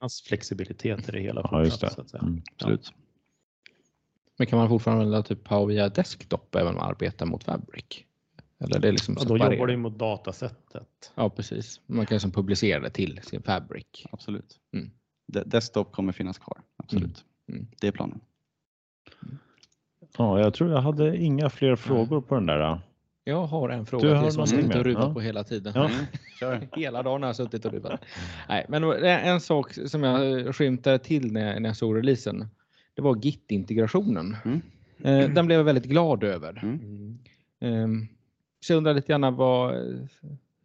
finns 0.01 0.23
flexibilitet 0.23 1.09
i 1.09 1.13
det 1.13 1.21
hela. 1.21 1.49
Ja, 1.53 1.65
just 1.65 1.81
det. 1.81 1.91
Så 1.91 2.01
att 2.01 2.11
säga. 2.11 2.23
Mm. 2.23 2.43
Absolut. 2.55 2.93
Men 4.39 4.47
kan 4.47 4.59
man 4.59 4.69
fortfarande 4.69 5.05
använda 5.05 5.23
typ 5.29 5.45
Power 5.45 5.67
BI 5.67 5.95
Desktop 5.95 6.55
även 6.55 6.69
om 6.69 6.75
man 6.75 6.89
arbetar 6.89 7.27
mot 7.27 7.45
Fabric? 7.45 7.85
Eller 8.59 8.81
det 8.81 8.89
är 8.89 8.93
liksom 8.93 9.17
Ja, 9.19 9.25
då 9.25 9.37
jobbar 9.37 9.67
du 9.67 9.77
mot 9.77 9.99
datasättet. 9.99 11.13
Ja, 11.15 11.31
precis. 11.31 11.81
Man 11.87 12.07
kan 12.07 12.15
liksom 12.15 12.33
publicera 12.33 12.81
det 12.81 12.91
till 12.91 13.21
sin 13.23 13.43
Fabric. 13.43 13.87
absolut. 14.11 14.61
Mm. 14.75 14.91
De- 15.27 15.43
Desktop 15.47 15.93
kommer 15.93 16.13
finnas 16.13 16.39
kvar. 16.39 16.63
Absolut. 16.77 17.25
Mm. 17.49 17.61
Mm. 17.61 17.71
Det 17.81 17.87
är 17.87 17.93
planen. 17.93 18.21
Ja, 20.19 20.41
jag 20.41 20.55
tror 20.55 20.71
jag 20.71 20.81
hade 20.81 21.17
inga 21.17 21.51
fler 21.51 21.77
frågor 21.77 22.21
på 22.21 22.35
den 22.35 22.47
där. 22.47 22.81
Jag 23.25 23.47
har 23.47 23.69
en 23.69 23.79
Du 23.81 23.85
fråga 23.87 24.15
har 24.15 24.23
till 24.25 24.33
som 24.33 24.41
jag 24.41 24.49
någonting 24.49 24.63
suttit 24.63 24.77
och 24.77 24.85
ruvat 24.85 25.05
Ja. 25.09 25.15
på 25.15 25.21
hela 25.21 25.45
tiden. 25.45 25.73
Ja. 25.77 25.91
Mm. 26.43 26.69
Hela 26.77 27.03
dagen 27.03 27.23
har 27.23 27.29
jag 27.29 27.37
suttit 27.37 27.65
och 27.65 27.73
ruvat. 27.73 28.05
Nej, 28.49 28.67
men 28.69 28.85
en 29.05 29.41
sak 29.41 29.73
som 29.73 30.03
jag 30.03 30.55
skymtade 30.57 30.99
till 30.99 31.33
när, 31.33 31.61
när 31.61 31.69
jag 31.69 31.77
såg 31.77 31.97
releasen. 31.97 32.47
Det 32.95 33.03
var 33.03 33.15
Git-integrationen. 33.17 34.37
Mm. 34.45 34.61
Eh, 35.05 35.31
Den 35.35 35.47
blev 35.47 35.59
jag 35.59 35.65
väldigt 35.65 35.85
glad 35.85 36.25
över. 36.25 36.61
Mm. 36.63 36.79
Mm. 36.81 37.19
Ehm, 37.61 38.09
Så 38.61 38.73
jag 38.73 38.77
undrar 38.77 38.95
lite 38.95 39.07
grann 39.13 39.35
vad, 39.37 39.75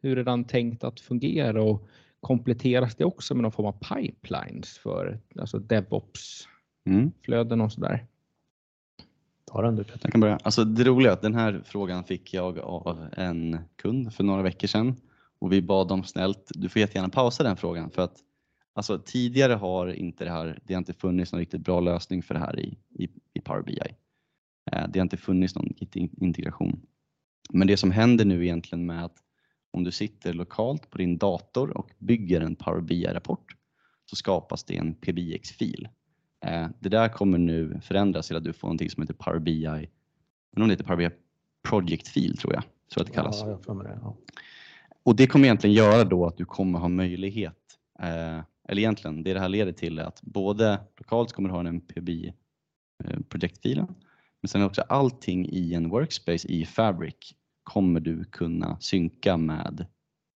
hur 0.01 0.17
är 0.17 0.23
den 0.23 0.43
tänkt 0.43 0.83
att 0.83 0.99
fungera 0.99 1.61
och 1.63 1.87
kompletteras 2.19 2.95
det 2.95 3.05
också 3.05 3.35
med 3.35 3.41
någon 3.43 3.51
form 3.51 3.65
av 3.65 3.79
pipelines 3.95 4.77
för 4.77 5.19
alltså 5.39 5.59
DevOps-flöden 5.59 7.51
Mm. 7.59 7.65
och 7.65 7.71
sådär? 7.71 8.05
Ta 9.51 9.61
den 9.61 9.75
du 9.75 9.83
Peter. 9.83 9.99
Jag 10.03 10.11
kan 10.11 10.21
börja. 10.21 10.39
Alltså 10.43 10.63
det 10.63 10.83
roliga 10.83 11.11
är 11.11 11.13
att 11.13 11.21
den 11.21 11.35
här 11.35 11.61
frågan 11.65 12.03
fick 12.03 12.33
jag 12.33 12.59
av 12.59 13.07
en 13.17 13.57
kund 13.75 14.13
för 14.13 14.23
några 14.23 14.41
veckor 14.41 14.67
sedan 14.67 14.95
och 15.39 15.53
vi 15.53 15.61
bad 15.61 15.87
dem 15.87 16.03
snällt, 16.03 16.51
du 16.53 16.69
får 16.69 16.79
jättegärna 16.79 17.09
pausa 17.09 17.43
den 17.43 17.57
frågan 17.57 17.89
för 17.89 18.01
att 18.01 18.17
alltså, 18.73 18.99
tidigare 19.05 19.53
har 19.53 19.87
inte 19.87 20.23
det 20.23 20.31
här, 20.31 20.59
det 20.63 20.73
har 20.73 20.77
inte 20.77 20.93
funnits 20.93 21.31
någon 21.31 21.39
riktigt 21.39 21.61
bra 21.61 21.79
lösning 21.79 22.23
för 22.23 22.33
det 22.33 22.39
här 22.39 22.59
i, 22.59 22.77
i, 22.99 23.09
i 23.33 23.41
Power 23.41 23.61
BI. 23.61 23.79
Eh, 24.71 24.87
det 24.89 24.99
har 24.99 25.03
inte 25.03 25.17
funnits 25.17 25.55
någon 25.55 25.73
integration. 26.21 26.81
Men 27.49 27.67
det 27.67 27.77
som 27.77 27.91
händer 27.91 28.25
nu 28.25 28.43
egentligen 28.43 28.85
med 28.85 29.05
att 29.05 29.17
om 29.71 29.83
du 29.83 29.91
sitter 29.91 30.33
lokalt 30.33 30.89
på 30.89 30.97
din 30.97 31.17
dator 31.17 31.77
och 31.77 31.91
bygger 31.99 32.41
en 32.41 32.55
Power 32.55 32.81
BI-rapport 32.81 33.55
så 34.05 34.15
skapas 34.15 34.63
det 34.63 34.77
en 34.77 34.93
PBX-fil. 34.93 35.87
Eh, 36.47 36.67
Det 36.79 36.89
där 36.89 37.09
kommer 37.09 37.37
nu 37.37 37.79
förändras 37.81 38.27
till 38.27 38.35
att 38.35 38.43
du 38.43 38.53
får 38.53 38.67
någonting 38.67 38.89
som 38.89 39.03
heter 39.03 39.13
Power 39.13 39.39
BI, 39.39 39.67
om 40.57 40.67
det 40.67 40.73
heter 40.73 40.83
Power 40.83 40.97
BI 40.97 42.33
tror 42.33 42.53
jag, 42.53 42.63
tror 42.63 42.63
jag 42.95 43.01
att 43.01 43.07
det 43.07 43.13
kallas. 43.13 43.41
Ja, 43.41 43.49
jag 43.49 43.63
får 43.63 43.73
med 43.73 43.85
det. 43.85 43.99
Ja. 44.01 44.17
Och 45.03 45.15
det 45.15 45.27
kommer 45.27 45.45
egentligen 45.45 45.75
göra 45.75 46.03
då 46.03 46.25
att 46.25 46.37
du 46.37 46.45
kommer 46.45 46.79
ha 46.79 46.87
möjlighet, 46.87 47.77
eh, 47.99 48.39
eller 48.67 48.81
egentligen 48.81 49.23
det 49.23 49.33
det 49.33 49.39
här 49.39 49.49
leder 49.49 49.71
till 49.71 49.99
är 49.99 50.03
att 50.03 50.21
både 50.21 50.79
lokalt 50.97 51.33
kommer 51.33 51.49
du 51.49 51.55
ha 51.55 51.67
en 51.67 51.81
PBI 51.81 52.33
eh, 53.03 53.19
projektfilen, 53.29 53.87
men 54.41 54.49
sen 54.49 54.63
också 54.63 54.81
allting 54.81 55.49
i 55.49 55.73
en 55.73 55.89
workspace 55.89 56.47
i 56.47 56.65
Fabric 56.65 57.15
kommer 57.63 57.99
du 57.99 58.23
kunna 58.23 58.79
synka 58.79 59.37
med, 59.37 59.85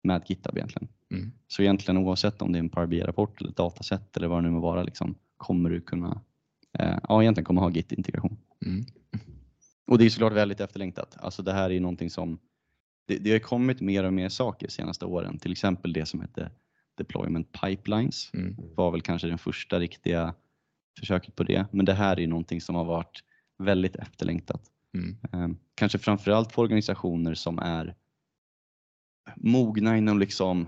med 0.03 0.24
GitHub 0.28 0.57
egentligen. 0.57 0.88
Mm. 1.12 1.32
Så 1.47 1.62
egentligen 1.62 1.97
oavsett 1.97 2.41
om 2.41 2.51
det 2.51 2.57
är 2.57 2.59
en 2.64 2.70
Power 2.70 2.88
BI-rapport 2.88 3.41
eller 3.41 3.49
ett 3.49 3.57
dataset 3.57 4.18
eller 4.18 4.28
vad 4.28 4.38
det 4.38 4.41
nu 4.41 4.49
må 4.49 4.59
vara, 4.59 4.84
liksom, 4.84 5.16
kommer 5.41 5.69
du 5.69 5.81
kunna, 5.81 6.21
eh, 6.79 6.97
ja 7.03 7.21
egentligen 7.21 7.45
kommer 7.45 7.61
ha 7.61 7.69
Git-integration. 7.69 8.37
Mm. 8.65 8.85
Och 9.87 9.97
det 9.97 10.05
är 10.05 10.09
såklart 10.09 10.33
väldigt 10.33 10.59
efterlängtat. 10.59 11.17
Alltså 11.19 11.43
det 11.43 11.53
här 11.53 11.72
är 11.72 11.80
någonting 11.80 12.09
som, 12.09 12.39
det, 13.07 13.18
det 13.18 13.31
har 13.31 13.39
kommit 13.39 13.81
mer 13.81 14.03
och 14.03 14.13
mer 14.13 14.30
saker 14.30 14.68
de 14.68 14.72
senaste 14.73 15.05
åren. 15.05 15.39
Till 15.39 15.51
exempel 15.51 15.93
det 15.93 16.05
som 16.05 16.22
hette 16.22 16.51
Deployment 16.97 17.51
Pipelines 17.61 18.30
Mm. 18.34 18.55
var 18.76 18.91
väl 18.91 19.01
kanske 19.01 19.27
den 19.27 19.38
första 19.38 19.80
riktiga 19.80 20.34
försöket 20.99 21.35
på 21.35 21.43
det. 21.43 21.65
Men 21.72 21.85
det 21.85 21.93
här 21.93 22.19
är 22.19 22.27
någonting 22.27 22.61
som 22.61 22.76
har 22.76 22.85
varit 22.85 23.23
väldigt 23.57 23.95
efterlängtat. 23.95 24.61
Mm. 24.93 25.18
Eh, 25.34 25.57
kanske 25.76 25.99
framförallt 25.99 26.51
för 26.51 26.61
organisationer 26.61 27.34
som 27.34 27.59
är 27.59 27.95
mogna 29.35 29.97
inom 29.97 30.19
liksom 30.19 30.68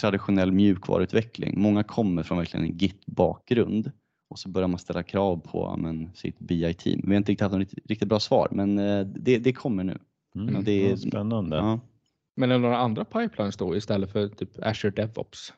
traditionell 0.00 0.52
mjukvaruutveckling. 0.52 1.60
Många 1.60 1.82
kommer 1.82 2.22
från 2.22 2.38
verkligen 2.38 2.66
en 2.66 2.76
Git-bakgrund 2.78 3.90
och 4.30 4.38
så 4.38 4.48
börjar 4.48 4.68
man 4.68 4.78
ställa 4.78 5.02
krav 5.02 5.36
på 5.36 5.76
men, 5.76 6.10
sitt 6.14 6.38
BI-team. 6.38 7.00
Vi 7.04 7.08
har 7.08 7.16
inte 7.16 7.32
riktigt 7.32 7.40
haft 7.44 7.58
något 7.58 7.74
riktigt, 7.84 8.08
bra 8.08 8.20
svar 8.20 8.48
men 8.50 8.78
eh, 8.78 9.00
det, 9.06 9.38
det 9.38 9.52
kommer 9.52 9.84
nu. 9.84 9.98
Mm. 10.34 10.64
Det 10.64 10.90
är- 10.92 10.96
spännande. 10.96 11.56
Ja. 11.56 11.80
Men 12.36 12.50
är 12.50 12.54
det 12.54 12.60
några 12.60 12.78
andra 12.78 13.04
pipelines 13.04 13.56
då 13.56 13.76
istället 13.76 14.12
för 14.12 14.28
typ 14.28 14.50
Azure 14.62 14.90
DevOps? 14.90 15.52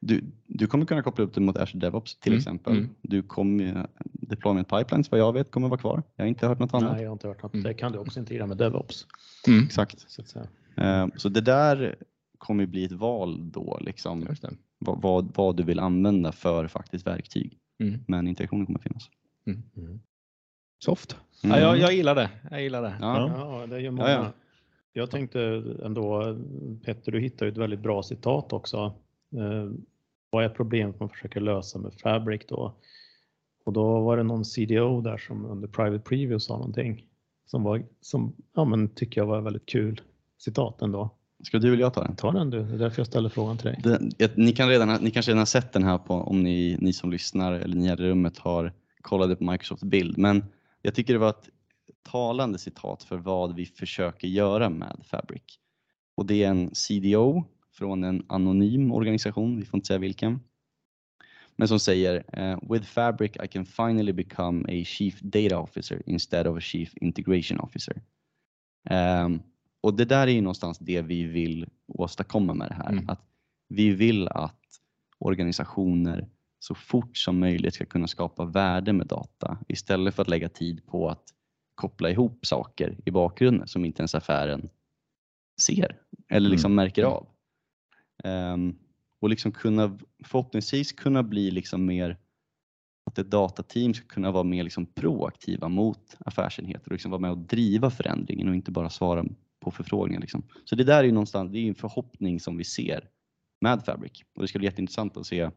Du, 0.00 0.24
du 0.46 0.66
kommer 0.66 0.84
kunna 0.86 1.02
koppla 1.02 1.24
upp 1.24 1.34
det 1.34 1.40
mot 1.40 1.56
Azure 1.56 1.78
DevOps 1.80 2.16
till 2.20 2.32
Mm, 2.32 2.38
exempel. 2.38 2.72
mm. 2.72 2.88
Du 3.02 3.22
kommer, 3.22 3.86
deployment 4.04 4.68
pipelines 4.68 5.10
vad 5.10 5.20
jag 5.20 5.32
vet 5.32 5.50
kommer 5.50 5.68
vara 5.68 5.80
kvar. 5.80 6.02
Jag 6.16 6.24
har 6.24 6.28
inte 6.28 6.46
hört 6.46 6.58
något 6.58 6.74
annat. 6.74 6.92
Nej, 6.92 7.02
jag 7.02 7.08
har 7.10 7.12
inte 7.12 7.28
hört 7.28 7.42
något. 7.42 7.54
Mm. 7.54 7.64
Det 7.64 7.74
kan 7.74 7.92
du 7.92 7.98
också 7.98 8.20
integrera 8.20 8.46
med 8.46 8.56
DevOps. 8.56 9.06
Mm. 9.48 9.64
Exakt. 9.64 10.10
Så 10.10 10.22
att 10.22 10.28
säga. 10.28 10.46
Eh, 10.76 11.06
Så 11.16 11.28
det 11.28 11.40
där 11.40 11.96
kommer 12.44 12.64
ju 12.64 12.66
bli 12.66 12.84
ett 12.84 12.92
val 12.92 13.52
då, 13.52 13.78
liksom, 13.80 14.26
Just 14.28 14.42
det. 14.42 14.56
vad, 14.78 15.02
vad, 15.02 15.36
vad 15.36 15.56
du 15.56 15.62
vill 15.62 15.78
använda 15.78 16.32
för 16.32 16.66
faktiskt 16.68 17.06
verktyg. 17.06 17.58
Mm. 17.80 18.00
Men 18.08 18.28
integrationen 18.28 18.66
kommer 18.66 18.78
finnas. 18.78 19.10
Mm. 19.46 20.00
Soft. 20.78 21.16
Mm. 21.44 21.56
Ja, 21.56 21.62
jag, 21.62 21.78
jag 21.78 21.94
gillar 21.94 22.14
det. 22.14 22.30
Jag 22.50 22.62
gillar 22.62 22.82
det. 22.82 22.96
Ja. 23.00 23.32
Ja, 23.36 23.66
det 23.66 23.76
är 23.76 23.80
ju 23.80 23.90
många. 23.90 24.10
Ja, 24.10 24.14
ja. 24.14 24.32
Jag 24.92 25.10
tänkte 25.10 25.62
ändå, 25.84 26.36
Petter, 26.84 27.12
du 27.12 27.20
hittar 27.20 27.46
ju 27.46 27.52
ett 27.52 27.58
väldigt 27.58 27.80
bra 27.80 28.02
citat 28.02 28.52
också. 28.52 28.94
Eh, 29.36 29.70
vad 30.30 30.44
är 30.44 30.48
problemet 30.48 31.00
man 31.00 31.08
försöker 31.08 31.40
lösa 31.40 31.78
med 31.78 31.94
Fabric 31.94 32.42
då? 32.48 32.74
Och 33.64 33.72
då 33.72 34.00
var 34.00 34.16
det 34.16 34.22
någon 34.22 34.44
CDO 34.44 35.00
där 35.00 35.18
som 35.18 35.46
under 35.46 35.68
Private 35.68 36.04
Preview 36.04 36.38
sa 36.40 36.56
någonting 36.56 37.06
som 37.46 37.62
var, 37.62 37.84
som 38.00 38.34
ja, 38.54 38.64
men 38.64 38.88
tycker 38.88 39.20
jag 39.20 39.26
var 39.26 39.40
väldigt 39.40 39.66
kul 39.66 40.00
citat 40.38 40.82
ändå. 40.82 41.10
Ska 41.44 41.58
du 41.58 41.68
eller 41.72 41.80
jag 41.82 41.94
ta 41.94 42.04
den? 42.04 42.16
Ta 42.16 42.32
den 42.32 42.50
du, 42.50 42.62
det 42.62 42.74
är 42.74 42.78
därför 42.78 43.00
jag 43.00 43.06
ställer 43.06 43.28
frågan 43.28 43.58
till 43.58 43.66
dig. 43.66 43.80
Den, 43.82 44.10
ett- 44.18 44.36
ni, 44.36 44.52
kan 44.52 44.68
redan, 44.68 45.04
ni 45.04 45.10
kanske 45.10 45.30
redan 45.30 45.38
har 45.38 45.46
sett 45.46 45.72
den 45.72 45.82
här 45.84 45.98
på, 45.98 46.14
om 46.14 46.42
ni, 46.42 46.76
ni 46.80 46.92
som 46.92 47.10
lyssnar 47.10 47.52
eller 47.52 47.76
ni 47.76 47.88
här 47.88 48.00
i 48.00 48.04
rummet 48.08 48.38
har 48.38 48.72
kollat 49.00 49.38
på 49.38 49.44
Microsoft 49.44 49.82
bild. 49.82 50.18
Men 50.18 50.44
jag 50.82 50.94
tycker 50.94 51.12
det 51.12 51.18
var 51.18 51.30
ett 51.30 51.48
talande 52.10 52.58
citat 52.58 53.02
för 53.02 53.16
vad 53.16 53.54
vi 53.54 53.66
försöker 53.66 54.28
göra 54.28 54.70
med 54.70 54.96
Fabric. 55.04 55.42
Och 56.16 56.26
det 56.26 56.44
är 56.44 56.48
en 56.50 56.70
CDO 56.74 57.44
från 57.72 58.04
en 58.04 58.24
anonym 58.28 58.92
organisation, 58.92 59.56
vi 59.56 59.64
får 59.64 59.78
inte 59.78 59.86
säga 59.86 59.98
vilken. 59.98 60.40
Men 61.56 61.68
som 61.68 61.78
säger 61.80 62.24
eh, 62.32 62.58
“With 62.72 62.86
Fabric 62.86 63.32
I 63.44 63.48
can 63.48 63.66
finally 63.66 64.12
become 64.12 64.80
a 64.80 64.84
Chief 64.84 65.20
Data 65.20 65.58
Officer 65.58 66.02
instead 66.06 66.46
of 66.46 66.56
a 66.56 66.60
Chief 66.60 66.94
Integration 66.96 67.60
Officer”. 67.60 68.02
Ehm, 68.90 69.40
och 69.84 69.94
det 69.94 70.04
där 70.04 70.26
är 70.26 70.32
ju 70.32 70.40
någonstans 70.40 70.78
det 70.78 71.02
vi 71.02 71.24
vill 71.24 71.66
åstadkomma 71.88 72.54
med 72.54 72.68
det 72.68 72.74
här. 72.74 72.92
Mm. 72.92 73.08
Att 73.08 73.20
vi 73.68 73.90
vill 73.90 74.28
att 74.28 74.60
organisationer 75.18 76.28
så 76.58 76.74
fort 76.74 77.16
som 77.16 77.38
möjligt 77.38 77.74
ska 77.74 77.86
kunna 77.86 78.06
skapa 78.06 78.44
värde 78.44 78.92
med 78.92 79.06
data 79.06 79.58
istället 79.68 80.14
för 80.14 80.22
att 80.22 80.28
lägga 80.28 80.48
tid 80.48 80.86
på 80.86 81.08
att 81.08 81.22
koppla 81.74 82.10
ihop 82.10 82.46
saker 82.46 82.98
i 83.04 83.10
bakgrunden 83.10 83.68
som 83.68 83.84
inte 83.84 84.00
ens 84.00 84.14
affären 84.14 84.68
ser 85.60 86.00
eller 86.28 86.50
liksom 86.50 86.72
Mm. 86.72 86.84
märker 86.84 87.04
av. 87.04 87.26
Ehm, 88.24 88.78
och 89.20 89.28
liksom 89.28 89.52
kunna, 89.52 89.98
förhoppningsvis 90.24 90.92
kunna 90.92 91.22
bli 91.22 91.50
liksom 91.50 91.86
mer 91.86 92.18
att 93.06 93.18
ett 93.18 93.30
datateam 93.30 93.94
ska 93.94 94.06
kunna 94.06 94.30
vara 94.30 94.44
mer 94.44 94.64
liksom 94.64 94.86
proaktiva 94.86 95.68
mot 95.68 96.16
affärsenheter 96.18 96.86
och 96.88 96.92
liksom 96.92 97.10
vara 97.10 97.20
med 97.20 97.30
och 97.30 97.38
driva 97.38 97.90
förändringen 97.90 98.48
och 98.48 98.54
inte 98.54 98.70
bara 98.70 98.90
svara 98.90 99.24
på 99.64 99.70
förfrågningar. 99.70 100.20
Liksom. 100.20 100.42
Så 100.64 100.76
det 100.76 100.84
där 100.84 100.98
är 100.98 101.04
ju 101.04 101.12
någonstans, 101.12 101.52
det 101.52 101.58
är 101.58 101.68
en 101.68 101.74
förhoppning 101.74 102.40
som 102.40 102.56
vi 102.56 102.64
ser 102.64 103.08
med 103.60 103.84
Fabric 103.84 104.12
och 104.36 104.42
det 104.42 104.48
ska 104.48 104.58
bli 104.58 104.66
jätteintressant 104.68 105.16
att 105.16 105.26
se 105.26 105.50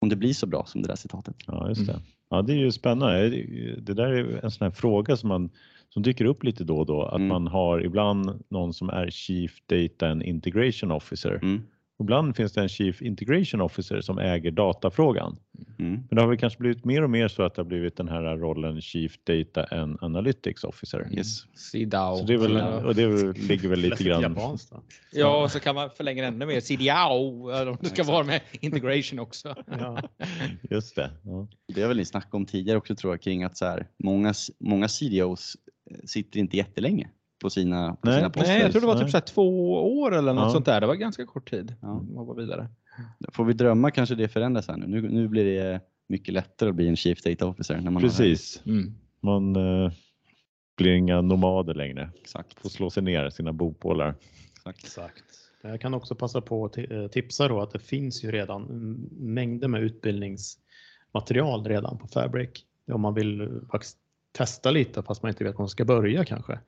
om 0.00 0.08
det 0.08 0.16
blir 0.16 0.32
så 0.34 0.46
bra 0.46 0.64
som 0.66 0.82
det 0.82 0.88
där 0.88 0.96
citatet. 0.96 1.36
Ja, 1.46 1.68
just 1.68 1.86
det. 1.86 1.92
Mm. 1.92 2.04
Ja, 2.28 2.42
det 2.42 2.52
är 2.52 2.56
ju 2.56 2.72
spännande. 2.72 3.28
Det- 3.30 3.80
Det 3.80 3.94
där 3.94 4.06
är 4.12 4.44
en 4.44 4.50
sån 4.50 4.64
här 4.64 4.70
fråga 4.70 5.16
som, 5.16 5.28
man, 5.28 5.50
som 5.88 6.02
dyker 6.02 6.24
upp 6.24 6.44
lite 6.44 6.64
då 6.64 6.78
och 6.78 6.86
då. 6.86 7.02
Att 7.02 7.14
Mm. 7.16 7.28
man 7.28 7.46
har 7.46 7.84
ibland 7.84 8.44
någon 8.48 8.74
som 8.74 8.88
är 8.88 9.10
Chief 9.10 9.62
Data 9.66 10.10
and 10.10 10.22
Integration 10.22 10.90
Officer. 10.90 11.40
Ibland 12.02 12.36
finns 12.36 12.52
det 12.52 12.60
en 12.60 12.68
Chief 12.68 13.02
Integration 13.02 13.60
Officer 13.60 14.00
som 14.00 14.18
äger 14.18 14.50
datafrågan. 14.50 15.36
Mm. 15.78 15.92
Men 15.92 16.08
det 16.10 16.20
har 16.20 16.28
väl 16.28 16.38
kanske 16.38 16.58
blivit 16.58 16.84
mer 16.84 17.02
och 17.02 17.10
mer 17.10 17.28
så 17.28 17.42
att 17.42 17.54
det 17.54 17.62
har 17.62 17.66
blivit 17.66 17.96
den 17.96 18.08
här 18.08 18.36
rollen 18.36 18.80
Chief 18.80 19.12
Data 19.24 19.64
and 19.76 19.98
Analytics 20.00 20.64
Officer. 20.64 21.08
Yes. 21.12 21.46
CDAO. 21.54 22.16
Så 22.16 22.24
det, 22.24 22.34
är 22.34 22.38
väl, 22.38 22.56
och 22.86 22.94
det 22.94 23.38
ligger 23.38 23.68
väl 23.68 23.78
lite 23.78 24.04
grann... 24.04 24.22
japanskt? 24.22 24.72
Ja, 25.12 25.42
och 25.42 25.50
så 25.50 25.60
kan 25.60 25.74
man 25.74 25.90
förlänga 25.90 26.22
det 26.22 26.28
ännu 26.28 26.46
mer. 26.46 26.60
CDAO, 26.60 27.50
om 27.70 27.76
det 27.80 27.88
ska 27.88 28.04
vara 28.04 28.24
med 28.24 28.40
integration 28.60 29.18
också. 29.18 29.54
Ja. 29.66 30.02
Just 30.70 30.96
det. 30.96 31.10
Ja. 31.24 31.48
Det 31.74 31.80
har 31.80 31.88
väl 31.88 31.96
ni 31.96 32.04
snackat 32.04 32.34
om 32.34 32.46
tidigare 32.46 32.78
också 32.78 32.94
tror 32.94 33.12
jag 33.12 33.22
kring 33.22 33.44
att 33.44 33.56
så 33.56 33.64
här, 33.64 33.86
många, 34.04 34.34
många 34.58 34.88
CDOs 34.88 35.56
eh, 35.90 35.96
sitter 36.04 36.40
inte 36.40 36.56
jättelänge 36.56 37.08
på 37.42 37.50
sina, 37.50 37.94
på 37.94 38.08
Nej, 38.08 38.16
sina 38.18 38.30
poster. 38.30 38.52
Nej, 38.52 38.62
jag 38.62 38.72
tror 38.72 38.80
det 38.80 38.86
var 38.86 38.94
Nej. 38.94 39.02
typ 39.04 39.10
så 39.10 39.16
här 39.16 39.24
två 39.24 39.74
år 40.00 40.14
eller 40.16 40.32
något 40.32 40.44
Ja. 40.44 40.50
sånt 40.50 40.66
där. 40.66 40.80
Det 40.80 40.86
var 40.86 40.94
ganska 40.94 41.26
kort 41.26 41.50
tid. 41.50 41.74
Ja. 41.82 42.02
Man 42.14 42.26
var 42.26 42.34
vidare. 42.34 42.68
Får 43.32 43.44
vi 43.44 43.52
drömma 43.52 43.90
kanske 43.90 44.14
det 44.14 44.28
förändras 44.28 44.68
här 44.68 44.76
nu. 44.76 44.86
nu. 44.86 45.08
Nu 45.08 45.28
blir 45.28 45.44
det 45.44 45.80
mycket 46.06 46.34
lättare 46.34 46.68
att 46.68 46.74
bli 46.74 46.88
en 46.88 46.96
Chief 46.96 47.22
Data 47.22 47.46
Officer. 47.46 47.80
När 47.80 47.90
man 47.90 48.02
Precis. 48.02 48.62
Mm. 48.66 48.94
Man 49.20 49.56
eh, 49.56 49.92
blir 50.76 50.92
inga 50.92 51.20
nomader 51.20 51.74
längre. 51.74 52.10
Exakt. 52.20 52.60
Får 52.60 52.68
slå 52.68 52.90
sig 52.90 53.02
ner 53.02 53.26
i 53.26 53.30
sina 53.30 53.52
bopålar. 53.52 54.14
exakt. 54.66 54.84
Exakt. 54.84 55.24
Jag 55.62 55.80
kan 55.80 55.94
också 55.94 56.14
passa 56.14 56.40
på 56.40 56.64
att 56.64 56.78
eh, 56.78 57.06
tipsa 57.06 57.48
då 57.48 57.60
att 57.60 57.70
det 57.70 57.78
finns 57.78 58.24
ju 58.24 58.30
redan 58.30 58.62
mängder 59.10 59.68
med 59.68 59.82
utbildningsmaterial 59.82 61.64
redan 61.66 61.98
på 61.98 62.08
Fabric. 62.08 62.50
Om 62.92 63.00
man 63.00 63.14
vill 63.14 63.40
eh, 63.40 63.46
faktiskt 63.70 63.98
testa 64.32 64.70
lite 64.70 65.02
fast 65.02 65.22
man 65.22 65.30
inte 65.30 65.44
vet 65.44 65.54
var 65.54 65.62
man 65.62 65.68
ska 65.68 65.84
börja 65.84 66.24
kanske. 66.24 66.58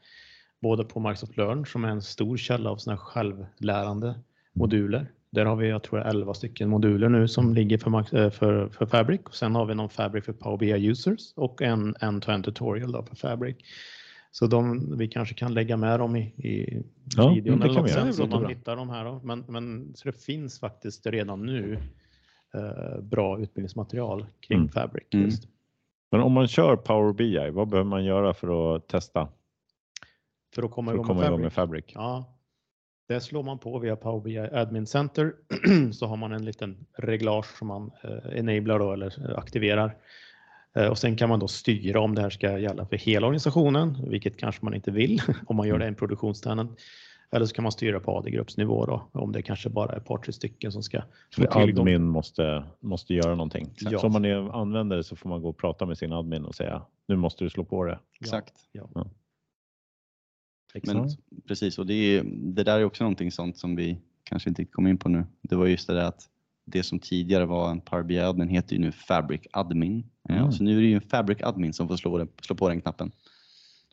Både 0.62 0.84
på 0.84 1.00
Microsoft 1.00 1.36
Learn 1.36 1.66
som 1.66 1.84
är 1.84 1.88
en 1.88 2.02
stor 2.02 2.36
källa 2.36 2.70
av 2.70 2.78
här 2.86 2.96
självlärande 2.96 4.14
moduler. 4.52 5.06
Där 5.30 5.44
har 5.44 5.56
vi, 5.56 5.68
jag 5.68 5.82
tror 5.82 6.00
11 6.00 6.34
stycken 6.34 6.68
moduler 6.68 7.08
nu 7.08 7.28
som 7.28 7.54
ligger 7.54 7.78
för, 7.78 8.18
eh, 8.18 8.30
för, 8.30 8.68
för 8.68 8.86
Fabric. 8.86 9.20
Och 9.24 9.34
sen 9.34 9.54
har 9.54 9.66
vi 9.66 9.74
någon 9.74 9.88
Fabric 9.88 10.24
för 10.24 10.32
Power 10.32 10.56
BI 10.58 10.86
users 10.86 11.32
och 11.36 11.62
en 11.62 11.94
end-to-end 12.00 12.44
tutorial 12.44 12.92
då 12.92 13.02
för 13.02 13.16
Fabric. 13.16 13.56
Så 14.30 14.46
de, 14.46 14.94
vi 14.98 15.08
kanske 15.08 15.34
kan 15.34 15.54
lägga 15.54 15.76
med 15.76 16.00
dem 16.00 16.16
i, 16.16 16.20
i 16.20 16.82
Ja, 17.16 17.28
videon 17.34 17.58
det 17.58 17.64
eller 17.64 17.74
kan 17.74 17.82
något 17.82 17.90
sen 17.90 18.12
så 18.14 18.26
man 18.26 18.40
bra. 18.40 18.48
hittar 18.48 18.76
de 18.76 18.90
här. 18.90 19.04
Då. 19.04 19.20
Men, 19.24 19.44
men 19.48 19.92
så 19.94 20.08
det 20.08 20.24
finns 20.24 20.60
faktiskt 20.60 21.06
redan 21.06 21.46
nu 21.46 21.78
eh, 22.54 23.00
bra 23.02 23.38
utbildningsmaterial 23.40 24.26
kring 24.40 24.58
Mm. 24.58 24.68
Fabric. 24.68 25.04
Mm. 25.14 25.30
Men 26.10 26.20
om 26.20 26.32
man 26.32 26.48
kör 26.48 26.76
Power 26.76 27.12
BI, 27.12 27.50
vad 27.50 27.68
behöver 27.68 27.90
man 27.90 28.04
göra 28.04 28.34
för 28.34 28.76
att 28.76 28.88
testa? 28.88 29.28
För 30.54 30.62
att 30.62 30.70
komma 30.70 30.90
För 30.90 30.94
igång 30.94 31.04
att 31.04 31.06
komma 31.06 31.20
med 31.20 31.26
igång 31.28 31.38
Fabric. 31.38 31.44
med 31.44 31.52
Fabric? 31.52 31.84
Ja, 31.94 32.24
det 33.08 33.20
slår 33.20 33.42
man 33.42 33.58
på 33.58 33.78
via 33.78 33.96
Power 33.96 34.20
BI 34.20 34.38
Admin 34.38 34.86
Center 34.86 35.32
så 35.92 36.06
har 36.06 36.16
man 36.16 36.32
en 36.32 36.44
liten 36.44 36.86
reglage 36.98 37.58
som 37.58 37.68
man 37.68 37.90
eh, 38.02 38.38
enablar 38.38 38.78
då, 38.78 38.92
eller 38.92 39.30
eh, 39.30 39.38
aktiverar. 39.38 39.96
Eh, 40.76 40.86
och 40.88 40.98
sen 40.98 41.16
kan 41.16 41.28
man 41.28 41.38
då 41.40 41.48
styra 41.48 42.00
om 42.00 42.14
det 42.14 42.22
här 42.22 42.30
ska 42.30 42.58
gälla 42.58 42.86
för 42.86 42.96
hela 42.96 43.26
organisationen, 43.26 44.10
vilket 44.10 44.36
kanske 44.36 44.64
man 44.64 44.74
inte 44.74 44.90
vill 44.90 45.22
om 45.46 45.56
man 45.56 45.68
gör 45.68 45.78
det 45.78 45.84
i 45.84 45.88
en 45.88 45.94
produktionstenant. 45.94 46.78
Eller 47.30 47.46
så 47.46 47.54
kan 47.54 47.62
man 47.62 47.72
styra 47.72 48.00
på 48.00 48.18
AD-gruppsnivå 48.18 48.86
då, 48.86 49.08
om 49.12 49.32
det 49.32 49.42
kanske 49.42 49.68
bara 49.70 49.92
är 49.92 49.96
ett 49.96 50.04
par, 50.04 50.18
tre 50.18 50.32
stycken 50.32 50.72
som 50.72 50.82
ska 50.82 51.00
få 51.00 51.42
För 51.42 51.46
tillgång. 51.46 51.82
admin 51.82 52.02
måste, 52.02 52.64
måste 52.80 53.14
göra 53.14 53.34
någonting. 53.34 53.74
Ja. 53.80 53.98
Så 53.98 54.06
om 54.06 54.12
man 54.12 54.24
är 54.24 54.60
användare 54.60 55.04
så 55.04 55.16
får 55.16 55.28
man 55.28 55.42
gå 55.42 55.48
och 55.48 55.56
prata 55.56 55.86
med 55.86 55.98
sin 55.98 56.12
admin 56.12 56.44
och 56.44 56.54
säga 56.54 56.82
nu 57.08 57.16
måste 57.16 57.44
du 57.44 57.50
slå 57.50 57.64
på 57.64 57.84
det. 57.84 57.98
Exakt. 58.20 58.52
Ja. 58.72 58.88
Ja. 58.94 59.06
Men, 60.82 60.96
Ja. 60.96 61.08
Precis, 61.48 61.78
och 61.78 61.86
det, 61.86 61.94
är, 61.94 62.24
det 62.26 62.64
där 62.64 62.78
är 62.78 62.84
också 62.84 63.04
någonting 63.04 63.32
sånt 63.32 63.58
som 63.58 63.76
vi 63.76 63.98
kanske 64.24 64.48
inte 64.48 64.64
kom 64.64 64.86
in 64.86 64.98
på 64.98 65.08
nu. 65.08 65.26
Det 65.42 65.56
var 65.56 65.66
just 65.66 65.86
det 65.86 65.94
där 65.94 66.04
att 66.04 66.28
det 66.64 66.82
som 66.82 66.98
tidigare 66.98 67.46
var 67.46 67.70
en 67.70 67.80
Power 67.80 68.02
BI 68.02 68.18
admin 68.18 68.48
heter 68.48 68.72
ju 68.76 68.80
nu 68.80 68.92
Fabric 68.92 69.40
admin. 69.52 70.06
Mm. 70.28 70.42
Ja, 70.42 70.52
så 70.52 70.64
nu 70.64 70.76
är 70.76 70.80
det 70.80 70.86
ju 70.86 70.94
en 70.94 71.00
Fabric 71.00 71.38
admin 71.42 71.72
som 71.72 71.88
får 71.88 71.96
slå, 71.96 72.18
den, 72.18 72.28
slå 72.42 72.56
på 72.56 72.68
den 72.68 72.80
knappen. 72.80 73.12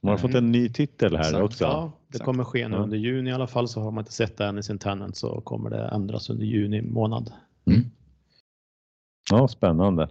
Man 0.03 0.11
har 0.11 0.17
fått 0.17 0.35
en 0.35 0.51
ny 0.51 0.69
titel 0.69 1.15
här 1.15 1.23
Exakt. 1.23 1.43
också. 1.43 1.63
Ja, 1.63 1.91
det 2.07 2.09
Exakt. 2.09 2.25
kommer 2.25 2.43
ske 2.43 2.67
nu 2.67 2.77
under 2.77 2.97
juni 2.97 3.29
i 3.29 3.33
alla 3.33 3.47
fall 3.47 3.67
så 3.67 3.81
har 3.81 3.91
man 3.91 4.01
inte 4.01 4.13
sett 4.13 4.37
det 4.37 4.45
än 4.45 4.57
i 4.57 4.63
sin 4.63 4.79
tenant 4.79 5.17
så 5.17 5.41
kommer 5.41 5.69
det 5.69 5.87
ändras 5.87 6.29
under 6.29 6.45
juni 6.45 6.81
månad. 6.81 7.33
Ja, 9.31 9.47
spännande. 9.47 10.09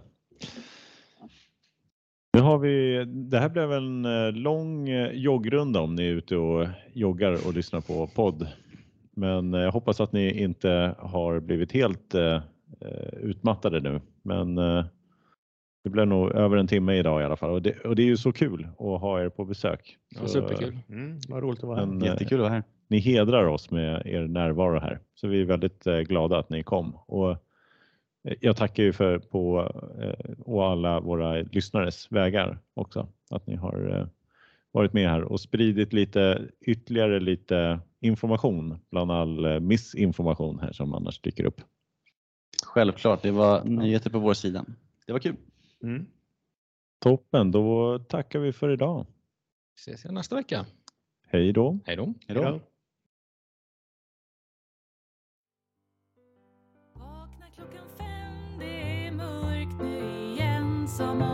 Nu 2.33 2.41
har 2.41 2.57
vi, 2.57 3.03
det 3.05 3.39
här 3.39 3.49
blev 3.49 3.71
en 3.73 4.05
eh, 4.05 4.31
lång 4.31 4.89
eh, 4.89 5.11
joggrunda 5.11 5.81
om 5.81 5.95
ni 5.95 6.03
är 6.03 6.11
ute 6.11 6.37
och 6.37 6.67
joggar 6.93 7.47
och 7.47 7.53
lyssnar 7.53 7.81
på 7.81 8.07
podd. 8.07 8.47
Men 9.15 9.53
eh, 9.53 9.61
jag 9.61 9.71
hoppas 9.71 10.01
att 10.01 10.11
ni 10.11 10.41
inte 10.41 10.95
har 10.99 11.39
blivit 11.39 11.71
helt 11.71 12.15
utmattade 13.21 13.79
nu. 13.79 14.01
Men 14.23 14.55
det 15.83 15.89
blev 15.89 16.07
nog 16.07 16.31
över 16.31 16.57
en 16.57 16.67
timme 16.67 16.95
idag 16.95 17.21
i 17.21 17.25
alla 17.25 17.35
fall 17.35 17.51
och 17.51 17.61
det, 17.61 17.79
och 17.79 17.95
det 17.95 18.01
är 18.01 18.05
ju 18.05 18.17
så 18.17 18.31
kul 18.31 18.67
att 18.79 19.01
ha 19.01 19.21
er 19.21 19.29
på 19.29 19.45
besök. 19.45 19.97
Ja, 20.09 20.19
Så, 20.21 20.27
superkul. 20.27 20.77
Mm, 20.89 21.19
vad 21.29 21.43
roligt 21.43 21.59
att 21.59 21.63
vara 21.69 21.79
här. 21.79 21.85
Men, 21.85 21.99
Jättekul 22.05 22.37
att 22.39 22.43
vara 22.43 22.53
här. 22.53 22.63
ni 22.87 22.99
hedrar 22.99 23.45
oss 23.45 23.71
med 23.71 24.01
er 24.05 24.27
närvaro 24.27 24.79
här. 24.79 24.99
Så 25.15 25.27
vi 25.27 25.41
är 25.41 25.45
väldigt 25.45 25.83
glada 25.83 26.37
att 26.39 26.49
ni 26.49 26.63
kom. 26.63 26.95
Och 27.07 27.37
jag 28.21 28.57
tackar 28.57 28.83
ju 28.83 28.93
för 28.93 29.19
på 29.19 29.71
eh, 30.01 30.31
och 30.39 30.65
alla 30.65 30.99
våra 30.99 31.33
lyssnares 31.41 32.11
vägar 32.11 32.59
också. 32.73 33.07
Att 33.29 33.47
ni 33.47 33.55
har 33.55 33.99
eh, 33.99 34.07
varit 34.71 34.93
med 34.93 35.09
här 35.09 35.21
och 35.21 35.41
spridit 35.41 35.93
lite 35.93 36.47
ytterligare 36.61 37.19
lite 37.19 37.79
information 37.99 38.79
bland 38.89 39.11
all 39.11 39.45
eh, 39.45 39.59
missinformation 39.59 40.59
här 40.59 40.71
som 40.71 40.93
annars 40.93 41.19
dyker 41.19 41.45
upp. 41.45 41.61
Självklart, 42.65 43.21
det 43.21 43.31
var 43.31 43.63
nyheter 43.63 44.09
på 44.09 44.19
vår 44.19 44.33
sida. 44.33 44.65
Det 45.07 45.13
var 45.13 45.19
kul. 45.19 45.35
Mm. 45.83 46.05
Toppen, 46.99 47.51
då 47.51 47.99
tackar 47.99 48.39
vi 48.39 48.53
för 48.53 48.69
idag. 48.69 49.05
Ses 49.77 50.05
igen 50.05 50.15
nästa 50.15 50.35
vecka. 50.35 50.65
Hej 51.27 51.53
då! 51.53 51.79
Hej 51.85 51.95
då. 51.95 52.13
Hej 52.27 52.35
då. 52.35 52.59
Igen 61.01 61.30